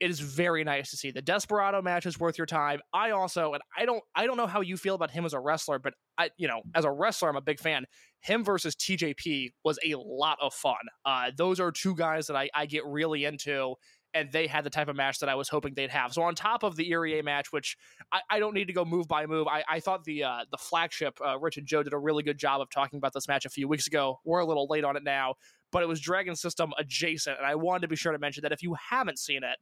it 0.00 0.10
is 0.10 0.18
very 0.18 0.64
nice 0.64 0.90
to 0.90 0.96
see. 0.96 1.10
The 1.10 1.20
Desperado 1.20 1.82
match 1.82 2.06
is 2.06 2.18
worth 2.18 2.38
your 2.38 2.46
time. 2.46 2.80
I 2.92 3.10
also, 3.10 3.52
and 3.52 3.62
I 3.76 3.84
don't, 3.84 4.02
I 4.14 4.26
don't 4.26 4.38
know 4.38 4.46
how 4.46 4.62
you 4.62 4.78
feel 4.78 4.94
about 4.94 5.10
him 5.10 5.26
as 5.26 5.34
a 5.34 5.40
wrestler, 5.40 5.78
but 5.78 5.92
I, 6.16 6.30
you 6.38 6.48
know, 6.48 6.62
as 6.74 6.86
a 6.86 6.90
wrestler, 6.90 7.28
I'm 7.28 7.36
a 7.36 7.42
big 7.42 7.60
fan. 7.60 7.84
Him 8.20 8.42
versus 8.42 8.74
TJP 8.74 9.50
was 9.62 9.78
a 9.84 9.94
lot 9.96 10.38
of 10.40 10.54
fun. 10.54 10.74
Uh, 11.04 11.30
those 11.36 11.60
are 11.60 11.70
two 11.70 11.94
guys 11.94 12.26
that 12.28 12.36
I, 12.36 12.48
I 12.54 12.64
get 12.64 12.84
really 12.86 13.26
into. 13.26 13.74
And 14.12 14.32
they 14.32 14.48
had 14.48 14.64
the 14.64 14.70
type 14.70 14.88
of 14.88 14.96
match 14.96 15.20
that 15.20 15.28
I 15.28 15.36
was 15.36 15.48
hoping 15.48 15.74
they'd 15.74 15.90
have. 15.90 16.12
So 16.12 16.22
on 16.22 16.34
top 16.34 16.64
of 16.64 16.74
the 16.74 16.90
Irie 16.90 17.22
match, 17.22 17.52
which 17.52 17.76
I, 18.10 18.20
I 18.28 18.38
don't 18.40 18.54
need 18.54 18.66
to 18.66 18.72
go 18.72 18.84
move 18.84 19.06
by 19.06 19.26
move. 19.26 19.46
I, 19.46 19.62
I 19.68 19.78
thought 19.78 20.02
the 20.02 20.24
uh, 20.24 20.44
the 20.50 20.56
flagship 20.56 21.16
uh, 21.24 21.38
Rich 21.38 21.58
and 21.58 21.66
Joe 21.66 21.84
did 21.84 21.92
a 21.92 21.98
really 21.98 22.24
good 22.24 22.36
job 22.36 22.60
of 22.60 22.70
talking 22.70 22.96
about 22.96 23.12
this 23.12 23.28
match 23.28 23.44
a 23.44 23.50
few 23.50 23.68
weeks 23.68 23.86
ago. 23.86 24.18
We're 24.24 24.40
a 24.40 24.44
little 24.44 24.66
late 24.68 24.82
on 24.82 24.96
it 24.96 25.04
now, 25.04 25.34
but 25.70 25.84
it 25.84 25.86
was 25.86 26.00
Dragon 26.00 26.34
System 26.34 26.72
adjacent, 26.76 27.38
and 27.38 27.46
I 27.46 27.54
wanted 27.54 27.82
to 27.82 27.88
be 27.88 27.94
sure 27.94 28.10
to 28.10 28.18
mention 28.18 28.42
that 28.42 28.50
if 28.50 28.64
you 28.64 28.74
haven't 28.90 29.20
seen 29.20 29.44
it, 29.44 29.58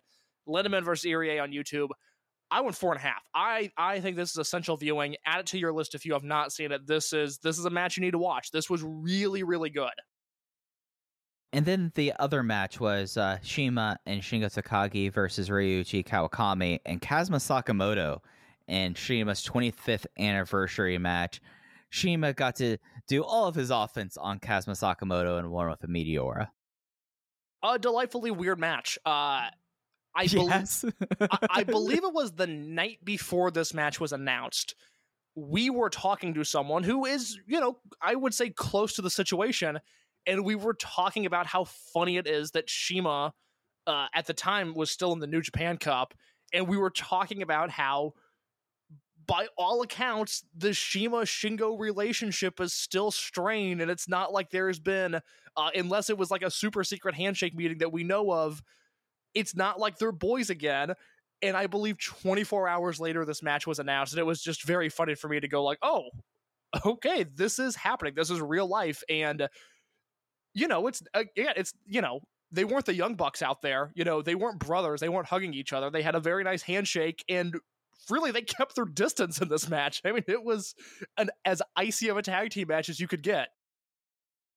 Lindaman 0.49 0.85
versus 0.85 1.11
Irie 1.11 1.43
on 1.43 1.51
YouTube. 1.51 1.89
I 2.51 2.63
went 2.63 2.77
four 2.77 2.93
and 2.93 3.01
a 3.01 3.03
half. 3.03 3.23
I 3.35 3.71
I 3.77 4.01
think 4.01 4.17
this 4.17 4.31
is 4.31 4.37
essential 4.39 4.77
viewing. 4.77 5.17
Add 5.27 5.41
it 5.41 5.47
to 5.49 5.59
your 5.59 5.73
list 5.73 5.95
if 5.95 6.07
you 6.07 6.15
have 6.15 6.25
not 6.25 6.53
seen 6.53 6.73
it. 6.73 6.87
This 6.87 7.13
is 7.13 7.39
this 7.39 7.59
is 7.59 7.65
a 7.65 7.71
match 7.71 7.97
you 7.97 8.03
need 8.03 8.13
to 8.13 8.19
watch. 8.19 8.51
This 8.51 8.71
was 8.71 8.83
really 8.83 9.43
really 9.43 9.71
good. 9.71 9.91
And 11.53 11.65
then 11.65 11.93
the 11.95 12.13
other 12.19 12.43
match 12.43 12.79
was 12.79 13.17
uh, 13.17 13.39
Shima 13.43 13.99
and 14.05 14.21
Shingo 14.21 14.53
Takagi 14.53 15.13
versus 15.13 15.49
Ryuichi 15.49 16.07
Kawakami 16.07 16.81
and 16.85 17.01
Kazuma 17.01 17.39
Sakamoto 17.39 18.21
in 18.67 18.93
Shima's 18.95 19.43
25th 19.47 20.05
anniversary 20.19 20.99
match. 20.99 21.41
Shima 21.89 22.35
got 22.35 22.57
to 22.57 22.77
do 23.09 23.25
all 23.25 23.47
of 23.47 23.55
his 23.55 23.71
offense 23.71 24.19
on 24.19 24.41
Kazuma 24.41 24.75
Sakamoto 24.75 25.39
and 25.39 25.51
won 25.51 25.71
with 25.71 25.83
a 25.85 25.87
Meteora. 25.87 26.49
A 27.63 27.79
delightfully 27.79 28.31
weird 28.31 28.61
match. 28.61 28.99
Uh, 29.07 29.49
I 30.19 30.27
believe. 30.33 30.51
yes. 30.51 30.85
I, 31.21 31.39
I 31.51 31.63
believe 31.65 32.03
it 32.03 32.13
was 32.13 32.33
the 32.33 32.47
night 32.47 33.05
before 33.05 33.51
this 33.51 33.73
match 33.73 34.01
was 34.01 34.13
announced. 34.13 34.75
We 35.37 35.71
were 35.71 35.89
talking 35.89 36.35
to 36.35 36.45
someone 36.45 36.83
who 36.83 37.07
is, 37.07 37.39
you 37.47 37.61
know, 37.61 37.79
I 38.03 38.17
would 38.17 38.35
say 38.35 38.51
close 38.51 38.95
to 38.95 39.03
the 39.03 39.11
situation, 39.11 39.79
and 40.27 40.45
we 40.45 40.57
were 40.57 40.75
talking 40.75 41.27
about 41.27 41.47
how 41.47 41.65
funny 41.65 42.17
it 42.17 42.27
is 42.27 42.51
that 42.51 42.69
Shima, 42.69 43.33
uh, 43.87 44.07
at 44.15 44.27
the 44.27 44.35
time, 44.35 44.75
was 44.75 44.91
still 44.91 45.13
in 45.13 45.21
the 45.21 45.29
New 45.29 45.41
Japan 45.41 45.77
Cup, 45.77 46.13
and 46.53 46.67
we 46.67 46.77
were 46.77 46.91
talking 46.91 47.43
about 47.43 47.71
how, 47.71 48.15
by 49.27 49.47
all 49.57 49.83
accounts, 49.83 50.45
the 50.57 50.73
Shima 50.73 51.19
Shingo 51.19 51.79
relationship 51.79 52.61
is 52.61 52.73
still 52.73 53.13
strained, 53.13 53.81
and 53.81 53.93
it's 53.93 54.09
not 54.09 54.33
like 54.33 54.51
there's 54.51 54.81
been, 54.81 55.15
uh, 55.57 55.71
unless 55.77 56.11
it 56.11 56.19
was 56.19 56.33
like 56.33 56.43
a 56.43 56.51
super 56.51 56.83
secret 56.83 57.15
handshake 57.15 57.55
meeting 57.55 57.79
that 57.79 57.93
we 57.93 58.03
know 58.03 58.33
of, 58.33 58.61
it's 59.35 59.55
not 59.55 59.79
like 59.79 59.99
they're 59.99 60.13
boys 60.13 60.51
again. 60.51 60.95
And 61.41 61.57
I 61.57 61.69
believe 61.69 61.99
24 61.99 62.69
hours 62.69 62.99
later, 62.99 63.25
this 63.25 63.43
match 63.43 63.67
was 63.67 63.79
announced, 63.79 64.13
and 64.13 64.21
it 64.21 64.27
was 64.27 64.43
just 64.43 64.65
very 64.65 64.89
funny 64.89 65.15
for 65.15 65.29
me 65.29 65.39
to 65.39 65.49
go 65.49 65.63
like, 65.63 65.79
"Oh, 65.83 66.09
okay, 66.85 67.25
this 67.25 67.59
is 67.59 67.77
happening. 67.77 68.15
This 68.17 68.31
is 68.31 68.41
real 68.41 68.67
life." 68.67 69.03
And 69.09 69.49
you 70.55 70.67
know, 70.67 70.89
it's 70.89 71.03
uh, 71.15 71.21
again, 71.21 71.55
it's 71.57 71.73
you 71.87 72.01
know, 72.01 72.21
they 72.51 72.65
weren't 72.65 72.87
the 72.87 72.95
young 72.95 73.15
bucks 73.15 73.43
out 73.43 73.63
there. 73.63 73.93
You 73.95 74.05
know, 74.05 74.23
they 74.23 74.35
weren't 74.35 74.59
brothers. 74.59 75.01
They 75.01 75.09
weren't 75.09 75.29
hugging 75.29 75.55
each 75.55 75.73
other. 75.73 75.91
They 75.91 76.03
had 76.03 76.17
a 76.17 76.21
very 76.21 76.43
nice 76.43 76.63
handshake, 76.63 77.25
and 77.29 77.55
really, 78.11 78.33
they 78.33 78.43
kept 78.43 78.75
their 78.75 78.85
distance 78.85 79.41
in 79.41 79.49
this 79.49 79.69
match. 79.69 80.01
I 80.05 80.13
mean, 80.13 80.25
it 80.27 80.43
was 80.43 80.75
an 81.17 81.31
as 81.45 81.63
icy 81.77 82.09
of 82.09 82.17
a 82.17 82.23
tag 82.23 82.51
team 82.51 82.69
match 82.69 82.89
as 82.89 82.99
you 82.99 83.07
could 83.07 83.23
get. 83.23 83.49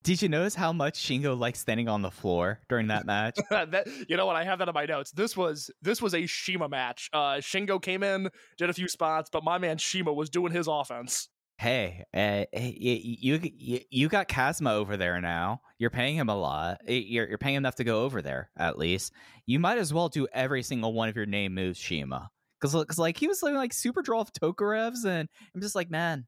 Did 0.04 0.22
you 0.22 0.30
notice 0.30 0.56
how 0.56 0.74
much 0.74 1.00
Shingo 1.00 1.38
liked 1.38 1.58
standing 1.58 1.88
on 1.88 2.02
the 2.02 2.10
floor 2.10 2.60
during 2.70 2.88
that 2.88 3.06
match? 3.06 3.38
that 3.52 3.88
you 4.10 4.18
know 4.18 4.26
what 4.26 4.36
I 4.36 4.44
have 4.44 4.60
that 4.60 4.68
in 4.68 4.74
my 4.74 4.86
notes. 4.86 5.12
This 5.12 5.38
was 5.38 5.70
this 5.82 6.02
was 6.02 6.16
a 6.16 6.26
Shima 6.26 6.68
match. 6.68 7.10
Uh 7.14 7.36
Shingo 7.36 7.82
came 7.82 8.02
in, 8.04 8.30
did 8.58 8.70
a 8.70 8.74
few 8.74 8.88
spots, 8.88 9.30
but 9.32 9.44
my 9.44 9.58
man 9.58 9.78
Shima 9.78 10.12
was 10.12 10.30
doing 10.30 10.52
his 10.52 10.68
offense. 10.68 11.30
hey, 11.62 12.06
uh, 12.16 12.46
you, 12.60 13.40
you 13.56 13.80
you 13.92 14.10
got 14.10 14.28
Kazuma 14.28 14.74
over 14.74 14.98
there 14.98 15.22
now. 15.22 15.62
You're 15.78 15.92
paying 15.92 16.16
him 16.16 16.30
a 16.30 16.36
lot. 16.36 16.80
You're 16.88 17.30
you're 17.30 17.38
paying 17.38 17.56
enough 17.56 17.76
to 17.76 17.84
go 17.84 18.04
over 18.04 18.24
there 18.24 18.50
at 18.58 18.80
least. 18.80 19.14
You 19.46 19.60
might 19.60 19.78
as 19.78 19.94
well 19.94 20.10
do 20.10 20.28
every 20.34 20.64
single 20.64 20.94
one 20.94 21.08
of 21.10 21.16
your 21.16 21.28
name 21.28 21.54
moves, 21.54 21.78
Shima. 21.78 22.32
Because 22.60 22.98
like 22.98 23.18
he 23.18 23.28
was 23.28 23.44
like 23.44 23.74
super 23.74 24.02
draw 24.02 24.22
of 24.22 24.34
Tokarevs, 24.34 25.06
and 25.06 25.30
I'm 25.54 25.62
just 25.62 25.76
like, 25.76 25.92
man, 25.92 26.26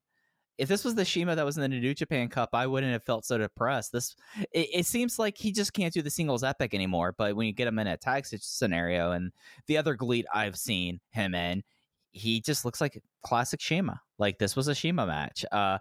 if 0.58 0.70
this 0.70 0.84
was 0.84 0.96
the 0.96 1.06
Shima 1.06 1.36
that 1.36 1.46
was 1.46 1.58
in 1.58 1.62
the 1.62 1.68
New 1.68 1.94
Japan 1.94 2.28
Cup, 2.28 2.50
I 2.54 2.68
wouldn't 2.68 2.94
have 2.94 3.04
felt 3.04 3.26
so 3.26 3.38
depressed. 3.38 3.92
This 3.92 4.16
it, 4.52 4.70
it 4.74 4.86
seems 4.86 5.18
like 5.18 5.38
he 5.38 5.52
just 5.52 5.74
can't 5.74 5.94
do 5.94 6.02
the 6.02 6.10
singles 6.10 6.44
epic 6.44 6.74
anymore. 6.74 7.14
But 7.18 7.36
when 7.36 7.48
you 7.48 7.54
get 7.54 7.68
him 7.68 7.80
in 7.80 7.88
a 7.88 7.98
tag 7.98 8.26
scenario, 8.26 9.12
and 9.12 9.32
the 9.68 9.78
other 9.78 9.96
GLEAT 9.96 10.26
I've 10.34 10.58
seen 10.58 11.00
him 11.10 11.36
in, 11.36 11.64
he 12.12 12.42
just 12.42 12.66
looks 12.66 12.82
like 12.82 13.02
classic 13.24 13.62
Shima. 13.62 14.00
Like 14.20 14.38
this 14.38 14.56
was 14.56 14.68
a 14.68 14.76
Shima 14.76 15.06
match. 15.08 15.46
Uh, 15.52 15.80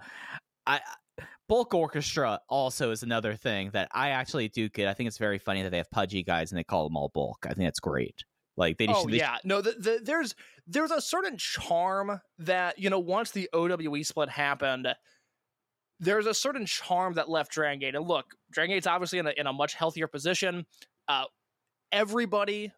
I 0.67 0.81
Bulk 1.49 1.75
Orchestra 1.75 2.41
also 2.49 2.91
is 2.91 3.03
another 3.03 3.35
thing 3.35 3.71
that 3.73 3.89
I 3.93 4.11
actually 4.11 4.49
do 4.49 4.69
get. 4.71 4.89
I 4.89 4.95
think 4.95 5.09
it's 5.09 5.19
very 5.19 5.39
funny 5.39 5.63
that 5.63 5.71
they 5.71 5.77
have 5.77 5.91
pudgy 5.91 6.23
guys 6.23 6.51
and 6.51 6.59
they 6.59 6.65
call 6.65 6.85
them 6.85 6.97
all 6.97 7.11
Bulk. 7.13 7.45
I 7.45 7.53
think 7.53 7.67
that's 7.67 7.81
great. 7.81 8.25
Like 8.57 8.79
they, 8.79 8.87
Oh 8.89 9.07
they 9.09 9.17
yeah, 9.17 9.39
no, 9.45 9.61
the, 9.61 9.73
the, 9.73 10.01
there's 10.03 10.35
there's 10.67 10.91
a 10.91 11.01
certain 11.01 11.37
charm 11.37 12.21
that 12.39 12.79
you 12.79 12.91
know 12.91 12.99
once 12.99 13.31
the 13.31 13.49
OWE 13.53 14.03
split 14.03 14.29
happened, 14.29 14.89
there's 16.01 16.27
a 16.27 16.35
certain 16.35 16.67
charm 16.67 17.15
that 17.15 17.31
left 17.31 17.53
Dragon 17.53 17.79
Gate. 17.79 17.95
And 17.95 18.07
look, 18.07 18.27
Dragon 18.51 18.77
Gate's 18.77 18.87
obviously 18.87 19.19
in 19.21 19.27
a 19.27 19.33
in 19.37 19.47
a 19.47 19.53
much 19.53 19.75
healthier 19.75 20.07
position. 20.07 20.67
Uh, 21.09 21.25
everybody 21.91 22.73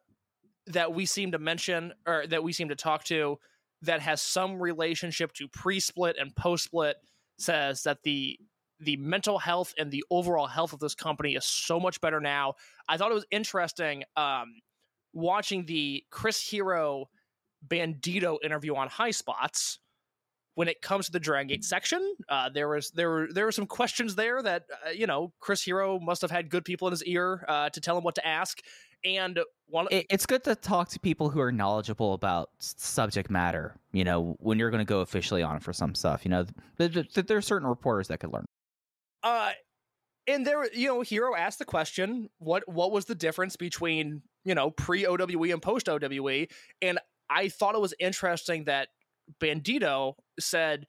that 0.66 0.94
we 0.94 1.06
seem 1.06 1.32
to 1.32 1.38
mention 1.38 1.92
or 2.06 2.26
that 2.28 2.42
we 2.42 2.52
seem 2.52 2.68
to 2.68 2.76
talk 2.76 3.04
to 3.04 3.38
that 3.82 4.00
has 4.00 4.22
some 4.22 4.60
relationship 4.60 5.32
to 5.34 5.46
pre-split 5.48 6.16
and 6.18 6.34
post-split 6.36 6.96
says 7.38 7.82
that 7.82 8.02
the 8.02 8.38
the 8.80 8.96
mental 8.96 9.38
health 9.38 9.72
and 9.78 9.90
the 9.90 10.04
overall 10.10 10.46
health 10.46 10.72
of 10.72 10.80
this 10.80 10.94
company 10.94 11.34
is 11.34 11.44
so 11.44 11.78
much 11.80 12.00
better 12.00 12.20
now. 12.20 12.54
I 12.88 12.96
thought 12.96 13.10
it 13.10 13.14
was 13.14 13.26
interesting 13.30 14.04
um, 14.16 14.54
watching 15.14 15.64
the 15.64 16.04
Chris 16.10 16.40
Hero 16.42 17.06
Bandito 17.66 18.38
interview 18.44 18.74
on 18.74 18.88
High 18.88 19.12
Spots. 19.12 19.78
When 20.56 20.68
it 20.68 20.80
comes 20.80 21.06
to 21.06 21.12
the 21.12 21.18
Dragon 21.18 21.48
Gate 21.48 21.64
section, 21.64 22.14
uh, 22.28 22.48
there 22.48 22.68
was 22.68 22.92
there 22.92 23.10
were 23.10 23.28
there 23.32 23.44
were 23.44 23.50
some 23.50 23.66
questions 23.66 24.14
there 24.14 24.40
that 24.40 24.62
uh, 24.86 24.90
you 24.90 25.04
know 25.04 25.32
Chris 25.40 25.64
Hero 25.64 25.98
must 25.98 26.22
have 26.22 26.30
had 26.30 26.48
good 26.48 26.64
people 26.64 26.86
in 26.86 26.92
his 26.92 27.02
ear 27.02 27.44
uh, 27.48 27.70
to 27.70 27.80
tell 27.80 27.98
him 27.98 28.04
what 28.04 28.14
to 28.14 28.24
ask, 28.24 28.60
and 29.04 29.40
one 29.66 29.88
it, 29.90 30.06
it's 30.10 30.26
good 30.26 30.44
to 30.44 30.54
talk 30.54 30.90
to 30.90 31.00
people 31.00 31.28
who 31.28 31.40
are 31.40 31.50
knowledgeable 31.50 32.14
about 32.14 32.50
subject 32.60 33.30
matter. 33.30 33.74
You 33.90 34.04
know, 34.04 34.36
when 34.38 34.60
you're 34.60 34.70
going 34.70 34.78
to 34.78 34.88
go 34.88 35.00
officially 35.00 35.42
on 35.42 35.58
for 35.58 35.72
some 35.72 35.92
stuff. 35.96 36.24
You 36.24 36.30
know, 36.30 36.46
th- 36.78 36.94
th- 36.94 37.12
th- 37.12 37.26
there 37.26 37.36
are 37.36 37.42
certain 37.42 37.66
reporters 37.66 38.06
that 38.06 38.20
could 38.20 38.32
learn. 38.32 38.44
Uh, 39.24 39.50
and 40.28 40.46
there, 40.46 40.72
you 40.72 40.86
know, 40.86 41.00
Hero 41.00 41.34
asked 41.34 41.58
the 41.58 41.64
question, 41.64 42.28
what 42.38 42.62
what 42.68 42.92
was 42.92 43.06
the 43.06 43.14
difference 43.16 43.56
between 43.56 44.22
you 44.44 44.54
know 44.54 44.70
pre 44.70 45.06
OWE 45.06 45.52
and 45.52 45.62
post 45.62 45.88
OWE? 45.88 46.46
And 46.82 46.98
I 47.30 47.48
thought 47.48 47.74
it 47.74 47.80
was 47.80 47.94
interesting 47.98 48.64
that 48.64 48.88
Bandito 49.40 50.14
said, 50.38 50.86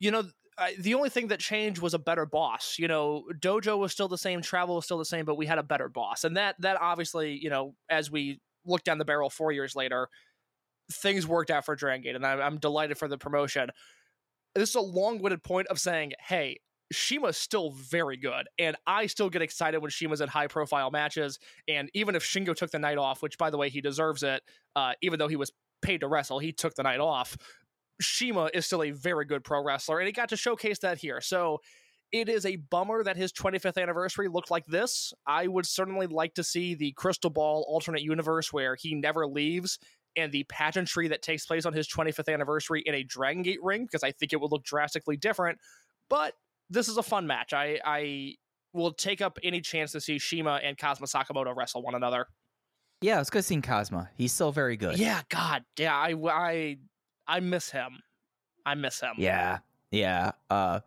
you 0.00 0.10
know, 0.10 0.24
I, 0.58 0.74
the 0.78 0.94
only 0.94 1.08
thing 1.08 1.28
that 1.28 1.38
changed 1.38 1.80
was 1.80 1.94
a 1.94 1.98
better 1.98 2.26
boss. 2.26 2.76
You 2.78 2.88
know, 2.88 3.24
Dojo 3.38 3.78
was 3.78 3.92
still 3.92 4.08
the 4.08 4.18
same, 4.18 4.42
travel 4.42 4.76
was 4.76 4.84
still 4.84 4.98
the 4.98 5.04
same, 5.04 5.24
but 5.24 5.36
we 5.36 5.46
had 5.46 5.58
a 5.58 5.62
better 5.62 5.88
boss, 5.88 6.24
and 6.24 6.36
that 6.36 6.56
that 6.60 6.80
obviously, 6.80 7.38
you 7.40 7.50
know, 7.50 7.74
as 7.88 8.10
we 8.10 8.40
look 8.66 8.84
down 8.84 8.98
the 8.98 9.04
barrel 9.04 9.30
four 9.30 9.52
years 9.52 9.76
later, 9.76 10.08
things 10.92 11.26
worked 11.26 11.50
out 11.50 11.64
for 11.64 11.76
Dragon 11.76 12.02
Gate, 12.02 12.16
and 12.16 12.26
I, 12.26 12.32
I'm 12.40 12.58
delighted 12.58 12.98
for 12.98 13.08
the 13.08 13.18
promotion. 13.18 13.70
This 14.54 14.70
is 14.70 14.74
a 14.74 14.80
long-winded 14.80 15.44
point 15.44 15.68
of 15.68 15.78
saying, 15.78 16.14
hey, 16.26 16.60
Shima's 16.90 17.36
still 17.36 17.70
very 17.70 18.16
good, 18.16 18.48
and 18.58 18.76
I 18.86 19.06
still 19.06 19.28
get 19.28 19.42
excited 19.42 19.80
when 19.80 19.90
Shima's 19.90 20.20
in 20.20 20.28
high-profile 20.28 20.90
matches. 20.90 21.38
And 21.66 21.90
even 21.94 22.14
if 22.14 22.22
Shingo 22.22 22.54
took 22.54 22.70
the 22.70 22.78
night 22.78 22.98
off, 22.98 23.22
which 23.22 23.36
by 23.36 23.50
the 23.50 23.58
way 23.58 23.68
he 23.68 23.80
deserves 23.80 24.22
it, 24.22 24.42
uh, 24.74 24.92
even 25.02 25.18
though 25.18 25.28
he 25.28 25.36
was 25.36 25.52
paid 25.82 26.00
to 26.00 26.08
wrestle, 26.08 26.38
he 26.38 26.52
took 26.52 26.74
the 26.74 26.82
night 26.82 27.00
off. 27.00 27.36
Shima 28.00 28.50
is 28.54 28.64
still 28.66 28.82
a 28.82 28.90
very 28.90 29.24
good 29.24 29.44
pro 29.44 29.62
wrestler, 29.62 29.98
and 29.98 30.06
he 30.06 30.12
got 30.12 30.30
to 30.30 30.36
showcase 30.36 30.78
that 30.80 30.98
here. 30.98 31.20
So 31.20 31.60
it 32.10 32.28
is 32.28 32.46
a 32.46 32.56
bummer 32.56 33.04
that 33.04 33.16
his 33.16 33.32
25th 33.32 33.80
anniversary 33.80 34.28
looked 34.28 34.50
like 34.50 34.64
this. 34.66 35.12
I 35.26 35.46
would 35.46 35.66
certainly 35.66 36.06
like 36.06 36.34
to 36.34 36.44
see 36.44 36.74
the 36.74 36.92
Crystal 36.92 37.30
Ball 37.30 37.66
alternate 37.68 38.02
universe 38.02 38.52
where 38.52 38.76
he 38.76 38.94
never 38.94 39.26
leaves 39.26 39.78
and 40.16 40.32
the 40.32 40.44
pageantry 40.44 41.08
that 41.08 41.22
takes 41.22 41.44
place 41.44 41.66
on 41.66 41.74
his 41.74 41.86
25th 41.86 42.32
anniversary 42.32 42.82
in 42.86 42.94
a 42.94 43.04
Dragon 43.04 43.42
Gate 43.42 43.62
ring 43.62 43.84
because 43.84 44.02
I 44.02 44.12
think 44.12 44.32
it 44.32 44.40
would 44.40 44.50
look 44.50 44.64
drastically 44.64 45.16
different. 45.16 45.58
But 46.08 46.32
this 46.70 46.88
is 46.88 46.96
a 46.96 47.02
fun 47.02 47.26
match. 47.26 47.52
I, 47.52 47.80
I 47.84 48.34
will 48.72 48.92
take 48.92 49.20
up 49.20 49.38
any 49.42 49.60
chance 49.60 49.92
to 49.92 50.00
see 50.00 50.18
Shima 50.18 50.60
and 50.62 50.76
Kazuma 50.76 51.06
Sakamoto 51.06 51.54
wrestle 51.56 51.82
one 51.82 51.94
another. 51.94 52.26
Yeah, 53.00 53.20
it's 53.20 53.30
good 53.30 53.44
seeing 53.44 53.62
Kazuma. 53.62 54.10
He's 54.16 54.32
still 54.32 54.52
very 54.52 54.76
good. 54.76 54.98
Yeah, 54.98 55.22
God, 55.28 55.64
yeah, 55.78 55.94
I, 55.94 56.14
I, 56.28 56.76
I 57.26 57.40
miss 57.40 57.70
him. 57.70 58.00
I 58.66 58.74
miss 58.74 59.00
him. 59.00 59.14
Yeah, 59.16 59.58
yeah. 59.90 60.32
Uh, 60.50 60.80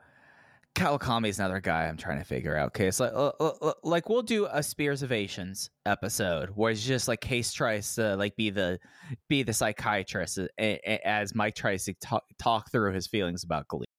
Kawakami 0.75 1.27
is 1.27 1.39
another 1.39 1.59
guy 1.59 1.87
I'm 1.87 1.97
trying 1.97 2.19
to 2.19 2.23
figure 2.23 2.55
out. 2.55 2.67
Okay, 2.67 2.91
so 2.91 3.33
uh, 3.39 3.43
uh, 3.43 3.73
like 3.83 4.07
we'll 4.07 4.21
do 4.21 4.47
a 4.49 4.63
Spears 4.63 5.03
Ovations 5.03 5.69
episode 5.85 6.49
where 6.55 6.71
it's 6.71 6.83
just 6.83 7.07
like 7.07 7.19
Case 7.19 7.51
tries 7.51 7.95
to 7.95 8.15
like 8.15 8.35
be 8.35 8.49
the 8.49 8.79
be 9.27 9.43
the 9.43 9.53
psychiatrist 9.53 10.39
as 10.57 11.35
Mike 11.35 11.55
tries 11.55 11.85
to 11.85 11.93
talk, 11.95 12.23
talk 12.39 12.71
through 12.71 12.93
his 12.93 13.07
feelings 13.07 13.43
about 13.43 13.67
GLEAT. 13.67 13.89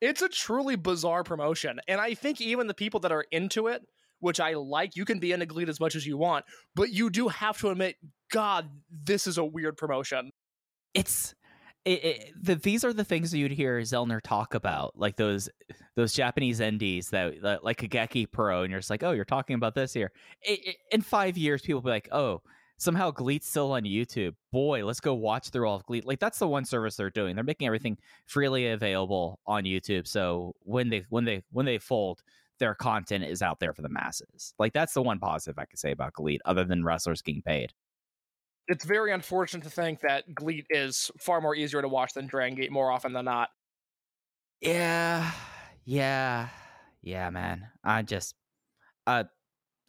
It's 0.00 0.22
a 0.22 0.28
truly 0.28 0.76
bizarre 0.76 1.24
promotion, 1.24 1.80
and 1.88 2.00
I 2.00 2.14
think 2.14 2.40
even 2.40 2.66
the 2.66 2.74
people 2.74 3.00
that 3.00 3.12
are 3.12 3.24
into 3.30 3.68
it, 3.68 3.82
which 4.20 4.40
I 4.40 4.54
like, 4.54 4.96
you 4.96 5.04
can 5.04 5.18
be 5.18 5.32
into 5.32 5.46
GLEAT 5.46 5.68
as 5.68 5.80
much 5.80 5.94
as 5.94 6.06
you 6.06 6.16
want, 6.16 6.44
but 6.74 6.90
you 6.90 7.10
do 7.10 7.28
have 7.28 7.58
to 7.58 7.70
admit, 7.70 7.96
God, 8.30 8.68
this 8.90 9.26
is 9.26 9.38
a 9.38 9.44
weird 9.44 9.76
promotion. 9.76 10.32
It's 10.94 11.34
it, 11.86 12.04
it, 12.04 12.32
the, 12.42 12.54
these 12.56 12.84
are 12.84 12.92
the 12.92 13.04
things 13.04 13.30
that 13.30 13.38
you'd 13.38 13.52
hear 13.52 13.78
Zellner 13.80 14.20
talk 14.20 14.54
about, 14.54 14.98
like 14.98 15.16
those 15.16 15.48
those 15.94 16.12
Japanese 16.12 16.58
NDs 16.58 17.10
that, 17.10 17.40
that 17.42 17.64
like 17.64 17.82
a 17.84 17.88
Geki 17.88 18.30
Pro, 18.30 18.62
and 18.62 18.72
you're 18.72 18.80
just 18.80 18.90
like, 18.90 19.04
oh, 19.04 19.12
you're 19.12 19.24
talking 19.24 19.54
about 19.54 19.76
this 19.76 19.92
here. 19.92 20.10
It, 20.42 20.76
in 20.90 21.00
five 21.00 21.38
years, 21.38 21.62
people 21.62 21.80
will 21.80 21.86
be 21.86 21.90
like, 21.90 22.08
oh, 22.10 22.42
somehow 22.78 23.10
GLEAT's 23.10 23.48
still 23.48 23.72
on 23.72 23.82
YouTube. 23.82 24.34
Boy, 24.52 24.84
let's 24.84 25.00
go 25.00 25.14
watch 25.14 25.50
through 25.50 25.68
all 25.68 25.76
of 25.76 25.86
GLEAT. 25.86 26.06
Like 26.06 26.20
that's 26.20 26.38
the 26.38 26.48
one 26.48 26.64
service 26.64 26.96
they're 26.96 27.10
doing. 27.10 27.34
They're 27.34 27.44
making 27.44 27.66
everything 27.66 27.98
freely 28.26 28.68
available 28.68 29.40
on 29.46 29.64
YouTube. 29.64 30.06
So 30.06 30.54
when 30.60 30.88
they 30.88 31.04
when 31.08 31.24
they 31.24 31.42
when 31.50 31.66
they 31.66 31.78
fold, 31.78 32.22
their 32.58 32.74
content 32.74 33.24
is 33.24 33.42
out 33.42 33.60
there 33.60 33.72
for 33.72 33.82
the 33.82 33.88
masses. 33.88 34.54
Like 34.58 34.72
that's 34.72 34.94
the 34.94 35.02
one 35.02 35.18
positive 35.18 35.58
I 35.58 35.66
could 35.66 35.78
say 35.78 35.92
about 35.92 36.14
GLEAT, 36.14 36.40
other 36.44 36.64
than 36.64 36.84
wrestlers 36.84 37.22
getting 37.22 37.42
paid 37.42 37.72
it's 38.68 38.84
very 38.84 39.12
unfortunate 39.12 39.62
to 39.64 39.70
think 39.70 40.00
that 40.00 40.34
GLEAT 40.34 40.66
is 40.70 41.10
far 41.18 41.40
more 41.40 41.54
easier 41.54 41.82
to 41.82 41.88
watch 41.88 42.14
than 42.14 42.26
Dragon 42.26 42.56
Gate 42.56 42.72
more 42.72 42.90
often 42.90 43.12
than 43.12 43.24
not. 43.24 43.50
Yeah, 44.60 45.30
yeah, 45.84 46.48
yeah, 47.02 47.30
man. 47.30 47.68
I 47.84 48.02
just, 48.02 48.34
uh, 49.06 49.24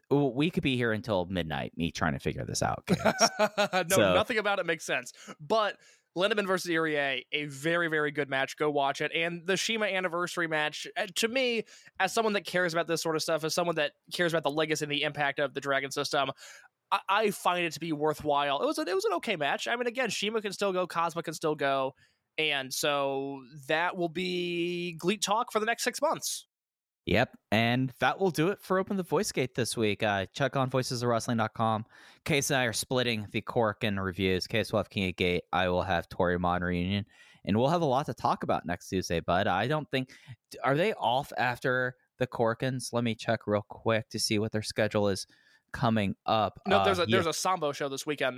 we 0.09 0.49
could 0.49 0.63
be 0.63 0.77
here 0.77 0.93
until 0.93 1.25
midnight, 1.25 1.73
me 1.75 1.91
trying 1.91 2.13
to 2.13 2.19
figure 2.19 2.45
this 2.45 2.63
out. 2.63 2.83
no, 3.39 3.83
so. 3.89 4.13
nothing 4.13 4.37
about 4.37 4.59
it 4.59 4.65
makes 4.65 4.85
sense. 4.85 5.11
But 5.39 5.75
Lindaman 6.17 6.47
versus 6.47 6.71
Irie, 6.71 7.23
a 7.31 7.45
very, 7.45 7.89
very 7.89 8.11
good 8.11 8.29
match. 8.29 8.57
Go 8.57 8.71
watch 8.71 9.01
it. 9.01 9.11
And 9.13 9.45
the 9.45 9.57
Shima 9.57 9.85
anniversary 9.85 10.47
match, 10.47 10.87
uh, 10.97 11.07
to 11.15 11.27
me, 11.27 11.63
as 11.99 12.13
someone 12.13 12.33
that 12.33 12.45
cares 12.45 12.73
about 12.73 12.87
this 12.87 13.01
sort 13.01 13.15
of 13.15 13.21
stuff, 13.21 13.43
as 13.43 13.53
someone 13.53 13.75
that 13.75 13.91
cares 14.13 14.33
about 14.33 14.43
the 14.43 14.49
legacy 14.49 14.85
and 14.85 14.91
the 14.91 15.03
impact 15.03 15.39
of 15.39 15.53
the 15.53 15.61
Dragon 15.61 15.91
system, 15.91 16.31
I, 16.91 16.99
I 17.09 17.31
find 17.31 17.65
it 17.65 17.73
to 17.73 17.79
be 17.79 17.91
worthwhile. 17.91 18.61
It 18.61 18.65
was 18.65 18.79
a, 18.79 18.81
it 18.81 18.95
was 18.95 19.05
an 19.05 19.13
okay 19.13 19.35
match. 19.35 19.67
I 19.67 19.75
mean, 19.75 19.87
again, 19.87 20.09
Shima 20.09 20.41
can 20.41 20.53
still 20.53 20.73
go, 20.73 20.87
Kazuma 20.87 21.21
can 21.21 21.33
still 21.33 21.55
go, 21.55 21.93
and 22.37 22.73
so 22.73 23.41
that 23.67 23.97
will 23.97 24.09
be 24.09 24.95
GLEAT 24.97 25.21
talk 25.21 25.51
for 25.51 25.59
the 25.59 25.65
next 25.65 25.83
six 25.83 26.01
months. 26.01 26.47
Yep, 27.07 27.37
and 27.53 27.93
that 28.01 28.19
will 28.19 28.31
do 28.31 28.49
it 28.49 28.59
for 28.61 28.79
Open 28.79 28.97
the 28.97 29.03
Voice 29.03 29.31
Gate 29.31 29.55
this 29.55 29.77
week. 29.77 30.03
Uh, 30.03 30.25
check 30.33 30.57
on 30.57 30.69
voicesofwrestling.com. 30.69 31.85
Case 32.25 32.49
and 32.51 32.59
I 32.59 32.65
are 32.65 32.73
splitting 32.73 33.25
the 33.31 33.41
Korakuen 33.41 34.03
reviews. 34.03 34.45
Case 34.45 34.73
will 34.73 34.79
have 34.79 34.89
King 34.89 35.07
of 35.07 35.15
Gate. 35.15 35.43
I 35.53 35.69
will 35.69 35.83
have 35.83 36.09
Toryumon 36.09 36.59
reunion, 36.59 37.05
and 37.45 37.55
we'll 37.55 37.69
have 37.69 37.81
a 37.81 37.85
lot 37.85 38.07
to 38.07 38.13
talk 38.13 38.43
about 38.43 38.65
next 38.65 38.89
Tuesday. 38.89 39.21
But 39.21 39.47
I 39.47 39.67
don't 39.67 39.89
think 39.89 40.09
are 40.65 40.75
they 40.75 40.91
off 40.95 41.31
after 41.37 41.95
the 42.19 42.27
Korakuens. 42.27 42.91
Let 42.91 43.05
me 43.05 43.15
check 43.15 43.47
real 43.47 43.65
quick 43.69 44.09
to 44.09 44.19
see 44.19 44.37
what 44.37 44.51
their 44.51 44.61
schedule 44.61 45.07
is 45.07 45.25
coming 45.71 46.13
up. 46.25 46.59
No, 46.67 46.83
there's 46.83 46.99
uh, 46.99 47.03
a 47.03 47.05
there's 47.05 47.25
a 47.25 47.31
sambo 47.31 47.71
show 47.71 47.87
this 47.87 48.05
weekend. 48.05 48.37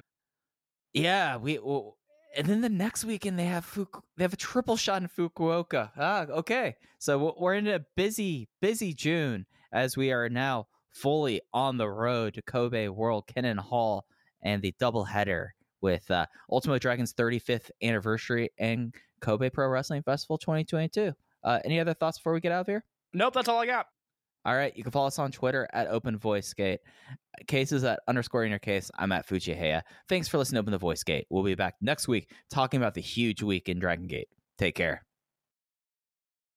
Yeah, 0.94 1.38
we 1.38 1.58
well, 1.58 1.98
and 2.36 2.48
then 2.48 2.62
the 2.62 2.70
next 2.70 3.06
weekend 3.06 3.38
they 3.38 3.46
have 3.46 3.66
Fuku, 3.66 4.02
they 4.18 4.24
have 4.24 4.34
a 4.34 4.38
triple 4.38 4.78
shot 4.78 5.02
in 5.02 5.08
Fukuoka. 5.08 5.92
Ah, 5.98 6.26
okay. 6.30 6.76
So 7.00 7.36
we're 7.40 7.56
in 7.56 7.68
a 7.68 7.82
busy 7.96 8.50
busy 8.62 8.94
June 8.94 9.46
as 9.72 9.98
we 9.98 10.12
are 10.12 10.30
now 10.30 10.68
fully 10.92 11.42
on 11.54 11.78
the 11.78 11.90
road 11.90 12.34
to 12.36 12.42
Kobe 12.42 12.88
World 12.88 13.26
Kinen 13.28 13.58
Hall 13.58 14.06
and 14.42 14.62
the 14.62 14.74
doubleheader 14.82 15.50
with 15.82 16.10
uh, 16.12 16.26
Ultimo 16.52 16.78
Dragon's 16.78 17.14
35th 17.14 17.72
anniversary 17.82 18.50
and 18.58 18.94
Kobe 19.22 19.50
Pro 19.50 19.68
Wrestling 19.68 20.04
Festival 20.04 20.38
2022. 20.38 21.14
Uh, 21.44 21.60
any 21.64 21.80
other 21.80 21.94
thoughts 21.94 22.18
before 22.18 22.34
we 22.34 22.40
get 22.42 22.52
out 22.52 22.62
of 22.62 22.68
here? 22.68 22.84
Nope, 23.14 23.34
that's 23.34 23.48
all 23.48 23.60
I 23.60 23.66
got. 23.66 23.88
All 24.46 24.56
right. 24.56 24.76
You 24.76 24.84
can 24.84 24.92
follow 24.92 25.08
us 25.08 25.20
on 25.20 25.32
Twitter 25.32 25.68
at 25.74 25.88
Open 25.88 26.18
Voice 26.18 26.54
Gate. 26.54 26.80
Cases 27.48 27.84
at 27.84 28.00
underscore 28.08 28.44
in 28.44 28.50
your 28.50 28.60
case. 28.60 28.90
I'm 28.98 29.12
at 29.12 29.28
Fujiheya. 29.28 29.82
Thanks 30.08 30.28
for 30.28 30.38
listening 30.38 30.58
to 30.58 30.60
Open 30.62 30.72
the 30.72 30.78
Voice 30.78 31.04
Gate. 31.04 31.26
We'll 31.30 31.44
be 31.44 31.56
back 31.56 31.76
next 31.82 32.08
week 32.08 32.30
talking 32.50 32.80
about 32.80 32.94
the 32.94 33.02
huge 33.02 33.44
week 33.44 33.70
in 33.70 33.80
Dragon 33.80 34.08
Gate. 34.08 34.28
Take 34.58 34.76
care. 34.76 35.04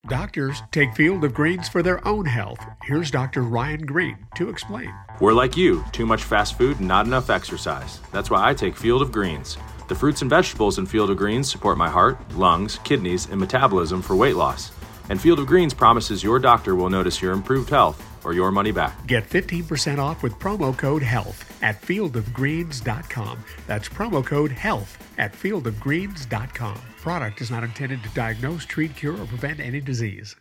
Doctors 0.09 0.61
take 0.73 0.93
Field 0.95 1.23
of 1.23 1.33
Greens 1.33 1.69
for 1.69 1.81
their 1.81 2.07
own 2.07 2.27
health. 2.27 2.59
Here's 2.83 3.09
Dr. 3.09 3.43
Ryan 3.43 3.87
Green 3.87 4.27
to 4.35 4.49
explain. 4.49 4.93
We're 5.21 5.33
like 5.33 5.57
you 5.57 5.85
too 5.93 6.07
much 6.07 6.25
fast 6.25 6.59
food 6.59 6.81
and 6.81 6.89
not 6.89 7.07
enough 7.07 7.31
exercise. 7.31 8.01
That's 8.11 8.29
why 8.29 8.49
I 8.49 8.53
take 8.53 8.77
Field 8.77 9.03
of 9.03 9.13
Greens. 9.13 9.57
The 9.89 9.95
fruits 9.95 10.21
and 10.21 10.29
vegetables 10.29 10.79
in 10.79 10.87
Field 10.87 11.11
of 11.11 11.19
Greens 11.19 11.49
support 11.49 11.79
my 11.79 11.89
heart, 11.89 12.19
lungs, 12.35 12.81
kidneys, 12.83 13.29
and 13.31 13.39
metabolism 13.39 14.03
for 14.03 14.17
weight 14.17 14.35
loss. 14.35 14.73
And 15.09 15.21
Field 15.21 15.39
of 15.39 15.47
Greens 15.47 15.75
promises 15.75 16.23
your 16.23 16.39
doctor 16.39 16.75
will 16.75 16.91
notice 16.91 17.21
your 17.21 17.33
improved 17.33 17.71
health 17.71 18.03
or 18.25 18.33
your 18.33 18.53
money 18.53 18.73
back. 18.73 19.07
Get 19.07 19.29
15% 19.29 19.99
off 19.99 20.23
with 20.23 20.33
promo 20.35 20.77
code 20.77 21.03
HEALTH 21.03 21.63
at 21.63 21.81
fieldofgreens.com. 21.81 23.45
That's 23.67 23.89
promo 23.89 24.25
code 24.25 24.53
HEALTH 24.53 24.99
at 25.19 25.33
fieldofgreens.com. 25.33 26.81
Product 27.01 27.41
is 27.41 27.51
not 27.51 27.65
intended 27.65 28.03
to 28.03 28.09
diagnose, 28.11 28.65
treat, 28.65 28.95
cure, 28.95 29.21
or 29.21 29.27
prevent 29.27 29.61
any 29.61 29.81
disease. 29.81 30.37